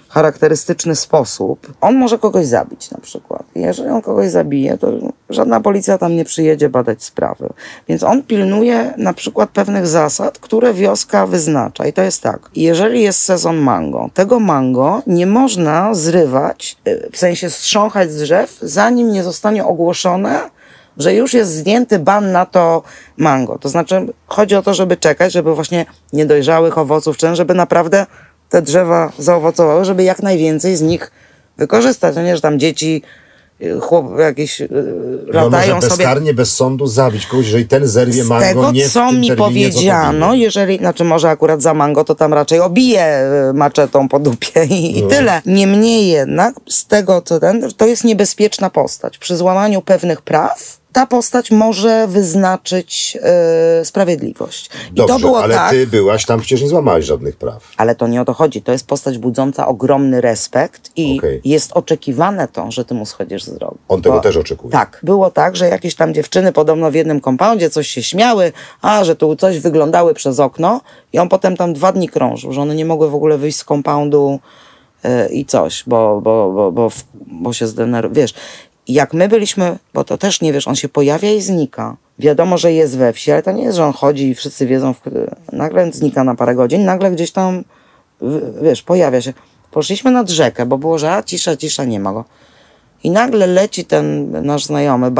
charakterystyczny 0.10 0.96
sposób. 0.96 1.74
On 1.82 1.96
może 1.96 2.18
kogoś 2.18 2.46
zabić 2.46 2.92
na 2.92 2.98
przykład. 3.02 3.44
Jeżeli 3.56 3.90
on 3.90 4.02
kogoś 4.02 4.30
zabije, 4.30 4.78
to 4.78 4.92
żadna 5.30 5.60
policja 5.60 5.98
tam 5.98 6.16
nie 6.16 6.26
przyjedzie 6.26 6.70
badać 6.70 7.04
sprawy. 7.04 7.50
Więc 7.88 8.04
on 8.04 8.24
pilnuje 8.24 8.94
na 8.98 9.14
przykład 9.14 9.50
pewnych 9.50 9.88
zasad, 9.88 10.40
które 10.40 10.74
wioska 10.74 11.28
wyznacza. 11.28 11.88
I 11.88 11.94
to 11.94 12.02
jest 12.02 12.24
tak, 12.24 12.40
jeżeli 12.56 13.02
jest 13.02 13.22
sezon 13.22 13.58
mango, 13.58 14.10
tego 14.14 14.40
mango 14.40 15.02
nie 15.08 15.28
można 15.28 15.94
zrywać, 15.94 16.78
y, 16.88 17.10
w 17.12 17.18
sensie 17.18 17.50
strząchać 17.50 18.12
z 18.12 18.18
drzew, 18.18 18.58
zanim 18.62 19.12
nie 19.12 19.24
zostanie 19.24 19.66
ogłoszone, 19.66 20.50
że 20.98 21.14
już 21.14 21.34
jest 21.34 21.52
zdjęty 21.52 22.00
ban 22.00 22.32
na 22.32 22.46
to 22.46 22.84
mango. 23.18 23.60
To 23.60 23.70
znaczy, 23.70 24.14
chodzi 24.28 24.56
o 24.56 24.62
to, 24.62 24.74
żeby 24.74 24.98
czekać, 24.98 25.34
żeby 25.34 25.56
właśnie 25.56 25.86
niedojrzałych 26.14 26.78
owoców, 26.78 27.18
czy 27.18 27.36
żeby 27.36 27.54
naprawdę 27.54 28.06
te 28.50 28.62
drzewa 28.62 29.12
zaowocowały, 29.20 29.86
żeby 29.86 30.04
jak 30.04 30.24
najwięcej 30.24 30.76
z 30.76 30.82
nich 30.82 31.12
wykorzystać. 31.58 32.16
No 32.16 32.22
nie, 32.24 32.36
że 32.36 32.42
tam 32.42 32.60
dzieci, 32.60 33.02
y, 33.62 33.80
chłop, 33.80 34.06
jakieś 34.20 34.60
yy, 34.60 34.70
I 35.28 35.32
latają 35.32 35.82
sobie. 35.82 35.90
bezkarnie, 35.98 36.34
bez 36.34 36.56
sądu 36.56 36.88
zabić 36.88 37.26
kogoś, 37.26 37.46
jeżeli 37.46 37.66
ten 37.68 37.88
zerwie 37.88 38.24
Z 38.24 38.28
mango 38.28 38.46
tego, 38.48 38.72
nie 38.72 38.90
co 38.90 39.12
mi 39.12 39.36
powiedziano, 39.36 40.28
co 40.28 40.34
jeżeli, 40.34 40.78
znaczy 40.78 41.04
może 41.04 41.30
akurat 41.30 41.62
za 41.62 41.74
mango, 41.74 42.04
to 42.04 42.16
tam 42.16 42.34
raczej 42.34 42.60
obije 42.60 43.24
y, 43.50 43.54
maczetą 43.54 44.10
po 44.10 44.20
dupie 44.20 44.66
i, 44.66 44.98
i 44.98 45.04
No. 45.04 45.10
tyle. 45.10 45.42
Niemniej 45.46 46.08
jednak, 46.08 46.56
z 46.70 46.86
tego 46.88 47.22
co 47.22 47.40
ten, 47.40 47.62
to 47.78 47.86
jest 47.86 48.04
niebezpieczna 48.04 48.70
postać. 48.70 49.18
Przy 49.18 49.38
złamaniu 49.38 49.82
pewnych 49.82 50.22
praw, 50.22 50.78
ta 50.98 51.06
postać 51.06 51.52
może 51.52 52.08
wyznaczyć 52.08 53.16
yy, 53.80 53.86
sprawiedliwość. 53.86 54.70
Dobrze, 54.92 55.16
I 55.16 55.18
to 55.18 55.28
było 55.28 55.44
ale 55.44 55.56
tak, 55.56 55.70
ty 55.72 55.88
byłaś 55.88 56.26
tam, 56.26 56.40
przecież 56.40 56.62
nie 56.62 56.68
złamałeś 56.68 57.06
żadnych 57.06 57.36
praw. 57.36 57.72
ale 57.78 57.96
to 57.96 58.08
nie 58.08 58.22
o 58.22 58.26
to 58.26 58.34
chodzi. 58.34 58.62
To 58.62 58.72
jest 58.72 58.88
postać 58.88 59.18
budząca 59.18 59.68
ogromny 59.68 60.22
respekt 60.22 60.92
i 60.96 61.18
Okej. 61.18 61.42
jest 61.46 61.72
oczekiwane 61.74 62.48
to, 62.48 62.72
że 62.72 62.86
ty 62.86 62.94
mu 62.94 63.06
schodzisz 63.06 63.44
z 63.44 63.54
drogi. 63.54 63.78
On 63.88 64.02
tego 64.02 64.16
Bo- 64.16 64.22
też 64.22 64.38
oczekuje. 64.38 64.72
Tak. 64.72 65.00
Było 65.04 65.32
tak, 65.32 65.56
że 65.56 65.68
jakieś 65.68 65.96
tam 65.96 66.14
dziewczyny 66.14 66.52
podobno 66.52 66.92
w 66.92 66.94
jednym 66.96 67.22
kompoundzie 67.22 67.70
coś 67.70 67.88
się 67.88 68.04
śmiały, 68.04 68.52
a 68.82 69.04
że 69.04 69.16
tu 69.16 69.36
coś 69.36 69.60
wyglądały 69.60 70.14
przez 70.14 70.40
okno 70.40 70.82
i 71.14 71.20
on 71.20 71.30
potem 71.30 71.58
tam 71.58 71.74
dwa 71.74 71.92
dni 71.92 72.10
krążył, 72.10 72.54
że 72.54 72.62
one 72.62 72.76
nie 72.76 72.86
mogły 72.86 73.10
w 73.10 73.16
ogóle 73.16 73.38
wyjść 73.38 73.58
z 73.58 73.64
kompoundu 73.64 74.40
yy, 75.04 75.28
i 75.30 75.46
coś, 75.46 75.84
bo, 75.88 76.22
bo, 76.22 76.52
bo, 76.52 76.72
bo, 76.72 76.90
bo 77.28 77.54
się 77.54 77.68
zdenerwował. 77.68 78.16
Wiesz, 78.16 78.34
jak 78.94 79.14
my 79.14 79.28
byliśmy, 79.28 79.78
bo 79.94 80.04
to 80.04 80.18
też 80.18 80.42
nie 80.42 80.54
wiesz, 80.54 80.68
on 80.68 80.76
się 80.76 80.90
pojawia 80.90 81.32
i 81.32 81.42
znika. 81.42 81.96
Wiadomo, 82.20 82.58
że 82.58 82.74
jest 82.74 82.98
we 82.98 83.14
wsi, 83.14 83.32
ale 83.32 83.44
to 83.44 83.52
nie 83.52 83.64
jest, 83.64 83.78
że 83.78 83.86
on 83.86 83.94
chodzi 83.94 84.30
i 84.30 84.36
wszyscy 84.36 84.68
wiedzą, 84.68 84.94
w, 84.94 85.02
nagle 85.52 85.92
znika 85.92 86.24
na 86.24 86.36
parę 86.36 86.56
godzin, 86.56 86.86
nagle 86.86 87.12
gdzieś 87.12 87.32
tam, 87.32 87.64
wiesz, 88.62 88.84
pojawia 88.84 89.22
się. 89.22 89.34
Poszliśmy 89.72 90.12
nad 90.12 90.30
rzekę, 90.30 90.66
bo 90.66 90.78
było, 90.78 91.00
że 91.00 91.14
a 91.14 91.24
cisza, 91.24 91.58
cisza, 91.58 91.84
nie 91.86 92.00
ma 92.00 92.14
go. 92.14 92.26
I 93.04 93.12
nagle 93.12 93.48
leci 93.48 93.86
ten 93.86 94.32
nasz 94.46 94.66
znajomy, 94.66 95.12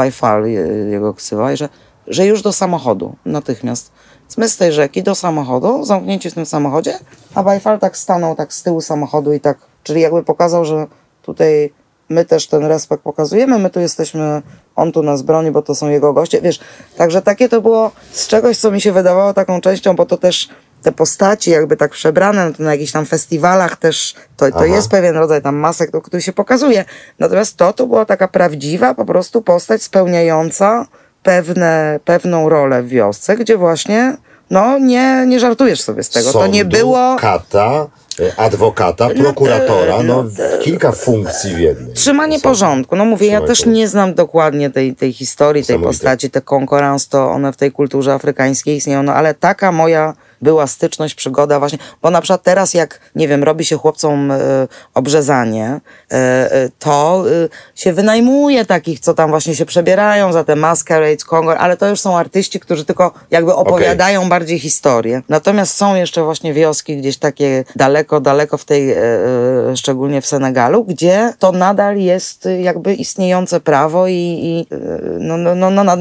je- 0.44 0.50
jego 0.90 1.14
ksywa, 1.14 1.52
i 1.52 1.56
że, 1.56 1.68
że 2.06 2.26
już 2.26 2.42
do 2.42 2.52
samochodu, 2.52 3.16
natychmiast. 3.24 3.92
My 4.36 4.48
z 4.48 4.56
tej 4.56 4.72
rzeki 4.72 5.02
do 5.02 5.14
samochodu, 5.14 5.84
zamknięci 5.84 6.30
w 6.30 6.34
tym 6.34 6.46
samochodzie, 6.46 6.98
a 7.34 7.42
by 7.42 7.60
far 7.60 7.78
tak 7.78 7.96
stanął 7.96 8.34
tak 8.34 8.52
z 8.52 8.62
tyłu 8.62 8.80
samochodu 8.80 9.32
i 9.32 9.40
tak, 9.40 9.58
czyli 9.82 10.00
jakby 10.00 10.22
pokazał, 10.24 10.64
że 10.64 10.86
tutaj 11.22 11.72
my 12.08 12.24
też 12.24 12.46
ten 12.46 12.64
respekt 12.64 13.02
pokazujemy, 13.02 13.58
my 13.58 13.70
tu 13.70 13.80
jesteśmy, 13.80 14.42
on 14.76 14.92
tu 14.92 15.02
nas 15.02 15.22
broni, 15.22 15.50
bo 15.50 15.62
to 15.62 15.74
są 15.74 15.88
jego 15.88 16.12
goście, 16.12 16.40
wiesz, 16.40 16.60
także 16.96 17.22
takie 17.22 17.48
to 17.48 17.60
było 17.60 17.90
z 18.12 18.26
czegoś, 18.26 18.56
co 18.56 18.70
mi 18.70 18.80
się 18.80 18.92
wydawało 18.92 19.34
taką 19.34 19.60
częścią, 19.60 19.96
bo 19.96 20.06
to 20.06 20.16
też 20.16 20.48
te 20.82 20.92
postaci 20.92 21.50
jakby 21.50 21.76
tak 21.76 21.90
przebrane, 21.90 22.46
no 22.46 22.52
to 22.52 22.62
na 22.62 22.72
jakichś 22.72 22.92
tam 22.92 23.06
festiwalach 23.06 23.76
też, 23.76 24.14
to, 24.36 24.50
to 24.50 24.56
Aha. 24.56 24.66
jest 24.66 24.88
pewien 24.88 25.16
rodzaj 25.16 25.42
tam 25.42 25.56
masek, 25.56 25.90
do 25.90 26.00
który 26.00 26.22
się 26.22 26.32
pokazuje. 26.32 26.84
Natomiast 27.18 27.56
to, 27.56 27.72
to 27.72 27.86
była 27.86 28.04
taka 28.04 28.28
prawdziwa 28.28 28.94
po 28.94 29.04
prostu 29.04 29.42
postać 29.42 29.82
spełniająca 29.82 30.86
pewne, 31.22 32.00
pewną 32.04 32.48
rolę 32.48 32.82
w 32.82 32.88
wiosce, 32.88 33.36
gdzie 33.36 33.56
właśnie, 33.56 34.16
no 34.50 34.78
nie, 34.78 35.24
nie 35.26 35.40
żartujesz 35.40 35.80
sobie 35.80 36.02
z 36.02 36.10
tego. 36.10 36.32
to 36.32 36.46
nie 36.46 36.60
Sądu, 36.60 36.76
było... 36.76 37.16
kata, 37.20 37.86
adwokata, 38.36 39.08
prokuratora, 39.08 40.02
no 40.02 40.24
kilka 40.62 40.92
funkcji 40.92 41.54
w 41.54 41.58
jednej. 41.58 41.94
Trzymanie 41.94 42.40
porządku. 42.40 42.96
No 42.96 43.04
mówię, 43.04 43.26
ja 43.26 43.32
Trzymaj 43.32 43.48
też 43.48 43.58
porządku. 43.58 43.78
nie 43.78 43.88
znam 43.88 44.14
dokładnie 44.14 44.70
tej, 44.70 44.94
tej 44.94 45.12
historii, 45.12 45.64
tej 45.64 45.78
postaci, 45.78 46.30
te 46.30 46.40
konkurans, 46.40 47.08
to 47.08 47.30
one 47.30 47.52
w 47.52 47.56
tej 47.56 47.72
kulturze 47.72 48.12
afrykańskiej 48.12 48.76
istnieją, 48.76 49.02
no 49.02 49.14
ale 49.14 49.34
taka 49.34 49.72
moja 49.72 50.14
była 50.42 50.66
styczność, 50.66 51.14
przygoda 51.14 51.58
właśnie, 51.58 51.78
bo 52.02 52.10
na 52.10 52.20
przykład 52.20 52.42
teraz 52.42 52.74
jak, 52.74 53.00
nie 53.14 53.28
wiem, 53.28 53.44
robi 53.44 53.64
się 53.64 53.76
chłopcom 53.76 54.30
e, 54.30 54.38
obrzezanie, 54.94 55.80
e, 56.12 56.14
e, 56.14 56.68
to 56.78 57.24
się 57.74 57.92
wynajmuje 57.92 58.64
takich, 58.64 59.00
co 59.00 59.14
tam 59.14 59.30
właśnie 59.30 59.56
się 59.56 59.66
przebierają 59.66 60.32
za 60.32 60.44
te 60.44 60.56
masquerades, 60.56 61.24
kongor, 61.24 61.56
ale 61.60 61.76
to 61.76 61.88
już 61.88 62.00
są 62.00 62.16
artyści, 62.16 62.60
którzy 62.60 62.84
tylko 62.84 63.12
jakby 63.30 63.54
opowiadają 63.54 64.28
bardziej 64.28 64.58
historię. 64.58 65.22
Natomiast 65.28 65.76
są 65.76 65.94
jeszcze 65.94 66.22
właśnie 66.22 66.54
wioski 66.54 66.96
gdzieś 66.96 67.16
takie 67.16 67.64
daleko, 67.76 68.20
daleko 68.20 68.58
w 68.58 68.64
tej, 68.64 68.94
szczególnie 69.74 70.20
w 70.20 70.26
Senegalu, 70.26 70.84
gdzie 70.84 71.32
to 71.38 71.52
nadal 71.52 71.96
jest 71.96 72.48
jakby 72.60 72.94
istniejące 72.94 73.60
prawo 73.60 74.08
i, 74.08 74.38
i 74.42 74.66
no, 75.20 75.36
no, 75.36 75.54
no, 75.54 75.70
no, 75.70 75.96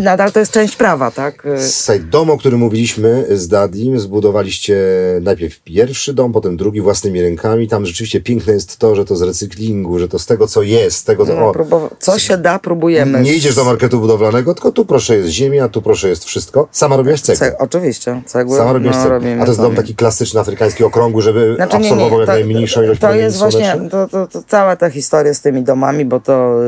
nadal 0.00 0.32
to 0.32 0.40
jest 0.40 0.52
część 0.52 0.76
prawa, 0.76 1.10
tak? 1.10 1.46
Z 1.56 2.08
dom, 2.08 2.30
o 2.30 2.38
którym 2.38 2.60
mówiliśmy 2.60 3.26
z 3.30 3.48
Dadim, 3.52 4.00
zbudowaliście 4.00 4.76
najpierw 5.20 5.60
pierwszy 5.60 6.14
dom, 6.14 6.32
potem 6.32 6.56
drugi 6.56 6.80
własnymi 6.80 7.22
rękami. 7.22 7.68
Tam 7.68 7.86
rzeczywiście 7.86 8.20
piękne 8.20 8.52
jest 8.52 8.76
to, 8.76 8.96
że 8.96 9.04
to 9.04 9.16
z 9.16 9.22
recyklingu, 9.22 9.98
że 9.98 10.08
to 10.08 10.18
z 10.18 10.26
tego, 10.26 10.46
co 10.48 10.62
jest, 10.62 10.96
z 10.96 11.04
tego, 11.04 11.26
co... 11.26 11.34
No, 11.34 11.46
o, 11.76 11.90
co 11.98 12.18
się 12.18 12.38
da, 12.38 12.58
próbujemy. 12.58 13.20
nie 13.22 13.34
idziesz 13.34 13.54
do 13.54 13.64
marketu 13.64 14.00
budowlanego, 14.00 14.54
tylko 14.54 14.72
tu 14.72 14.84
proszę 14.84 15.16
jest 15.16 15.28
ziemia, 15.28 15.68
tu 15.68 15.82
proszę 15.82 16.08
jest 16.08 16.24
wszystko. 16.24 16.68
Sama 16.70 16.96
robiłaś 16.96 17.20
cegłę. 17.20 17.48
Ce- 17.50 17.58
oczywiście, 17.58 18.22
cegły. 18.26 18.56
Sama 18.56 18.72
robiłaś 18.72 18.96
no, 18.96 19.08
robimy 19.08 19.42
A 19.42 19.44
to 19.44 19.50
jest 19.50 19.60
dom 19.60 19.74
taki 19.74 19.94
klasyczny, 19.94 20.40
afrykański, 20.40 20.84
okrągły, 20.84 21.22
żeby 21.22 21.54
Znaczy, 21.56 21.76
absorbował 21.76 22.10
nie, 22.10 22.16
jak 22.16 22.26
to, 22.26 22.32
najmniejszą 22.32 22.82
ilość 22.82 23.00
to 23.00 23.14
jest 23.14 23.38
właśnie, 23.38 23.76
to, 23.90 24.08
to, 24.08 24.26
to 24.26 24.42
cała 24.48 24.76
ta 24.76 24.90
historia 24.90 25.34
z 25.34 25.40
tymi 25.40 25.62
domami, 25.62 26.04
bo 26.04 26.20
to... 26.20 26.58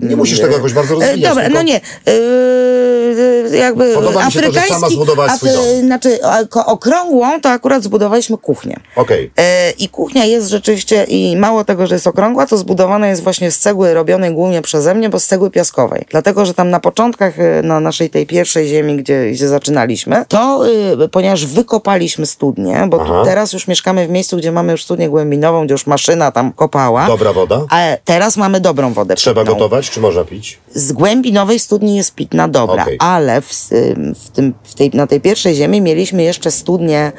yy, 0.00 0.08
Nie 0.08 0.16
musisz 0.16 0.40
tego 0.40 0.52
jakoś 0.54 0.72
bardzo 0.72 0.94
rozwijać, 0.94 1.20
Dobra, 1.20 1.44
tylko- 1.44 1.58
no 1.58 1.62
nie. 1.62 1.80
Yy, 2.06 3.56
jakby 3.58 3.94
Podoba 3.94 4.26
mi 4.26 4.32
się 4.32 4.40
to, 4.42 4.52
że 4.52 4.60
sama 4.60 4.88
zbudowałaś 4.88 5.32
swój 5.32 5.50
dom. 5.50 5.64
Znaczy, 5.86 6.23
okrągłą 6.66 7.40
to 7.40 7.48
akurat 7.50 7.82
zbudowaliśmy 7.82 8.38
kuchnię. 8.38 8.80
Okej. 8.96 9.30
E, 9.38 9.70
I 9.70 9.88
kuchnia 9.88 10.24
jest 10.24 10.48
rzeczywiście, 10.48 11.04
i 11.04 11.36
mało 11.36 11.64
tego, 11.64 11.86
że 11.86 11.94
jest 11.94 12.06
okrągła, 12.06 12.46
to 12.46 12.56
zbudowana 12.56 13.08
jest 13.08 13.22
właśnie 13.22 13.50
z 13.50 13.58
cegły 13.58 13.94
robionej 13.94 14.34
głównie 14.34 14.62
przeze 14.62 14.94
mnie, 14.94 15.08
bo 15.08 15.20
z 15.20 15.26
cegły 15.26 15.50
piaskowej. 15.50 16.04
Dlatego, 16.10 16.46
że 16.46 16.54
tam 16.54 16.70
na 16.70 16.80
początkach 16.80 17.40
e, 17.40 17.62
na 17.62 17.80
naszej 17.80 18.10
tej 18.10 18.26
pierwszej 18.26 18.68
ziemi, 18.68 18.96
gdzie, 18.96 19.30
gdzie 19.30 19.48
zaczynaliśmy, 19.48 20.24
to 20.28 20.64
y, 21.04 21.08
ponieważ 21.08 21.46
wykopaliśmy 21.46 22.26
studnię, 22.26 22.86
bo 22.88 23.24
teraz 23.24 23.52
już 23.52 23.68
mieszkamy 23.68 24.06
w 24.06 24.10
miejscu, 24.10 24.36
gdzie 24.36 24.52
mamy 24.52 24.72
już 24.72 24.84
studnię 24.84 25.08
głębinową, 25.08 25.64
gdzie 25.64 25.74
już 25.74 25.86
maszyna 25.86 26.30
tam 26.30 26.52
kopała. 26.52 27.06
Dobra 27.06 27.32
woda? 27.32 27.60
Ale 27.70 27.98
teraz 28.04 28.36
mamy 28.36 28.60
dobrą 28.60 28.92
wodę 28.92 29.14
Trzeba 29.14 29.40
pitną. 29.40 29.54
gotować, 29.54 29.90
czy 29.90 30.00
można 30.00 30.24
pić? 30.24 30.58
Z 30.74 30.92
głębi 30.92 31.32
nowej 31.32 31.58
studni 31.58 31.96
jest 31.96 32.14
pitna 32.14 32.48
dobra, 32.48 32.82
Okej. 32.82 32.96
ale 33.00 33.40
w, 33.40 33.72
ym, 33.72 34.14
w 34.14 34.28
tym, 34.30 34.54
w 34.62 34.74
tej, 34.74 34.90
na 34.90 35.06
tej 35.06 35.20
pierwszej 35.20 35.54
ziemi 35.54 35.80
mieliśmy 35.80 36.13
jeszcze 36.22 36.50
studnię 36.50 37.12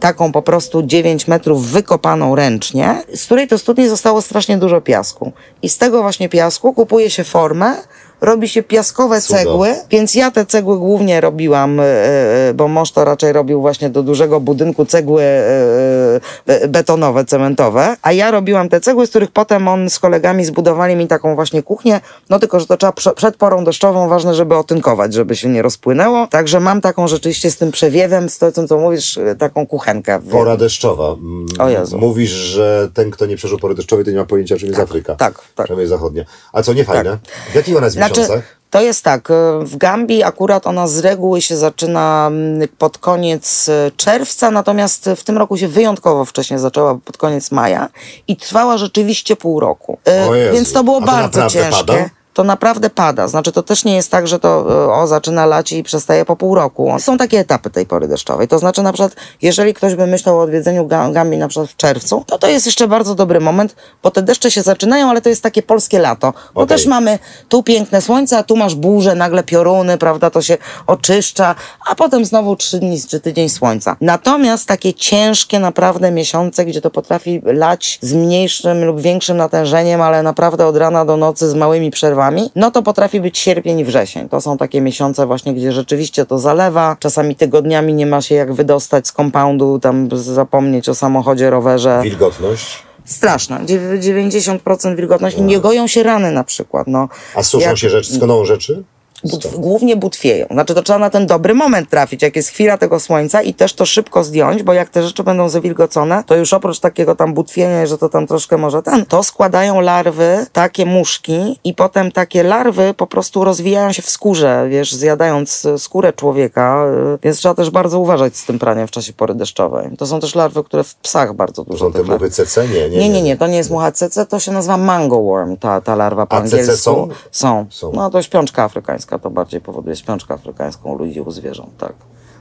taką 0.00 0.32
po 0.32 0.42
prostu 0.42 0.82
9 0.82 1.28
metrów 1.28 1.66
wykopaną 1.66 2.34
ręcznie, 2.34 3.02
z 3.14 3.24
której 3.24 3.48
to 3.48 3.58
studni 3.58 3.88
zostało 3.88 4.22
strasznie 4.22 4.58
dużo 4.58 4.80
piasku. 4.80 5.32
I 5.62 5.68
z 5.68 5.78
tego 5.78 6.02
właśnie 6.02 6.28
piasku 6.28 6.72
kupuje 6.72 7.10
się 7.10 7.24
formę, 7.24 7.76
robi 8.22 8.48
się 8.48 8.62
piaskowe 8.62 9.20
Cudo. 9.20 9.38
cegły, 9.38 9.74
więc 9.90 10.14
ja 10.14 10.30
te 10.30 10.46
cegły 10.46 10.78
głównie 10.78 11.20
robiłam, 11.20 11.80
e, 11.80 11.84
e, 11.84 12.54
bo 12.54 12.68
mąż 12.68 12.92
to 12.92 13.04
raczej 13.04 13.32
robił 13.32 13.60
właśnie 13.60 13.90
do 13.90 14.02
dużego 14.02 14.40
budynku 14.40 14.86
cegły 14.86 15.22
e, 15.22 16.68
betonowe, 16.68 17.24
cementowe, 17.24 17.96
a 18.02 18.12
ja 18.12 18.30
robiłam 18.30 18.68
te 18.68 18.80
cegły, 18.80 19.06
z 19.06 19.10
których 19.10 19.30
potem 19.30 19.68
on 19.68 19.90
z 19.90 19.98
kolegami 19.98 20.44
zbudowali 20.44 20.96
mi 20.96 21.08
taką 21.08 21.34
właśnie 21.34 21.62
kuchnię, 21.62 22.00
no 22.30 22.38
tylko, 22.38 22.60
że 22.60 22.66
to 22.66 22.76
trzeba 22.76 22.92
prze, 22.92 23.12
przed 23.12 23.36
porą 23.36 23.64
deszczową, 23.64 24.08
ważne, 24.08 24.34
żeby 24.34 24.56
otynkować, 24.56 25.14
żeby 25.14 25.36
się 25.36 25.48
nie 25.48 25.62
rozpłynęło, 25.62 26.26
także 26.26 26.60
mam 26.60 26.80
taką 26.80 27.08
rzeczywiście 27.08 27.50
z 27.50 27.56
tym 27.56 27.72
przewiewem, 27.72 28.28
z 28.28 28.38
tym, 28.38 28.68
co 28.68 28.78
mówisz, 28.78 29.18
taką 29.38 29.66
kuchenkę. 29.66 30.20
Pora 30.30 30.56
deszczowa. 30.56 31.16
O 31.58 31.68
Jezu. 31.68 31.98
Mówisz, 31.98 32.30
że 32.30 32.88
ten, 32.94 33.10
kto 33.10 33.26
nie 33.26 33.36
przeżył 33.36 33.58
pory 33.58 33.74
deszczowej, 33.74 34.04
to 34.04 34.10
nie 34.10 34.16
ma 34.16 34.24
pojęcia, 34.24 34.56
czym 34.56 34.68
jest 34.68 34.80
Afryka. 34.80 35.14
tak, 35.14 35.34
tak. 35.54 35.64
Przynajmniej 35.66 35.88
zachodnia. 35.88 36.24
A 36.52 36.62
co, 36.62 36.72
nie 36.72 36.84
fajne? 36.84 37.18
W 37.52 37.54
jakich 37.54 37.76
ona 37.76 37.86
jest 37.86 37.96
Znaczy, 38.14 38.42
to 38.70 38.80
jest 38.80 39.04
tak, 39.04 39.30
e, 39.30 39.34
w 39.64 39.76
Gambii 39.76 40.22
akurat 40.22 40.66
ona 40.66 40.86
z 40.86 40.98
reguły 40.98 41.42
się 41.42 41.56
zaczyna 41.56 42.30
pod 42.78 42.98
koniec 42.98 43.68
e, 43.68 43.90
czerwca, 43.96 44.50
natomiast 44.50 45.10
w 45.16 45.24
tym 45.24 45.38
roku 45.38 45.56
się 45.56 45.68
wyjątkowo 45.68 46.24
wcześnie 46.24 46.58
zaczęła 46.58 46.98
pod 47.04 47.16
koniec 47.16 47.50
maja 47.50 47.88
i 48.28 48.36
trwała 48.36 48.78
rzeczywiście 48.78 49.36
pół 49.36 49.60
roku. 49.60 49.98
E. 50.04 50.52
Więc 50.52 50.72
to 50.72 50.84
było 50.84 51.00
to 51.00 51.06
bardzo 51.06 51.46
ciężkie. 51.46 51.84
pada? 51.86 52.21
To 52.32 52.44
naprawdę 52.44 52.90
pada. 52.90 53.28
Znaczy, 53.28 53.52
to 53.52 53.62
też 53.62 53.84
nie 53.84 53.94
jest 53.94 54.10
tak, 54.10 54.28
że 54.28 54.38
to 54.38 54.66
e, 54.88 54.92
o, 54.92 55.06
zaczyna 55.06 55.46
lać 55.46 55.72
i 55.72 55.82
przestaje 55.82 56.24
po 56.24 56.36
pół 56.36 56.54
roku. 56.54 56.94
Są 56.98 57.18
takie 57.18 57.38
etapy 57.38 57.70
tej 57.70 57.86
pory 57.86 58.08
deszczowej. 58.08 58.48
To 58.48 58.58
znaczy, 58.58 58.82
na 58.82 58.92
przykład, 58.92 59.16
jeżeli 59.42 59.74
ktoś 59.74 59.94
by 59.94 60.06
myślał 60.06 60.38
o 60.38 60.42
odwiedzeniu 60.42 60.86
Ga- 60.86 61.12
Gambii 61.12 61.38
na 61.38 61.48
przykład 61.48 61.70
w 61.70 61.76
czerwcu, 61.76 62.24
to 62.26 62.38
to 62.38 62.46
jest 62.48 62.66
jeszcze 62.66 62.88
bardzo 62.88 63.14
dobry 63.14 63.40
moment, 63.40 63.76
bo 64.02 64.10
te 64.10 64.22
deszcze 64.22 64.50
się 64.50 64.62
zaczynają, 64.62 65.10
ale 65.10 65.20
to 65.20 65.28
jest 65.28 65.42
takie 65.42 65.62
polskie 65.62 65.98
lato. 65.98 66.34
Bo 66.54 66.60
Okej. 66.60 66.76
też 66.76 66.86
mamy 66.86 67.18
tu 67.48 67.62
piękne 67.62 68.00
słońce, 68.00 68.38
a 68.38 68.42
tu 68.42 68.56
masz 68.56 68.74
burze, 68.74 69.14
nagle 69.14 69.42
pioruny, 69.42 69.98
prawda, 69.98 70.30
to 70.30 70.42
się 70.42 70.58
oczyszcza, 70.86 71.54
a 71.90 71.94
potem 71.94 72.24
znowu 72.24 72.56
trzy 72.56 72.78
dni 72.78 73.02
czy 73.08 73.20
tydzień 73.20 73.48
słońca. 73.48 73.96
Natomiast 74.00 74.68
takie 74.68 74.94
ciężkie 74.94 75.58
naprawdę 75.58 76.10
miesiące, 76.10 76.64
gdzie 76.64 76.80
to 76.80 76.90
potrafi 76.90 77.42
lać 77.44 77.98
z 78.02 78.12
mniejszym 78.12 78.84
lub 78.84 79.00
większym 79.00 79.36
natężeniem, 79.36 80.02
ale 80.02 80.22
naprawdę 80.22 80.66
od 80.66 80.76
rana 80.76 81.04
do 81.04 81.16
nocy 81.16 81.50
z 81.50 81.54
małymi 81.54 81.90
przerwami, 81.90 82.21
no 82.56 82.70
to 82.70 82.82
potrafi 82.82 83.20
być 83.20 83.38
sierpień 83.38 83.78
i 83.78 83.84
wrzesień. 83.84 84.28
To 84.28 84.40
są 84.40 84.58
takie 84.58 84.80
miesiące 84.80 85.26
właśnie, 85.26 85.54
gdzie 85.54 85.72
rzeczywiście 85.72 86.26
to 86.26 86.38
zalewa, 86.38 86.96
czasami 87.00 87.36
tygodniami 87.36 87.94
nie 87.94 88.06
ma 88.06 88.20
się 88.22 88.34
jak 88.34 88.52
wydostać 88.52 89.08
z 89.08 89.12
kompoundu, 89.12 89.78
tam 89.78 90.08
zapomnieć 90.12 90.88
o 90.88 90.94
samochodzie, 90.94 91.50
rowerze. 91.50 92.00
Wilgotność? 92.02 92.82
Straszna. 93.04 93.60
Dziew- 93.64 94.00
90% 94.00 94.96
wilgotności. 94.96 95.42
Nie 95.42 95.60
goją 95.60 95.86
się 95.86 96.02
rany 96.02 96.32
na 96.32 96.44
przykład. 96.44 96.86
No. 96.86 97.08
A 97.34 97.42
suszą 97.42 97.66
Jak- 97.66 97.78
się 97.78 97.90
rzeczy, 97.90 98.14
skoną 98.14 98.44
rzeczy? 98.44 98.82
But, 99.24 99.46
głównie 99.56 99.96
butwieją. 99.96 100.46
Znaczy 100.50 100.74
to 100.74 100.82
trzeba 100.82 100.98
na 100.98 101.10
ten 101.10 101.26
dobry 101.26 101.54
moment 101.54 101.90
trafić, 101.90 102.22
jak 102.22 102.36
jest 102.36 102.48
chwila 102.48 102.78
tego 102.78 103.00
słońca 103.00 103.42
i 103.42 103.54
też 103.54 103.74
to 103.74 103.86
szybko 103.86 104.24
zdjąć, 104.24 104.62
bo 104.62 104.72
jak 104.72 104.88
te 104.88 105.02
rzeczy 105.02 105.22
będą 105.22 105.48
zawilgocone, 105.48 106.24
to 106.26 106.36
już 106.36 106.52
oprócz 106.52 106.80
takiego 106.80 107.14
tam 107.14 107.34
butwienia, 107.34 107.86
że 107.86 107.98
to 107.98 108.08
tam 108.08 108.26
troszkę 108.26 108.56
może 108.56 108.82
ten, 108.82 109.06
to 109.06 109.22
składają 109.22 109.80
larwy, 109.80 110.46
takie 110.52 110.86
muszki 110.86 111.58
i 111.64 111.74
potem 111.74 112.12
takie 112.12 112.42
larwy 112.42 112.94
po 112.94 113.06
prostu 113.06 113.44
rozwijają 113.44 113.92
się 113.92 114.02
w 114.02 114.10
skórze, 114.10 114.66
wiesz, 114.70 114.94
zjadając 114.94 115.66
skórę 115.78 116.12
człowieka, 116.12 116.86
y, 117.14 117.18
więc 117.22 117.38
trzeba 117.38 117.54
też 117.54 117.70
bardzo 117.70 118.00
uważać 118.00 118.36
z 118.36 118.44
tym 118.46 118.58
praniem 118.58 118.86
w 118.86 118.90
czasie 118.90 119.12
pory 119.12 119.34
deszczowej. 119.34 119.96
To 119.98 120.06
są 120.06 120.20
też 120.20 120.34
larwy, 120.34 120.64
które 120.64 120.84
w 120.84 120.94
psach 120.94 121.34
bardzo 121.34 121.64
dużo. 121.64 121.90
To 121.90 121.98
są 121.98 122.04
te 122.04 122.12
muchy 122.12 122.30
CC? 122.30 122.68
Nie, 122.68 122.88
nie, 122.88 122.98
nie, 122.98 123.08
nie, 123.08 123.22
nie, 123.22 123.36
to 123.36 123.46
nie 123.46 123.56
jest 123.56 123.70
mucha 123.70 123.92
CC, 123.92 124.26
to 124.26 124.38
się 124.38 124.52
nazywa 124.52 124.76
mango 124.76 125.22
worm, 125.22 125.56
ta, 125.56 125.80
ta 125.80 125.96
larwa 125.96 126.26
po 126.26 126.36
A 126.36 126.38
angielsku. 126.38 126.72
CC 126.72 126.82
są? 126.82 127.08
Są. 127.30 127.66
Są. 127.70 127.92
No 127.92 128.10
to 128.10 128.22
śpiączka 128.22 128.64
afrykańska, 128.64 129.11
to 129.18 129.30
bardziej 129.30 129.60
powoduje 129.60 129.96
śpiączkę 129.96 130.34
afrykańską 130.34 130.92
u 130.92 130.98
ludzi, 130.98 131.20
u 131.20 131.30
zwierząt, 131.30 131.76
tak. 131.78 131.92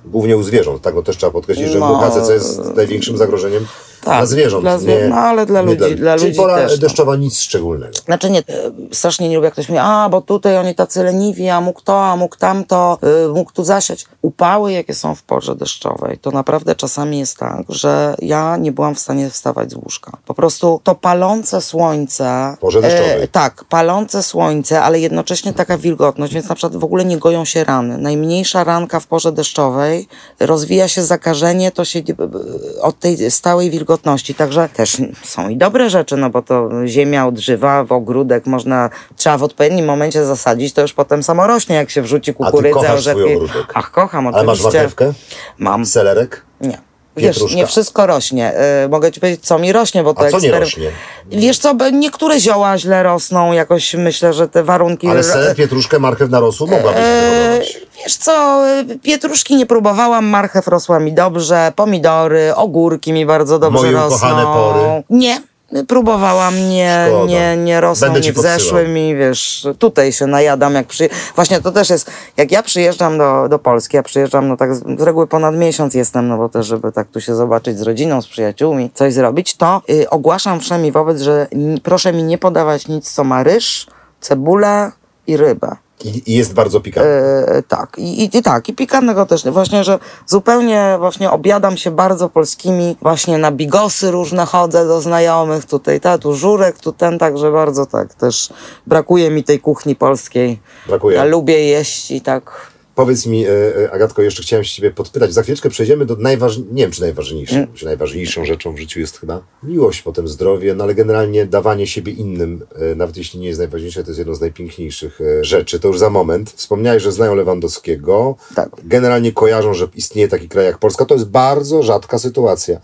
Głównie 0.05 0.38
u 0.38 0.43
zwierząt, 0.43 0.82
tak, 0.82 0.95
bo 0.95 1.03
też 1.03 1.17
trzeba 1.17 1.32
podkreślić, 1.32 1.69
że 1.69 1.80
No, 1.80 1.88
mucha 1.88 2.11
CC 2.11 2.34
jest 2.34 2.76
największym 2.76 3.17
zagrożeniem 3.17 3.65
tak, 4.04 4.18
dla 4.18 4.26
zwierząt. 4.26 4.64
dla 4.64 4.78
zwie- 4.78 5.02
nie, 5.04 5.08
no, 5.10 5.16
ale 5.16 5.45
dla 5.45 5.62
ludzi- 5.62 5.95
dla 5.95 6.16
Czyli 6.16 6.28
ludzi 6.28 6.38
pora 6.39 6.56
też, 6.56 6.72
no. 6.72 6.78
deszczowa 6.78 7.16
nic 7.16 7.39
szczególnego. 7.39 7.93
Znaczy 8.06 8.30
nie, 8.30 8.39
e, 8.39 8.43
strasznie 8.91 9.30
nie 9.30 9.36
lubię, 9.36 9.45
jak 9.45 9.54
ktoś 9.54 9.70
mówi, 9.70 9.80
a 9.84 10.08
bo 10.12 10.22
tutaj 10.22 10.58
oni 10.58 10.76
tacy 10.76 11.04
leniwi, 11.04 11.49
a 11.49 11.62
mógł 11.62 11.82
to, 11.82 12.06
a 12.06 12.16
mógł 12.16 12.38
tamto, 12.38 12.97
y, 13.26 13.34
mógł 13.34 13.52
tu 13.54 13.64
zasiać. 13.64 14.06
Upały, 14.22 14.72
jakie 14.72 14.93
są 14.93 15.16
w 15.16 15.24
porze 15.24 15.56
deszczowej, 15.56 16.18
to 16.18 16.32
naprawdę 16.32 16.76
czasami 16.76 17.20
jest 17.20 17.38
tak, 17.38 17.64
że 17.70 18.16
ja 18.22 18.58
nie 18.58 18.72
byłam 18.72 18.95
w 18.95 18.99
stanie 18.99 19.30
wstawać 19.30 19.72
z 19.72 19.76
łóżka. 19.76 20.12
Po 20.26 20.34
prostu 20.34 20.82
to 20.84 20.95
palące 20.95 21.62
słońce. 21.62 22.58
Porze 22.60 22.82
deszczowej. 22.82 23.28
tak, 23.28 23.64
palące 23.70 24.24
słońce, 24.24 24.82
ale 24.82 24.99
jednocześnie 24.99 25.54
taka 25.54 25.78
wilgotność, 25.78 26.34
więc 26.34 26.49
na 26.49 26.56
przykład 26.56 26.76
w 26.82 26.84
ogóle 26.84 27.06
nie 27.06 27.18
goją 27.18 27.45
się 27.45 27.64
rany. 27.64 27.97
Najmniejsza 27.97 28.64
ranka 28.64 28.99
w 28.99 29.08
porze 29.08 29.32
deszczowej, 29.32 30.08
rozwija 30.39 30.88
się 30.88 31.04
zakażenie, 31.04 31.72
to 31.72 31.86
się 31.86 31.99
e, 31.99 32.82
od 32.82 32.99
tej 32.99 33.32
stałej 33.32 33.70
wilgotności. 33.70 33.91
Także 34.38 34.70
też 34.70 34.98
są 35.24 35.50
i 35.50 35.58
dobre 35.58 35.89
rzeczy, 35.89 36.18
no 36.18 36.30
bo 36.30 36.42
to 36.42 36.70
ziemia 36.86 37.28
odżywa, 37.28 37.84
w 37.84 37.92
ogródek 37.92 38.46
można, 38.46 38.89
trzeba 39.16 39.38
w 39.38 39.44
odpowiednim 39.44 39.86
momencie 39.86 40.26
zasadzić, 40.26 40.74
to 40.74 40.82
już 40.82 40.94
potem 40.94 41.24
samo 41.24 41.48
rośnie, 41.48 41.76
jak 41.76 41.89
się 41.89 42.02
wrzuci 42.02 42.34
kukurydzę, 42.34 42.74
kochasz 42.74 43.02
swój 43.02 43.24
orzechy. 43.24 43.36
ogródek? 43.36 43.72
Ach, 43.74 43.92
kocham 43.92 44.28
Ale 44.28 44.44
masz 44.44 44.60
oczywiście. 44.60 44.78
marchewkę? 44.78 45.14
Mam. 45.58 45.86
Selerek? 45.86 46.46
Nie. 46.62 46.91
Wiesz, 47.18 47.36
Pietruszka. 47.36 47.57
nie 47.57 47.68
wszystko 47.68 48.05
rośnie. 48.05 48.53
Y, 48.86 48.89
mogę 48.89 49.12
ci 49.12 49.20
powiedzieć, 49.20 49.45
co 49.45 49.59
mi 49.59 49.72
rośnie, 49.72 50.03
bo 50.03 50.14
to 50.14 50.22
A 50.22 50.30
co 50.32 50.39
nie 50.39 50.51
rośnie? 50.51 50.91
Wiesz 51.32 51.57
co, 51.59 51.74
niektóre 51.91 52.39
zioła 52.39 52.78
źle 52.78 53.03
rosną, 53.03 53.51
jakoś 53.53 53.93
myślę, 53.93 54.34
że 54.34 54.47
te 54.47 54.64
warunki... 54.64 55.07
Ale 55.07 55.24
seler, 55.24 55.55
pietruszkę, 55.55 55.99
marchew 55.99 56.30
na 56.30 56.39
rosół 56.39 56.68
mogłabyś 56.68 57.01
wyhodować. 57.01 57.78
Wiesz 58.03 58.16
co, 58.16 58.64
y, 58.89 58.99
pietruszki 58.99 59.55
nie 59.55 59.66
próbowałam, 59.66 60.26
marchew 60.26 60.68
rosła 60.68 60.99
mi 60.99 61.14
dobrze, 61.14 61.72
pomidory, 61.76 62.55
ogórki 62.55 63.14
mi 63.14 63.26
bardzo 63.26 63.59
dobrze 63.59 63.80
Moje 63.82 63.91
rosną. 63.91 64.07
ukochane 64.18 64.43
pory. 64.43 65.03
Nie. 65.09 65.41
Próbowałam, 65.88 66.69
nie, 66.69 67.05
Szkoda. 67.07 67.26
nie, 67.26 67.57
nie 67.57 67.82
rosną 67.82 68.07
Będę 68.07 68.28
mi 68.28 68.34
w 68.34 68.39
zeszłym 68.39 68.97
i 68.97 69.15
wiesz, 69.15 69.67
tutaj 69.80 70.11
się 70.11 70.28
najadam 70.28 70.74
jak 70.74 70.88
przy... 70.88 71.09
Właśnie 71.36 71.61
to 71.61 71.72
też 71.72 71.89
jest, 71.89 72.11
jak 72.38 72.51
ja 72.51 72.63
przyjeżdżam 72.63 73.17
do, 73.17 73.49
do 73.49 73.59
Polski, 73.59 73.97
ja 73.97 74.03
przyjeżdżam, 74.03 74.47
no 74.47 74.57
tak 74.57 74.76
z 74.76 75.01
reguły 75.01 75.28
ponad 75.28 75.55
miesiąc 75.55 75.93
jestem, 75.93 76.28
no 76.28 76.38
bo 76.38 76.49
też, 76.49 76.67
żeby 76.67 76.91
tak 76.91 77.07
tu 77.07 77.22
się 77.22 77.36
zobaczyć 77.36 77.78
z 77.78 77.82
rodziną, 77.82 78.22
z 78.22 78.28
przyjaciółmi, 78.28 78.91
coś 78.93 79.13
zrobić, 79.13 79.57
to 79.57 79.82
y, 79.89 80.09
ogłaszam 80.09 80.59
wszemi 80.59 80.91
wobec, 80.91 81.22
że 81.22 81.47
proszę 81.84 82.13
mi 82.13 82.24
nie 82.24 82.38
podawać 82.38 82.88
nic, 82.88 83.11
co 83.11 83.24
ma 83.24 83.43
ryż, 83.43 83.88
cebulę 84.22 84.91
i 85.28 85.38
rybę. 85.38 85.76
I, 86.06 86.36
jest 86.36 86.54
bardzo 86.54 86.82
pikantny. 86.82 87.12
E, 87.12 87.64
tak, 87.68 87.97
I, 87.97 88.24
i, 88.24 88.38
i 88.38 88.41
tak, 88.41 88.70
i 88.70 88.74
pikantnego 88.74 89.26
też. 89.26 89.43
Właśnie, 89.43 89.84
że 89.84 89.99
zupełnie 90.26 90.95
właśnie 90.99 91.32
obiadam 91.32 91.78
się 91.78 91.91
bardzo 91.91 92.30
polskimi, 92.30 92.97
właśnie 93.02 93.38
na 93.38 93.52
bigosy 93.52 94.12
różne 94.12 94.45
chodzę 94.45 94.88
do 94.88 95.02
znajomych, 95.02 95.66
tutaj 95.66 95.99
ta, 95.99 96.18
tu 96.18 96.34
żurek, 96.34 96.80
tu 96.80 96.93
ten, 96.93 97.20
także 97.20 97.52
bardzo 97.52 97.86
tak, 97.86 98.14
też 98.14 98.54
brakuje 98.88 99.32
mi 99.32 99.43
tej 99.43 99.60
kuchni 99.60 99.95
polskiej. 99.95 100.60
Brakuje. 100.88 101.18
Ja 101.18 101.24
lubię 101.24 101.66
jeść 101.66 102.12
i 102.12 102.22
tak... 102.22 102.70
Powiedz 102.96 103.26
mi, 103.26 103.46
e, 103.46 103.50
e, 103.84 103.92
Agatko, 103.92 104.22
jeszcze 104.22 104.44
chciałem 104.44 104.64
się 104.66 104.76
ciebie 104.76 104.92
podpytać. 104.92 105.34
Za 105.34 105.44
chwileczkę 105.44 105.70
przejdziemy 105.70 106.06
do 106.06 106.16
najważniejszej, 106.16 106.74
nie 106.74 106.84
wiem 106.84 106.92
czy 106.92 107.02
najważniejszą, 107.02 107.56
Mm. 107.56 107.74
czy 107.74 107.86
najważniejszą 107.86 108.46
rzeczą 108.46 108.76
w 108.76 108.80
życiu 108.80 109.00
jest 109.00 109.20
chyba 109.20 109.42
miłość, 109.64 110.02
potem 110.02 110.28
zdrowie, 110.28 110.76
no 110.76 110.84
ale 110.84 110.96
generalnie 110.96 111.46
dawanie 111.46 111.88
siebie 111.88 112.12
innym, 112.12 112.66
e, 112.92 112.96
nawet 112.96 113.18
jeśli 113.18 113.39
nie 113.39 113.48
jest 113.48 113.60
najważniejsze, 113.60 114.04
to 114.04 114.10
jest 114.10 114.20
jedno 114.20 114.36
z 114.36 114.42
najpiękniejszych 114.42 115.20
rzeczy. 115.42 115.80
To 115.80 115.88
już 115.88 116.00
za 116.00 116.10
moment. 116.10 116.52
Wspomniałeś, 116.52 117.04
że 117.04 117.12
znają 117.12 117.36
Lewandowskiego. 117.36 118.36
Tak. 118.56 118.70
Generalnie 118.84 119.32
kojarzą, 119.32 119.74
że 119.74 119.88
istnieje 119.96 120.28
taki 120.28 120.50
kraj 120.50 120.66
jak 120.66 120.78
Polska. 120.78 121.06
To 121.06 121.16
jest 121.16 121.30
bardzo 121.30 121.84
rzadka 121.84 122.20
sytuacja. 122.20 122.80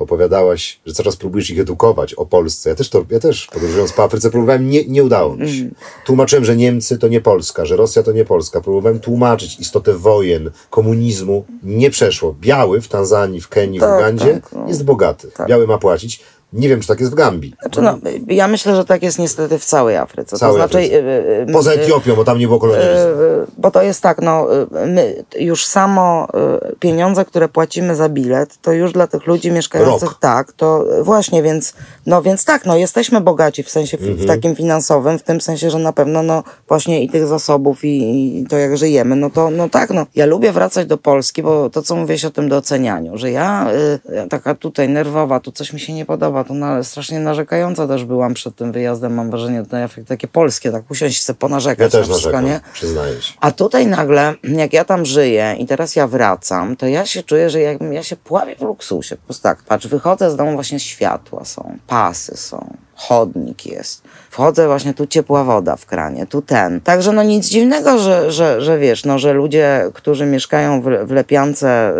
Opowiadałaś, 0.00 0.80
że 0.86 0.94
coraz 0.94 1.16
próbujesz 1.16 1.50
ich 1.50 1.60
edukować 1.60 2.14
o 2.14 2.26
Polsce. 2.26 2.70
Ja 2.70 2.76
też, 2.76 2.88
to, 2.88 3.04
ja 3.10 3.20
też 3.20 3.46
podróżując 3.46 3.92
po 3.92 4.02
Afryce 4.02 4.30
próbowałem, 4.30 4.68
nie, 4.70 4.84
nie 4.84 5.04
udało 5.04 5.36
mi 5.36 5.52
się. 5.52 5.68
Tłumaczyłem, 6.06 6.44
że 6.44 6.56
Niemcy 6.56 6.98
to 6.98 7.08
nie 7.08 7.20
Polska, 7.20 7.64
że 7.66 7.76
Rosja 7.76 8.02
to 8.02 8.12
nie 8.12 8.24
Polska. 8.24 8.60
Próbowałem 8.60 9.00
tłumaczyć 9.00 9.60
istotę 9.60 9.94
wojen, 9.94 10.50
komunizmu. 10.70 11.44
Nie 11.62 11.90
przeszło. 11.90 12.36
Biały 12.40 12.80
w 12.80 12.88
Tanzanii, 12.88 13.40
w 13.40 13.48
Kenii, 13.48 13.78
w 13.78 13.82
Tak, 13.82 13.98
Ugandzie 13.98 14.34
tak, 14.34 14.52
no. 14.52 14.68
jest 14.68 14.84
bogaty. 14.84 15.30
Biały 15.48 15.66
ma 15.66 15.78
płacić. 15.78 16.20
Nie 16.52 16.68
wiem, 16.68 16.80
czy 16.80 16.88
tak 16.88 17.00
jest 17.00 17.12
w 17.12 17.14
Gambii. 17.14 17.54
Znaczy, 17.60 17.82
no, 17.82 17.98
ja 18.26 18.48
myślę, 18.48 18.76
że 18.76 18.84
tak 18.84 19.02
jest 19.02 19.18
niestety 19.18 19.58
w 19.58 19.64
całej 19.64 19.96
Afryce. 19.96 20.36
Całej 20.36 20.52
to 20.54 20.58
znaczy, 20.68 20.78
Afryce. 20.78 20.96
y, 20.96 21.48
y, 21.50 21.52
Poza 21.52 21.72
Etiopią, 21.72 22.14
bo 22.16 22.24
tam 22.24 22.38
nie 22.38 22.46
było 22.46 22.58
kolonializmu. 22.58 23.22
Y, 23.22 23.46
Bo 23.58 23.70
to 23.70 23.82
jest 23.82 24.02
tak, 24.02 24.18
no, 24.22 24.46
y, 24.62 24.66
my 24.86 25.24
już 25.38 25.66
samo 25.66 26.28
y, 26.72 26.76
pieniądze, 26.76 27.24
które 27.24 27.48
płacimy 27.48 27.96
za 27.96 28.08
bilet, 28.08 28.58
to 28.62 28.72
już 28.72 28.92
dla 28.92 29.06
tych 29.06 29.26
ludzi 29.26 29.50
mieszkających 29.52 30.08
Rok. 30.08 30.18
tak, 30.20 30.52
to 30.52 30.84
właśnie, 31.02 31.42
więc, 31.42 31.72
no 32.06 32.22
więc 32.22 32.44
tak, 32.44 32.66
no 32.66 32.76
jesteśmy 32.76 33.20
bogaci 33.20 33.62
w 33.62 33.70
sensie, 33.70 33.96
w, 33.96 34.00
Mhm. 34.00 34.18
w 34.18 34.26
takim 34.26 34.56
finansowym, 34.56 35.18
w 35.18 35.22
tym 35.22 35.40
sensie, 35.40 35.70
że 35.70 35.78
na 35.78 35.92
pewno, 35.92 36.22
no 36.22 36.42
właśnie 36.68 37.02
i 37.04 37.08
tych 37.08 37.26
zasobów 37.26 37.84
i, 37.84 38.38
i 38.40 38.46
to 38.46 38.58
jak 38.58 38.76
żyjemy, 38.76 39.16
no 39.16 39.30
to, 39.30 39.50
no 39.50 39.68
tak, 39.68 39.90
no. 39.90 40.06
Ja 40.14 40.26
lubię 40.26 40.52
wracać 40.52 40.86
do 40.86 40.98
Polski, 40.98 41.42
bo 41.42 41.70
to, 41.70 41.82
co 41.82 41.96
mówiłeś 41.96 42.24
o 42.24 42.30
tym 42.30 42.48
docenianiu, 42.48 43.18
że 43.18 43.30
ja 43.30 43.70
y, 44.24 44.28
taka 44.28 44.54
tutaj 44.54 44.88
nerwowa, 44.88 45.40
tu 45.40 45.52
coś 45.52 45.72
mi 45.72 45.80
się 45.80 45.92
nie 45.92 46.04
podoba, 46.04 46.39
to 46.44 46.54
na, 46.54 46.82
strasznie 46.82 47.20
narzekająca 47.20 47.88
też 47.88 48.04
byłam 48.04 48.34
przed 48.34 48.56
tym 48.56 48.72
wyjazdem, 48.72 49.14
mam 49.14 49.30
wrażenie, 49.30 49.64
to 49.70 49.78
efekt 49.78 50.08
takie 50.08 50.28
polskie, 50.28 50.72
tak 50.72 50.90
usiąść 50.90 51.22
sobie 51.22 51.38
ponarzekać 51.38 51.94
Ja 51.94 52.00
też 52.00 52.08
na 52.08 52.14
wszystko, 52.14 52.32
narzekam, 52.32 52.44
nie? 52.64 52.72
przyznaję. 52.72 53.14
A 53.40 53.50
tutaj 53.50 53.86
nagle, 53.86 54.34
jak 54.44 54.72
ja 54.72 54.84
tam 54.84 55.06
żyję 55.06 55.56
i 55.58 55.66
teraz 55.66 55.96
ja 55.96 56.06
wracam, 56.06 56.76
to 56.76 56.86
ja 56.86 57.06
się 57.06 57.22
czuję, 57.22 57.50
że 57.50 57.60
jakbym 57.60 57.92
ja 57.92 58.02
się 58.02 58.16
pławię 58.16 58.56
w 58.56 58.60
luksusie. 58.62 59.16
Po 59.16 59.24
prostu 59.24 59.42
tak, 59.42 59.62
patrz, 59.62 59.86
wychodzę 59.86 60.30
z 60.30 60.36
domu, 60.36 60.52
właśnie 60.54 60.80
światła 60.80 61.44
są, 61.44 61.78
pasy 61.86 62.36
są, 62.36 62.76
chodnik 63.00 63.66
jest. 63.66 64.02
Wchodzę 64.30 64.66
właśnie, 64.66 64.94
tu 64.94 65.06
ciepła 65.06 65.44
woda 65.44 65.76
w 65.76 65.86
kranie, 65.86 66.26
tu 66.26 66.42
ten. 66.42 66.80
Także 66.80 67.12
no 67.12 67.22
nic 67.22 67.46
dziwnego, 67.46 67.98
że, 67.98 68.32
że, 68.32 68.60
że 68.60 68.78
wiesz, 68.78 69.04
no, 69.04 69.18
że 69.18 69.32
ludzie, 69.32 69.90
którzy 69.94 70.26
mieszkają 70.26 70.82
w, 70.82 70.84
w 71.04 71.10
lepiance 71.10 71.94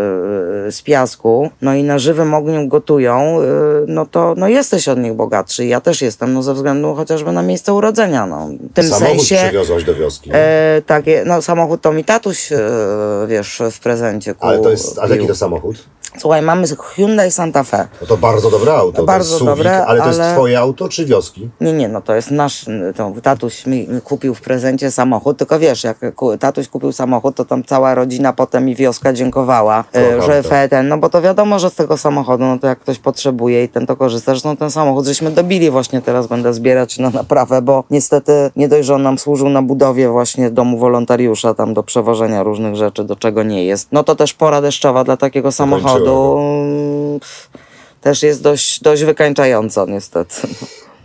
yy, 0.65 0.73
z 0.73 0.83
piasku, 0.83 1.51
no 1.63 1.75
i 1.75 1.85
na 1.85 1.99
żywym 1.99 2.35
ogniu 2.35 2.69
gotują, 2.69 3.43
yy, 3.43 3.85
no 3.87 4.07
to 4.07 4.35
no 4.37 4.49
jesteś 4.49 4.89
od 4.89 4.99
nich 4.99 5.15
bogatszy. 5.15 5.67
Ja 5.67 5.81
też 5.81 6.03
jestem, 6.03 6.33
no 6.33 6.43
ze 6.43 6.55
względu 6.55 6.95
chociażby 6.95 7.33
na 7.33 7.43
miejsce 7.43 7.73
urodzenia, 7.73 8.27
no. 8.27 8.49
W 8.71 8.75
tym 8.75 8.85
Samochód 8.85 9.17
sensie... 9.17 9.37
przywiozłaś 9.37 9.85
do 9.85 9.95
wioski. 9.95 10.31
E, 10.33 10.83
takie, 10.87 11.23
no 11.27 11.43
samochód 11.43 11.81
to 11.81 11.93
mi 11.93 12.05
tatuś, 12.05 12.53
e, 12.53 12.59
wiesz, 13.29 13.63
w 13.71 13.81
prezencie 13.81 14.35
kupił. 14.35 14.49
ale 14.49 14.59
to 14.59 14.71
jest, 14.71 14.99
a 14.99 15.07
jaki 15.07 15.27
to 15.27 15.35
samochód? 15.35 15.77
Słuchaj, 16.19 16.43
mamy 16.43 16.67
Hyundai 16.95 17.31
Santa 17.31 17.65
Fe. 17.65 17.89
No 18.01 18.07
to 18.07 18.17
bardzo 18.17 18.51
dobre 18.51 18.73
auto. 18.75 19.05
Bardzo 19.05 19.29
to 19.29 19.35
jest 19.35 19.39
SUV, 19.39 19.51
dobre, 19.57 19.87
ale 19.87 20.01
to 20.01 20.07
jest 20.09 20.21
ale- 20.21 20.33
twoje 20.33 20.59
auto 20.59 20.89
czy 20.89 21.05
wioski? 21.07 21.49
Nie, 21.61 21.73
nie, 21.73 21.89
no 21.89 22.01
to 22.01 22.15
jest 22.15 22.31
nasz, 22.31 22.67
to 22.97 23.13
tatuś 23.23 23.67
mi 23.67 23.89
kupił 24.05 24.35
w 24.35 24.41
prezencie 24.41 24.91
samochód, 24.91 25.39
tylko 25.39 25.59
wiesz, 25.59 25.85
jak 25.85 25.99
tatuś 26.41 26.69
kupił 26.69 26.93
samochód, 26.93 27.37
to 27.37 27.45
tam 27.45 27.65
cała 27.65 27.95
rodzina 27.95 28.33
potem 28.33 28.69
i 28.69 28.75
wioska 28.75 29.13
dziękowała, 29.13 29.85
e, 29.93 30.05
Kocham 30.17 30.31
że 30.33 30.43
to. 30.43 30.49
fe, 30.49 30.69
ten, 30.69 30.89
no 30.89 30.99
bo 30.99 31.09
to 31.09 31.23
wiadomo, 31.23 31.59
że 31.59 31.71
z 31.71 31.75
tego 31.75 31.97
samochodu, 31.97 32.45
no 32.45 32.59
to 32.59 32.67
jak 32.67 32.79
ktoś 32.79 32.99
potrzebuje 32.99 33.65
i 33.65 33.69
ten 33.69 33.87
to 33.87 33.97
korzysta, 33.97 34.33
zresztą 34.33 34.57
ten 34.57 34.71
samochód 34.71 35.07
żeśmy 35.07 35.31
dobili 35.31 35.71
właśnie 35.71 36.03
teraz, 36.03 36.27
będę 36.27 36.55
zbierać 36.55 36.99
na 36.99 37.11
naprawę, 37.11 37.63
bo 37.63 37.85
niestety 37.91 38.33
nie 38.57 38.69
dość, 38.69 38.87
że 38.87 38.95
on 38.95 39.03
nam 39.03 39.19
służył 39.19 39.49
na 39.49 39.63
budowie 39.63 40.09
właśnie 40.09 40.51
domu 40.51 40.79
wolontariusza, 40.79 41.55
tam 41.55 41.75
do 41.75 41.83
przewożenia 41.83 42.43
różnych 42.43 42.77
rzeczy, 42.77 43.05
do 43.05 43.17
czego 43.17 43.43
nie 43.43 43.65
jest, 43.65 43.89
no 43.93 44.05
to 44.05 44.17
też 44.17 44.35
pora 44.35 44.61
deszczowa 44.61 45.05
dla 45.05 45.17
takiego 45.17 45.53
samochodu 45.53 46.00
mm, 46.05 47.21
też 48.01 48.23
jest 48.23 48.43
dość, 48.43 48.81
dość 48.81 49.05
wykańczająca 49.05 49.85
niestety. 49.89 50.35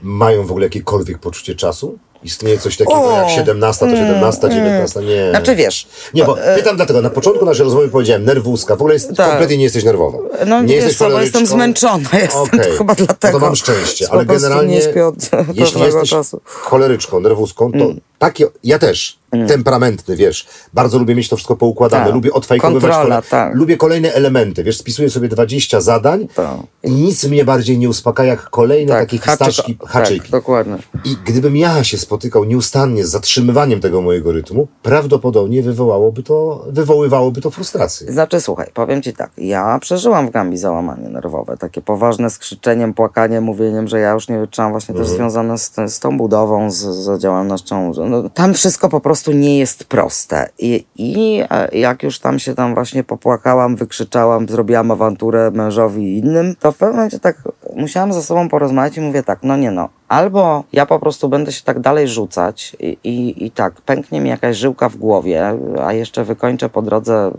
Mają 0.02 0.46
w 0.46 0.52
ogóle 0.52 0.66
jakiekolwiek 0.66 1.20
poczucie 1.20 1.56
czasu? 1.56 1.98
Istnieje 2.24 2.58
coś 2.58 2.78
takiego 2.78 3.04
O, 3.04 3.12
jak 3.12 3.30
17, 3.30 3.86
to 3.86 3.96
17, 3.96 4.50
19? 4.50 5.00
Nie. 5.00 5.30
Znaczy 5.30 5.56
wiesz, 5.56 5.88
Nie, 6.14 6.24
bo 6.24 6.38
pytam 6.56 6.76
dlatego, 6.76 7.02
na 7.02 7.10
początku 7.10 7.46
naszej 7.46 7.64
rozmowy 7.64 7.90
powiedziałem 7.90 8.26
nerwuska, 8.26 8.76
w 8.76 8.80
ogóle 8.80 8.94
jest, 8.94 9.16
Tak. 9.16 9.30
kompletnie 9.30 9.58
nie 9.58 9.64
jesteś 9.64 9.84
nerwowa. 9.84 10.18
No 10.46 10.62
nie 10.62 10.68
wiesz 10.68 10.76
jesteś 10.76 10.98
co, 10.98 11.10
bo 11.10 11.22
jestem 11.22 11.46
zmęczona, 11.46 12.10
jestem 12.14 12.42
Okej, 12.42 12.60
to 12.72 12.78
chyba 12.78 12.96
dlatego. 12.96 13.34
No 13.34 13.40
to 13.40 13.46
mam 13.46 13.56
szczęście, 13.56 14.08
ale 14.12 14.26
generalnie 14.26 14.76
nie 14.76 14.82
śpię 14.82 15.08
od 15.08 15.16
jeśli 15.54 15.82
jesteś 15.82 16.10
czasu. 16.10 16.42
choleryczką, 16.46 17.20
nerwuską, 17.20 17.72
to 17.72 17.86
takie, 18.20 18.48
ja 18.64 18.80
też, 18.80 19.20
mm. 19.20 19.25
Temperamentny, 19.48 20.16
wiesz. 20.16 20.48
Bardzo 20.74 21.00
lubię 21.00 21.16
mieć 21.16 21.30
to 21.30 21.36
wszystko 21.36 21.56
poukładane, 21.56 22.06
tak. 22.06 22.14
lubię 22.14 22.34
odfajkowywać. 22.34 22.92
Kontrola, 22.92 23.22
tak. 23.22 23.56
Lubię 23.56 23.78
kolejne 23.78 24.14
elementy, 24.14 24.64
wiesz, 24.64 24.78
spisuję 24.78 25.10
sobie 25.10 25.28
20 25.28 25.82
zadań 25.82 26.28
tak. 26.36 26.58
i 26.84 26.92
nic 26.92 27.24
mnie 27.24 27.46
bardziej 27.46 27.78
nie 27.78 27.90
uspokaja 27.90 28.30
jak 28.30 28.50
kolejne 28.50 28.94
tak, 28.94 29.10
takie 29.10 29.20
haczyki. 29.20 29.78
Tak, 29.94 30.30
dokładnie. 30.30 30.78
I 31.06 31.16
gdybym 31.26 31.58
ja 31.58 31.84
się 31.84 31.98
spotykał 31.98 32.44
nieustannie 32.44 33.06
z 33.06 33.10
zatrzymywaniem 33.10 33.80
tego 33.80 34.02
mojego 34.02 34.32
rytmu, 34.32 34.68
prawdopodobnie 34.84 35.62
wywołałoby 35.62 36.24
to, 36.24 36.66
wywoływałoby 36.70 37.42
to 37.42 37.52
frustrację. 37.52 38.12
Znaczy, 38.12 38.42
słuchaj, 38.42 38.72
powiem 38.74 39.02
ci 39.02 39.14
tak, 39.14 39.32
ja 39.38 39.80
przeżyłam 39.80 40.28
w 40.28 40.32
Gambii 40.32 40.58
załamanie 40.58 41.10
nerwowe, 41.10 41.58
takie 41.58 41.82
poważne 41.82 42.30
z 42.30 42.38
krzyczeniem, 42.38 42.94
płakaniem, 42.94 43.44
mówieniem, 43.44 43.88
że 43.88 44.00
ja 44.00 44.12
już 44.12 44.30
nie 44.30 44.40
wytrzymam, 44.40 44.72
właśnie 44.72 44.92
mhm. 44.92 45.08
też 45.08 45.18
związane 45.18 45.58
z, 45.58 45.72
z 45.88 46.00
tą 46.00 46.18
budową, 46.18 46.72
z, 46.72 46.76
z 46.76 47.22
działalnością. 47.22 47.92
No, 48.10 48.30
tam 48.30 48.54
wszystko 48.54 48.90
po 48.90 49.00
prostu 49.00 49.15
nie 49.34 49.58
jest 49.60 49.84
proste. 49.84 50.50
I, 50.60 50.86
I 50.96 51.42
e, 51.50 51.78
jak 51.78 52.04
już 52.04 52.20
tam 52.20 52.40
się 52.40 52.56
tam 52.56 52.74
właśnie 52.74 53.04
popłakałam, 53.04 53.76
wykrzyczałam, 53.76 54.48
zrobiłam 54.48 54.92
awanturę 54.92 55.52
mężowi 55.52 56.04
i 56.04 56.18
innym, 56.18 56.56
to 56.60 56.72
w 56.72 56.78
pewnym 56.78 56.96
momencie 56.96 57.20
tak 57.20 57.38
musiałam 57.76 58.14
ze 58.14 58.24
sobą 58.24 58.50
porozmawiać 58.50 58.98
i 58.98 59.02
mówię 59.02 59.24
tak, 59.24 59.40
no 59.44 59.58
nie 59.58 59.72
no, 59.72 59.90
albo 60.08 60.64
ja 60.74 60.86
po 60.86 61.00
prostu 61.00 61.30
będę 61.30 61.52
się 61.52 61.64
tak 61.64 61.80
dalej 61.80 62.08
rzucać 62.08 62.76
i, 62.80 62.98
i, 63.04 63.46
i 63.46 63.52
tak 63.52 63.82
pęknie 63.82 64.22
mi 64.22 64.30
jakaś 64.30 64.58
żyłka 64.58 64.90
w 64.90 64.96
głowie, 64.96 65.58
a 65.84 65.94
jeszcze 65.94 66.24
wykończę 66.24 66.70
po 66.70 66.82
drodze 66.82 67.32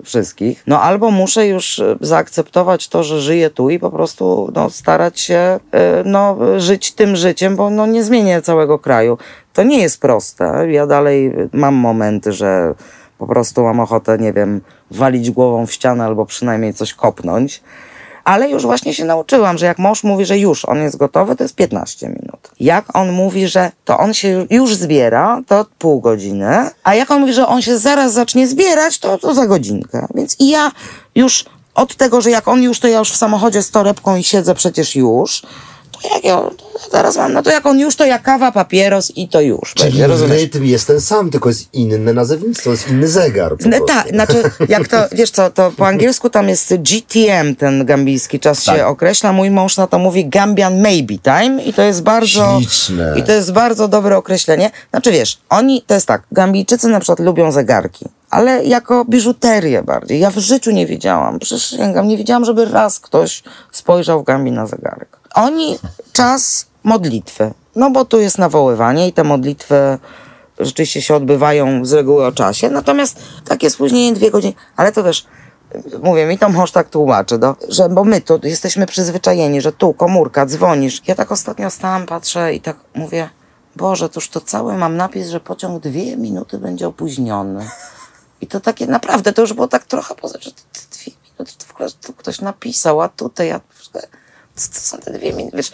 y, 0.00 0.04
wszystkich, 0.04 0.62
no 0.66 0.80
albo 0.80 1.10
muszę 1.10 1.46
już 1.46 1.82
zaakceptować 2.00 2.88
to, 2.88 3.02
że 3.02 3.20
żyję 3.20 3.50
tu 3.50 3.70
i 3.70 3.78
po 3.78 3.90
prostu 3.90 4.52
no, 4.54 4.70
starać 4.70 5.20
się 5.20 5.60
y, 5.74 5.78
no, 6.04 6.36
żyć 6.56 6.92
tym 6.92 7.16
życiem, 7.16 7.56
bo 7.56 7.70
no, 7.70 7.86
nie 7.86 8.04
zmienię 8.04 8.42
całego 8.42 8.78
kraju. 8.78 9.18
To 9.52 9.62
nie 9.62 9.78
jest 9.78 10.00
proste. 10.00 10.66
Ja 10.70 10.86
dalej 10.86 11.34
mam 11.52 11.74
momenty, 11.74 12.32
że 12.32 12.74
po 13.18 13.26
prostu 13.26 13.62
mam 13.62 13.80
ochotę, 13.80 14.18
nie 14.18 14.32
wiem, 14.32 14.60
walić 14.90 15.30
głową 15.30 15.66
w 15.66 15.72
ścianę 15.72 16.04
albo 16.04 16.26
przynajmniej 16.26 16.74
coś 16.74 16.94
kopnąć 16.94 17.62
ale 18.24 18.50
już 18.50 18.62
właśnie 18.62 18.94
się 18.94 19.04
nauczyłam, 19.04 19.58
że 19.58 19.66
jak 19.66 19.78
mąż 19.78 20.04
mówi, 20.04 20.24
że 20.24 20.38
już 20.38 20.64
on 20.64 20.78
jest 20.78 20.96
gotowy, 20.96 21.36
to 21.36 21.44
jest 21.44 21.54
15 21.54 22.08
minut. 22.08 22.50
Jak 22.60 22.96
on 22.96 23.12
mówi, 23.12 23.48
że 23.48 23.72
to 23.84 23.98
on 23.98 24.14
się 24.14 24.46
już 24.50 24.74
zbiera, 24.74 25.42
to 25.46 25.66
pół 25.78 26.00
godziny, 26.00 26.70
a 26.84 26.94
jak 26.94 27.10
on 27.10 27.20
mówi, 27.20 27.32
że 27.32 27.46
on 27.46 27.62
się 27.62 27.78
zaraz 27.78 28.12
zacznie 28.12 28.48
zbierać, 28.48 28.98
to, 28.98 29.18
to 29.18 29.34
za 29.34 29.46
godzinkę. 29.46 30.06
Więc 30.14 30.36
i 30.40 30.48
ja 30.48 30.72
już 31.14 31.44
od 31.74 31.96
tego, 31.96 32.20
że 32.20 32.30
jak 32.30 32.48
on 32.48 32.62
już, 32.62 32.80
to 32.80 32.88
ja 32.88 32.98
już 32.98 33.12
w 33.12 33.16
samochodzie 33.16 33.62
z 33.62 33.70
torebką 33.70 34.16
i 34.16 34.22
siedzę 34.22 34.54
przecież 34.54 34.96
już, 34.96 35.42
jak 36.14 36.24
ja 36.24 36.42
teraz 36.90 37.16
mam, 37.16 37.32
no 37.32 37.42
to 37.42 37.50
jak 37.50 37.66
on 37.66 37.80
już, 37.80 37.96
to 37.96 38.04
jak 38.04 38.22
kawa, 38.22 38.52
papieros 38.52 39.12
i 39.16 39.28
to 39.28 39.40
już. 39.40 39.74
Czyli 39.74 39.90
będzie, 39.90 40.06
rozumiesz? 40.06 40.40
rytm 40.40 40.64
jest 40.64 40.86
ten 40.86 41.00
sam, 41.00 41.30
tylko 41.30 41.48
jest 41.48 41.74
inne 41.74 42.12
nazewnictwo, 42.12 42.70
jest 42.70 42.88
inny 42.88 43.08
zegar. 43.08 43.56
Tak, 43.86 44.08
znaczy, 44.08 44.42
jak 44.68 44.88
to, 44.88 44.96
wiesz 45.12 45.30
co, 45.30 45.50
to 45.50 45.72
po 45.76 45.86
angielsku 45.86 46.30
tam 46.30 46.48
jest 46.48 46.74
GTM, 46.74 47.56
ten 47.58 47.84
gambijski 47.84 48.40
czas 48.40 48.64
tak. 48.64 48.76
się 48.76 48.86
określa. 48.86 49.32
Mój 49.32 49.50
mąż 49.50 49.76
na 49.76 49.86
to 49.86 49.98
mówi 49.98 50.28
Gambian 50.28 50.80
Maybe 50.80 51.14
Time 51.18 51.62
i 51.62 51.72
to 51.72 51.82
jest 51.82 52.02
bardzo... 52.02 52.58
Śliczne. 52.58 53.14
I 53.16 53.22
to 53.22 53.32
jest 53.32 53.52
bardzo 53.52 53.88
dobre 53.88 54.16
określenie. 54.16 54.70
Znaczy, 54.90 55.12
wiesz, 55.12 55.38
oni, 55.48 55.82
to 55.82 55.94
jest 55.94 56.06
tak, 56.06 56.22
Gambijczycy 56.32 56.88
na 56.88 57.00
przykład 57.00 57.20
lubią 57.20 57.52
zegarki 57.52 58.06
ale 58.30 58.64
jako 58.64 59.04
biżuterię 59.04 59.82
bardziej. 59.82 60.20
Ja 60.20 60.30
w 60.30 60.38
życiu 60.38 60.70
nie 60.70 60.86
wiedziałam, 60.86 61.38
przysięgam, 61.38 62.08
nie 62.08 62.16
wiedziałam, 62.16 62.44
żeby 62.44 62.64
raz 62.64 63.00
ktoś 63.00 63.42
spojrzał 63.72 64.22
w 64.22 64.24
Gambii 64.24 64.52
na 64.52 64.66
zegarek. 64.66 65.19
Oni 65.34 65.78
czas 66.12 66.66
modlitwy, 66.84 67.54
no 67.76 67.90
bo 67.90 68.04
tu 68.04 68.20
jest 68.20 68.38
nawoływanie 68.38 69.08
i 69.08 69.12
te 69.12 69.24
modlitwy 69.24 69.98
rzeczywiście 70.58 71.02
się 71.02 71.14
odbywają 71.14 71.84
z 71.84 71.92
reguły 71.92 72.26
o 72.26 72.32
czasie, 72.32 72.70
natomiast 72.70 73.16
takie 73.44 73.70
spóźnienie 73.70 74.12
dwie 74.12 74.30
godziny, 74.30 74.54
ale 74.76 74.92
to 74.92 75.02
też 75.02 75.26
mówię, 76.02 76.26
mi 76.26 76.38
to 76.38 76.48
mąż 76.48 76.70
tak 76.70 76.90
tłumaczy, 76.90 77.38
do, 77.38 77.56
że 77.68 77.88
bo 77.88 78.04
my 78.04 78.20
tu 78.20 78.40
jesteśmy 78.42 78.86
przyzwyczajeni, 78.86 79.60
że 79.60 79.72
tu 79.72 79.94
komórka, 79.94 80.46
dzwonisz. 80.46 81.02
Ja 81.06 81.14
tak 81.14 81.32
ostatnio 81.32 81.70
stałam, 81.70 82.06
patrzę 82.06 82.54
i 82.54 82.60
tak 82.60 82.76
mówię, 82.94 83.28
Boże, 83.76 84.08
toż 84.08 84.28
to 84.28 84.40
cały 84.40 84.78
mam 84.78 84.96
napis, 84.96 85.28
że 85.28 85.40
pociąg 85.40 85.82
dwie 85.82 86.16
minuty 86.16 86.58
będzie 86.58 86.88
opóźniony. 86.88 87.68
I 88.40 88.46
to 88.46 88.60
takie 88.60 88.86
naprawdę, 88.86 89.32
to 89.32 89.42
już 89.42 89.52
było 89.52 89.68
tak 89.68 89.84
trochę 89.84 90.14
poza, 90.14 90.38
że 90.40 90.50
dwie 90.92 91.12
minuty, 91.24 91.52
to 91.58 91.66
w 91.66 91.74
ogóle 91.74 91.88
to 92.00 92.12
ktoś 92.12 92.40
napisał, 92.40 93.00
a 93.00 93.08
tutaj, 93.08 93.48
ja, 93.48 93.60
to, 94.68 94.74
to 94.74 94.80
są 94.80 94.98
te 94.98 95.12
dwie 95.12 95.32
minuty, 95.32 95.56
wiesz, 95.56 95.72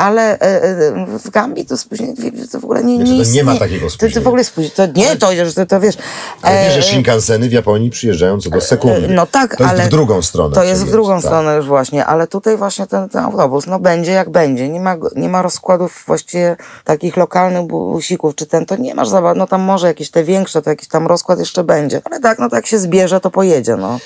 ale 0.00 0.38
e, 0.38 0.62
e, 0.62 1.18
w 1.18 1.30
Gambii 1.30 1.66
to 1.66 1.76
spóźnienie 1.76 2.14
to 2.52 2.60
w 2.60 2.64
ogóle 2.64 2.84
nie, 2.84 2.98
nie, 2.98 3.18
nie, 3.18 3.24
nie 3.24 3.44
ma 3.44 3.56
takiego 3.56 3.90
spóźnienia. 3.90 4.14
To, 4.14 4.20
to 4.20 4.24
w 4.24 4.26
ogóle 4.26 4.44
spóźnienie. 4.44 4.74
To 4.76 4.86
nie, 4.86 5.16
to, 5.16 5.28
to, 5.54 5.66
to 5.66 5.80
wiesz. 5.80 5.94
Ale 6.42 6.64
wiesz, 6.64 6.72
że 6.72 6.78
e, 6.78 6.82
Shinkanseny 6.82 7.48
w 7.48 7.52
Japonii 7.52 7.90
przyjeżdżają 7.90 8.40
co 8.40 8.50
do 8.50 8.60
sekundy. 8.60 9.08
No 9.08 9.26
tak, 9.26 9.56
to 9.56 9.62
jest 9.62 9.74
ale 9.74 9.86
w 9.86 9.88
drugą 9.88 10.22
stronę. 10.22 10.54
To 10.54 10.64
jest 10.64 10.86
w 10.86 10.90
drugą 10.90 11.12
tak. 11.12 11.22
stronę 11.22 11.56
już 11.56 11.66
właśnie, 11.66 12.06
ale 12.06 12.26
tutaj 12.26 12.56
właśnie 12.56 12.86
ten, 12.86 13.08
ten 13.08 13.24
autobus, 13.24 13.66
no 13.66 13.78
będzie 13.78 14.12
jak 14.12 14.30
będzie. 14.30 14.68
Nie 14.68 14.80
ma, 14.80 14.96
nie 15.16 15.28
ma 15.28 15.42
rozkładów 15.42 16.04
właściwie 16.06 16.56
takich 16.84 17.16
lokalnych 17.16 17.66
busików, 17.66 18.34
czy 18.34 18.46
ten, 18.46 18.66
to 18.66 18.76
nie 18.76 18.94
masz 18.94 19.08
za 19.08 19.34
no 19.34 19.46
tam 19.46 19.60
może 19.60 19.86
jakieś 19.86 20.10
te 20.10 20.24
większe, 20.24 20.62
to 20.62 20.70
jakiś 20.70 20.88
tam 20.88 21.06
rozkład 21.06 21.38
jeszcze 21.38 21.64
będzie. 21.64 22.02
Ale 22.04 22.20
tak, 22.20 22.38
no 22.38 22.48
tak 22.48 22.66
się 22.66 22.78
zbierze, 22.78 23.20
to 23.20 23.30
pojedzie, 23.30 23.76
no. 23.76 23.98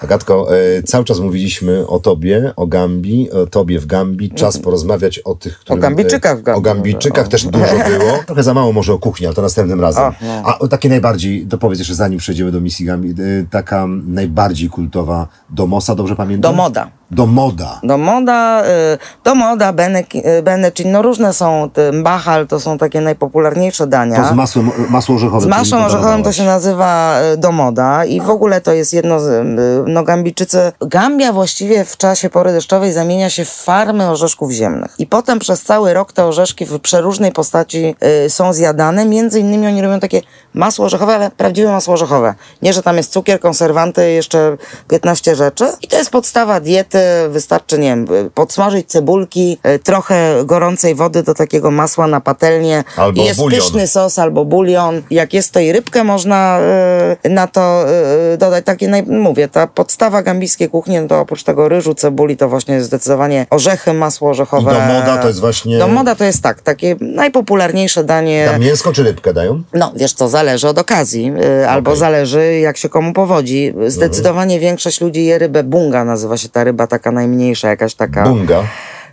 Agatko, 0.00 0.56
e, 0.56 0.82
cały 0.82 1.04
czas 1.04 1.20
mówiliśmy 1.20 1.86
o 1.86 1.98
tobie, 1.98 2.52
o 2.56 2.66
Gambii, 2.66 3.30
o 3.30 3.46
tobie 3.46 3.78
w 3.78 3.86
Gambii. 3.86 4.30
Czas 4.30 4.54
mhm. 4.54 4.64
porozmawiać 4.64 5.18
o 5.18 5.34
tych, 5.34 5.58
których... 5.58 5.78
O 5.78 5.82
Gambijczykach 5.82 6.38
w 6.38 6.42
Gambii. 6.42 6.58
O 6.58 6.62
Gambijczykach 6.62 7.28
też 7.28 7.46
dużo 7.46 7.74
było. 7.88 8.18
Trochę 8.26 8.42
za 8.42 8.54
mało 8.54 8.72
może 8.72 8.92
o 8.92 8.98
kuchni, 8.98 9.26
ale 9.26 9.34
to 9.34 9.42
następnym 9.42 9.80
razem. 9.80 10.04
O, 10.04 10.12
no. 10.22 10.42
A 10.44 10.68
takie 10.68 10.88
najbardziej, 10.88 11.46
dopowiedz 11.46 11.78
jeszcze 11.78 11.94
zanim 11.94 12.18
przejdziemy 12.18 12.52
do 12.52 12.60
misji 12.60 12.86
Gambii, 12.86 13.10
e, 13.10 13.14
taka 13.50 13.86
najbardziej 14.06 14.68
kultowa 14.68 15.28
Domosa, 15.50 15.94
dobrze 15.94 16.16
pamiętam? 16.16 16.52
Domoda. 16.52 16.99
Domoda. 17.10 17.80
Domoda, 17.82 18.62
y, 18.94 18.98
Domoda, 19.24 19.72
Benecin, 20.42 20.86
y, 20.86 20.92
no 20.92 21.02
różne 21.02 21.32
są, 21.32 21.70
Mbachal 21.92 22.46
to 22.46 22.60
są 22.60 22.78
takie 22.78 23.00
najpopularniejsze 23.00 23.86
dania. 23.86 24.22
To 24.22 24.28
z 24.28 24.32
masłem, 24.32 24.70
masło 24.90 25.14
orzechowym. 25.14 25.40
Z 25.40 25.46
masłem 25.46 25.82
orzechowym 25.82 26.22
to 26.22 26.32
się 26.32 26.44
nazywa 26.44 27.20
y, 27.34 27.36
Domoda 27.36 28.04
i 28.04 28.20
w 28.20 28.30
ogóle 28.30 28.60
to 28.60 28.72
jest 28.72 28.92
jedno 28.92 29.20
z, 29.20 29.46
no 29.86 30.02
Gambijczycy, 30.02 30.72
Gambia 30.80 31.32
właściwie 31.32 31.84
w 31.84 31.96
czasie 31.96 32.30
pory 32.30 32.52
deszczowej 32.52 32.92
zamienia 32.92 33.30
się 33.30 33.44
w 33.44 33.50
farmy 33.50 34.10
orzeszków 34.10 34.50
ziemnych. 34.50 34.94
I 34.98 35.06
potem 35.06 35.38
przez 35.38 35.62
cały 35.62 35.94
rok 35.94 36.12
te 36.12 36.26
orzeszki 36.26 36.66
w 36.66 36.80
przeróżnej 36.80 37.32
postaci 37.32 37.94
są 38.28 38.52
zjadane, 38.52 39.04
między 39.04 39.40
innymi 39.40 39.66
oni 39.66 39.82
robią 39.82 40.00
takie 40.00 40.22
masło 40.54 40.84
orzechowe, 40.84 41.14
ale 41.14 41.30
prawdziwe 41.30 41.72
masło 41.72 41.94
orzechowe. 41.94 42.34
Nie, 42.62 42.72
że 42.72 42.82
tam 42.82 42.96
jest 42.96 43.12
cukier, 43.12 43.40
konserwanty, 43.40 44.10
jeszcze 44.10 44.56
15 44.88 45.36
rzeczy. 45.36 45.66
I 45.82 45.88
to 45.88 45.96
jest 45.96 46.10
podstawa 46.10 46.60
diety 46.60 46.99
wystarczy, 47.30 47.78
nie 47.78 47.88
wiem, 47.88 48.06
podsmażyć 48.34 48.88
cebulki, 48.88 49.58
e, 49.62 49.78
trochę 49.78 50.44
gorącej 50.44 50.94
wody 50.94 51.22
do 51.22 51.34
takiego 51.34 51.70
masła 51.70 52.06
na 52.06 52.20
patelnię. 52.20 52.84
Albo 52.96 53.22
jest 53.22 53.40
bulion. 53.40 53.60
pyszny 53.60 53.86
sos 53.86 54.18
albo 54.18 54.44
bulion. 54.44 55.02
Jak 55.10 55.34
jest 55.34 55.52
to 55.52 55.60
i 55.60 55.72
rybkę 55.72 56.04
można 56.04 56.58
e, 56.60 57.28
na 57.28 57.46
to 57.46 57.84
e, 57.88 58.36
dodać. 58.36 58.64
Takie, 58.64 58.88
naj, 58.88 59.02
mówię, 59.02 59.48
ta 59.48 59.66
podstawa 59.66 60.22
gambijskiej 60.22 60.68
kuchni, 60.68 61.00
no 61.00 61.08
to 61.08 61.20
oprócz 61.20 61.42
tego 61.42 61.68
ryżu, 61.68 61.94
cebuli, 61.94 62.36
to 62.36 62.48
właśnie 62.48 62.74
jest 62.74 62.86
zdecydowanie 62.86 63.46
orzechy, 63.50 63.92
masło 63.92 64.30
orzechowe. 64.30 64.70
I 64.70 64.74
do 64.74 64.80
moda 64.80 65.18
to 65.18 65.28
jest 65.28 65.40
właśnie... 65.40 65.78
Do 65.78 65.88
moda 65.88 66.14
to 66.14 66.24
jest 66.24 66.42
tak, 66.42 66.62
takie 66.62 66.96
najpopularniejsze 67.00 68.04
danie. 68.04 68.48
Tam 68.52 68.60
mięsko 68.60 68.92
czy 68.92 69.02
rybkę 69.02 69.32
dają? 69.32 69.62
No, 69.74 69.92
wiesz 69.96 70.12
co, 70.12 70.28
zależy 70.28 70.68
od 70.68 70.78
okazji, 70.78 71.32
albo 71.68 71.90
okay. 71.90 72.00
zależy 72.00 72.58
jak 72.58 72.76
się 72.76 72.88
komu 72.88 73.12
powodzi. 73.12 73.74
Zdecydowanie 73.86 74.54
mhm. 74.54 74.60
większość 74.60 75.00
ludzi 75.00 75.24
je 75.24 75.38
rybę 75.38 75.64
bunga, 75.64 76.04
nazywa 76.04 76.36
się 76.36 76.48
ta 76.48 76.64
ryba 76.64 76.86
taka 76.90 77.10
najmniejsza, 77.12 77.68
jakaś 77.68 77.94
taka. 77.94 78.24
Bunga. 78.24 78.64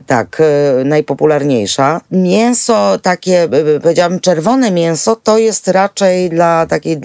Tak, 0.07 0.41
e, 0.41 0.83
najpopularniejsza. 0.83 2.01
Mięso 2.11 2.99
takie, 2.99 3.43
e, 3.43 3.79
powiedziałabym 3.79 4.19
czerwone 4.19 4.71
mięso, 4.71 5.15
to 5.15 5.37
jest 5.37 5.67
raczej 5.67 6.29
dla 6.29 6.65
takiej, 6.65 7.01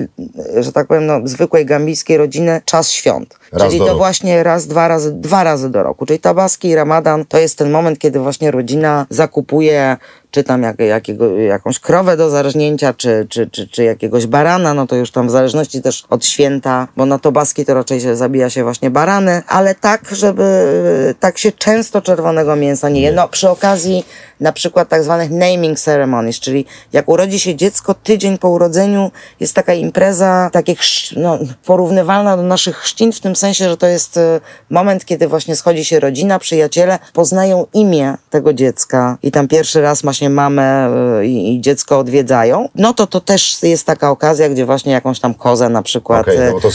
że 0.56 0.72
tak 0.72 0.86
powiem, 0.86 1.06
no, 1.06 1.20
zwykłej 1.24 1.66
gambijskiej 1.66 2.16
rodziny 2.16 2.60
czas 2.64 2.90
świąt. 2.90 3.41
Raz 3.52 3.68
Czyli 3.68 3.78
to 3.78 3.86
roku. 3.86 3.98
właśnie 3.98 4.42
raz, 4.42 4.66
dwa 4.66 4.88
razy, 4.88 5.12
dwa 5.12 5.44
razy 5.44 5.70
do 5.70 5.82
roku. 5.82 6.06
Czyli 6.06 6.18
tabaski 6.18 6.68
i 6.68 6.74
ramadan 6.74 7.24
to 7.24 7.38
jest 7.38 7.58
ten 7.58 7.70
moment, 7.70 7.98
kiedy 7.98 8.20
właśnie 8.20 8.50
rodzina 8.50 9.06
zakupuje 9.10 9.96
czy 10.32 10.44
tam 10.44 10.62
jak, 10.62 10.78
jakiego, 10.78 11.38
jakąś 11.38 11.78
krowę 11.78 12.16
do 12.16 12.30
zarżnięcia, 12.30 12.94
czy, 12.94 13.26
czy, 13.28 13.50
czy, 13.50 13.68
czy 13.68 13.84
jakiegoś 13.84 14.26
barana, 14.26 14.74
no 14.74 14.86
to 14.86 14.96
już 14.96 15.10
tam 15.10 15.28
w 15.28 15.30
zależności 15.30 15.82
też 15.82 16.04
od 16.10 16.26
święta, 16.26 16.88
bo 16.96 17.06
na 17.06 17.18
tobaski 17.18 17.64
to 17.64 17.74
raczej 17.74 18.00
się 18.00 18.16
zabija 18.16 18.50
się 18.50 18.62
właśnie 18.62 18.90
barany, 18.90 19.42
ale 19.46 19.74
tak, 19.74 20.08
żeby 20.12 21.14
tak 21.20 21.38
się 21.38 21.52
często 21.52 22.02
czerwonego 22.02 22.56
mięsa 22.56 22.88
nie 22.88 23.00
je. 23.00 23.12
No 23.12 23.28
przy 23.28 23.50
okazji 23.50 24.04
na 24.40 24.52
przykład 24.52 24.88
tak 24.88 25.04
zwanych 25.04 25.30
naming 25.30 25.78
ceremonies, 25.78 26.40
czyli 26.40 26.66
jak 26.92 27.08
urodzi 27.08 27.40
się 27.40 27.54
dziecko, 27.54 27.94
tydzień 27.94 28.38
po 28.38 28.48
urodzeniu 28.48 29.10
jest 29.40 29.54
taka 29.54 29.74
impreza, 29.74 30.50
takie 30.52 30.74
no, 31.16 31.38
porównywalna 31.66 32.36
do 32.36 32.42
naszych 32.42 32.76
chrzcin 32.76 33.12
w 33.12 33.20
tym 33.20 33.34
sensie, 33.43 33.69
że 33.69 33.77
to 33.77 33.86
jest 33.86 34.16
y, 34.16 34.40
moment, 34.70 35.05
kiedy 35.05 35.28
właśnie 35.28 35.56
schodzi 35.56 35.85
się 35.85 36.01
rodzina, 36.01 36.39
przyjaciele, 36.39 36.98
poznają 37.12 37.66
imię 37.74 38.14
tego 38.31 38.52
dziecka 38.52 39.19
i 39.23 39.31
tam 39.31 39.48
pierwszy 39.48 39.81
raz 39.81 40.02
właśnie 40.02 40.31
mamę 40.31 40.90
y, 41.20 41.27
i, 41.27 41.55
i 41.55 41.60
dziecko 41.60 41.98
odwiedzają, 41.98 42.69
no 42.74 42.94
to 42.94 43.06
to 43.06 43.20
też 43.20 43.62
jest 43.62 43.86
taka 43.86 44.10
okazja, 44.10 44.48
gdzie 44.48 44.66
właśnie 44.66 44.93
jakąś 44.93 45.20
tam 45.20 45.35
kozę 45.35 45.69
na 45.69 45.82
przykład... 45.82 46.20
Okej, 46.20 46.39
no 46.39 46.60
to 46.60 46.69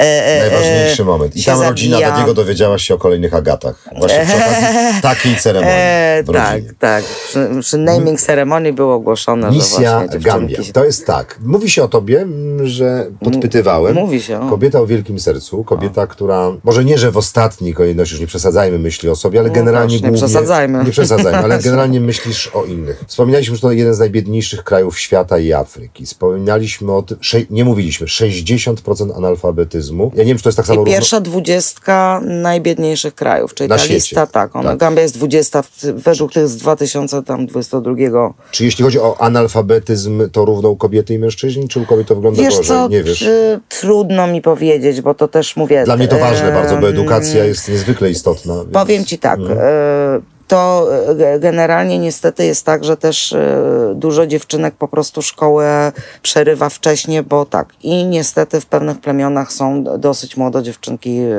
e, 0.00 0.24
e, 0.24 0.40
najważniejszy 0.40 1.04
moment. 1.04 1.36
I 1.36 1.44
tam 1.44 1.62
rodzina 1.62 1.96
zabija. 1.96 2.12
Tadiego 2.12 2.34
dowiedziała 2.34 2.78
się 2.78 2.94
o 2.94 2.98
kolejnych 2.98 3.34
Agatach. 3.34 3.88
Właśnie 3.98 4.26
przy 4.26 4.36
okazji 4.36 5.00
takiej 5.02 5.36
ceremonii 5.36 5.76
e, 5.76 6.24
Tak, 6.32 6.62
tak. 6.78 7.04
Przy, 7.04 7.48
przy 7.60 7.78
naming 7.78 8.20
ceremonii 8.20 8.72
było 8.72 8.94
ogłoszone, 8.94 9.50
Misja 9.50 10.02
że 10.12 10.18
Gambia. 10.18 10.58
To 10.72 10.84
jest 10.84 11.06
tak. 11.06 11.38
Mówi 11.44 11.70
się 11.70 11.82
o 11.82 11.88
tobie, 11.88 12.26
że 12.64 13.06
podpytywałem. 13.24 13.94
Mówi 13.94 14.22
się. 14.22 14.40
O. 14.40 14.50
Kobieta 14.50 14.80
o 14.80 14.86
wielkim 14.86 15.20
sercu. 15.20 15.64
Kobieta. 15.64 16.06
Która, 16.10 16.52
może 16.64 16.84
nie, 16.84 16.98
że 16.98 17.10
w 17.10 17.16
ostatniej 17.16 17.74
kolejności, 17.74 18.14
już 18.14 18.20
nie 18.20 18.26
przesadzajmy 18.26 18.78
myśli 18.78 19.08
o 19.08 19.16
sobie, 19.16 19.40
ale 19.40 19.48
no 19.48 19.54
generalnie 19.54 19.98
głównie... 19.98 20.10
Nie 20.10 20.16
przesadzajmy. 20.16 20.84
Nie 20.84 20.90
przesadzajmy, 20.90 21.38
ale 21.38 21.58
generalnie 21.68 22.00
myślisz 22.00 22.50
o 22.54 22.64
innych. 22.64 23.04
Wspominaliśmy, 23.06 23.56
że 23.56 23.62
to 23.62 23.72
jeden 23.72 23.94
z 23.94 23.98
najbiedniejszych 23.98 24.64
krajów 24.64 24.98
świata 24.98 25.38
i 25.38 25.52
Afryki. 25.52 26.06
Wspominaliśmy 26.06 26.92
o 26.92 27.02
tym, 27.02 27.18
nie 27.50 27.64
mówiliśmy, 27.64 28.06
60% 28.06 29.16
analfabetyzmu. 29.16 30.12
Ja 30.14 30.22
nie 30.22 30.28
wiem, 30.28 30.36
czy 30.36 30.42
to 30.42 30.48
jest 30.48 30.56
tak 30.56 30.66
samo... 30.66 30.82
I 30.82 30.84
pierwsza 30.84 31.16
równo... 31.16 31.30
dwudziestka 31.30 32.20
najbiedniejszych 32.24 33.14
krajów, 33.14 33.54
czyli 33.54 33.68
Na 33.68 33.76
ta 33.76 33.80
świecie. 33.80 33.94
lista, 33.94 34.26
tak, 34.26 34.56
ona, 34.56 34.70
tak. 34.70 34.78
Gambia 34.78 35.02
jest 35.02 35.14
20 35.14 35.62
według 35.94 36.32
tych 36.32 36.48
z 36.48 36.56
2022. 36.56 38.34
Czy 38.50 38.64
jeśli 38.64 38.84
chodzi 38.84 39.00
o 39.00 39.20
analfabetyzm, 39.20 40.30
to 40.30 40.44
równo 40.44 40.68
u 40.68 40.76
kobiety 40.76 41.14
i 41.14 41.18
mężczyźni, 41.18 41.68
czy 41.68 41.80
u 41.80 41.86
kobiet 41.86 42.08
to 42.08 42.14
wygląda 42.14 42.42
wiesz 42.42 42.56
gorzej? 42.56 42.66
Co, 42.66 42.88
nie 42.88 43.02
wiesz. 43.02 43.24
Trudno 43.68 44.26
mi 44.26 44.42
powiedzieć, 44.42 45.00
bo 45.00 45.14
to 45.14 45.28
też 45.28 45.56
mówię... 45.56 45.84
Dla 45.84 45.96
mnie 46.00 46.08
to 46.08 46.18
ważne 46.18 46.52
bardzo, 46.52 46.76
bo 46.76 46.88
edukacja 46.88 47.44
jest 47.44 47.68
niezwykle 47.68 48.10
istotna. 48.10 48.54
Więc... 48.54 48.72
Powiem 48.72 49.04
ci 49.04 49.18
tak, 49.18 49.38
mm 49.38 50.22
to 50.50 50.88
e, 51.18 51.38
generalnie 51.40 51.98
niestety 51.98 52.46
jest 52.46 52.66
tak, 52.66 52.84
że 52.84 52.96
też 52.96 53.32
e, 53.32 53.92
dużo 53.94 54.26
dziewczynek 54.26 54.74
po 54.74 54.88
prostu 54.88 55.22
szkołę 55.22 55.92
przerywa 56.22 56.68
wcześniej, 56.68 57.22
bo 57.22 57.44
tak. 57.44 57.68
I 57.82 58.04
niestety 58.04 58.60
w 58.60 58.66
pewnych 58.66 59.00
plemionach 59.00 59.52
są 59.52 59.84
dosyć 59.98 60.36
młode 60.36 60.62
dziewczynki 60.62 61.18
e, 61.18 61.34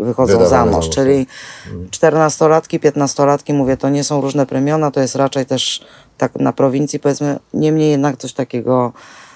wychodzą 0.00 0.38
Wydawane 0.38 0.48
za 0.48 0.66
mąż, 0.66 0.88
czyli 0.88 1.26
czternastolatki, 1.90 2.80
piętnastolatki, 2.80 3.52
mówię, 3.52 3.76
to 3.76 3.88
nie 3.88 4.04
są 4.04 4.20
różne 4.20 4.46
plemiona, 4.46 4.90
to 4.90 5.00
jest 5.00 5.14
raczej 5.14 5.46
też 5.46 5.84
tak 6.18 6.36
na 6.36 6.52
prowincji 6.52 7.00
powiedzmy, 7.00 7.38
niemniej 7.54 7.90
jednak 7.90 8.16
coś 8.16 8.32
takiego 8.32 8.92
E, 8.92 8.92
e, 8.92 9.29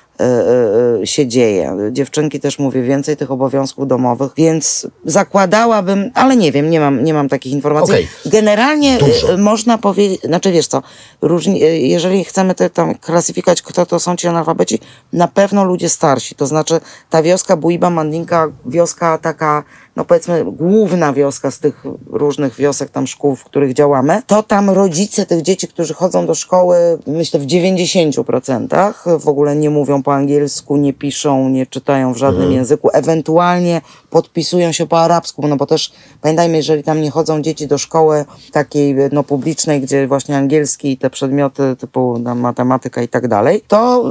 się 1.05 1.27
dzieje. 1.27 1.77
Dziewczynki 1.93 2.41
też 2.41 2.59
mówię 2.59 2.83
więcej 2.83 3.17
tych 3.17 3.31
obowiązków 3.31 3.89
domowych, 3.89 4.33
więc 4.37 4.87
zakładałabym, 5.05 6.11
ale 6.15 6.37
nie 6.37 6.53
wiem, 6.53 6.71
nie 6.71 6.81
mam, 6.81 7.05
nie 7.05 7.15
mam 7.15 7.29
takich 7.29 7.53
informacji. 7.53 7.95
Okay. 7.95 8.07
Generalnie 8.27 8.99
Dużo. 8.99 9.33
E, 9.33 9.37
można 9.37 9.79
powiedzieć, 9.79 10.21
znaczy 10.23 10.53
wiesz 10.53 10.67
co, 10.67 10.83
różni, 11.23 11.61
jeżeli 11.91 12.25
chcemy 12.25 12.55
te, 12.55 12.71
tam 12.71 12.95
klasyfikować, 12.95 13.63
kto 13.63 13.87
to 13.87 14.01
są 14.01 14.17
ci 14.17 14.29
analfabeci, 14.29 14.81
na 15.13 15.29
pewno 15.29 15.65
ludzie 15.65 15.89
starsi, 15.89 16.35
to 16.35 16.47
znaczy 16.47 16.81
ta 17.11 17.23
wioska 17.23 17.57
Buiba 17.57 17.91
Mandinka, 17.91 18.49
wioska 18.67 19.19
taka 19.19 19.65
no 19.97 20.05
powiedzmy 20.05 20.45
główna 20.45 21.13
wioska 21.13 21.51
z 21.51 21.59
tych 21.59 21.85
różnych 22.07 22.57
wiosek, 22.57 22.91
tam 22.91 23.07
szkół, 23.07 23.37
w 23.37 23.45
których 23.45 23.75
działamy, 23.75 24.23
to 24.27 24.43
tam 24.43 24.71
rodzice 24.71 25.27
tych 25.27 25.43
dzieci, 25.43 25.69
którzy 25.69 25.95
chodzą 25.95 26.27
do 26.27 26.35
szkoły, 26.35 26.77
myślę 27.07 27.41
w 27.41 27.47
90% 27.47 29.21
w 29.21 29.29
ogóle 29.29 29.57
nie 29.57 29.71
mówią 29.71 30.03
po 30.03 30.15
angielsku, 30.15 30.77
nie 30.77 30.93
piszą, 30.93 31.49
nie 31.49 31.67
czytają 31.67 32.15
w 32.15 32.17
żadnym 32.17 32.43
mhm. 32.43 32.59
języku, 32.59 32.89
ewentualnie 32.93 33.81
podpisują 34.11 34.73
się 34.73 34.87
po 34.87 35.01
arabsku, 35.01 35.49
no 35.49 35.57
bo 35.57 35.67
też 35.67 35.93
pamiętajmy, 36.21 36.57
jeżeli 36.57 36.83
tam 36.83 37.01
nie 37.01 37.11
chodzą 37.11 37.43
dzieci 37.43 37.67
do 37.67 37.79
szkoły 37.79 38.25
takiej 38.53 38.97
no 39.13 39.23
publicznej, 39.23 39.81
gdzie 39.81 40.07
właśnie 40.07 40.37
angielski 40.37 40.91
i 40.93 40.99
te 40.99 41.11
przedmioty 41.11 41.77
typu 41.77 42.19
no, 42.19 42.35
matematyka 42.35 43.03
i 43.03 43.09
tak 43.09 43.29
dalej, 43.29 43.63
to 43.69 44.05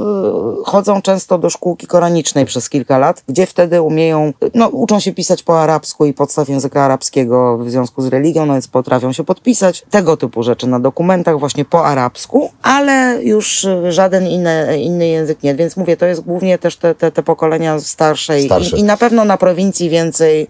y, 0.60 0.64
chodzą 0.64 1.02
często 1.02 1.38
do 1.38 1.50
szkółki 1.50 1.86
koranicznej 1.86 2.46
przez 2.46 2.68
kilka 2.68 2.98
lat, 2.98 3.22
gdzie 3.28 3.46
wtedy 3.46 3.82
umieją, 3.82 4.32
no 4.54 4.68
uczą 4.68 5.00
się 5.00 5.12
pisać 5.12 5.42
po 5.42 5.60
arabsku, 5.60 5.73
arabsku 5.74 6.06
i 6.06 6.12
podstaw 6.12 6.48
języka 6.48 6.84
arabskiego 6.84 7.58
w 7.58 7.70
związku 7.70 8.02
z 8.02 8.06
religią, 8.06 8.46
no 8.46 8.52
więc 8.52 8.68
potrafią 8.68 9.12
się 9.12 9.24
podpisać. 9.24 9.84
Tego 9.90 10.16
typu 10.16 10.42
rzeczy 10.42 10.66
na 10.66 10.80
dokumentach 10.80 11.38
właśnie 11.38 11.64
po 11.64 11.86
arabsku, 11.86 12.50
ale 12.62 13.18
już 13.22 13.66
żaden 13.88 14.26
inny, 14.26 14.80
inny 14.80 15.08
język 15.08 15.42
nie. 15.42 15.54
Więc 15.54 15.76
mówię, 15.76 15.96
to 15.96 16.06
jest 16.06 16.20
głównie 16.20 16.58
też 16.58 16.76
te, 16.76 16.94
te, 16.94 17.12
te 17.12 17.22
pokolenia 17.22 17.80
starsze, 17.80 18.40
starsze. 18.40 18.76
I, 18.76 18.80
i 18.80 18.82
na 18.82 18.96
pewno 18.96 19.24
na 19.24 19.36
prowincji 19.36 19.90
więcej 19.90 20.48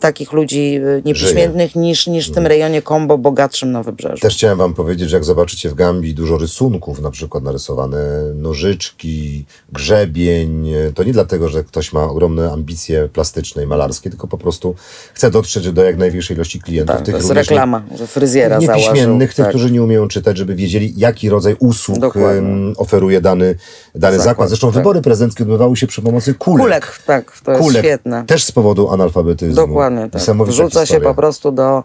takich 0.00 0.32
ludzi 0.32 0.80
e, 0.98 1.02
niepiśmiennych 1.04 1.76
niż, 1.76 2.06
niż 2.06 2.30
w 2.30 2.34
tym 2.34 2.46
rejonie 2.46 2.82
Kombo 2.82 3.18
bogatszym 3.18 3.72
na 3.72 3.82
wybrzeżu. 3.82 4.22
Też 4.22 4.34
chciałem 4.34 4.58
wam 4.58 4.74
powiedzieć, 4.74 5.10
że 5.10 5.16
jak 5.16 5.24
zobaczycie 5.24 5.68
w 5.68 5.74
Gambii 5.74 6.14
dużo 6.14 6.38
rysunków, 6.38 7.00
na 7.00 7.10
przykład 7.10 7.44
narysowane 7.44 7.98
nożyczki, 8.34 9.44
grzebień, 9.72 10.68
e, 10.68 10.92
to 10.92 11.04
nie 11.04 11.12
dlatego, 11.12 11.48
że 11.48 11.64
ktoś 11.64 11.92
ma 11.92 12.04
ogromne 12.04 12.52
ambicje 12.52 13.08
plastyczne 13.08 13.62
i 13.62 13.66
malarskie, 13.66 14.10
tylko 14.10 14.28
po 14.28 14.38
prostu 14.38 14.74
chce 15.14 15.30
dotrzeć 15.30 15.72
do 15.72 15.84
jak 15.84 15.96
największej 15.96 16.36
ilości 16.36 16.60
klientów. 16.60 16.96
Tak, 16.96 17.04
tych 17.04 17.14
to 17.14 17.18
jest 17.18 17.30
reklama, 17.30 17.82
że 17.98 18.06
fryzjera 18.06 18.58
Niepiśmiennych, 18.58 19.34
tych, 19.34 19.44
tak. 19.44 19.48
którzy 19.48 19.70
nie 19.70 19.82
umieją 19.82 20.08
czytać, 20.08 20.38
żeby 20.38 20.54
wiedzieli, 20.54 20.94
jaki 20.96 21.28
rodzaj 21.28 21.56
usług 21.58 22.16
um, 22.16 22.74
oferuje 22.76 23.20
dany, 23.20 23.54
dany 23.94 24.16
zakład. 24.16 24.24
zakład. 24.24 24.48
Zresztą 24.48 24.66
tak. 24.66 24.74
wybory 24.74 25.02
prezydenckie 25.02 25.44
odbywały 25.44 25.76
się 25.76 25.86
przy 25.86 26.02
pomocy 26.02 26.34
kulek. 26.34 26.62
Kulek, 26.62 26.98
tak, 27.06 27.40
to 27.44 27.50
jest 27.50 27.62
kulek, 27.62 27.84
świetne. 27.84 28.24
Też 28.26 28.44
z 28.44 28.52
powodu 28.52 28.90
analfabetyzmu. 28.90 29.61
Dokładnie 29.66 30.08
tak. 30.10 30.22
Wrzuca 30.46 30.86
się 30.86 31.00
po 31.00 31.14
prostu 31.14 31.52
do 31.52 31.84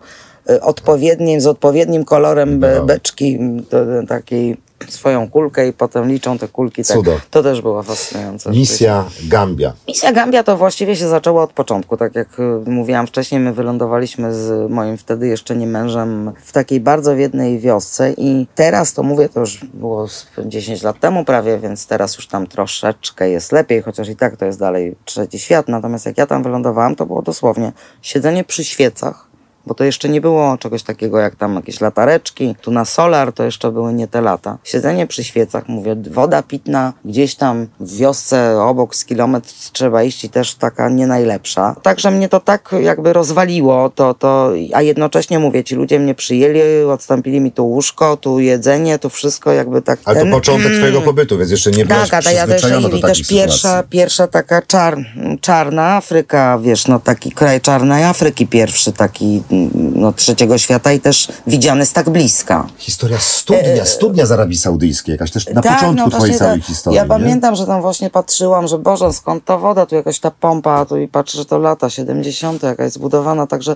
y, 0.50 0.62
odpowiednim, 0.62 1.42
z 1.42 1.48
odpowiednim 1.48 2.06
kolorem 2.06 2.60
be, 2.60 2.86
beczki 2.86 3.40
do 3.72 4.08
takiej 4.08 4.58
swoją 4.88 5.30
kulkę 5.30 5.68
i 5.68 5.74
potem 5.74 6.08
liczą 6.08 6.38
te 6.38 6.48
kulki. 6.48 6.84
Tak. 6.84 6.98
To 7.30 7.44
też 7.44 7.62
było 7.62 7.84
fascynujące. 7.84 8.52
Misja 8.52 9.06
Gambia. 9.24 9.74
Misja 9.88 10.12
Gambia 10.12 10.44
to 10.44 10.58
właściwie 10.58 10.96
się 10.96 11.08
zaczęło 11.08 11.42
od 11.42 11.54
początku. 11.54 11.98
Tak 11.98 12.16
jak 12.16 12.40
y, 12.40 12.70
mówiłam 12.70 13.08
wcześniej, 13.08 13.42
my 13.42 13.54
wylądowaliśmy 13.54 14.34
z 14.34 14.72
moim 14.72 14.98
wtedy 14.98 15.28
jeszcze 15.28 15.56
nie 15.56 15.68
mężem 15.68 16.32
w 16.44 16.52
takiej 16.52 16.80
bardzo 16.80 17.16
wiednej 17.16 17.60
wiosce 17.60 18.14
i 18.18 18.48
teraz 18.56 18.94
to 18.94 19.04
mówię, 19.04 19.30
to 19.30 19.40
już 19.40 19.66
było 19.74 20.08
10 20.46 20.84
lat 20.84 21.00
temu 21.00 21.26
prawie, 21.26 21.60
więc 21.60 21.88
teraz 21.88 22.16
już 22.16 22.28
tam 22.28 22.48
troszeczkę 22.48 23.30
jest 23.30 23.52
lepiej, 23.52 23.82
chociaż 23.82 24.10
i 24.10 24.16
tak 24.16 24.38
to 24.38 24.46
jest 24.46 24.60
dalej 24.60 24.96
trzeci 25.06 25.40
świat. 25.40 25.68
Natomiast 25.68 26.06
jak 26.06 26.18
ja 26.18 26.28
tam 26.28 26.44
wylądowałam, 26.44 26.96
to 26.96 27.06
było 27.06 27.22
dosłownie 27.22 27.72
siedzenie 28.02 28.44
przy 28.44 28.64
świecach 28.64 29.27
bo 29.68 29.74
to 29.74 29.84
jeszcze 29.84 30.10
nie 30.10 30.22
było 30.22 30.58
czegoś 30.58 30.84
takiego 30.84 31.20
jak 31.20 31.36
tam 31.36 31.56
jakieś 31.56 31.82
latareczki. 31.82 32.56
Tu 32.62 32.72
na 32.72 32.86
solar 32.86 33.34
to 33.34 33.44
jeszcze 33.44 33.72
były 33.72 33.94
nie 33.94 34.08
te 34.08 34.22
lata. 34.22 34.58
Siedzenie 34.64 35.08
przy 35.08 35.24
świecach, 35.24 35.68
mówię, 35.68 35.96
woda 36.12 36.44
pitna 36.44 36.94
gdzieś 37.06 37.36
tam 37.36 37.68
w 37.80 37.98
wiosce 37.98 38.62
obok 38.62 38.96
z 38.96 39.06
kilometr 39.06 39.50
trzeba 39.72 40.04
iść 40.04 40.24
i 40.24 40.30
też 40.30 40.56
taka 40.56 40.90
nie 40.90 41.08
najlepsza. 41.08 41.76
Także 41.82 42.12
mnie 42.12 42.30
to 42.30 42.40
tak 42.40 42.76
jakby 42.82 43.14
rozwaliło, 43.14 43.90
to, 43.90 44.14
to, 44.14 44.52
a 44.74 44.82
jednocześnie 44.82 45.40
mówię, 45.40 45.64
ci 45.64 45.76
ludzie 45.76 46.00
mnie 46.00 46.16
przyjęli, 46.16 46.84
odstąpili 46.92 47.40
mi 47.40 47.52
tu 47.52 47.68
łóżko, 47.68 48.18
tu 48.18 48.40
jedzenie, 48.40 49.00
tu 49.00 49.10
wszystko 49.10 49.52
jakby 49.52 49.82
tak. 49.82 50.00
Ale 50.06 50.20
ten, 50.20 50.30
to 50.30 50.38
początek 50.38 50.68
mm, 50.68 50.80
twojego 50.80 51.02
pobytu, 51.02 51.38
więc 51.38 51.52
jeszcze 51.52 51.72
nie 51.72 51.86
byłaś 51.86 52.10
Tak, 52.10 52.28
a 52.28 52.32
ja 52.32 52.48
też, 52.48 52.64
i 52.98 53.02
też 53.02 53.28
pierwsza, 53.28 53.84
pierwsza 53.84 54.28
taka 54.28 54.62
czar, 54.62 54.98
czarna 55.42 55.96
Afryka, 55.96 56.60
wiesz, 56.60 56.88
no 56.88 57.00
taki 57.00 57.32
kraj 57.32 57.62
czarnej 57.62 58.04
Afryki 58.04 58.48
pierwszy 58.48 58.94
taki 58.94 59.44
no, 59.74 60.14
trzeciego 60.14 60.58
świata 60.58 60.94
i 60.94 61.00
też 61.00 61.28
widziany 61.48 61.86
z 61.86 61.94
tak 61.94 62.10
bliska. 62.10 62.68
Historia 62.78 63.20
studnia, 63.20 63.84
e, 63.84 63.86
studnia 63.86 64.26
z 64.26 64.32
Arabii 64.32 64.58
Saudyjskiej, 64.58 65.14
jakaś 65.14 65.32
też 65.32 65.50
na 65.50 65.62
tak, 65.62 65.80
początku 65.80 66.10
no, 66.10 66.18
twojej 66.18 66.36
całej 66.36 66.62
historii. 66.62 66.98
Ja 66.98 67.04
nie? 67.04 67.10
pamiętam, 67.10 67.56
że 67.56 67.66
tam 67.66 67.82
właśnie 67.82 68.10
patrzyłam, 68.10 68.68
że 68.68 68.78
Boże, 68.78 69.14
skąd 69.14 69.46
ta 69.46 69.58
woda, 69.58 69.86
tu 69.86 69.96
jakaś 69.96 70.20
ta 70.20 70.32
pompa, 70.32 70.86
tu 70.86 70.98
i 70.98 71.08
patrzę, 71.08 71.38
że 71.38 71.46
to 71.46 71.58
lata 71.58 71.90
70. 71.90 72.64
jakaś 72.64 72.92
zbudowana, 72.92 73.48
także 73.48 73.76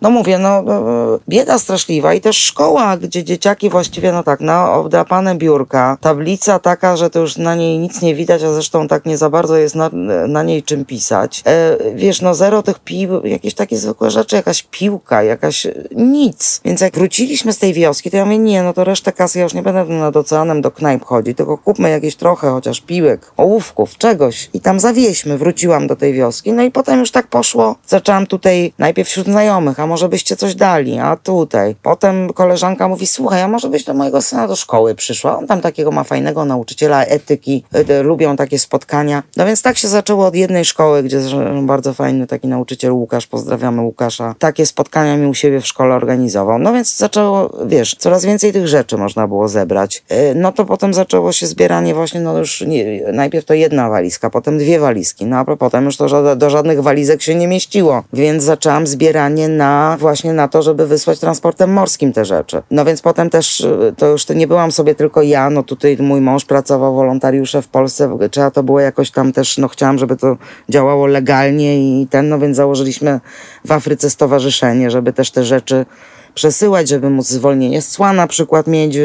no 0.00 0.10
mówię, 0.10 0.38
no, 0.38 0.62
no 0.62 0.82
bieda 1.28 1.58
straszliwa 1.58 2.14
i 2.14 2.20
też 2.20 2.36
szkoła, 2.36 2.96
gdzie 2.96 3.24
dzieciaki 3.24 3.70
właściwie, 3.70 4.12
no 4.12 4.22
tak, 4.22 4.40
na 4.40 4.72
obdrapane 4.72 5.34
biurka, 5.34 5.96
tablica 6.00 6.58
taka, 6.58 6.96
że 6.96 7.10
to 7.10 7.20
już 7.20 7.36
na 7.36 7.54
niej 7.54 7.78
nic 7.78 8.02
nie 8.02 8.14
widać, 8.14 8.42
a 8.42 8.52
zresztą 8.52 8.88
tak 8.88 9.06
nie 9.06 9.18
za 9.18 9.30
bardzo 9.30 9.56
jest 9.56 9.74
na, 9.74 9.90
na 10.28 10.42
niej 10.42 10.62
czym 10.62 10.84
pisać. 10.84 11.42
E, 11.46 11.76
wiesz, 11.94 12.20
no 12.20 12.34
zero 12.34 12.62
tych 12.62 12.78
pił, 12.78 13.26
jakieś 13.26 13.54
takie 13.54 13.78
zwykłe 13.78 14.10
rzeczy, 14.10 14.36
jakaś 14.36 14.62
piłka, 14.62 15.21
jakaś 15.24 15.66
nic. 15.96 16.60
Więc 16.64 16.80
jak 16.80 16.94
wróciliśmy 16.94 17.52
z 17.52 17.58
tej 17.58 17.72
wioski, 17.72 18.10
to 18.10 18.16
ja 18.16 18.24
mówię, 18.24 18.38
nie, 18.38 18.62
no 18.62 18.72
to 18.72 18.84
resztę 18.84 19.12
kasy 19.12 19.38
ja 19.38 19.44
już 19.44 19.54
nie 19.54 19.62
będę 19.62 19.84
nad 19.84 20.16
oceanem 20.16 20.62
do 20.62 20.70
knajp 20.70 21.04
chodzić, 21.04 21.36
tylko 21.36 21.58
kupmy 21.58 21.90
jakieś 21.90 22.16
trochę, 22.16 22.50
chociaż 22.50 22.80
piłek, 22.80 23.32
ołówków, 23.36 23.96
czegoś. 23.98 24.50
I 24.54 24.60
tam 24.60 24.80
zawieźmy, 24.80 25.38
wróciłam 25.38 25.86
do 25.86 25.96
tej 25.96 26.12
wioski. 26.12 26.52
No 26.52 26.62
i 26.62 26.70
potem 26.70 27.00
już 27.00 27.10
tak 27.10 27.26
poszło. 27.26 27.76
Zaczęłam 27.86 28.26
tutaj 28.26 28.72
najpierw 28.78 29.08
wśród 29.08 29.26
znajomych, 29.26 29.80
a 29.80 29.86
może 29.86 30.08
byście 30.08 30.36
coś 30.36 30.54
dali, 30.54 30.98
a 30.98 31.16
tutaj. 31.16 31.76
Potem 31.82 32.32
koleżanka 32.32 32.88
mówi, 32.88 33.06
słuchaj, 33.06 33.42
a 33.42 33.48
może 33.48 33.68
byś 33.68 33.84
do 33.84 33.94
mojego 33.94 34.22
syna 34.22 34.48
do 34.48 34.56
szkoły 34.56 34.94
przyszła? 34.94 35.38
On 35.38 35.46
tam 35.46 35.60
takiego 35.60 35.90
ma 35.90 36.04
fajnego 36.04 36.44
nauczyciela 36.44 37.04
etyki, 37.04 37.64
y, 37.90 38.02
lubią 38.02 38.36
takie 38.36 38.58
spotkania. 38.58 39.22
No 39.36 39.46
więc 39.46 39.62
tak 39.62 39.78
się 39.78 39.88
zaczęło 39.88 40.26
od 40.26 40.34
jednej 40.34 40.64
szkoły, 40.64 41.02
gdzie 41.02 41.20
bardzo 41.62 41.94
fajny 41.94 42.26
taki 42.26 42.48
nauczyciel 42.48 42.92
Łukasz, 42.92 43.26
pozdrawiamy 43.26 43.82
Łukasza, 43.82 44.34
takie 44.38 44.66
spotkania 44.66 45.01
mi 45.04 45.26
u 45.26 45.34
siebie 45.34 45.60
w 45.60 45.66
szkole 45.66 45.94
organizował. 45.94 46.58
No 46.58 46.72
więc 46.72 46.96
zaczęło, 46.96 47.50
wiesz, 47.66 47.96
coraz 47.98 48.24
więcej 48.24 48.52
tych 48.52 48.68
rzeczy 48.68 48.96
można 48.96 49.28
było 49.28 49.48
zebrać. 49.48 50.04
Y, 50.12 50.34
no 50.34 50.52
to 50.52 50.64
potem 50.64 50.94
zaczęło 50.94 51.32
się 51.32 51.46
zbieranie 51.46 51.94
właśnie, 51.94 52.20
no 52.20 52.38
już 52.38 52.60
nie, 52.60 53.12
najpierw 53.12 53.44
to 53.44 53.54
jedna 53.54 53.88
walizka, 53.88 54.30
potem 54.30 54.58
dwie 54.58 54.80
walizki, 54.80 55.26
no 55.26 55.36
a 55.36 55.44
potem 55.44 55.84
już 55.84 55.96
to 55.96 56.36
do 56.36 56.50
żadnych 56.50 56.82
walizek 56.82 57.22
się 57.22 57.34
nie 57.34 57.48
mieściło, 57.48 58.02
więc 58.12 58.44
zaczęłam 58.44 58.86
zbieranie 58.86 59.48
na 59.48 59.96
właśnie 60.00 60.32
na 60.32 60.48
to, 60.48 60.62
żeby 60.62 60.86
wysłać 60.86 61.18
transportem 61.18 61.72
morskim 61.72 62.12
te 62.12 62.24
rzeczy. 62.24 62.62
No 62.70 62.84
więc 62.84 63.02
potem 63.02 63.30
też, 63.30 63.60
y, 63.60 63.94
to 63.96 64.06
już 64.06 64.28
nie 64.28 64.46
byłam 64.46 64.72
sobie 64.72 64.94
tylko 64.94 65.22
ja, 65.22 65.50
no 65.50 65.62
tutaj 65.62 65.96
mój 66.00 66.20
mąż 66.20 66.44
pracował 66.44 66.94
wolontariusze 66.94 67.62
w 67.62 67.68
Polsce, 67.68 68.18
trzeba 68.30 68.50
to 68.50 68.62
było 68.62 68.80
jakoś 68.80 69.10
tam 69.10 69.32
też, 69.32 69.58
no 69.58 69.68
chciałam, 69.68 69.98
żeby 69.98 70.16
to 70.16 70.36
działało 70.68 71.06
legalnie 71.06 72.00
i 72.02 72.06
ten, 72.06 72.28
no 72.28 72.38
więc 72.38 72.56
założyliśmy 72.56 73.20
w 73.64 73.72
Afryce 73.72 74.10
stowarzyszenie, 74.10 74.90
żeby 74.92 75.12
też 75.12 75.30
te 75.30 75.44
rzeczy 75.44 75.86
przesyłać, 76.34 76.88
żeby 76.88 77.10
móc 77.10 77.26
zwolnienie 77.26 77.82
z 77.82 77.88
cła 77.88 78.12
na 78.12 78.26
przykład 78.26 78.66
mieć, 78.66 78.98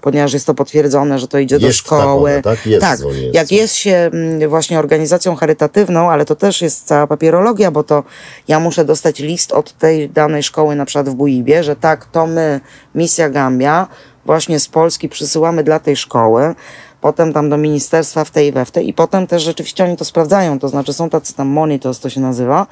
ponieważ 0.00 0.32
jest 0.32 0.46
to 0.46 0.54
potwierdzone, 0.54 1.18
że 1.18 1.28
to 1.28 1.38
idzie 1.38 1.56
jest 1.56 1.66
do 1.66 1.72
szkoły. 1.72 2.30
Takowe, 2.30 2.42
tak, 2.42 2.66
jest 2.66 2.80
tak. 2.80 3.00
jak 3.32 3.52
jest 3.52 3.74
się 3.74 4.10
właśnie 4.48 4.78
organizacją 4.78 5.36
charytatywną, 5.36 6.10
ale 6.10 6.24
to 6.24 6.36
też 6.36 6.62
jest 6.62 6.86
cała 6.86 7.06
papierologia, 7.06 7.70
bo 7.70 7.82
to 7.82 8.04
ja 8.48 8.60
muszę 8.60 8.84
dostać 8.84 9.20
list 9.20 9.52
od 9.52 9.72
tej 9.72 10.10
danej 10.10 10.42
szkoły, 10.42 10.76
na 10.76 10.84
przykład 10.84 11.08
w 11.08 11.14
Buibie, 11.14 11.64
że 11.64 11.76
tak, 11.76 12.04
to 12.04 12.26
my, 12.26 12.60
Misja 12.94 13.30
Gambia, 13.30 13.86
właśnie 14.24 14.60
z 14.60 14.68
Polski 14.68 15.08
przysyłamy 15.08 15.64
dla 15.64 15.78
tej 15.78 15.96
szkoły, 15.96 16.54
potem 17.00 17.32
tam 17.32 17.50
do 17.50 17.56
ministerstwa 17.56 18.24
w 18.24 18.30
tej 18.30 18.46
i 18.46 18.52
we 18.52 18.64
w 18.64 18.70
tej 18.70 18.88
i 18.88 18.92
potem 18.92 19.26
też 19.26 19.42
rzeczywiście 19.42 19.84
oni 19.84 19.96
to 19.96 20.04
sprawdzają, 20.04 20.58
to 20.58 20.68
znaczy 20.68 20.92
są 20.92 21.10
tacy 21.10 21.34
tam 21.34 21.48
monitors, 21.48 22.00
to 22.00 22.10
się 22.10 22.20
nazywa, 22.20 22.66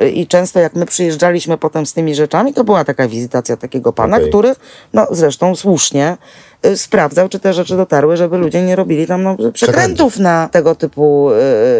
i 0.00 0.26
często 0.26 0.60
jak 0.60 0.74
my 0.74 0.86
przyjeżdżaliśmy 0.86 1.58
potem 1.58 1.86
z 1.86 1.92
tymi 1.92 2.14
rzeczami, 2.14 2.54
to 2.54 2.64
była 2.64 2.84
taka 2.84 3.08
wizytacja 3.08 3.56
takiego 3.56 3.92
pana, 3.92 4.16
okay. 4.16 4.28
który, 4.28 4.54
no 4.92 5.06
zresztą 5.10 5.56
słusznie, 5.56 6.16
sprawdzał, 6.76 7.28
czy 7.28 7.38
te 7.38 7.52
rzeczy 7.52 7.76
dotarły, 7.76 8.16
żeby 8.16 8.38
ludzie 8.38 8.62
nie 8.62 8.76
robili 8.76 9.06
tam 9.06 9.22
no, 9.22 9.36
przekrętów 9.52 10.18
na 10.18 10.48
tego 10.52 10.74
typu 10.74 11.30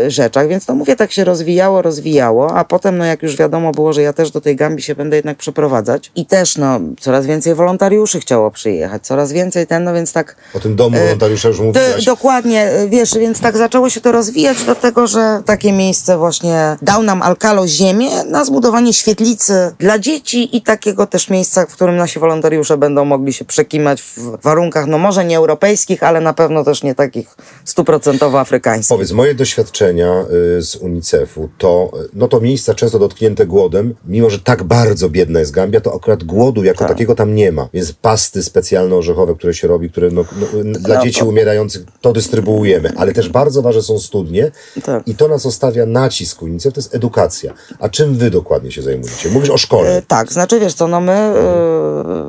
y, 0.06 0.10
rzeczach. 0.10 0.48
Więc 0.48 0.66
to 0.66 0.74
mówię, 0.74 0.96
tak 0.96 1.12
się 1.12 1.24
rozwijało, 1.24 1.82
rozwijało, 1.82 2.56
a 2.56 2.64
potem, 2.64 2.98
no 2.98 3.04
jak 3.04 3.22
już 3.22 3.36
wiadomo 3.36 3.72
było, 3.72 3.92
że 3.92 4.02
ja 4.02 4.12
też 4.12 4.30
do 4.30 4.40
tej 4.40 4.56
Gambii 4.56 4.82
się 4.82 4.94
będę 4.94 5.16
jednak 5.16 5.36
przeprowadzać 5.36 6.12
i 6.16 6.26
też, 6.26 6.56
no, 6.56 6.80
coraz 7.00 7.26
więcej 7.26 7.54
wolontariuszy 7.54 8.20
chciało 8.20 8.50
przyjechać, 8.50 9.06
coraz 9.06 9.32
więcej 9.32 9.66
ten, 9.66 9.84
no 9.84 9.94
więc 9.94 10.12
tak... 10.12 10.36
O 10.54 10.60
tym 10.60 10.76
domu 10.76 10.96
y, 10.96 11.00
wolontariusza 11.00 11.48
już 11.48 11.60
mówiłaś. 11.60 12.04
dokładnie, 12.04 12.70
wiesz, 12.88 13.14
więc 13.18 13.40
tak 13.40 13.56
zaczęło 13.56 13.90
się 13.90 14.00
to 14.00 14.12
rozwijać 14.12 14.64
do 14.64 14.74
tego, 14.74 15.06
że 15.06 15.42
takie 15.46 15.72
miejsce 15.72 16.18
właśnie 16.18 16.76
dał 16.82 17.02
nam 17.02 17.22
Alkalo 17.22 17.66
ziemię 17.66 18.24
na 18.24 18.44
zbudowanie 18.44 18.92
świetlicy 18.92 19.74
dla 19.78 19.98
dzieci 19.98 20.56
i 20.56 20.62
takiego 20.62 21.06
też 21.06 21.30
miejsca, 21.30 21.66
w 21.66 21.72
którym 21.72 21.96
nasi 21.96 22.18
wolontariusze 22.18 22.76
będą 22.76 23.04
mogli 23.04 23.32
się 23.32 23.44
przekimać 23.44 24.02
w 24.02 24.42
warunkach 24.42 24.75
warunkach, 24.76 24.90
no 24.90 24.98
może 24.98 25.24
nie 25.24 25.36
europejskich, 25.36 26.02
ale 26.02 26.20
na 26.20 26.32
pewno 26.32 26.64
też 26.64 26.82
nie 26.82 26.94
takich 26.94 27.36
stuprocentowo 27.64 28.40
afrykańskich. 28.40 28.88
Powiedz, 28.88 29.12
moje 29.12 29.34
doświadczenia 29.34 30.24
y, 30.58 30.62
z 30.62 30.76
UNICEF-u 30.76 31.48
to, 31.58 31.90
no 32.14 32.28
to 32.28 32.40
miejsca 32.40 32.74
często 32.74 32.98
dotknięte 32.98 33.46
głodem, 33.46 33.94
mimo 34.04 34.30
że 34.30 34.38
tak 34.38 34.62
bardzo 34.62 35.08
biedna 35.10 35.40
jest 35.40 35.52
Gambia, 35.52 35.80
to 35.80 35.94
akurat 35.94 36.24
głodu 36.24 36.64
jako 36.64 36.78
tak. 36.78 36.88
takiego 36.88 37.14
tam 37.14 37.34
nie 37.34 37.52
ma. 37.52 37.68
Więc 37.74 37.92
pasty 37.92 38.42
specjalne 38.42 38.96
orzechowe, 38.96 39.34
które 39.34 39.54
się 39.54 39.68
robi, 39.68 39.90
które 39.90 40.10
no, 40.10 40.24
no, 40.40 40.78
dla 40.78 40.96
no, 40.96 41.04
dzieci 41.04 41.20
to... 41.20 41.26
umierających, 41.26 41.82
to 42.00 42.12
dystrybuujemy. 42.12 42.92
Ale 42.96 43.12
też 43.12 43.28
bardzo 43.28 43.62
ważne 43.62 43.82
są 43.82 43.98
studnie 43.98 44.50
tak. 44.84 45.08
i 45.08 45.14
to 45.14 45.28
nas 45.28 45.46
ostawia 45.46 45.86
nacisk 45.86 46.42
UNICEF, 46.42 46.74
to 46.74 46.80
jest 46.80 46.94
edukacja. 46.94 47.54
A 47.78 47.88
czym 47.88 48.14
wy 48.14 48.30
dokładnie 48.30 48.72
się 48.72 48.82
zajmujecie? 48.82 49.30
Mówisz 49.30 49.50
o 49.50 49.58
szkole. 49.58 49.96
E, 49.96 50.02
tak, 50.02 50.32
znaczy 50.32 50.60
wiesz 50.60 50.74
co, 50.74 50.88
no 50.88 51.00
my 51.00 51.32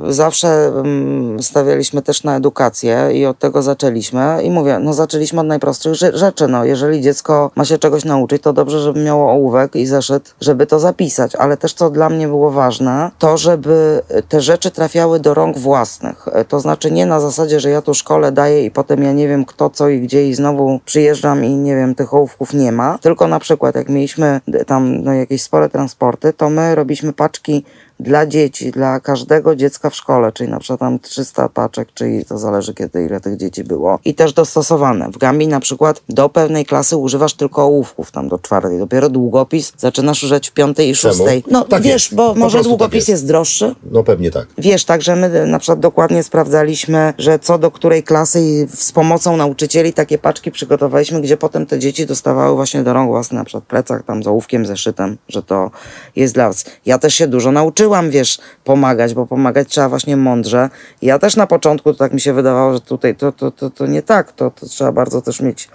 zawsze 0.10 0.48
mm, 0.68 1.44
stawialiśmy 1.44 2.02
też 2.02 2.24
na 2.28 2.36
edukację 2.36 3.10
i 3.14 3.26
od 3.26 3.40
tego 3.40 3.62
zaczęliśmy. 3.62 4.44
I 4.44 4.52
mówię, 4.52 4.80
no 4.80 4.94
zaczęliśmy 4.94 5.42
od 5.42 5.48
najprostszych 5.48 5.94
rzeczy. 5.94 6.48
No, 6.48 6.66
jeżeli 6.66 7.02
dziecko 7.02 7.52
ma 7.56 7.66
się 7.66 7.78
czegoś 7.78 8.06
nauczyć, 8.06 8.42
to 8.42 8.54
dobrze, 8.54 8.80
żeby 8.80 9.04
miało 9.04 9.32
ołówek 9.32 9.76
i 9.76 9.86
zeszyt, 9.86 10.36
żeby 10.42 10.66
to 10.66 10.80
zapisać. 10.80 11.36
Ale 11.36 11.58
też, 11.58 11.74
co 11.74 11.90
dla 11.90 12.10
mnie 12.10 12.28
było 12.28 12.52
ważne, 12.52 13.12
to 13.20 13.38
żeby 13.38 14.02
te 14.30 14.42
rzeczy 14.42 14.72
trafiały 14.72 15.20
do 15.20 15.34
rąk 15.34 15.58
własnych. 15.58 16.26
To 16.48 16.60
znaczy 16.60 16.92
nie 16.92 17.06
na 17.06 17.20
zasadzie, 17.20 17.60
że 17.60 17.70
ja 17.70 17.82
tu 17.82 17.94
szkole 17.94 18.32
daję 18.32 18.66
i 18.66 18.72
potem 18.72 19.04
ja 19.04 19.12
nie 19.14 19.28
wiem 19.28 19.46
kto, 19.46 19.70
co 19.70 19.90
i 19.90 20.02
gdzie 20.02 20.28
i 20.28 20.34
znowu 20.34 20.80
przyjeżdżam 20.86 21.46
i 21.46 21.56
nie 21.56 21.76
wiem, 21.76 21.96
tych 21.96 22.14
ołówków 22.14 22.54
nie 22.54 22.72
ma. 22.72 22.98
Tylko 23.02 23.28
na 23.28 23.40
przykład, 23.40 23.76
jak 23.76 23.90
mieliśmy 23.90 24.42
tam 24.68 25.04
no, 25.04 25.14
jakieś 25.14 25.42
spore 25.42 25.70
transporty, 25.70 26.34
to 26.34 26.50
my 26.50 26.76
robiliśmy 26.76 27.14
paczki 27.14 27.66
dla 28.00 28.26
dzieci, 28.26 28.72
dla 28.72 29.00
każdego 29.00 29.56
dziecka 29.56 29.90
w 29.90 29.96
szkole, 29.96 30.32
czyli 30.32 30.50
na 30.50 30.60
przykład 30.60 30.80
tam 30.80 31.00
300 31.00 31.50
paczek, 31.50 31.88
czyli 31.94 32.26
to 32.26 32.38
zależy 32.38 32.74
kiedy, 32.74 33.06
ile 33.06 33.20
tych 33.20 33.38
dzieci 33.38 33.64
było. 33.64 34.00
I 34.06 34.14
też 34.14 34.34
dostosowane. 34.34 35.12
W 35.12 35.18
Gambii 35.18 35.48
na 35.48 35.60
przykład 35.60 36.02
do 36.10 36.30
pewnej 36.30 36.66
klasy 36.66 36.98
używasz 36.98 37.34
tylko 37.34 37.64
ołówków, 37.64 38.12
tam 38.12 38.30
do 38.30 38.40
czwartej. 38.40 38.78
Dopiero 38.78 39.10
długopis 39.10 39.74
zaczynasz 39.78 40.24
używać 40.24 40.50
w 40.50 40.54
piątej 40.54 40.90
i 40.90 40.96
szóstej. 40.96 41.44
No 41.52 41.66
tak 41.66 41.82
wiesz, 41.82 42.06
jest. 42.06 42.16
bo 42.16 42.34
po 42.34 42.40
może 42.40 42.58
tak 42.58 42.68
długopis 42.68 42.92
tak 42.92 42.96
jest. 42.96 43.10
jest. 43.10 43.28
droższy? 43.28 43.76
No 43.92 44.04
pewnie 44.04 44.32
tak. 44.32 44.48
Wiesz, 44.58 44.86
także 44.86 45.16
my 45.16 45.46
na 45.48 45.60
przykład 45.60 45.80
dokładnie 45.80 46.24
sprawdzaliśmy, 46.24 47.14
że 47.18 47.40
co 47.40 47.58
do 47.58 47.72
której 47.72 48.04
klasy 48.04 48.42
i 48.42 48.68
z 48.76 48.92
pomocą 48.92 49.38
nauczycieli 49.38 49.94
takie 49.94 50.18
paczki 50.18 50.52
przygotowaliśmy, 50.52 51.22
gdzie 51.22 51.38
potem 51.38 51.66
te 51.66 51.80
dzieci 51.80 52.06
dostawały 52.06 52.56
właśnie 52.56 52.84
do 52.84 52.94
rąk 52.94 53.10
własnych, 53.10 53.38
na 53.38 53.46
przykład 53.46 53.64
plecach 53.64 54.04
tam 54.04 54.24
z 54.24 54.28
ołówkiem, 54.28 54.66
zeszytem, 54.66 55.18
że 55.30 55.44
to 55.44 55.72
jest 56.16 56.34
dla 56.34 56.48
was. 56.48 56.66
Ja 56.86 56.98
też 56.98 57.14
się 57.14 57.28
dużo 57.28 57.52
nauczyłem 57.52 57.87
nauczyłam, 57.88 58.12
wiesz, 58.12 58.38
pomagać, 58.64 59.14
bo 59.14 59.26
pomagać 59.26 59.68
trzeba 59.68 59.90
właśnie 59.90 60.18
mądrze. 60.18 60.70
ja 61.02 61.20
też 61.20 61.36
na 61.36 61.48
początku 61.48 61.94
to 61.94 62.00
tak 62.00 62.14
mi 62.14 62.22
się 62.22 62.34
wydawało, 62.34 62.74
że 62.74 62.82
tutaj 62.82 63.16
to, 63.16 63.32
to, 63.32 63.52
to, 63.52 63.70
to 63.70 63.88
nie 63.88 64.02
tak, 64.02 64.32
to, 64.32 64.52
to 64.52 64.66
trzeba 64.66 64.92
bardzo 64.92 65.22
też 65.22 65.42
mieć 65.42 65.70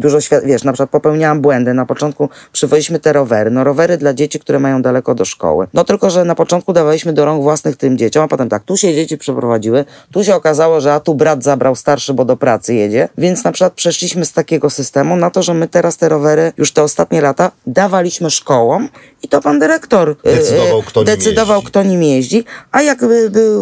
dużo 0.00 0.18
wiesz, 0.44 0.64
na 0.64 0.72
przykład 0.72 0.90
popełniałam 0.90 1.40
błędy. 1.40 1.74
Na 1.74 1.86
początku 1.86 2.28
przywoziliśmy 2.52 2.98
te 2.98 3.12
rowery. 3.12 3.50
No 3.50 3.64
rowery 3.64 3.96
dla 3.96 4.14
dzieci, 4.14 4.40
które 4.40 4.58
mają 4.58 4.82
daleko 4.82 5.14
do 5.14 5.24
szkoły. 5.24 5.66
No 5.74 5.84
tylko, 5.84 6.10
że 6.10 6.24
na 6.24 6.34
początku 6.34 6.72
dawaliśmy 6.72 7.12
do 7.12 7.24
rąk 7.24 7.42
własnych 7.42 7.76
tym 7.76 7.98
dzieciom, 7.98 8.24
a 8.24 8.28
potem 8.28 8.48
tak, 8.48 8.62
tu 8.64 8.76
się 8.76 8.94
dzieci 8.94 9.18
przeprowadziły, 9.18 9.84
tu 10.12 10.24
się 10.24 10.34
okazało, 10.34 10.80
że 10.80 10.94
a 10.94 11.00
tu 11.00 11.14
brat 11.14 11.42
zabrał 11.42 11.76
starszy, 11.76 12.14
bo 12.14 12.24
do 12.24 12.36
pracy 12.36 12.74
jedzie. 12.74 13.08
Więc 13.18 13.44
na 13.44 13.52
przykład 13.52 13.72
przeszliśmy 13.72 14.24
z 14.24 14.32
takiego 14.32 14.70
systemu 14.70 15.16
na 15.16 15.30
to, 15.30 15.42
że 15.42 15.54
my 15.54 15.68
teraz 15.68 15.96
te 15.96 16.08
rowery 16.08 16.52
już 16.56 16.72
te 16.72 16.82
ostatnie 16.82 17.20
lata 17.20 17.50
dawaliśmy 17.66 18.30
szkołom 18.30 18.88
i 19.22 19.28
to 19.28 19.40
pan 19.40 19.58
dyrektor 19.58 20.16
e, 20.24 20.36
decydował, 20.36 20.82
kto, 20.82 21.04
decydował, 21.04 21.58
nim, 21.58 21.66
kto 21.66 21.82
nim 21.82 22.02
jeździ. 22.02 22.44
A 22.72 22.82
jak 22.82 23.04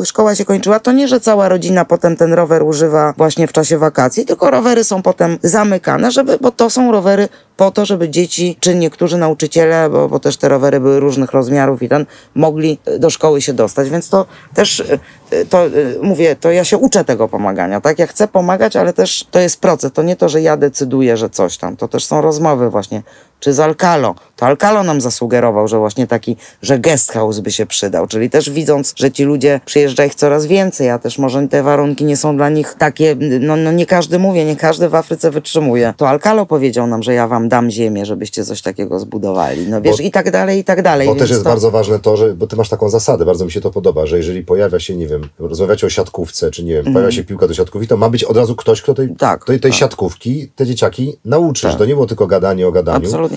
szkoła 0.04 0.34
się 0.34 0.44
kończyła, 0.44 0.80
to 0.80 0.92
nie, 0.92 1.08
że 1.08 1.20
cała 1.20 1.48
rodzina 1.48 1.84
potem 1.84 2.16
ten 2.16 2.32
rower 2.32 2.62
używa 2.62 3.14
właśnie 3.16 3.46
w 3.46 3.52
czasie 3.52 3.78
wakacji, 3.78 4.26
tylko 4.26 4.50
rowery 4.50 4.84
są 4.84 5.02
potem 5.02 5.38
zamykane, 5.42 6.10
żeby, 6.10 6.27
bo 6.40 6.50
to 6.50 6.70
są 6.70 6.92
rowery 6.92 7.28
po 7.56 7.70
to, 7.70 7.86
żeby 7.86 8.08
dzieci, 8.08 8.56
czy 8.60 8.74
niektórzy 8.74 9.18
nauczyciele, 9.18 9.90
bo, 9.90 10.08
bo 10.08 10.20
też 10.20 10.36
te 10.36 10.48
rowery 10.48 10.80
były 10.80 11.00
różnych 11.00 11.32
rozmiarów 11.32 11.82
i 11.82 11.88
ten, 11.88 12.06
mogli 12.34 12.78
do 12.98 13.10
szkoły 13.10 13.42
się 13.42 13.52
dostać. 13.52 13.90
Więc 13.90 14.08
to 14.08 14.26
też, 14.54 14.82
e, 15.30 15.44
to 15.44 15.66
e, 15.66 15.70
mówię, 16.02 16.36
to 16.36 16.50
ja 16.50 16.64
się 16.64 16.78
uczę 16.78 17.04
tego 17.04 17.28
pomagania, 17.28 17.80
tak? 17.80 17.98
Ja 17.98 18.06
chcę 18.06 18.28
pomagać, 18.28 18.76
ale 18.76 18.92
też 18.92 19.26
to 19.30 19.40
jest 19.40 19.60
proces. 19.60 19.92
To 19.92 20.02
nie 20.02 20.16
to, 20.16 20.28
że 20.28 20.42
ja 20.42 20.56
decyduję, 20.56 21.16
że 21.16 21.30
coś 21.30 21.56
tam. 21.58 21.76
To 21.76 21.88
też 21.88 22.04
są 22.04 22.20
rozmowy 22.20 22.70
właśnie 22.70 23.02
czy 23.40 23.52
z 23.52 23.60
Alcalo. 23.60 24.14
To 24.36 24.46
Alcalo 24.46 24.82
nam 24.82 25.00
zasugerował, 25.00 25.68
że 25.68 25.78
właśnie 25.78 26.06
taki, 26.06 26.36
że 26.62 26.78
guest 26.78 27.12
house 27.12 27.40
by 27.40 27.52
się 27.52 27.66
przydał, 27.66 28.06
czyli 28.06 28.30
też 28.30 28.50
widząc, 28.50 28.92
że 28.96 29.10
ci 29.10 29.24
ludzie 29.24 29.60
przyjeżdża 29.64 30.04
ich 30.04 30.14
coraz 30.14 30.46
więcej, 30.46 30.90
a 30.90 30.98
też 30.98 31.18
może 31.18 31.48
te 31.48 31.62
warunki 31.62 32.04
nie 32.04 32.16
są 32.16 32.36
dla 32.36 32.48
nich 32.48 32.74
takie, 32.78 33.16
no, 33.40 33.56
no 33.56 33.72
nie 33.72 33.86
każdy 33.86 34.18
mówi, 34.18 34.44
nie 34.44 34.56
każdy 34.56 34.88
w 34.88 34.94
Afryce 34.94 35.30
wytrzymuje. 35.30 35.94
To 35.96 36.08
Alcalo 36.08 36.46
powiedział 36.46 36.86
nam, 36.86 37.02
że 37.02 37.14
ja 37.14 37.28
wam 37.28 37.48
dam 37.48 37.70
ziemię, 37.70 38.06
żebyście 38.06 38.44
coś 38.44 38.62
takiego 38.62 38.98
zbudowali. 38.98 39.66
No 39.68 39.80
wiesz, 39.80 39.96
bo, 39.96 40.02
i 40.02 40.10
tak 40.10 40.30
dalej, 40.30 40.58
i 40.58 40.64
tak 40.64 40.82
dalej. 40.82 41.08
Bo 41.08 41.14
też 41.14 41.30
jest 41.30 41.44
to... 41.44 41.50
bardzo 41.50 41.70
ważne 41.70 41.98
to, 41.98 42.16
że, 42.16 42.34
bo 42.34 42.46
ty 42.46 42.56
masz 42.56 42.68
taką 42.68 42.90
zasadę, 42.90 43.24
bardzo 43.24 43.44
mi 43.44 43.52
się 43.52 43.60
to 43.60 43.70
podoba, 43.70 44.06
że 44.06 44.16
jeżeli 44.16 44.44
pojawia 44.44 44.80
się, 44.80 44.96
nie 44.96 45.06
wiem, 45.06 45.28
rozmawiacie 45.38 45.86
o 45.86 45.90
siatkówce, 45.90 46.50
czy 46.50 46.64
nie 46.64 46.72
wiem, 46.72 46.80
mm. 46.80 46.92
pojawia 46.92 47.12
się 47.12 47.24
piłka 47.24 47.48
do 47.48 47.54
siatkówki, 47.54 47.88
to 47.88 47.96
ma 47.96 48.08
być 48.08 48.24
od 48.24 48.36
razu 48.36 48.56
ktoś, 48.56 48.82
kto 48.82 48.94
tej, 48.94 49.16
tak, 49.16 49.44
tej, 49.44 49.60
tej 49.60 49.70
tak. 49.70 49.80
siatkówki, 49.80 50.48
te 50.56 50.66
dzieciaki 50.66 51.16
nauczy, 51.24 51.68
tak. 51.68 51.78
to 51.78 51.86
nie 51.86 51.94
było 51.94 52.06
tylko 52.06 52.26
gadanie 52.26 52.68
o 52.68 52.72
gadaniu, 52.72 53.06
absolutnie. 53.06 53.27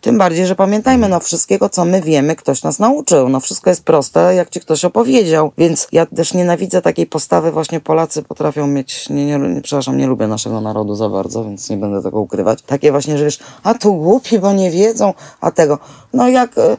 Tym 0.00 0.18
bardziej, 0.18 0.46
że 0.46 0.54
pamiętajmy, 0.54 1.08
no 1.08 1.20
wszystkiego, 1.20 1.68
co 1.68 1.84
my 1.84 2.02
wiemy, 2.02 2.36
ktoś 2.36 2.62
nas 2.62 2.78
nauczył. 2.78 3.28
No 3.28 3.40
wszystko 3.40 3.70
jest 3.70 3.84
proste, 3.84 4.34
jak 4.34 4.50
ci 4.50 4.60
ktoś 4.60 4.84
opowiedział. 4.84 5.52
Więc 5.58 5.88
ja 5.92 6.06
też 6.06 6.34
nienawidzę 6.34 6.82
takiej 6.82 7.06
postawy, 7.06 7.52
właśnie 7.52 7.80
Polacy 7.80 8.22
potrafią 8.22 8.66
mieć, 8.66 9.08
nie, 9.08 9.38
nie, 9.38 9.60
przepraszam, 9.62 9.96
nie 9.96 10.06
lubię 10.06 10.26
naszego 10.26 10.60
narodu 10.60 10.94
za 10.94 11.08
bardzo, 11.08 11.44
więc 11.44 11.70
nie 11.70 11.76
będę 11.76 12.02
tego 12.02 12.20
ukrywać. 12.20 12.62
Takie 12.62 12.90
właśnie, 12.90 13.18
że 13.18 13.24
wiesz, 13.24 13.38
a 13.62 13.74
tu 13.74 13.94
głupi, 13.94 14.38
bo 14.38 14.52
nie 14.52 14.70
wiedzą, 14.70 15.14
a 15.40 15.50
tego. 15.50 15.78
No 16.12 16.28
jak 16.28 16.58
Y, 16.58 16.76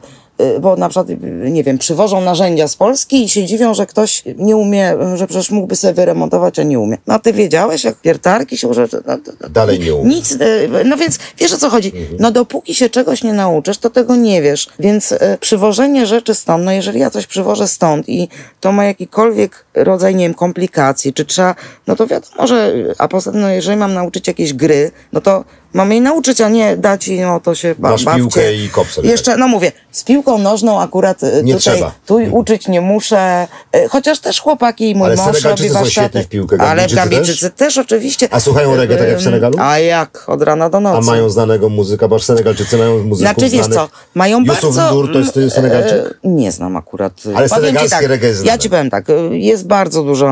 bo 0.60 0.76
na 0.76 0.88
przykład, 0.88 1.08
nie 1.50 1.64
wiem, 1.64 1.78
przywożą 1.78 2.20
narzędzia 2.20 2.68
z 2.68 2.76
Polski 2.76 3.24
i 3.24 3.28
się 3.28 3.44
dziwią, 3.44 3.74
że 3.74 3.86
ktoś 3.86 4.22
nie 4.36 4.56
umie, 4.56 4.94
że 5.14 5.26
przecież 5.26 5.50
mógłby 5.50 5.76
sobie 5.76 5.94
wyremontować, 5.94 6.58
a 6.58 6.62
nie 6.62 6.78
umie. 6.78 6.98
No 7.06 7.14
a 7.14 7.18
ty 7.18 7.32
wiedziałeś, 7.32 7.84
jak 7.84 7.94
piertarki 7.94 8.58
się 8.58 8.68
używa? 8.68 8.88
No, 9.06 9.48
Dalej 9.50 9.80
nie 9.80 9.94
umie. 9.94 10.14
Nic, 10.14 10.32
y, 10.32 10.38
no 10.84 10.96
więc 10.96 11.18
wiesz 11.38 11.52
o 11.52 11.56
co 11.56 11.70
chodzi. 11.70 11.88
Mhm. 11.88 12.16
No 12.20 12.30
dopóki 12.30 12.74
się 12.74 12.90
czegoś 12.90 13.22
nie 13.22 13.32
nauczysz, 13.32 13.78
to 13.78 13.90
tego 13.90 14.16
nie 14.16 14.42
wiesz. 14.42 14.68
Więc 14.78 15.12
y, 15.12 15.18
przywożenie 15.40 16.06
rzeczy 16.06 16.34
stąd, 16.34 16.64
no 16.64 16.72
jeżeli 16.72 17.00
ja 17.00 17.10
coś 17.10 17.26
przywożę 17.26 17.68
stąd 17.68 18.08
i 18.08 18.28
to 18.60 18.72
ma 18.72 18.84
jakikolwiek 18.84 19.64
rodzaj, 19.74 20.14
nie 20.14 20.24
wiem, 20.24 20.34
komplikacji, 20.34 21.12
czy 21.12 21.24
trzeba, 21.24 21.54
no 21.86 21.96
to 21.96 22.06
wiadomo, 22.06 22.46
że, 22.46 22.72
a 22.98 23.08
poza 23.08 23.32
tym, 23.32 23.40
no 23.40 23.50
jeżeli 23.50 23.76
mam 23.76 23.94
nauczyć 23.94 24.28
jakieś 24.28 24.54
gry, 24.54 24.90
no 25.12 25.20
to 25.20 25.44
Mam 25.74 25.92
jej 25.92 26.00
nauczyć, 26.00 26.40
a 26.40 26.48
nie 26.48 26.76
dać 26.76 27.08
jej, 27.08 27.20
no 27.20 27.40
to 27.40 27.54
się 27.54 27.74
ba 27.78 27.90
Masz 27.90 28.04
bawcie. 28.04 28.18
piłkę 28.20 28.54
i 28.54 28.68
kop 28.68 28.88
sobie. 28.88 29.10
Jeszcze, 29.10 29.36
no 29.36 29.48
mówię, 29.48 29.72
z 29.92 30.04
piłką 30.04 30.38
nożną 30.38 30.80
akurat 30.80 31.22
y, 31.22 31.42
nie 31.44 31.54
tutaj 31.54 31.74
trzeba. 31.74 31.92
tu 32.06 32.14
uczyć 32.30 32.68
nie 32.68 32.80
muszę, 32.80 33.46
y, 33.76 33.88
chociaż 33.88 34.18
też 34.20 34.40
chłopaki 34.40 34.90
i 34.90 34.94
mój 34.94 35.06
ale 35.06 35.16
mąż 35.16 35.42
robi 35.44 35.68
warsztaty. 35.68 36.22
w 36.22 36.28
piłkę, 36.28 36.56
ale 36.60 36.86
Gambijczycy 36.88 37.50
też? 37.50 37.56
też? 37.56 37.78
oczywiście. 37.78 38.28
A 38.30 38.40
słuchają 38.40 38.76
reggae 38.76 38.96
tak 38.96 39.08
jak 39.08 39.18
w 39.18 39.22
Senegalu? 39.22 39.56
A 39.60 39.78
jak? 39.78 40.24
Od 40.26 40.42
rana 40.42 40.70
do 40.70 40.80
nocy. 40.80 40.98
A 40.98 41.00
mają 41.00 41.30
znanego 41.30 41.68
muzyka, 41.68 42.08
bo 42.08 42.18
Senegalczycy 42.18 42.76
mają 42.76 42.92
muzyków 43.02 43.18
Znaczy 43.18 43.50
wiesz 43.50 43.66
co, 43.66 43.88
mają 44.14 44.40
Yusuf 44.40 44.62
bardzo... 44.76 44.90
Ndur 44.90 45.12
to 45.12 45.18
jest 45.18 45.36
y, 45.36 45.50
Senegalczyk? 45.50 46.18
Nie 46.24 46.52
znam 46.52 46.76
akurat. 46.76 47.12
Ale 47.36 47.48
senegalskie 47.48 47.90
tak, 47.98 48.06
reggae 48.08 48.34
znane. 48.34 48.50
Ja 48.52 48.58
ci 48.58 48.70
powiem 48.70 48.90
tak, 48.90 49.04
jest 49.30 49.66
bardzo 49.66 50.02
dużo 50.02 50.30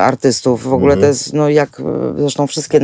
artystów, 0.00 0.62
w 0.62 0.72
ogóle 0.72 0.94
Mhm. 0.94 1.00
to 1.00 1.06
jest, 1.06 1.32
no 1.32 1.48
jak 1.48 1.82
zresztą 2.18 2.46
wszystkie 2.46 2.80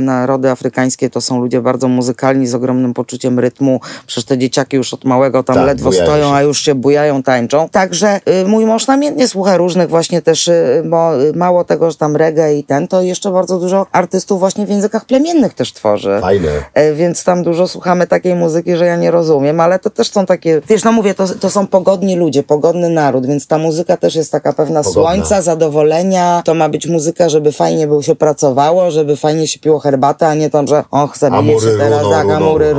narody 0.00 0.50
afrykańskie 0.50 1.10
to 1.10 1.20
są 1.20 1.33
ludzie 1.38 1.60
bardzo 1.60 1.88
muzykalni 1.88 2.46
z 2.46 2.54
ogromnym 2.54 2.94
poczuciem 2.94 3.38
rytmu. 3.38 3.80
Przecież 4.06 4.24
te 4.24 4.38
dzieciaki 4.38 4.76
już 4.76 4.94
od 4.94 5.04
małego 5.04 5.42
tam 5.42 5.56
tak, 5.56 5.66
ledwo 5.66 5.92
stoją, 5.92 6.28
się. 6.28 6.34
a 6.34 6.42
już 6.42 6.60
się 6.60 6.74
bujają, 6.74 7.22
tańczą. 7.22 7.68
Także 7.68 8.20
y, 8.42 8.48
mój 8.48 8.66
mąż 8.66 8.86
namiętnie 8.86 9.28
słucha 9.28 9.56
różnych 9.56 9.88
właśnie 9.88 10.22
też, 10.22 10.48
y, 10.48 10.82
bo 10.86 11.22
y, 11.22 11.32
mało 11.32 11.64
tego, 11.64 11.90
że 11.90 11.96
tam 11.96 12.16
reggae 12.16 12.54
i 12.54 12.64
ten, 12.64 12.88
to 12.88 13.02
jeszcze 13.02 13.30
bardzo 13.30 13.58
dużo 13.58 13.86
artystów 13.92 14.40
właśnie 14.40 14.66
w 14.66 14.68
językach 14.68 15.04
plemiennych 15.04 15.54
też 15.54 15.72
tworzy. 15.72 16.18
Fajne. 16.20 16.48
Y, 16.78 16.94
więc 16.94 17.24
tam 17.24 17.42
dużo 17.42 17.68
słuchamy 17.68 18.06
takiej 18.06 18.34
muzyki, 18.34 18.76
że 18.76 18.86
ja 18.86 18.96
nie 18.96 19.10
rozumiem, 19.10 19.60
ale 19.60 19.78
to 19.78 19.90
też 19.90 20.10
są 20.10 20.26
takie, 20.26 20.62
wiesz, 20.68 20.84
no 20.84 20.92
mówię, 20.92 21.14
to, 21.14 21.28
to 21.28 21.50
są 21.50 21.66
pogodni 21.66 22.16
ludzie, 22.16 22.42
pogodny 22.42 22.88
naród, 22.88 23.26
więc 23.26 23.46
ta 23.46 23.58
muzyka 23.58 23.96
też 23.96 24.14
jest 24.14 24.32
taka 24.32 24.52
pewna 24.52 24.82
Pogodna. 24.82 25.02
słońca, 25.02 25.42
zadowolenia. 25.42 26.42
To 26.44 26.54
ma 26.54 26.68
być 26.68 26.86
muzyka, 26.86 27.28
żeby 27.28 27.52
fajnie 27.52 27.86
było 27.86 28.02
się 28.02 28.14
pracowało, 28.14 28.90
żeby 28.90 29.16
fajnie 29.16 29.48
się 29.48 29.58
piło 29.58 29.78
herbatę, 29.78 30.28
a 30.28 30.34
nie 30.34 30.50
tam, 30.50 30.66
że 30.66 30.84
och, 30.90 31.16
zabije 31.30 31.60
się 31.60 31.66
teraz 31.78 32.02
runo, 32.02 32.14
tak, 32.14 32.24
runo, 32.24 32.36
amury. 32.36 32.74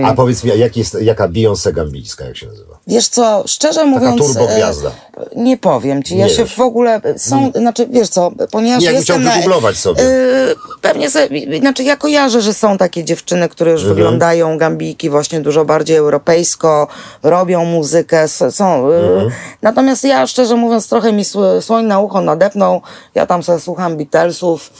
I... 0.00 0.04
A 0.04 0.14
powiedz 0.14 0.44
mi, 0.44 0.58
jak 0.58 0.76
jest, 0.76 0.96
jaka 1.02 1.28
Beyoncé 1.28 1.72
gambijska, 1.72 2.24
jak 2.24 2.36
się 2.36 2.46
nazywa? 2.46 2.76
Wiesz 2.86 3.08
co, 3.08 3.42
szczerze 3.46 3.84
mówiąc... 3.84 4.18
turbogwiazda. 4.20 4.90
e, 5.16 5.26
Nie 5.36 5.56
powiem 5.56 6.02
ci, 6.02 6.16
ja 6.18 6.26
Nie 6.26 6.30
się 6.32 6.44
wiesz. 6.44 6.54
w 6.54 6.60
ogóle... 6.60 7.00
Są, 7.16 7.52
znaczy, 7.54 7.86
wiesz 7.90 8.08
co, 8.08 8.30
ponieważ 8.50 8.82
Nie, 8.82 8.92
jestem... 8.92 9.20
chciał 9.22 9.32
wygooglować 9.32 9.76
sobie. 9.76 10.02
e, 10.02 10.54
pewnie 10.80 11.10
sobie, 11.10 11.58
znaczy 11.60 11.82
ja 11.84 11.96
kojarzę, 11.96 12.40
że 12.42 12.54
są 12.54 12.78
takie 12.78 13.04
dziewczyny, 13.04 13.48
które 13.48 13.72
już 13.72 13.80
Mhm. 13.80 13.96
wyglądają 13.96 14.58
gambijki 14.58 15.10
właśnie 15.10 15.40
dużo 15.40 15.64
bardziej 15.64 15.96
europejsko, 15.96 16.86
robią 17.22 17.64
muzykę, 17.64 18.28
są... 18.28 18.90
e, 18.92 18.96
Mhm. 18.96 19.30
Natomiast 19.62 20.04
ja, 20.04 20.26
szczerze 20.26 20.56
mówiąc, 20.56 20.88
trochę 20.88 21.12
mi 21.12 21.22
sł- 21.24 21.60
słoń 21.62 21.84
na 21.84 22.00
ucho 22.00 22.20
nadepnął, 22.20 22.80
ja 23.14 23.26
tam 23.26 23.42
sobie 23.42 23.60
słucham 23.60 23.96
Beatlesów, 23.96 24.70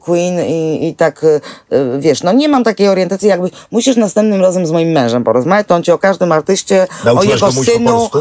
Queen 0.00 0.40
i, 0.40 0.88
i 0.88 0.94
tak, 0.94 1.24
y, 1.24 1.40
y, 1.72 1.98
wiesz, 2.00 2.22
no 2.22 2.32
nie 2.32 2.48
mam 2.48 2.64
takiej 2.64 2.88
orientacji, 2.88 3.28
jakby 3.28 3.50
musisz 3.70 3.96
następnym 3.96 4.40
razem 4.40 4.66
z 4.66 4.70
moim 4.70 4.88
mężem 4.88 5.24
porozmawiać, 5.24 5.66
to 5.66 5.74
on 5.74 5.82
ci 5.82 5.92
o 5.92 5.98
każdym 5.98 6.32
artyście, 6.32 6.86
Nauczyłaś 7.04 7.42
o 7.42 7.46
jego 7.46 7.56
po 7.58 7.64
synu. 7.64 7.90
polsku? 7.92 8.18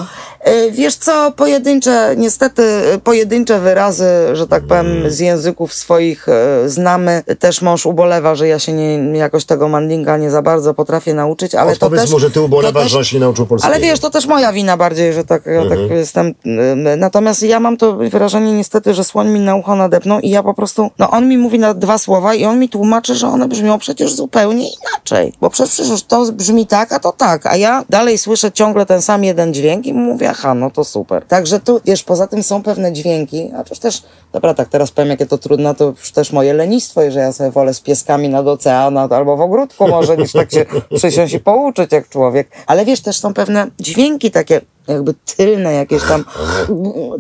Y, 0.48 0.72
Wiesz 0.72 0.96
co, 0.96 1.32
pojedyncze, 1.32 2.14
niestety 2.18 2.64
pojedyncze 3.04 3.60
wyrazy, 3.60 4.06
że 4.34 4.48
tak 4.48 4.64
powiem, 4.64 4.88
Mm. 4.88 5.12
z 5.12 5.20
języków 5.20 5.74
swoich 5.74 6.28
znamy. 6.66 7.24
Też 7.40 7.62
mąż 7.62 7.86
ubolewa, 7.86 8.36
że 8.36 8.48
ja 8.48 8.60
się 8.60 8.74
nie, 8.74 9.18
jakoś 9.18 9.46
tego 9.46 9.68
mandinga 9.68 10.18
nie 10.18 10.32
za 10.32 10.42
bardzo 10.42 10.74
potrafię 10.74 11.14
nauczyć, 11.14 11.56
ale 11.56 11.70
to 11.76 11.86
Odpowiedz 11.86 12.02
też... 12.02 12.12
mu, 12.12 12.20
że 12.20 12.32
ty 12.32 12.42
ubolewasz, 12.42 12.84
też- 12.84 12.92
że 12.92 13.06
się 13.06 13.20
nauczył 13.20 13.46
polskiego. 13.46 13.74
ale 13.74 13.84
wiesz, 13.84 14.00
to 14.00 14.10
też 14.10 14.26
moja 14.26 14.54
wina 14.54 14.78
bardziej, 14.78 15.14
że 15.14 15.24
tak, 15.24 15.46
ja 15.46 15.70
tak 15.70 15.80
jestem. 15.90 16.28
y, 16.28 16.98
Natomiast 16.98 17.44
ja 17.44 17.60
mam 17.60 17.78
to 17.78 17.98
wrażenie 17.98 18.54
niestety, 18.54 18.94
że 18.94 19.04
słoń 19.04 19.30
mi 19.30 19.40
na 19.40 19.56
ucho 19.56 19.76
nadepnął 19.76 20.20
i 20.20 20.30
ja 20.30 20.44
po 20.44 20.54
prostu, 20.54 20.90
no 21.00 21.10
on 21.12 21.28
mi 21.30 21.38
mówi 21.48 21.60
na 21.60 21.74
dwa 21.74 21.98
słowa 21.98 22.36
i 22.36 22.46
on 22.46 22.60
mi 22.60 22.70
tłumaczy, 22.70 23.16
że 23.16 23.28
one 23.28 23.48
brzmią 23.48 23.80
przecież 23.80 24.14
zupełnie 24.14 24.70
inaczej. 24.70 25.34
Bo 25.42 25.50
przecież, 25.50 25.74
przecież 25.74 26.04
to 26.04 26.32
brzmi 26.32 26.68
tak, 26.68 26.92
a 26.92 27.00
to 27.00 27.12
tak. 27.12 27.46
A 27.46 27.56
ja 27.56 27.84
dalej 27.90 28.18
słyszę 28.18 28.52
ciągle 28.52 28.86
ten 28.86 29.02
sam 29.02 29.24
jeden 29.24 29.54
dźwięk 29.54 29.86
i 29.86 29.94
mówię, 29.94 30.30
aha, 30.30 30.54
no 30.54 30.72
to 30.72 30.84
super. 30.84 31.26
Także 31.26 31.60
tu, 31.60 31.82
wiesz, 31.86 32.04
poza 32.04 32.28
tym 32.28 32.44
są 32.44 32.64
pewne 32.64 32.94
dźwięki, 32.94 33.52
a 33.58 33.64
też 33.64 33.80
też, 33.80 34.04
dobra, 34.34 34.54
tak 34.54 34.70
teraz 34.70 34.92
powiem, 34.92 35.10
jakie 35.10 35.26
to 35.26 35.38
trudne, 35.38 35.76
to 35.76 35.86
już 35.86 36.12
też 36.12 36.32
moje 36.32 36.54
lenistwo, 36.54 37.12
że 37.12 37.20
ja 37.20 37.34
sobie 37.34 37.52
wolę 37.52 37.74
z 37.74 37.82
pieskami 37.82 38.30
nad 38.30 38.48
oceanem 38.48 39.14
albo 39.14 39.38
w 39.38 39.42
ogródku 39.42 39.88
może, 39.88 40.18
niż 40.18 40.32
tak 40.32 40.52
się 40.52 40.66
przysiąść 40.98 41.34
i 41.34 41.40
pouczyć 41.40 41.92
jak 41.92 42.10
człowiek. 42.10 42.50
Ale 42.68 42.86
wiesz, 42.86 43.02
też 43.02 43.20
są 43.20 43.34
pewne 43.34 43.68
dźwięki 43.80 44.32
takie, 44.32 44.62
jakby 44.88 45.14
tylne 45.38 45.74
jakieś 45.74 46.04
tam 46.04 46.26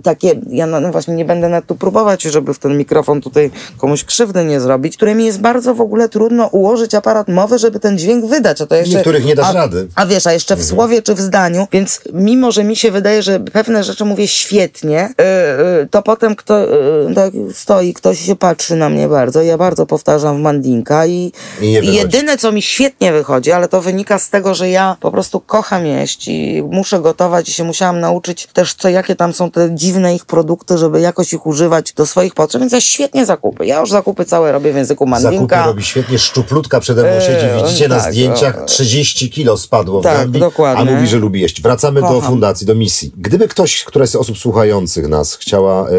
takie, 0.03 0.39
ja 0.49 0.65
no, 0.65 0.79
no 0.79 0.91
właśnie 0.91 1.15
nie 1.15 1.25
będę 1.25 1.49
nawet 1.49 1.65
tu 1.65 1.75
próbować, 1.75 2.23
żeby 2.23 2.53
w 2.53 2.59
ten 2.59 2.77
mikrofon 2.77 3.21
tutaj 3.21 3.51
komuś 3.77 4.03
krzywdy 4.03 4.45
nie 4.45 4.59
zrobić, 4.59 4.97
które 4.97 5.15
mi 5.15 5.25
jest 5.25 5.39
bardzo 5.39 5.73
w 5.73 5.81
ogóle 5.81 6.09
trudno 6.09 6.47
ułożyć 6.47 6.95
aparat 6.95 7.27
mowy, 7.27 7.57
żeby 7.59 7.79
ten 7.79 7.97
dźwięk 7.97 8.25
wydać, 8.25 8.61
a 8.61 8.65
to 8.65 8.75
jeszcze... 8.75 8.95
Niektórych 8.95 9.25
nie 9.25 9.35
dasz 9.35 9.49
a, 9.49 9.53
rady. 9.53 9.87
A 9.95 10.05
wiesz, 10.05 10.27
a 10.27 10.33
jeszcze 10.33 10.55
w 10.55 10.63
słowie 10.63 11.01
czy 11.01 11.15
w 11.15 11.19
zdaniu, 11.19 11.67
więc 11.71 12.01
mimo, 12.13 12.51
że 12.51 12.63
mi 12.63 12.75
się 12.75 12.91
wydaje, 12.91 13.23
że 13.23 13.39
pewne 13.39 13.83
rzeczy 13.83 14.05
mówię 14.05 14.27
świetnie, 14.27 15.09
yy, 15.79 15.87
to 15.91 16.01
potem 16.01 16.35
kto 16.35 16.59
yy, 16.59 17.15
tak 17.15 17.33
stoi, 17.53 17.93
ktoś 17.93 18.19
się 18.19 18.35
patrzy 18.35 18.75
na 18.75 18.89
mnie 18.89 19.07
bardzo, 19.07 19.41
ja 19.41 19.57
bardzo 19.57 19.85
powtarzam 19.85 20.37
w 20.37 20.39
mandinka 20.39 21.05
i, 21.05 21.31
I 21.61 21.93
jedyne, 21.93 22.37
co 22.37 22.51
mi 22.51 22.61
świetnie 22.61 23.11
wychodzi, 23.13 23.51
ale 23.51 23.67
to 23.67 23.81
wynika 23.81 24.19
z 24.19 24.29
tego, 24.29 24.53
że 24.53 24.69
ja 24.69 24.97
po 24.99 25.11
prostu 25.11 25.39
kocham 25.39 25.85
jeść 25.85 26.27
i 26.27 26.63
muszę 26.71 26.99
gotować 26.99 27.49
się 27.57 27.63
musiałam 27.63 27.99
nauczyć 27.99 28.47
też, 28.53 28.73
co 28.73 28.89
jakie 28.89 29.15
tam 29.15 29.33
są 29.33 29.51
te 29.51 29.69
dziwne 29.75 30.15
ich 30.15 30.25
produkty, 30.25 30.77
żeby 30.77 31.01
jakoś 31.01 31.33
ich 31.33 31.45
używać 31.45 31.93
do 31.93 32.05
swoich 32.05 32.33
potrzeb, 32.33 32.61
więc 32.61 32.73
ja 32.73 32.81
świetnie 32.81 33.25
zakupy. 33.25 33.65
Ja 33.65 33.79
już 33.79 33.89
zakupy 33.91 34.25
całe 34.25 34.51
robię 34.51 34.73
w 34.73 34.75
języku 34.75 35.05
Zakupy 35.09 35.23
mandinka. 35.23 35.65
robi 35.65 35.83
świetnie, 35.83 36.19
szczuplutka 36.19 36.79
przede 36.79 37.01
mną 37.03 37.19
siedzi, 37.21 37.45
Eee, 37.45 37.63
widzicie 37.63 37.87
na 37.87 37.99
tak, 37.99 38.11
zdjęciach, 38.13 38.61
o. 38.61 38.65
30 38.65 39.29
kilo 39.29 39.57
spadło 39.57 39.99
w 40.01 40.03
Tak, 40.03 40.17
Gambii, 40.17 40.39
dokładnie. 40.39 40.91
a 40.91 40.95
mówi, 40.95 41.07
że 41.07 41.17
lubi 41.17 41.41
jeść. 41.41 41.61
Wracamy 41.61 42.01
do 42.01 42.07
Kocham. 42.07 42.29
fundacji, 42.31 42.67
do 42.67 42.75
misji. 42.75 43.11
Gdyby 43.17 43.47
ktoś, 43.47 43.83
która 43.83 44.05
z 44.07 44.15
osób 44.15 44.37
słuchających 44.37 45.07
nas 45.07 45.35
chciała 45.35 45.89
e, 45.89 45.93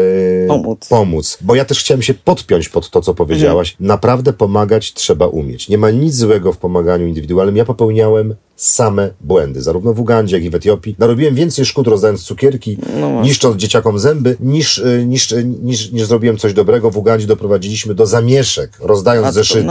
Pomóc. 0.47 0.87
pomóc, 0.89 1.37
bo 1.41 1.55
ja 1.55 1.65
też 1.65 1.79
chciałem 1.79 2.01
się 2.01 2.13
podpiąć 2.13 2.69
pod 2.69 2.89
to, 2.89 3.01
co 3.01 3.13
powiedziałaś, 3.13 3.71
Mhm. 3.71 3.87
naprawdę 3.87 4.33
pomagać 4.33 4.93
trzeba 4.93 5.27
umieć. 5.27 5.69
Nie 5.69 5.77
ma 5.77 5.91
nic 5.91 6.15
złego 6.15 6.53
w 6.53 6.57
pomaganiu 6.57 7.07
indywidualnym. 7.07 7.57
Ja 7.57 7.65
popełniałem 7.65 8.35
same 8.59 9.09
błędy, 9.21 9.61
zarówno 9.61 9.93
w 9.93 9.99
Ugandzie, 9.99 10.35
jak 10.35 10.45
i 10.45 10.49
w 10.49 10.55
Etiopii. 10.55 10.95
Narobiłem 10.99 11.35
więcej 11.35 11.65
szkód 11.65 11.87
rozdając 11.87 12.23
cukierki, 12.23 12.77
No 12.99 13.21
niszcząc 13.21 13.55
dzieciakom 13.55 13.99
zęby, 13.99 14.37
niż, 14.39 14.77
y, 14.77 15.05
niż, 15.07 15.31
y, 15.31 15.43
niż, 15.43 15.91
niż 15.91 16.05
zrobiłem 16.05 16.37
coś 16.37 16.53
dobrego. 16.53 16.91
W 16.91 16.97
Ugandzie 16.97 17.27
doprowadziliśmy 17.27 17.93
do 17.93 18.05
zamieszek, 18.05 18.77
rozdając 18.79 19.27
A 19.27 19.31
zeszyty. 19.31 19.63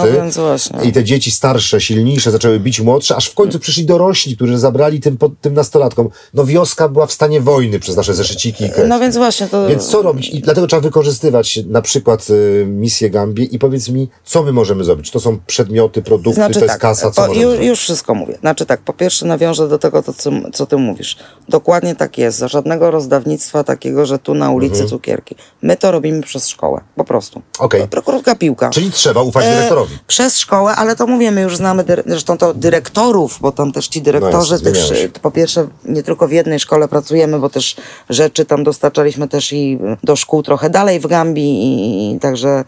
no. 0.75 0.83
I 0.83 0.93
te 0.93 1.05
dzieci 1.05 1.31
starsze, 1.31 1.81
silniejsze 1.81 2.31
zaczęły 2.31 2.61
bić 2.61 2.81
młodsze, 2.81 3.17
aż 3.17 3.31
w 3.31 3.35
końcu 3.35 3.59
przyszli 3.59 3.85
dorośli, 3.85 4.37
którzy 4.37 4.59
zabrali 4.59 5.01
tym, 5.01 5.17
pod, 5.17 5.41
tym 5.41 5.55
nastolatkom. 5.55 6.09
No 6.35 6.45
wioska 6.45 6.89
była 6.89 7.07
w 7.07 7.13
stanie 7.13 7.41
wojny 7.41 7.81
przez 7.81 7.97
nasze 7.97 8.15
zeszyciki 8.15 8.65
i. 8.65 8.69
No 8.89 9.01
więc 9.01 9.17
właśnie 9.17 9.47
to... 9.47 9.69
Więc 9.69 9.87
co 9.89 10.03
robić? 10.03 10.29
I 10.29 10.41
dlatego 10.41 10.67
trzeba 10.67 10.83
wykorzystywać 10.83 11.61
na 11.67 11.83
przykład 11.83 12.31
y, 12.31 12.67
misję 12.69 13.11
Gambii 13.11 13.55
i 13.55 13.59
powiedz 13.59 13.89
mi, 13.89 14.09
co 14.25 14.43
my 14.43 14.53
możemy 14.53 14.85
zrobić? 14.85 15.11
To 15.11 15.21
są 15.21 15.39
przedmioty, 15.47 16.03
produkty, 16.03 16.51
to 16.53 16.65
jest 16.65 16.77
kasa, 16.77 17.11
co 17.11 17.23
po, 17.23 17.29
możemy 17.29 17.43
już, 17.43 17.53
zrobić? 17.53 17.69
już 17.69 17.81
wszystko 17.81 18.15
mówię. 18.15 18.39
Znaczy 18.41 18.67
tak, 18.67 18.78
po 18.85 18.93
pierwsze 18.93 19.27
nawiążę 19.27 19.69
do 19.69 19.79
tego, 19.79 20.03
to, 20.03 20.13
co, 20.13 20.31
co 20.53 20.67
ty 20.67 20.77
mówisz. 20.77 21.17
Dokładnie 21.49 21.95
tak 21.95 22.19
jest. 22.19 22.39
Za 22.39 22.49
żadnego 22.49 22.91
rozdawnictwa 22.91 23.65
takiego, 23.65 24.07
że 24.07 24.19
tu 24.19 24.35
na 24.35 24.51
ulicy 24.51 24.73
Mhm. 24.73 24.89
cukierki. 24.89 25.35
My 25.63 25.77
to 25.77 25.91
robimy 25.91 26.23
przez 26.23 26.49
szkołę. 26.49 26.81
Po 26.97 27.05
prostu. 27.05 27.43
Okej. 27.59 27.89
To 27.89 28.03
Krótka 28.03 28.35
piłka. 28.35 28.71
Czyli 28.71 28.91
trzeba 28.91 29.23
ufać 29.23 29.45
E, 29.45 29.55
dyrektorowi. 29.55 29.99
Przez 30.07 30.39
szkołę, 30.39 30.73
ale 30.77 30.97
to 30.97 31.07
mówię, 31.07 31.31
my 31.31 31.41
już 31.43 31.57
znamy 31.57 31.85
dyre- 31.85 32.03
zresztą 32.07 32.39
to 32.39 32.55
dyrektorów, 32.55 33.39
bo 33.41 33.53
tam 33.53 33.73
też 33.73 33.89
ci 33.89 34.03
dyrektorzy, 34.03 34.53
No 34.53 34.59
zmieniają 34.59 34.87
się. 34.95 35.09
po 35.23 35.31
pierwsze 35.31 35.67
nie 35.85 36.03
tylko 36.03 36.29
w 36.29 36.33
jednej 36.33 36.59
szkole 36.61 36.89
pracujemy, 36.89 37.39
bo 37.39 37.51
też 37.51 37.77
rzeczy 38.11 38.45
tam 38.45 38.65
dostarczaliśmy 38.65 39.29
też 39.29 39.53
i 39.53 39.79
do 40.05 40.17
szkół 40.17 40.43
trochę 40.43 40.71
dalej 40.71 41.01
w 41.01 41.07
Gambii 41.07 41.63
i, 41.63 42.15
i 42.17 42.21
także 42.21 42.49
e, 42.49 42.65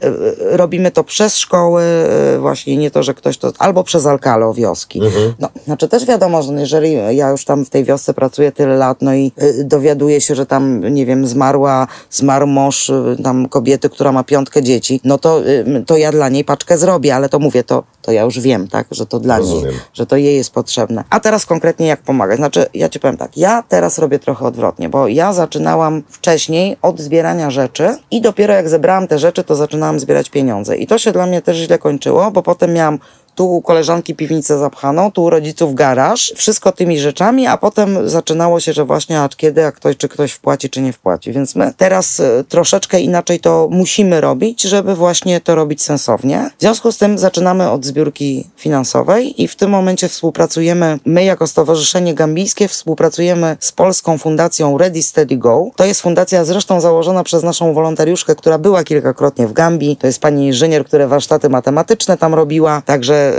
robimy 0.56 0.90
to 0.90 1.04
przez 1.04 1.36
szkoły, 1.36 1.82
e, 1.82 2.38
właśnie 2.38 2.76
nie 2.76 2.90
to, 2.90 3.02
że 3.02 3.14
ktoś 3.14 3.38
to, 3.38 3.52
albo 3.58 3.84
przez 3.84 4.06
Alkalo 4.06 4.54
wioski. 4.54 5.00
Mhm. 5.04 5.34
No, 5.38 5.48
znaczy 5.64 5.88
też 5.88 5.99
też 6.00 6.08
wiadomo, 6.08 6.42
że 6.42 6.52
jeżeli 6.52 6.92
ja 7.16 7.30
już 7.30 7.44
tam 7.44 7.64
w 7.64 7.70
tej 7.70 7.84
wiosce 7.84 8.14
pracuję 8.14 8.52
tyle 8.52 8.76
lat, 8.76 8.98
no 9.00 9.14
i 9.14 9.32
y, 9.42 9.64
dowiaduję 9.64 10.20
się, 10.20 10.34
że 10.34 10.46
tam, 10.46 10.94
nie 10.94 11.06
wiem, 11.06 11.26
zmarła, 11.26 11.86
zmarł 12.10 12.46
mąż 12.46 12.88
y, 12.88 13.16
tam 13.24 13.48
kobiety, 13.48 13.90
która 13.90 14.12
ma 14.12 14.24
piątkę 14.24 14.62
dzieci, 14.62 15.00
no 15.04 15.18
to, 15.18 15.46
y, 15.46 15.84
to 15.86 15.96
ja 15.96 16.12
dla 16.12 16.28
niej 16.28 16.44
paczkę 16.44 16.78
zrobię, 16.78 17.14
ale 17.14 17.28
to 17.28 17.38
mówię, 17.38 17.64
to, 17.64 17.82
to 18.02 18.12
ja 18.12 18.22
już 18.22 18.40
wiem, 18.40 18.68
tak, 18.68 18.86
że 18.90 19.06
to 19.06 19.20
dla 19.20 19.38
Rozumiem. 19.38 19.70
niej, 19.70 19.80
że 19.94 20.06
to 20.06 20.16
jej 20.16 20.36
jest 20.36 20.50
potrzebne. 20.50 21.04
A 21.10 21.20
teraz 21.20 21.46
konkretnie 21.46 21.86
jak 21.86 22.00
pomagać? 22.02 22.36
Znaczy, 22.36 22.66
ja 22.74 22.88
ci 22.88 23.00
powiem 23.00 23.16
tak, 23.16 23.36
ja 23.36 23.64
teraz 23.68 23.98
robię 23.98 24.18
trochę 24.18 24.46
odwrotnie, 24.46 24.88
bo 24.88 25.08
ja 25.08 25.32
zaczynałam 25.32 26.02
wcześniej 26.08 26.76
od 26.82 27.00
zbierania 27.00 27.50
rzeczy 27.50 27.96
i 28.10 28.20
dopiero 28.20 28.54
jak 28.54 28.68
zebrałam 28.68 29.08
te 29.08 29.18
rzeczy, 29.18 29.44
to 29.44 29.56
zaczynałam 29.56 30.00
zbierać 30.00 30.30
pieniądze. 30.30 30.76
I 30.76 30.86
to 30.86 30.98
się 30.98 31.12
dla 31.12 31.26
mnie 31.26 31.42
też 31.42 31.56
źle 31.56 31.78
kończyło, 31.78 32.30
bo 32.30 32.42
potem 32.42 32.72
miałam 32.72 32.98
tu 33.40 33.54
u 33.56 33.62
koleżanki 33.62 34.14
piwnicę 34.14 34.58
zapchaną, 34.58 35.10
tu 35.10 35.22
u 35.22 35.30
rodziców 35.30 35.74
garaż, 35.74 36.32
wszystko 36.36 36.72
tymi 36.72 36.98
rzeczami, 36.98 37.46
a 37.46 37.56
potem 37.56 38.08
zaczynało 38.08 38.60
się, 38.60 38.72
że 38.72 38.84
właśnie, 38.84 39.20
a 39.20 39.28
kiedy, 39.28 39.66
a 39.66 39.72
ktoś, 39.72 39.96
czy 39.96 40.08
ktoś 40.08 40.32
wpłaci, 40.32 40.70
czy 40.70 40.82
nie 40.82 40.92
wpłaci. 40.92 41.32
Więc 41.32 41.54
my 41.54 41.72
teraz 41.76 42.20
y, 42.20 42.44
troszeczkę 42.48 43.00
inaczej 43.00 43.40
to 43.40 43.68
musimy 43.70 44.20
robić, 44.20 44.62
żeby 44.62 44.94
właśnie 44.94 45.40
to 45.40 45.54
robić 45.54 45.82
sensownie. 45.82 46.50
W 46.58 46.60
związku 46.60 46.92
z 46.92 46.98
tym 46.98 47.18
zaczynamy 47.18 47.70
od 47.70 47.84
zbiórki 47.84 48.50
finansowej 48.56 49.42
i 49.42 49.48
w 49.48 49.56
tym 49.56 49.70
momencie 49.70 50.08
współpracujemy, 50.08 50.98
my 51.04 51.24
jako 51.24 51.46
Stowarzyszenie 51.46 52.14
Gambijskie 52.14 52.68
współpracujemy 52.68 53.56
z 53.60 53.72
Polską 53.72 54.18
Fundacją 54.18 54.78
Ready 54.78 55.02
Steady 55.02 55.36
Go. 55.36 55.70
To 55.76 55.84
jest 55.84 56.00
fundacja 56.00 56.44
zresztą 56.44 56.80
założona 56.80 57.24
przez 57.24 57.42
naszą 57.42 57.74
wolontariuszkę, 57.74 58.34
która 58.34 58.58
była 58.58 58.84
kilkakrotnie 58.84 59.46
w 59.46 59.52
Gambii. 59.52 59.96
To 59.96 60.06
jest 60.06 60.20
pani 60.20 60.46
inżynier, 60.46 60.84
która 60.84 61.08
warsztaty 61.08 61.48
matematyczne 61.48 62.16
tam 62.16 62.34
robiła, 62.34 62.82
także 62.86 63.29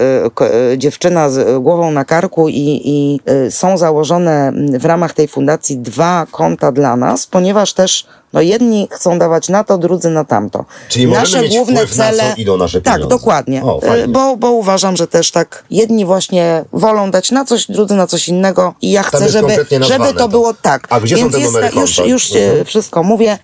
dziewczyna 0.78 1.30
z 1.30 1.64
głową 1.64 1.92
na 1.92 2.06
karku 2.06 2.50
i, 2.50 2.82
i 2.86 3.20
y, 3.48 3.52
są 3.52 3.78
założone 3.78 4.54
w 4.80 4.86
ramach 4.86 5.14
tej 5.14 5.28
fundacji 5.28 5.78
dwa 5.78 6.28
konta 6.32 6.72
dla 6.72 6.96
nas, 6.96 7.28
ponieważ 7.28 7.74
też 7.74 8.08
no 8.34 8.42
jedni 8.42 8.88
chcą 8.92 9.20
dawać 9.20 9.50
na 9.50 9.64
to, 9.64 9.78
drudzy 9.78 10.10
na 10.10 10.26
tamto. 10.26 10.66
Czyli 10.90 11.08
nasze 11.08 11.42
mieć 11.42 11.52
główne 11.52 11.88
cele. 11.88 12.24
Na 12.24 12.36
co 12.36 12.42
idą 12.42 12.58
nasze 12.58 12.82
pieniądze. 12.82 13.02
Tak, 13.02 13.10
dokładnie. 13.10 13.64
O, 13.64 13.82
bo, 14.08 14.38
bo 14.38 14.52
uważam, 14.52 14.98
że 14.98 15.08
też 15.08 15.32
tak 15.32 15.64
jedni 15.72 16.06
właśnie 16.06 16.66
wolą 16.74 17.12
dać 17.12 17.32
na 17.32 17.46
coś, 17.46 17.68
drudzy 17.68 17.94
na 17.94 18.08
coś 18.08 18.28
innego 18.28 18.74
i 18.82 18.92
ja 18.92 19.04
chcę, 19.04 19.30
żeby, 19.30 19.66
żeby 19.82 20.14
to 20.14 20.28
było 20.28 20.54
tak. 20.62 20.88
A 20.90 21.00
gdzie 21.00 21.16
Więc 21.16 21.34
są 21.34 21.40
te 21.40 21.46
numery 21.46 21.66
jest, 21.66 21.98
już, 21.98 22.08
już 22.08 22.36
mhm. 22.36 22.66
wszystko 22.66 23.04
mówię. 23.04 23.38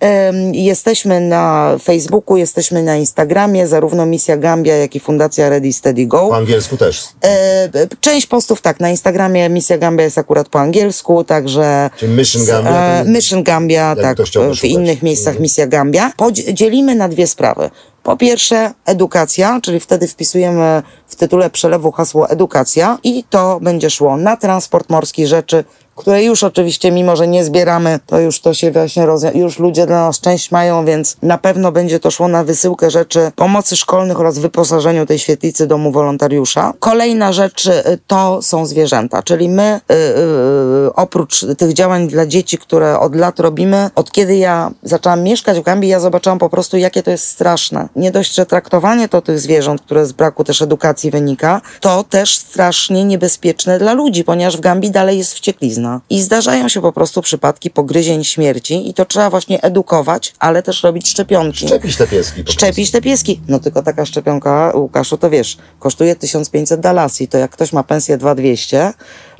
Jesteśmy 0.52 1.20
na 1.20 1.76
Facebooku, 1.82 2.36
jesteśmy 2.36 2.82
na 2.82 2.96
Instagramie, 2.96 3.66
zarówno 3.66 4.06
Misja 4.06 4.36
Gambia, 4.36 4.76
jak 4.76 4.94
i 4.96 5.00
Fundacja 5.00 5.48
Ready 5.48 5.72
Steady 5.72 6.06
Go. 6.06 6.28
Po 6.28 6.36
angielsku 6.36 6.76
też. 6.76 7.02
E, 7.24 7.68
część 8.00 8.26
postów 8.26 8.60
tak, 8.60 8.80
na 8.80 8.90
Instagramie 8.90 9.48
Misja 9.48 9.78
Gambia 9.78 10.04
jest 10.04 10.18
akurat 10.18 10.48
po 10.48 10.60
angielsku, 10.60 11.24
także... 11.24 11.90
Czyli 11.96 12.12
Mission 12.12 12.44
Gambia? 12.44 12.70
E, 12.70 13.04
Mission 13.04 13.42
Gambia, 13.42 13.96
tak, 13.96 14.18
w 14.60 14.64
innych 14.80 15.02
miejscach 15.02 15.32
mhm. 15.32 15.42
Misja 15.42 15.66
Gambia. 15.66 16.12
Podzielimy 16.16 16.94
na 16.94 17.08
dwie 17.08 17.26
sprawy. 17.26 17.70
Po 18.02 18.16
pierwsze, 18.16 18.72
edukacja, 18.86 19.60
czyli 19.62 19.80
wtedy 19.80 20.08
wpisujemy 20.08 20.82
w 21.06 21.16
tytule 21.16 21.50
przelewu 21.50 21.92
hasło 21.92 22.30
edukacja 22.30 22.98
i 23.02 23.24
to 23.30 23.60
będzie 23.60 23.90
szło 23.90 24.16
na 24.16 24.36
transport 24.36 24.90
morski 24.90 25.26
rzeczy, 25.26 25.64
które 25.98 26.24
już 26.24 26.44
oczywiście, 26.44 26.92
mimo 26.92 27.16
że 27.16 27.28
nie 27.28 27.44
zbieramy, 27.44 28.00
to 28.06 28.20
już 28.20 28.40
to 28.40 28.54
się 28.54 28.70
właśnie 28.70 29.06
rozja- 29.06 29.36
już 29.36 29.58
ludzie 29.58 29.86
dla 29.86 30.06
nas 30.06 30.20
część 30.20 30.50
mają, 30.50 30.84
więc 30.84 31.16
na 31.22 31.38
pewno 31.38 31.72
będzie 31.72 32.00
to 32.00 32.10
szło 32.10 32.28
na 32.28 32.44
wysyłkę 32.44 32.90
rzeczy 32.90 33.32
pomocy 33.36 33.76
szkolnych 33.76 34.20
oraz 34.20 34.38
wyposażeniu 34.38 35.06
tej 35.06 35.18
świetlicy 35.18 35.66
domu 35.66 35.92
wolontariusza. 35.92 36.72
Kolejna 36.78 37.32
rzecz 37.32 37.66
y, 37.66 37.98
to 38.06 38.42
są 38.42 38.66
zwierzęta, 38.66 39.22
czyli 39.22 39.48
my 39.48 39.80
yy, 39.88 39.96
yy, 39.96 40.94
oprócz 40.94 41.44
tych 41.58 41.72
działań 41.72 42.08
dla 42.08 42.26
dzieci, 42.26 42.58
które 42.58 42.98
od 42.98 43.16
lat 43.16 43.40
robimy, 43.40 43.90
od 43.94 44.12
kiedy 44.12 44.36
ja 44.36 44.70
zaczęłam 44.82 45.22
mieszkać 45.22 45.60
w 45.60 45.62
Gambii, 45.62 45.90
ja 45.90 46.00
zobaczyłam 46.00 46.38
po 46.38 46.48
prostu, 46.48 46.76
jakie 46.76 47.02
to 47.02 47.10
jest 47.10 47.26
straszne. 47.26 47.88
Nie 47.96 48.10
dość, 48.10 48.34
że 48.34 48.46
traktowanie 48.46 49.08
to 49.08 49.22
tych 49.22 49.40
zwierząt, 49.40 49.80
które 49.82 50.06
z 50.06 50.12
braku 50.12 50.44
też 50.44 50.62
edukacji 50.62 51.10
wynika, 51.10 51.60
to 51.80 52.04
też 52.04 52.38
strasznie 52.38 53.04
niebezpieczne 53.04 53.78
dla 53.78 53.92
ludzi, 53.92 54.24
ponieważ 54.24 54.56
w 54.56 54.60
Gambii 54.60 54.90
dalej 54.90 55.18
jest 55.18 55.34
wścieklizna. 55.34 55.87
I 56.10 56.22
zdarzają 56.22 56.68
się 56.68 56.80
po 56.80 56.92
prostu 56.92 57.22
przypadki 57.22 57.70
pogryzień 57.70 58.24
śmierci 58.24 58.88
i 58.88 58.94
to 58.94 59.04
trzeba 59.04 59.30
właśnie 59.30 59.62
edukować, 59.62 60.34
ale 60.38 60.62
też 60.62 60.82
robić 60.82 61.08
szczepionki. 61.08 61.66
Szczepić 61.66 61.96
te 61.96 62.06
pieski. 62.06 62.44
Szczepić 62.48 62.90
te 62.90 63.00
pieski. 63.00 63.40
No 63.48 63.58
tylko 63.58 63.82
taka 63.82 64.06
szczepionka, 64.06 64.72
Łukaszu, 64.74 65.16
to 65.16 65.30
wiesz, 65.30 65.58
kosztuje 65.78 66.16
1500 66.16 66.80
dalasji. 66.80 67.28
To 67.28 67.38
jak 67.38 67.50
ktoś 67.50 67.72
ma 67.72 67.82
pensję 67.82 68.18
2200, 68.18 68.92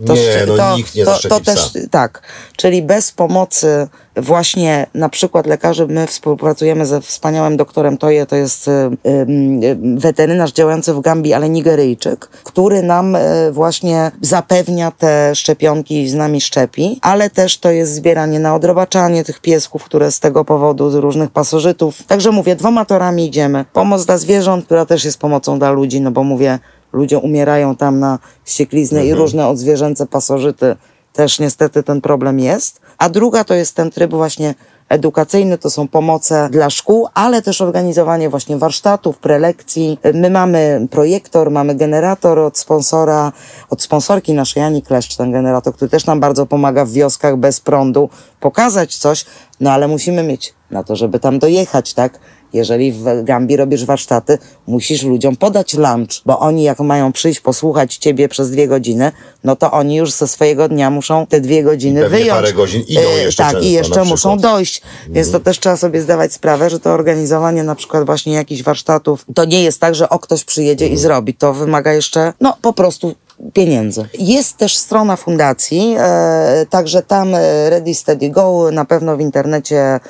to, 0.07 0.15
nie, 0.15 0.47
no 0.47 0.57
to, 0.57 0.77
nikt 0.77 0.95
nie 0.95 1.05
to, 1.05 1.19
to 1.29 1.41
też 1.41 1.71
tak. 1.91 2.23
Czyli 2.57 2.83
bez 2.83 3.13
pomocy 3.13 3.89
właśnie 4.17 4.87
na 4.95 5.09
przykład 5.09 5.47
lekarzy, 5.47 5.87
my 5.87 6.07
współpracujemy 6.07 6.87
ze 6.87 7.01
wspaniałym 7.01 7.57
doktorem 7.57 7.99
Toje, 7.99 8.27
to 8.27 8.37
jest 8.37 8.69
y, 8.69 8.71
y, 9.07 9.79
weterynarz 9.97 10.53
działający 10.53 10.95
w 10.95 11.01
Gambii, 11.01 11.35
ale 11.35 11.49
Nigeryjczyk, 11.49 12.29
który 12.45 12.83
nam 12.83 13.17
y, 13.17 13.53
właśnie 13.53 14.11
zapewnia 14.21 14.91
te 14.91 15.35
szczepionki 15.35 16.03
i 16.03 16.09
z 16.09 16.15
nami 16.15 16.41
szczepi, 16.41 16.99
ale 17.03 17.31
też 17.31 17.59
to 17.59 17.71
jest 17.71 17.95
zbieranie 17.95 18.41
na 18.41 18.55
odrobaczanie 18.55 19.25
tych 19.25 19.41
piesków, 19.41 19.85
które 19.85 20.13
z 20.13 20.21
tego 20.21 20.45
powodu, 20.45 20.91
z 20.91 20.95
różnych 20.95 21.31
pasożytów. 21.31 22.03
Także 22.03 22.31
mówię, 22.31 22.57
dwoma 22.57 22.85
torami 22.85 23.27
idziemy. 23.27 23.65
Pomoc 23.73 24.07
dla 24.07 24.19
zwierząt, 24.19 24.65
która 24.65 24.87
też 24.87 25.05
jest 25.05 25.19
pomocą 25.19 25.59
dla 25.59 25.71
ludzi, 25.71 26.01
no 26.01 26.11
bo 26.11 26.25
mówię, 26.25 26.59
ludzie 26.93 27.19
umierają 27.19 27.77
tam 27.77 27.99
na 27.99 28.19
ściekliznę 28.45 29.01
mhm. 29.01 29.17
i 29.17 29.21
różne 29.21 29.49
odzwierzęce 29.49 30.07
pasożyty 30.07 30.77
też 31.13 31.39
niestety 31.39 31.83
ten 31.83 32.01
problem 32.01 32.41
jest. 32.41 32.81
A 32.99 33.09
druga 33.09 33.45
to 33.45 33.55
jest 33.55 33.75
ten 33.75 33.91
tryb 33.91 34.11
właśnie 34.11 34.55
edukacyjny, 34.89 35.59
to 35.59 35.71
są 35.71 35.89
pomoce 35.89 36.49
dla 36.53 36.71
szkół, 36.71 37.09
ale 37.15 37.43
też 37.43 37.61
organizowanie 37.61 38.31
właśnie 38.31 38.59
warsztatów, 38.59 39.19
prelekcji. 39.19 39.99
My 40.15 40.31
mamy 40.31 40.87
projektor, 40.91 41.51
mamy 41.51 41.75
generator 41.75 42.39
od 42.39 42.59
sponsora, 42.59 43.33
od 43.71 43.83
sponsorki 43.83 44.35
naszej 44.35 44.63
Ani 44.63 44.83
Kleszcz, 44.83 45.17
ten 45.17 45.33
generator, 45.33 45.75
który 45.75 45.89
też 45.89 46.07
nam 46.07 46.21
bardzo 46.21 46.47
pomaga 46.47 46.85
w 46.85 46.91
wioskach 46.91 47.37
bez 47.37 47.61
prądu, 47.61 48.11
pokazać 48.41 48.97
coś, 48.97 49.25
no 49.61 49.73
ale 49.73 49.89
musimy 49.89 50.23
mieć 50.23 50.55
na 50.71 50.85
to, 50.85 50.97
żeby 50.97 51.21
tam 51.21 51.39
dojechać, 51.39 51.95
tak? 51.95 52.19
Jeżeli 52.53 52.93
w 52.93 53.05
Gambii 53.25 53.57
robisz 53.57 53.85
warsztaty, 53.85 54.39
musisz 54.67 55.03
ludziom 55.03 55.37
podać 55.37 55.75
lunch, 55.75 56.11
bo 56.27 56.39
oni 56.39 56.63
jak 56.63 56.81
mają 56.81 57.13
przyjść 57.13 57.41
posłuchać 57.41 57.97
ciebie 57.97 58.29
przez 58.29 58.51
dwie 58.51 58.69
godziny, 58.69 59.13
no 59.45 59.57
to 59.57 59.71
oni 59.73 59.97
już 59.97 60.13
ze 60.13 60.29
swojego 60.29 60.69
dnia 60.69 60.91
muszą 60.91 61.27
te 61.27 61.41
dwie 61.41 61.63
godziny 61.63 62.01
Pewnie 62.03 62.19
wyjąć. 62.19 62.41
parę 62.41 62.53
godzin 62.53 62.83
idą 62.89 63.01
e, 63.01 63.23
jeszcze 63.23 63.43
Tak, 63.43 63.63
i 63.63 63.73
jeszcze 63.73 64.05
muszą 64.05 64.39
dojść. 64.39 64.83
Więc 65.09 65.27
to 65.27 65.37
Mhm. 65.37 65.45
też 65.45 65.59
trzeba 65.61 65.77
sobie 65.77 66.03
zdawać 66.03 66.33
sprawę, 66.33 66.71
że 66.71 66.81
to 66.81 66.91
organizowanie 66.93 67.63
na 67.65 67.75
przykład 67.75 68.07
właśnie 68.07 68.33
jakichś 68.33 68.63
warsztatów, 68.63 69.25
to 69.35 69.45
nie 69.45 69.63
jest 69.63 69.81
tak, 69.81 69.95
że 69.95 70.09
o 70.09 70.19
ktoś 70.19 70.45
przyjedzie 70.45 70.85
Mhm. 70.85 70.99
i 70.99 71.03
zrobi. 71.03 71.35
To 71.35 71.55
wymaga 71.55 71.93
jeszcze, 71.93 72.33
no 72.41 72.57
po 72.63 72.73
prostu 72.73 73.15
pieniędzy. 73.53 74.09
Jest 74.19 74.57
też 74.57 74.77
strona 74.77 75.17
fundacji, 75.17 75.95
e, 75.99 76.67
także 76.71 77.03
tam 77.03 77.35
e, 77.35 77.71
Ready 77.71 77.95
Steady 77.95 78.31
Go, 78.31 78.69
na 78.73 78.85
pewno 78.85 79.17
w 79.17 79.21
internecie 79.21 80.01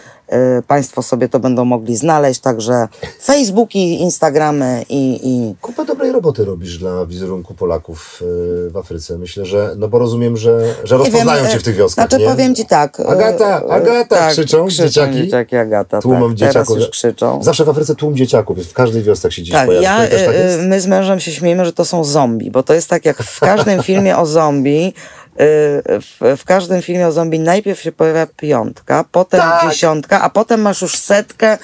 Państwo 0.66 1.02
sobie 1.02 1.28
to 1.28 1.40
będą 1.40 1.64
mogli 1.64 1.96
znaleźć, 1.96 2.40
także 2.40 2.88
Facebooki, 3.22 4.00
Instagramy 4.00 4.84
i, 4.88 5.20
i 5.22 5.55
Kupę 5.62 5.84
dobrej 5.84 6.12
roboty 6.12 6.44
robisz 6.44 6.78
dla 6.78 7.06
wizerunku 7.06 7.55
Polaków 7.55 8.22
y, 8.66 8.70
w 8.70 8.76
Afryce. 8.76 9.18
Myślę, 9.18 9.44
że, 9.44 9.74
no 9.76 9.88
bo 9.88 9.98
rozumiem, 9.98 10.36
że, 10.36 10.74
że 10.84 10.96
rozpoznają 10.96 11.42
wiem, 11.42 11.50
cię 11.52 11.56
e, 11.56 11.60
w 11.60 11.62
tych 11.62 11.76
wioskach, 11.76 12.09
Znaczy 12.09 12.24
nie? 12.24 12.30
powiem 12.30 12.55
ci 12.55 12.66
tak. 12.66 13.00
Agata, 13.00 13.62
Agata, 13.68 14.16
tak, 14.16 14.30
krzyczą, 14.32 14.66
krzyczą 14.66 14.86
dzieciaki. 14.88 15.14
dzieciaki 15.14 15.56
Agata, 15.56 16.00
Tłumom 16.00 16.30
tak, 16.30 16.38
teraz 16.38 16.52
dzieciaków. 16.55 16.76
już 16.76 16.88
krzyczą. 16.88 17.42
Zawsze 17.42 17.64
w 17.64 17.68
Afryce 17.68 17.94
tłum 17.94 18.16
dzieciaków 18.16 18.59
jest. 18.59 18.70
W 18.70 18.74
każdej 18.74 19.02
wiosce 19.02 19.32
się 19.32 19.42
dziś 19.42 19.52
Tak, 19.52 19.66
pojawia. 19.66 20.05
ja, 20.05 20.09
tak 20.26 20.34
my 20.66 20.80
z 20.80 20.86
mężem 20.86 21.20
się 21.20 21.32
śmiejemy, 21.32 21.64
że 21.64 21.72
to 21.72 21.84
są 21.84 22.05
zombie, 22.05 22.50
bo 22.50 22.62
to 22.62 22.74
jest 22.74 22.88
tak 22.88 23.05
jak 23.05 23.22
w 23.22 23.40
każdym 23.40 23.82
filmie 23.82 24.16
o 24.18 24.26
zombie, 24.26 24.94
w, 25.39 26.36
w 26.36 26.44
każdym 26.44 26.82
filmie 26.82 27.06
o 27.06 27.12
zombie 27.12 27.39
najpierw 27.40 27.81
się 27.81 27.93
pojawia 27.93 28.27
piątka, 28.36 29.05
potem 29.12 29.40
Tak. 29.40 29.70
dziesiątka, 29.70 30.20
a 30.20 30.31
potem 30.31 30.60
masz 30.60 30.82
już 30.82 30.97
setkę, 30.97 31.59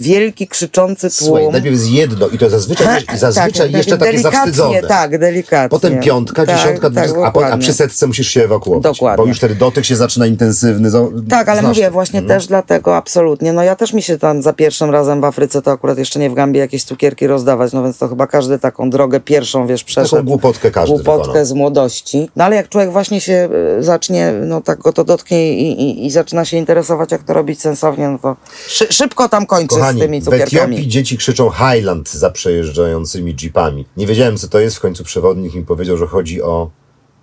wielki 0.00 0.48
krzyczący 0.48 1.00
tłum. 1.10 1.28
Słuchaj, 1.28 1.48
najpierw 1.52 1.74
jest 1.74 1.90
jedno 1.90 2.28
i 2.28 2.38
to 2.38 2.50
zazwyczaj, 2.50 3.04
i 3.14 3.18
zazwyczaj 3.18 3.52
Tak, 3.68 3.72
jeszcze 3.76 3.98
takie 3.98 4.18
zawstydzone. 4.18 4.82
Tak, 4.82 5.18
delikatnie. 5.18 5.68
Potem 5.68 6.00
piątka, 6.00 6.46
Tak, 6.46 6.56
dziesiątka, 6.56 6.90
tak, 6.90 7.10
a, 7.24 7.30
po, 7.30 7.46
a 7.46 7.58
przy 7.58 7.72
setce 7.72 8.06
musisz 8.06 8.28
się 8.28 8.44
ewakuować. 8.44 8.82
Dokładnie. 8.82 9.22
Bo 9.24 9.28
już 9.28 9.38
wtedy 9.38 9.54
dotyk 9.54 9.84
się 9.84 9.96
zaczyna 9.96 10.26
intensywny. 10.26 10.90
Tak, 11.30 11.48
ale 11.48 11.60
znasz 11.60 11.76
mówię 11.76 11.90
właśnie 11.90 12.20
Mhm. 12.20 12.38
też 12.40 12.46
dlatego, 12.48 12.96
absolutnie. 12.96 13.52
No 13.52 13.62
ja 13.62 13.76
też 13.76 13.92
mi 13.92 14.02
się 14.02 14.18
tam 14.18 14.42
za 14.42 14.52
pierwszym 14.52 14.90
razem 14.90 15.20
w 15.20 15.24
Afryce, 15.24 15.62
to 15.62 15.70
akurat 15.72 15.98
jeszcze 15.98 16.18
nie 16.20 16.30
w 16.30 16.34
Gambii, 16.34 16.60
jakieś 16.60 16.84
cukierki 16.84 17.26
rozdawać, 17.26 17.72
no 17.72 17.82
więc 17.82 17.98
to 17.98 18.08
chyba 18.08 18.26
każdy 18.26 18.58
taką 18.58 18.90
drogę 18.90 19.20
pierwszą, 19.20 19.66
wiesz, 19.66 19.84
przeszedł. 19.84 20.10
Taką 20.16 20.26
głupotkę 20.28 20.70
każdy 20.70 20.94
Głupotkę 20.94 21.22
wykonał. 21.26 21.44
z 21.46 21.52
młodości. 21.52 22.30
No 22.36 22.44
ale 22.44 22.56
jak 22.56 22.68
człowiek 22.68 22.92
właśnie 22.92 23.20
się 23.20 23.48
e, 23.78 23.82
zacznie, 23.82 24.32
no 24.46 24.60
tak 24.60 24.78
go 24.78 24.92
to 24.92 25.04
dotknie 25.04 25.52
i, 25.54 25.82
i, 25.82 26.06
i 26.06 26.10
zaczyna 26.10 26.44
się 26.44 26.56
interesować, 26.56 27.12
jak 27.12 27.22
to 27.22 27.32
robić 27.32 27.60
sensownie, 27.60 28.08
no 28.08 28.18
to 28.18 28.36
szy, 28.68 28.86
szybko 28.90 29.28
tam 29.28 29.46
kończy 29.46 29.68
Kochani, 29.76 29.89
z 29.96 29.98
tymi 29.98 30.20
w 30.20 30.24
cukierkami. 30.24 30.76
Etiopii 30.76 30.88
dzieci 30.88 31.18
krzyczą 31.18 31.50
Highland 31.50 32.10
za 32.10 32.30
przejeżdżającymi 32.30 33.36
jeepami. 33.42 33.84
Nie 33.96 34.06
wiedziałem, 34.06 34.36
co 34.36 34.48
to 34.48 34.60
jest. 34.60 34.76
W 34.76 34.80
końcu 34.80 35.04
przewodnik 35.04 35.54
im 35.54 35.66
powiedział, 35.66 35.96
że 35.96 36.06
chodzi 36.06 36.42
o 36.42 36.70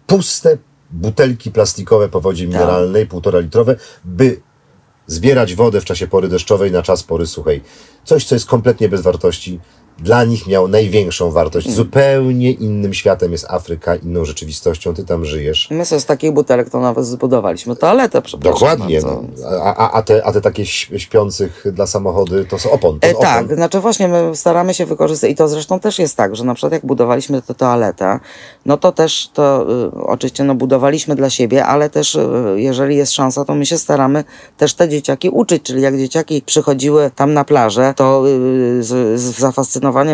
puste 0.07 0.57
butelki 0.91 1.51
plastikowe 1.51 2.09
po 2.09 2.21
wodzie 2.21 2.47
mineralnej, 2.47 3.07
półtora 3.07 3.39
litrowe, 3.39 3.75
by 4.05 4.41
zbierać 5.07 5.55
wodę 5.55 5.81
w 5.81 5.85
czasie 5.85 6.07
pory 6.07 6.27
deszczowej 6.27 6.71
na 6.71 6.83
czas 6.83 7.03
pory 7.03 7.27
suchej. 7.27 7.63
Coś, 8.03 8.25
co 8.25 8.35
jest 8.35 8.45
kompletnie 8.45 8.89
bez 8.89 9.01
wartości, 9.01 9.59
dla 9.99 10.23
nich 10.23 10.47
miał 10.47 10.67
największą 10.67 11.31
wartość. 11.31 11.69
Zupełnie 11.71 12.51
innym 12.51 12.93
światem 12.93 13.31
jest 13.31 13.45
Afryka, 13.49 13.95
inną 13.95 14.25
rzeczywistością. 14.25 14.93
Ty 14.93 15.03
tam 15.05 15.25
żyjesz. 15.25 15.67
My 15.71 15.85
sobie 15.85 16.01
z 16.01 16.05
takich 16.05 16.31
butelek 16.31 16.69
to 16.69 16.79
nawet 16.79 17.05
zbudowaliśmy 17.05 17.75
toaletę, 17.75 18.21
przepraszam. 18.21 18.53
Dokładnie. 18.53 18.99
No. 19.01 19.23
A, 19.63 19.75
a, 19.75 19.91
a, 19.91 20.01
te, 20.01 20.25
a 20.25 20.31
te 20.33 20.41
takie 20.41 20.65
śpiących 20.97 21.63
dla 21.71 21.87
samochody 21.87 22.45
to 22.45 22.59
są 22.59 22.71
opon. 22.71 22.99
To 22.99 23.07
E, 23.07 23.11
opon. 23.11 23.21
tak, 23.23 23.55
znaczy 23.55 23.79
właśnie 23.79 24.07
my 24.07 24.31
staramy 24.35 24.73
się 24.73 24.85
wykorzystać 24.85 25.31
i 25.31 25.35
to 25.35 25.47
zresztą 25.47 25.79
też 25.79 25.99
jest 25.99 26.15
tak, 26.17 26.35
że 26.35 26.43
na 26.43 26.53
przykład 26.53 26.73
jak 26.73 26.85
budowaliśmy 26.85 27.41
tę 27.41 27.55
toaletę, 27.55 28.19
no 28.65 28.77
to 28.77 28.91
też 28.91 29.29
to 29.33 29.65
y, 29.87 29.91
oczywiście 30.03 30.43
no 30.43 30.55
budowaliśmy 30.55 31.15
dla 31.15 31.29
siebie, 31.29 31.65
ale 31.65 31.89
też 31.89 32.15
y, 32.15 32.21
jeżeli 32.55 32.95
jest 32.95 33.11
szansa, 33.13 33.45
to 33.45 33.55
my 33.55 33.65
się 33.65 33.77
staramy 33.77 34.23
też 34.57 34.73
te 34.73 34.89
dzieciaki 34.89 35.29
uczyć, 35.29 35.63
czyli 35.63 35.81
jak 35.81 35.97
dzieciaki 35.97 36.41
przychodziły 36.45 37.11
tam 37.15 37.33
na 37.33 37.43
plażę, 37.43 37.93
to 37.95 38.23
y, 38.27 38.83
z, 38.83 39.19
z 39.21 39.29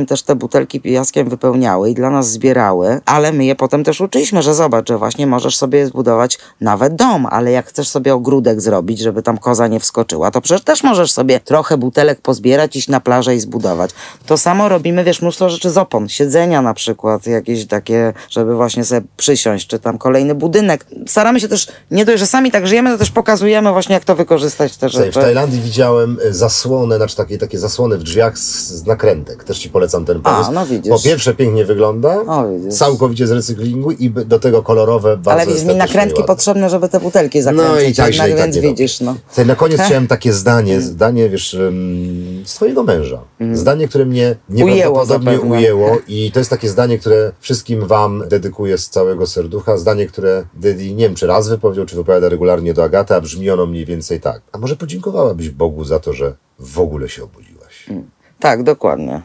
też 0.08 0.24
te 0.24 0.36
butelki 0.36 0.82
piaskiem 0.82 1.30
wypełniały 1.30 1.90
i 1.90 1.94
dla 1.94 2.10
nas 2.10 2.32
zbierały, 2.32 3.00
ale 3.06 3.34
my 3.34 3.46
je 3.46 3.56
potem 3.56 3.84
też 3.84 4.02
uczyliśmy, 4.02 4.42
że 4.42 4.54
zobacz, 4.54 4.90
że 4.90 4.98
właśnie 4.98 5.28
możesz 5.28 5.58
sobie 5.58 5.88
zbudować 5.88 6.40
nawet 6.62 6.96
dom, 6.96 7.26
ale 7.26 7.52
jak 7.52 7.68
chcesz 7.68 7.90
sobie 7.90 8.14
ogródek 8.14 8.62
zrobić, 8.62 9.00
żeby 9.00 9.24
tam 9.24 9.38
koza 9.38 9.68
nie 9.68 9.80
wskoczyła, 9.80 10.32
to 10.32 10.42
przecież 10.42 10.64
też 10.64 10.84
możesz 10.84 11.12
sobie 11.12 11.40
trochę 11.40 11.78
butelek 11.78 12.22
pozbierać, 12.22 12.76
iść 12.76 12.88
na 12.88 13.00
plażę 13.00 13.36
i 13.36 13.40
zbudować. 13.40 13.92
To 14.26 14.38
samo 14.38 14.70
robimy, 14.70 15.04
wiesz, 15.04 15.22
mnóstwo 15.22 15.50
rzeczy 15.50 15.70
z 15.70 15.78
opon, 15.78 16.10
siedzenia 16.10 16.62
na 16.62 16.74
przykład, 16.74 17.28
jakieś 17.28 17.68
takie, 17.68 18.14
żeby 18.30 18.56
właśnie 18.56 18.86
sobie 18.86 19.02
przysiąść, 19.18 19.68
czy 19.68 19.80
tam 19.80 19.98
kolejny 19.98 20.36
budynek. 20.36 20.86
Staramy 21.08 21.40
się 21.40 21.48
też, 21.48 21.68
nie 21.92 22.06
dość, 22.06 22.20
że 22.20 22.28
sami 22.28 22.52
tak 22.52 22.68
żyjemy, 22.68 22.92
to 22.92 22.98
też 22.98 23.12
pokazujemy 23.12 23.72
właśnie, 23.72 23.94
jak 23.94 24.06
to 24.06 24.16
wykorzystać 24.16 24.78
też. 24.78 24.92
Słuchaj, 24.92 25.12
w 25.12 25.14
Tajlandii 25.14 25.62
widziałem 25.62 26.18
zasłonę, 26.30 26.98
znaczy 26.98 27.16
takie, 27.16 27.38
takie 27.38 27.60
zasłony 27.60 27.98
w 27.98 28.04
drzwiach 28.04 28.38
z, 28.38 28.70
z 28.70 28.86
nakrętek. 28.86 29.44
Też 29.44 29.63
ci 29.64 29.70
polecam 29.70 30.06
ten 30.06 30.22
pomysł. 30.22 30.52
no 30.52 30.66
widzisz. 30.66 30.90
Po 30.90 31.00
pierwsze 31.00 31.34
pięknie 31.36 31.66
wygląda, 31.66 32.22
O, 32.28 32.48
widzisz. 32.50 32.74
całkowicie 32.80 33.28
z 33.28 33.32
recyklingu 33.32 33.92
i 33.92 34.10
do 34.10 34.40
tego 34.40 34.64
kolorowe, 34.64 35.18
bardzo 35.18 35.32
Ale 35.42 35.46
widzisz, 35.52 35.68
mi 35.68 35.76
nakrętki 35.76 36.20
ładne. 36.20 36.28
potrzebne, 36.36 36.70
żeby 36.70 36.90
te 36.90 37.00
butelki 37.00 37.42
zakręcić, 37.42 37.74
No 37.74 37.80
i 37.82 37.94
także 37.94 38.28
jednak, 38.28 38.30
i 38.30 38.32
tak 38.32 38.44
więc 38.44 38.56
nie 38.56 38.62
widzisz, 38.62 39.02
no. 39.02 39.16
Słuchaj, 39.28 39.46
na 39.46 39.56
koniec 39.56 39.82
chciałem 39.86 40.08
takie 40.08 40.34
zdanie, 40.34 40.82
zdanie, 40.82 41.30
wiesz, 41.30 41.58
z 42.46 42.54
twojego 42.56 42.84
męża. 42.84 43.20
Zdanie, 43.54 43.88
które 43.88 44.06
mnie 44.06 44.36
nieprawdopodobnie 44.50 45.32
Mhm. 45.32 45.40
zapewne. 45.40 45.58
ujęło 45.58 45.98
i 46.08 46.32
to 46.32 46.40
jest 46.40 46.50
takie 46.50 46.70
zdanie, 46.70 46.98
które 46.98 47.32
wszystkim 47.40 47.88
wam 47.88 48.24
dedykuję 48.28 48.78
z 48.78 48.90
całego 48.90 49.28
serducha. 49.28 49.78
Zdanie, 49.78 50.08
które 50.08 50.44
Dedi, 50.54 50.94
nie 50.96 51.06
wiem, 51.06 51.16
czy 51.16 51.28
raz 51.28 51.50
wypowiedział, 51.50 51.86
czy 51.86 51.96
wypowiada 51.96 52.30
regularnie 52.30 52.74
do 52.74 52.84
Agaty, 52.84 53.16
a 53.16 53.22
brzmi 53.22 53.50
ono 53.50 53.66
mniej 53.66 53.86
więcej 53.86 54.20
tak. 54.20 54.42
A 54.52 54.58
może 54.58 54.76
podziękowałabyś 54.76 55.50
Bogu 55.50 55.84
za 55.84 56.00
to, 56.00 56.14
że 56.14 56.34
w 56.60 56.80
ogóle 56.80 57.10
się 57.10 57.24
obudziłaś? 57.24 57.90
Tak, 58.44 58.64
dokładnie. 58.64 59.22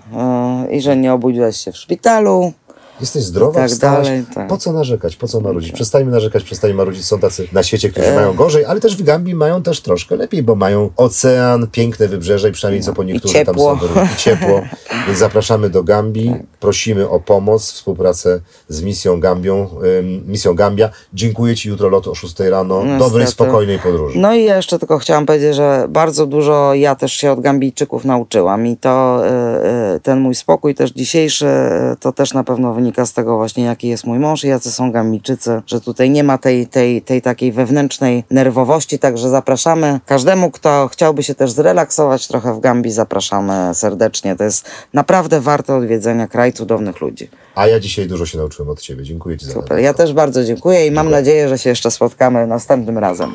Yy, 0.66 0.77
I 0.77 0.81
że 0.81 0.97
nie 0.97 1.12
obudziłaś 1.12 1.57
się 1.57 1.73
w 1.73 1.77
szpitalu. 1.77 2.53
Jesteś 3.01 3.23
zdrowa, 3.23 3.61
I 3.61 3.62
tak 3.62 3.70
wstałaś. 3.70 4.07
dalej, 4.07 4.25
tak. 4.35 4.49
Po 4.49 4.57
co 4.57 4.73
narzekać? 4.73 5.16
Po 5.16 5.29
co 5.29 5.41
marudzić? 5.41 5.73
Przestańmy 5.73 6.11
narzekać, 6.12 6.45
przestańmy 6.45 6.77
marudzić. 6.77 7.05
Są 7.05 7.19
tacy 7.19 7.49
na 7.53 7.62
świecie, 7.62 7.89
E. 7.89 7.91
którzy 7.91 8.15
mają 8.15 8.35
gorzej, 8.35 8.65
ale 8.65 8.81
też 8.81 8.97
w 8.97 9.03
Gambii 9.03 9.35
mają 9.35 9.62
też 9.62 9.81
troszkę 9.81 10.16
lepiej, 10.16 10.43
bo 10.43 10.55
mają 10.55 10.91
ocean, 10.97 11.66
piękne 11.73 12.09
wybrzeże 12.09 12.49
i 12.49 12.53
przynajmniej 12.53 12.83
co 12.83 12.93
po 12.93 13.05
niektórych 13.05 13.47
tam 13.47 13.59
są 13.59 13.77
warunki 13.77 14.16
ciepło. 14.25 14.61
Więc 15.07 15.19
zapraszamy 15.19 15.70
do 15.70 15.83
Gambii, 15.85 16.35
prosimy 16.61 17.09
o 17.09 17.20
pomoc, 17.20 17.73
współpracę 17.73 18.41
z 18.69 18.83
misją 18.83 19.20
Gambią, 19.20 19.69
ym, 20.01 20.23
misją 20.27 20.55
Gambia. 20.55 20.91
Dziękuję 21.15 21.57
Ci 21.57 21.69
jutro 21.69 21.89
lot 21.89 22.09
o 22.09 22.15
6 22.15 22.41
rano. 22.41 22.79
Niestety. 22.85 22.99
Dobrej, 22.99 23.27
spokojnej 23.27 23.79
podróży. 23.79 24.19
No 24.19 24.35
i 24.35 24.45
ja 24.45 24.57
jeszcze 24.57 24.79
tylko 24.79 24.99
chciałam 24.99 25.27
powiedzieć, 25.27 25.55
że 25.55 25.87
bardzo 25.89 26.27
dużo 26.27 26.75
ja 26.75 26.95
też 26.95 27.12
się 27.12 27.33
od 27.33 27.41
Gambijczyków 27.41 28.05
nauczyłam 28.05 28.66
i 28.66 28.77
to 28.77 29.23
y, 29.27 29.97
y, 29.97 30.01
ten 30.01 30.20
mój 30.20 30.35
spokój 30.35 30.75
też 30.75 30.91
dzisiejszy, 30.91 31.47
y, 31.47 31.97
to 32.01 32.12
też 32.12 32.35
na 32.35 32.45
pewno 32.45 32.75
wynika 32.75 32.88
z 33.05 33.12
tego 33.12 33.36
właśnie, 33.36 33.65
jaki 33.65 33.89
jest 33.89 34.05
mój 34.05 34.19
mąż 34.19 34.44
i 34.44 34.48
jacy 34.48 34.73
są 34.73 34.93
Gambijczycy, 34.93 35.62
że 35.66 35.81
tutaj 35.81 36.10
nie 36.10 36.24
ma 36.24 36.39
tej, 36.39 36.66
tej, 36.66 37.02
tej 37.02 37.23
takiej 37.23 37.52
wewnętrznej 37.52 38.24
nerwowości, 38.31 38.98
także 38.98 39.28
zapraszamy 39.28 40.01
każdemu, 40.06 40.51
kto 40.51 40.89
chciałby 40.93 41.23
się 41.23 41.35
też 41.35 41.51
zrelaksować 41.51 42.28
trochę 42.28 42.55
w 42.55 42.60
Gambii, 42.60 42.93
zapraszamy 42.93 43.74
serdecznie. 43.74 44.36
To 44.36 44.44
jest 44.44 44.70
naprawdę 44.94 45.40
warte 45.40 45.77
odwiedzenia 45.77 46.27
kraj 46.27 46.52
cudownych 46.52 47.01
ludzi. 47.01 47.28
A 47.55 47.66
ja 47.66 47.81
dzisiaj 47.81 48.09
dużo 48.09 48.27
się 48.27 48.39
nauczyłem 48.39 48.70
od 48.70 48.81
Ciebie. 48.81 49.05
Dziękuję 49.05 49.39
Ci 49.39 49.47
za 49.47 49.52
Super. 49.52 49.78
Ja 49.78 49.94
też 49.94 50.12
bardzo 50.12 50.44
dziękuję 50.44 50.86
i 50.86 50.90
mam 50.90 51.10
nadzieję, 51.10 51.48
że 51.48 51.59
się 51.59 51.70
jeszcze 51.70 51.90
spotkamy 51.90 52.47
następnym 52.47 52.98
razem. 52.98 53.35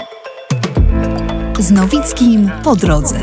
Z 1.59 1.71
Nowickim 1.71 2.51
po 2.63 2.75
drodze. 2.75 3.15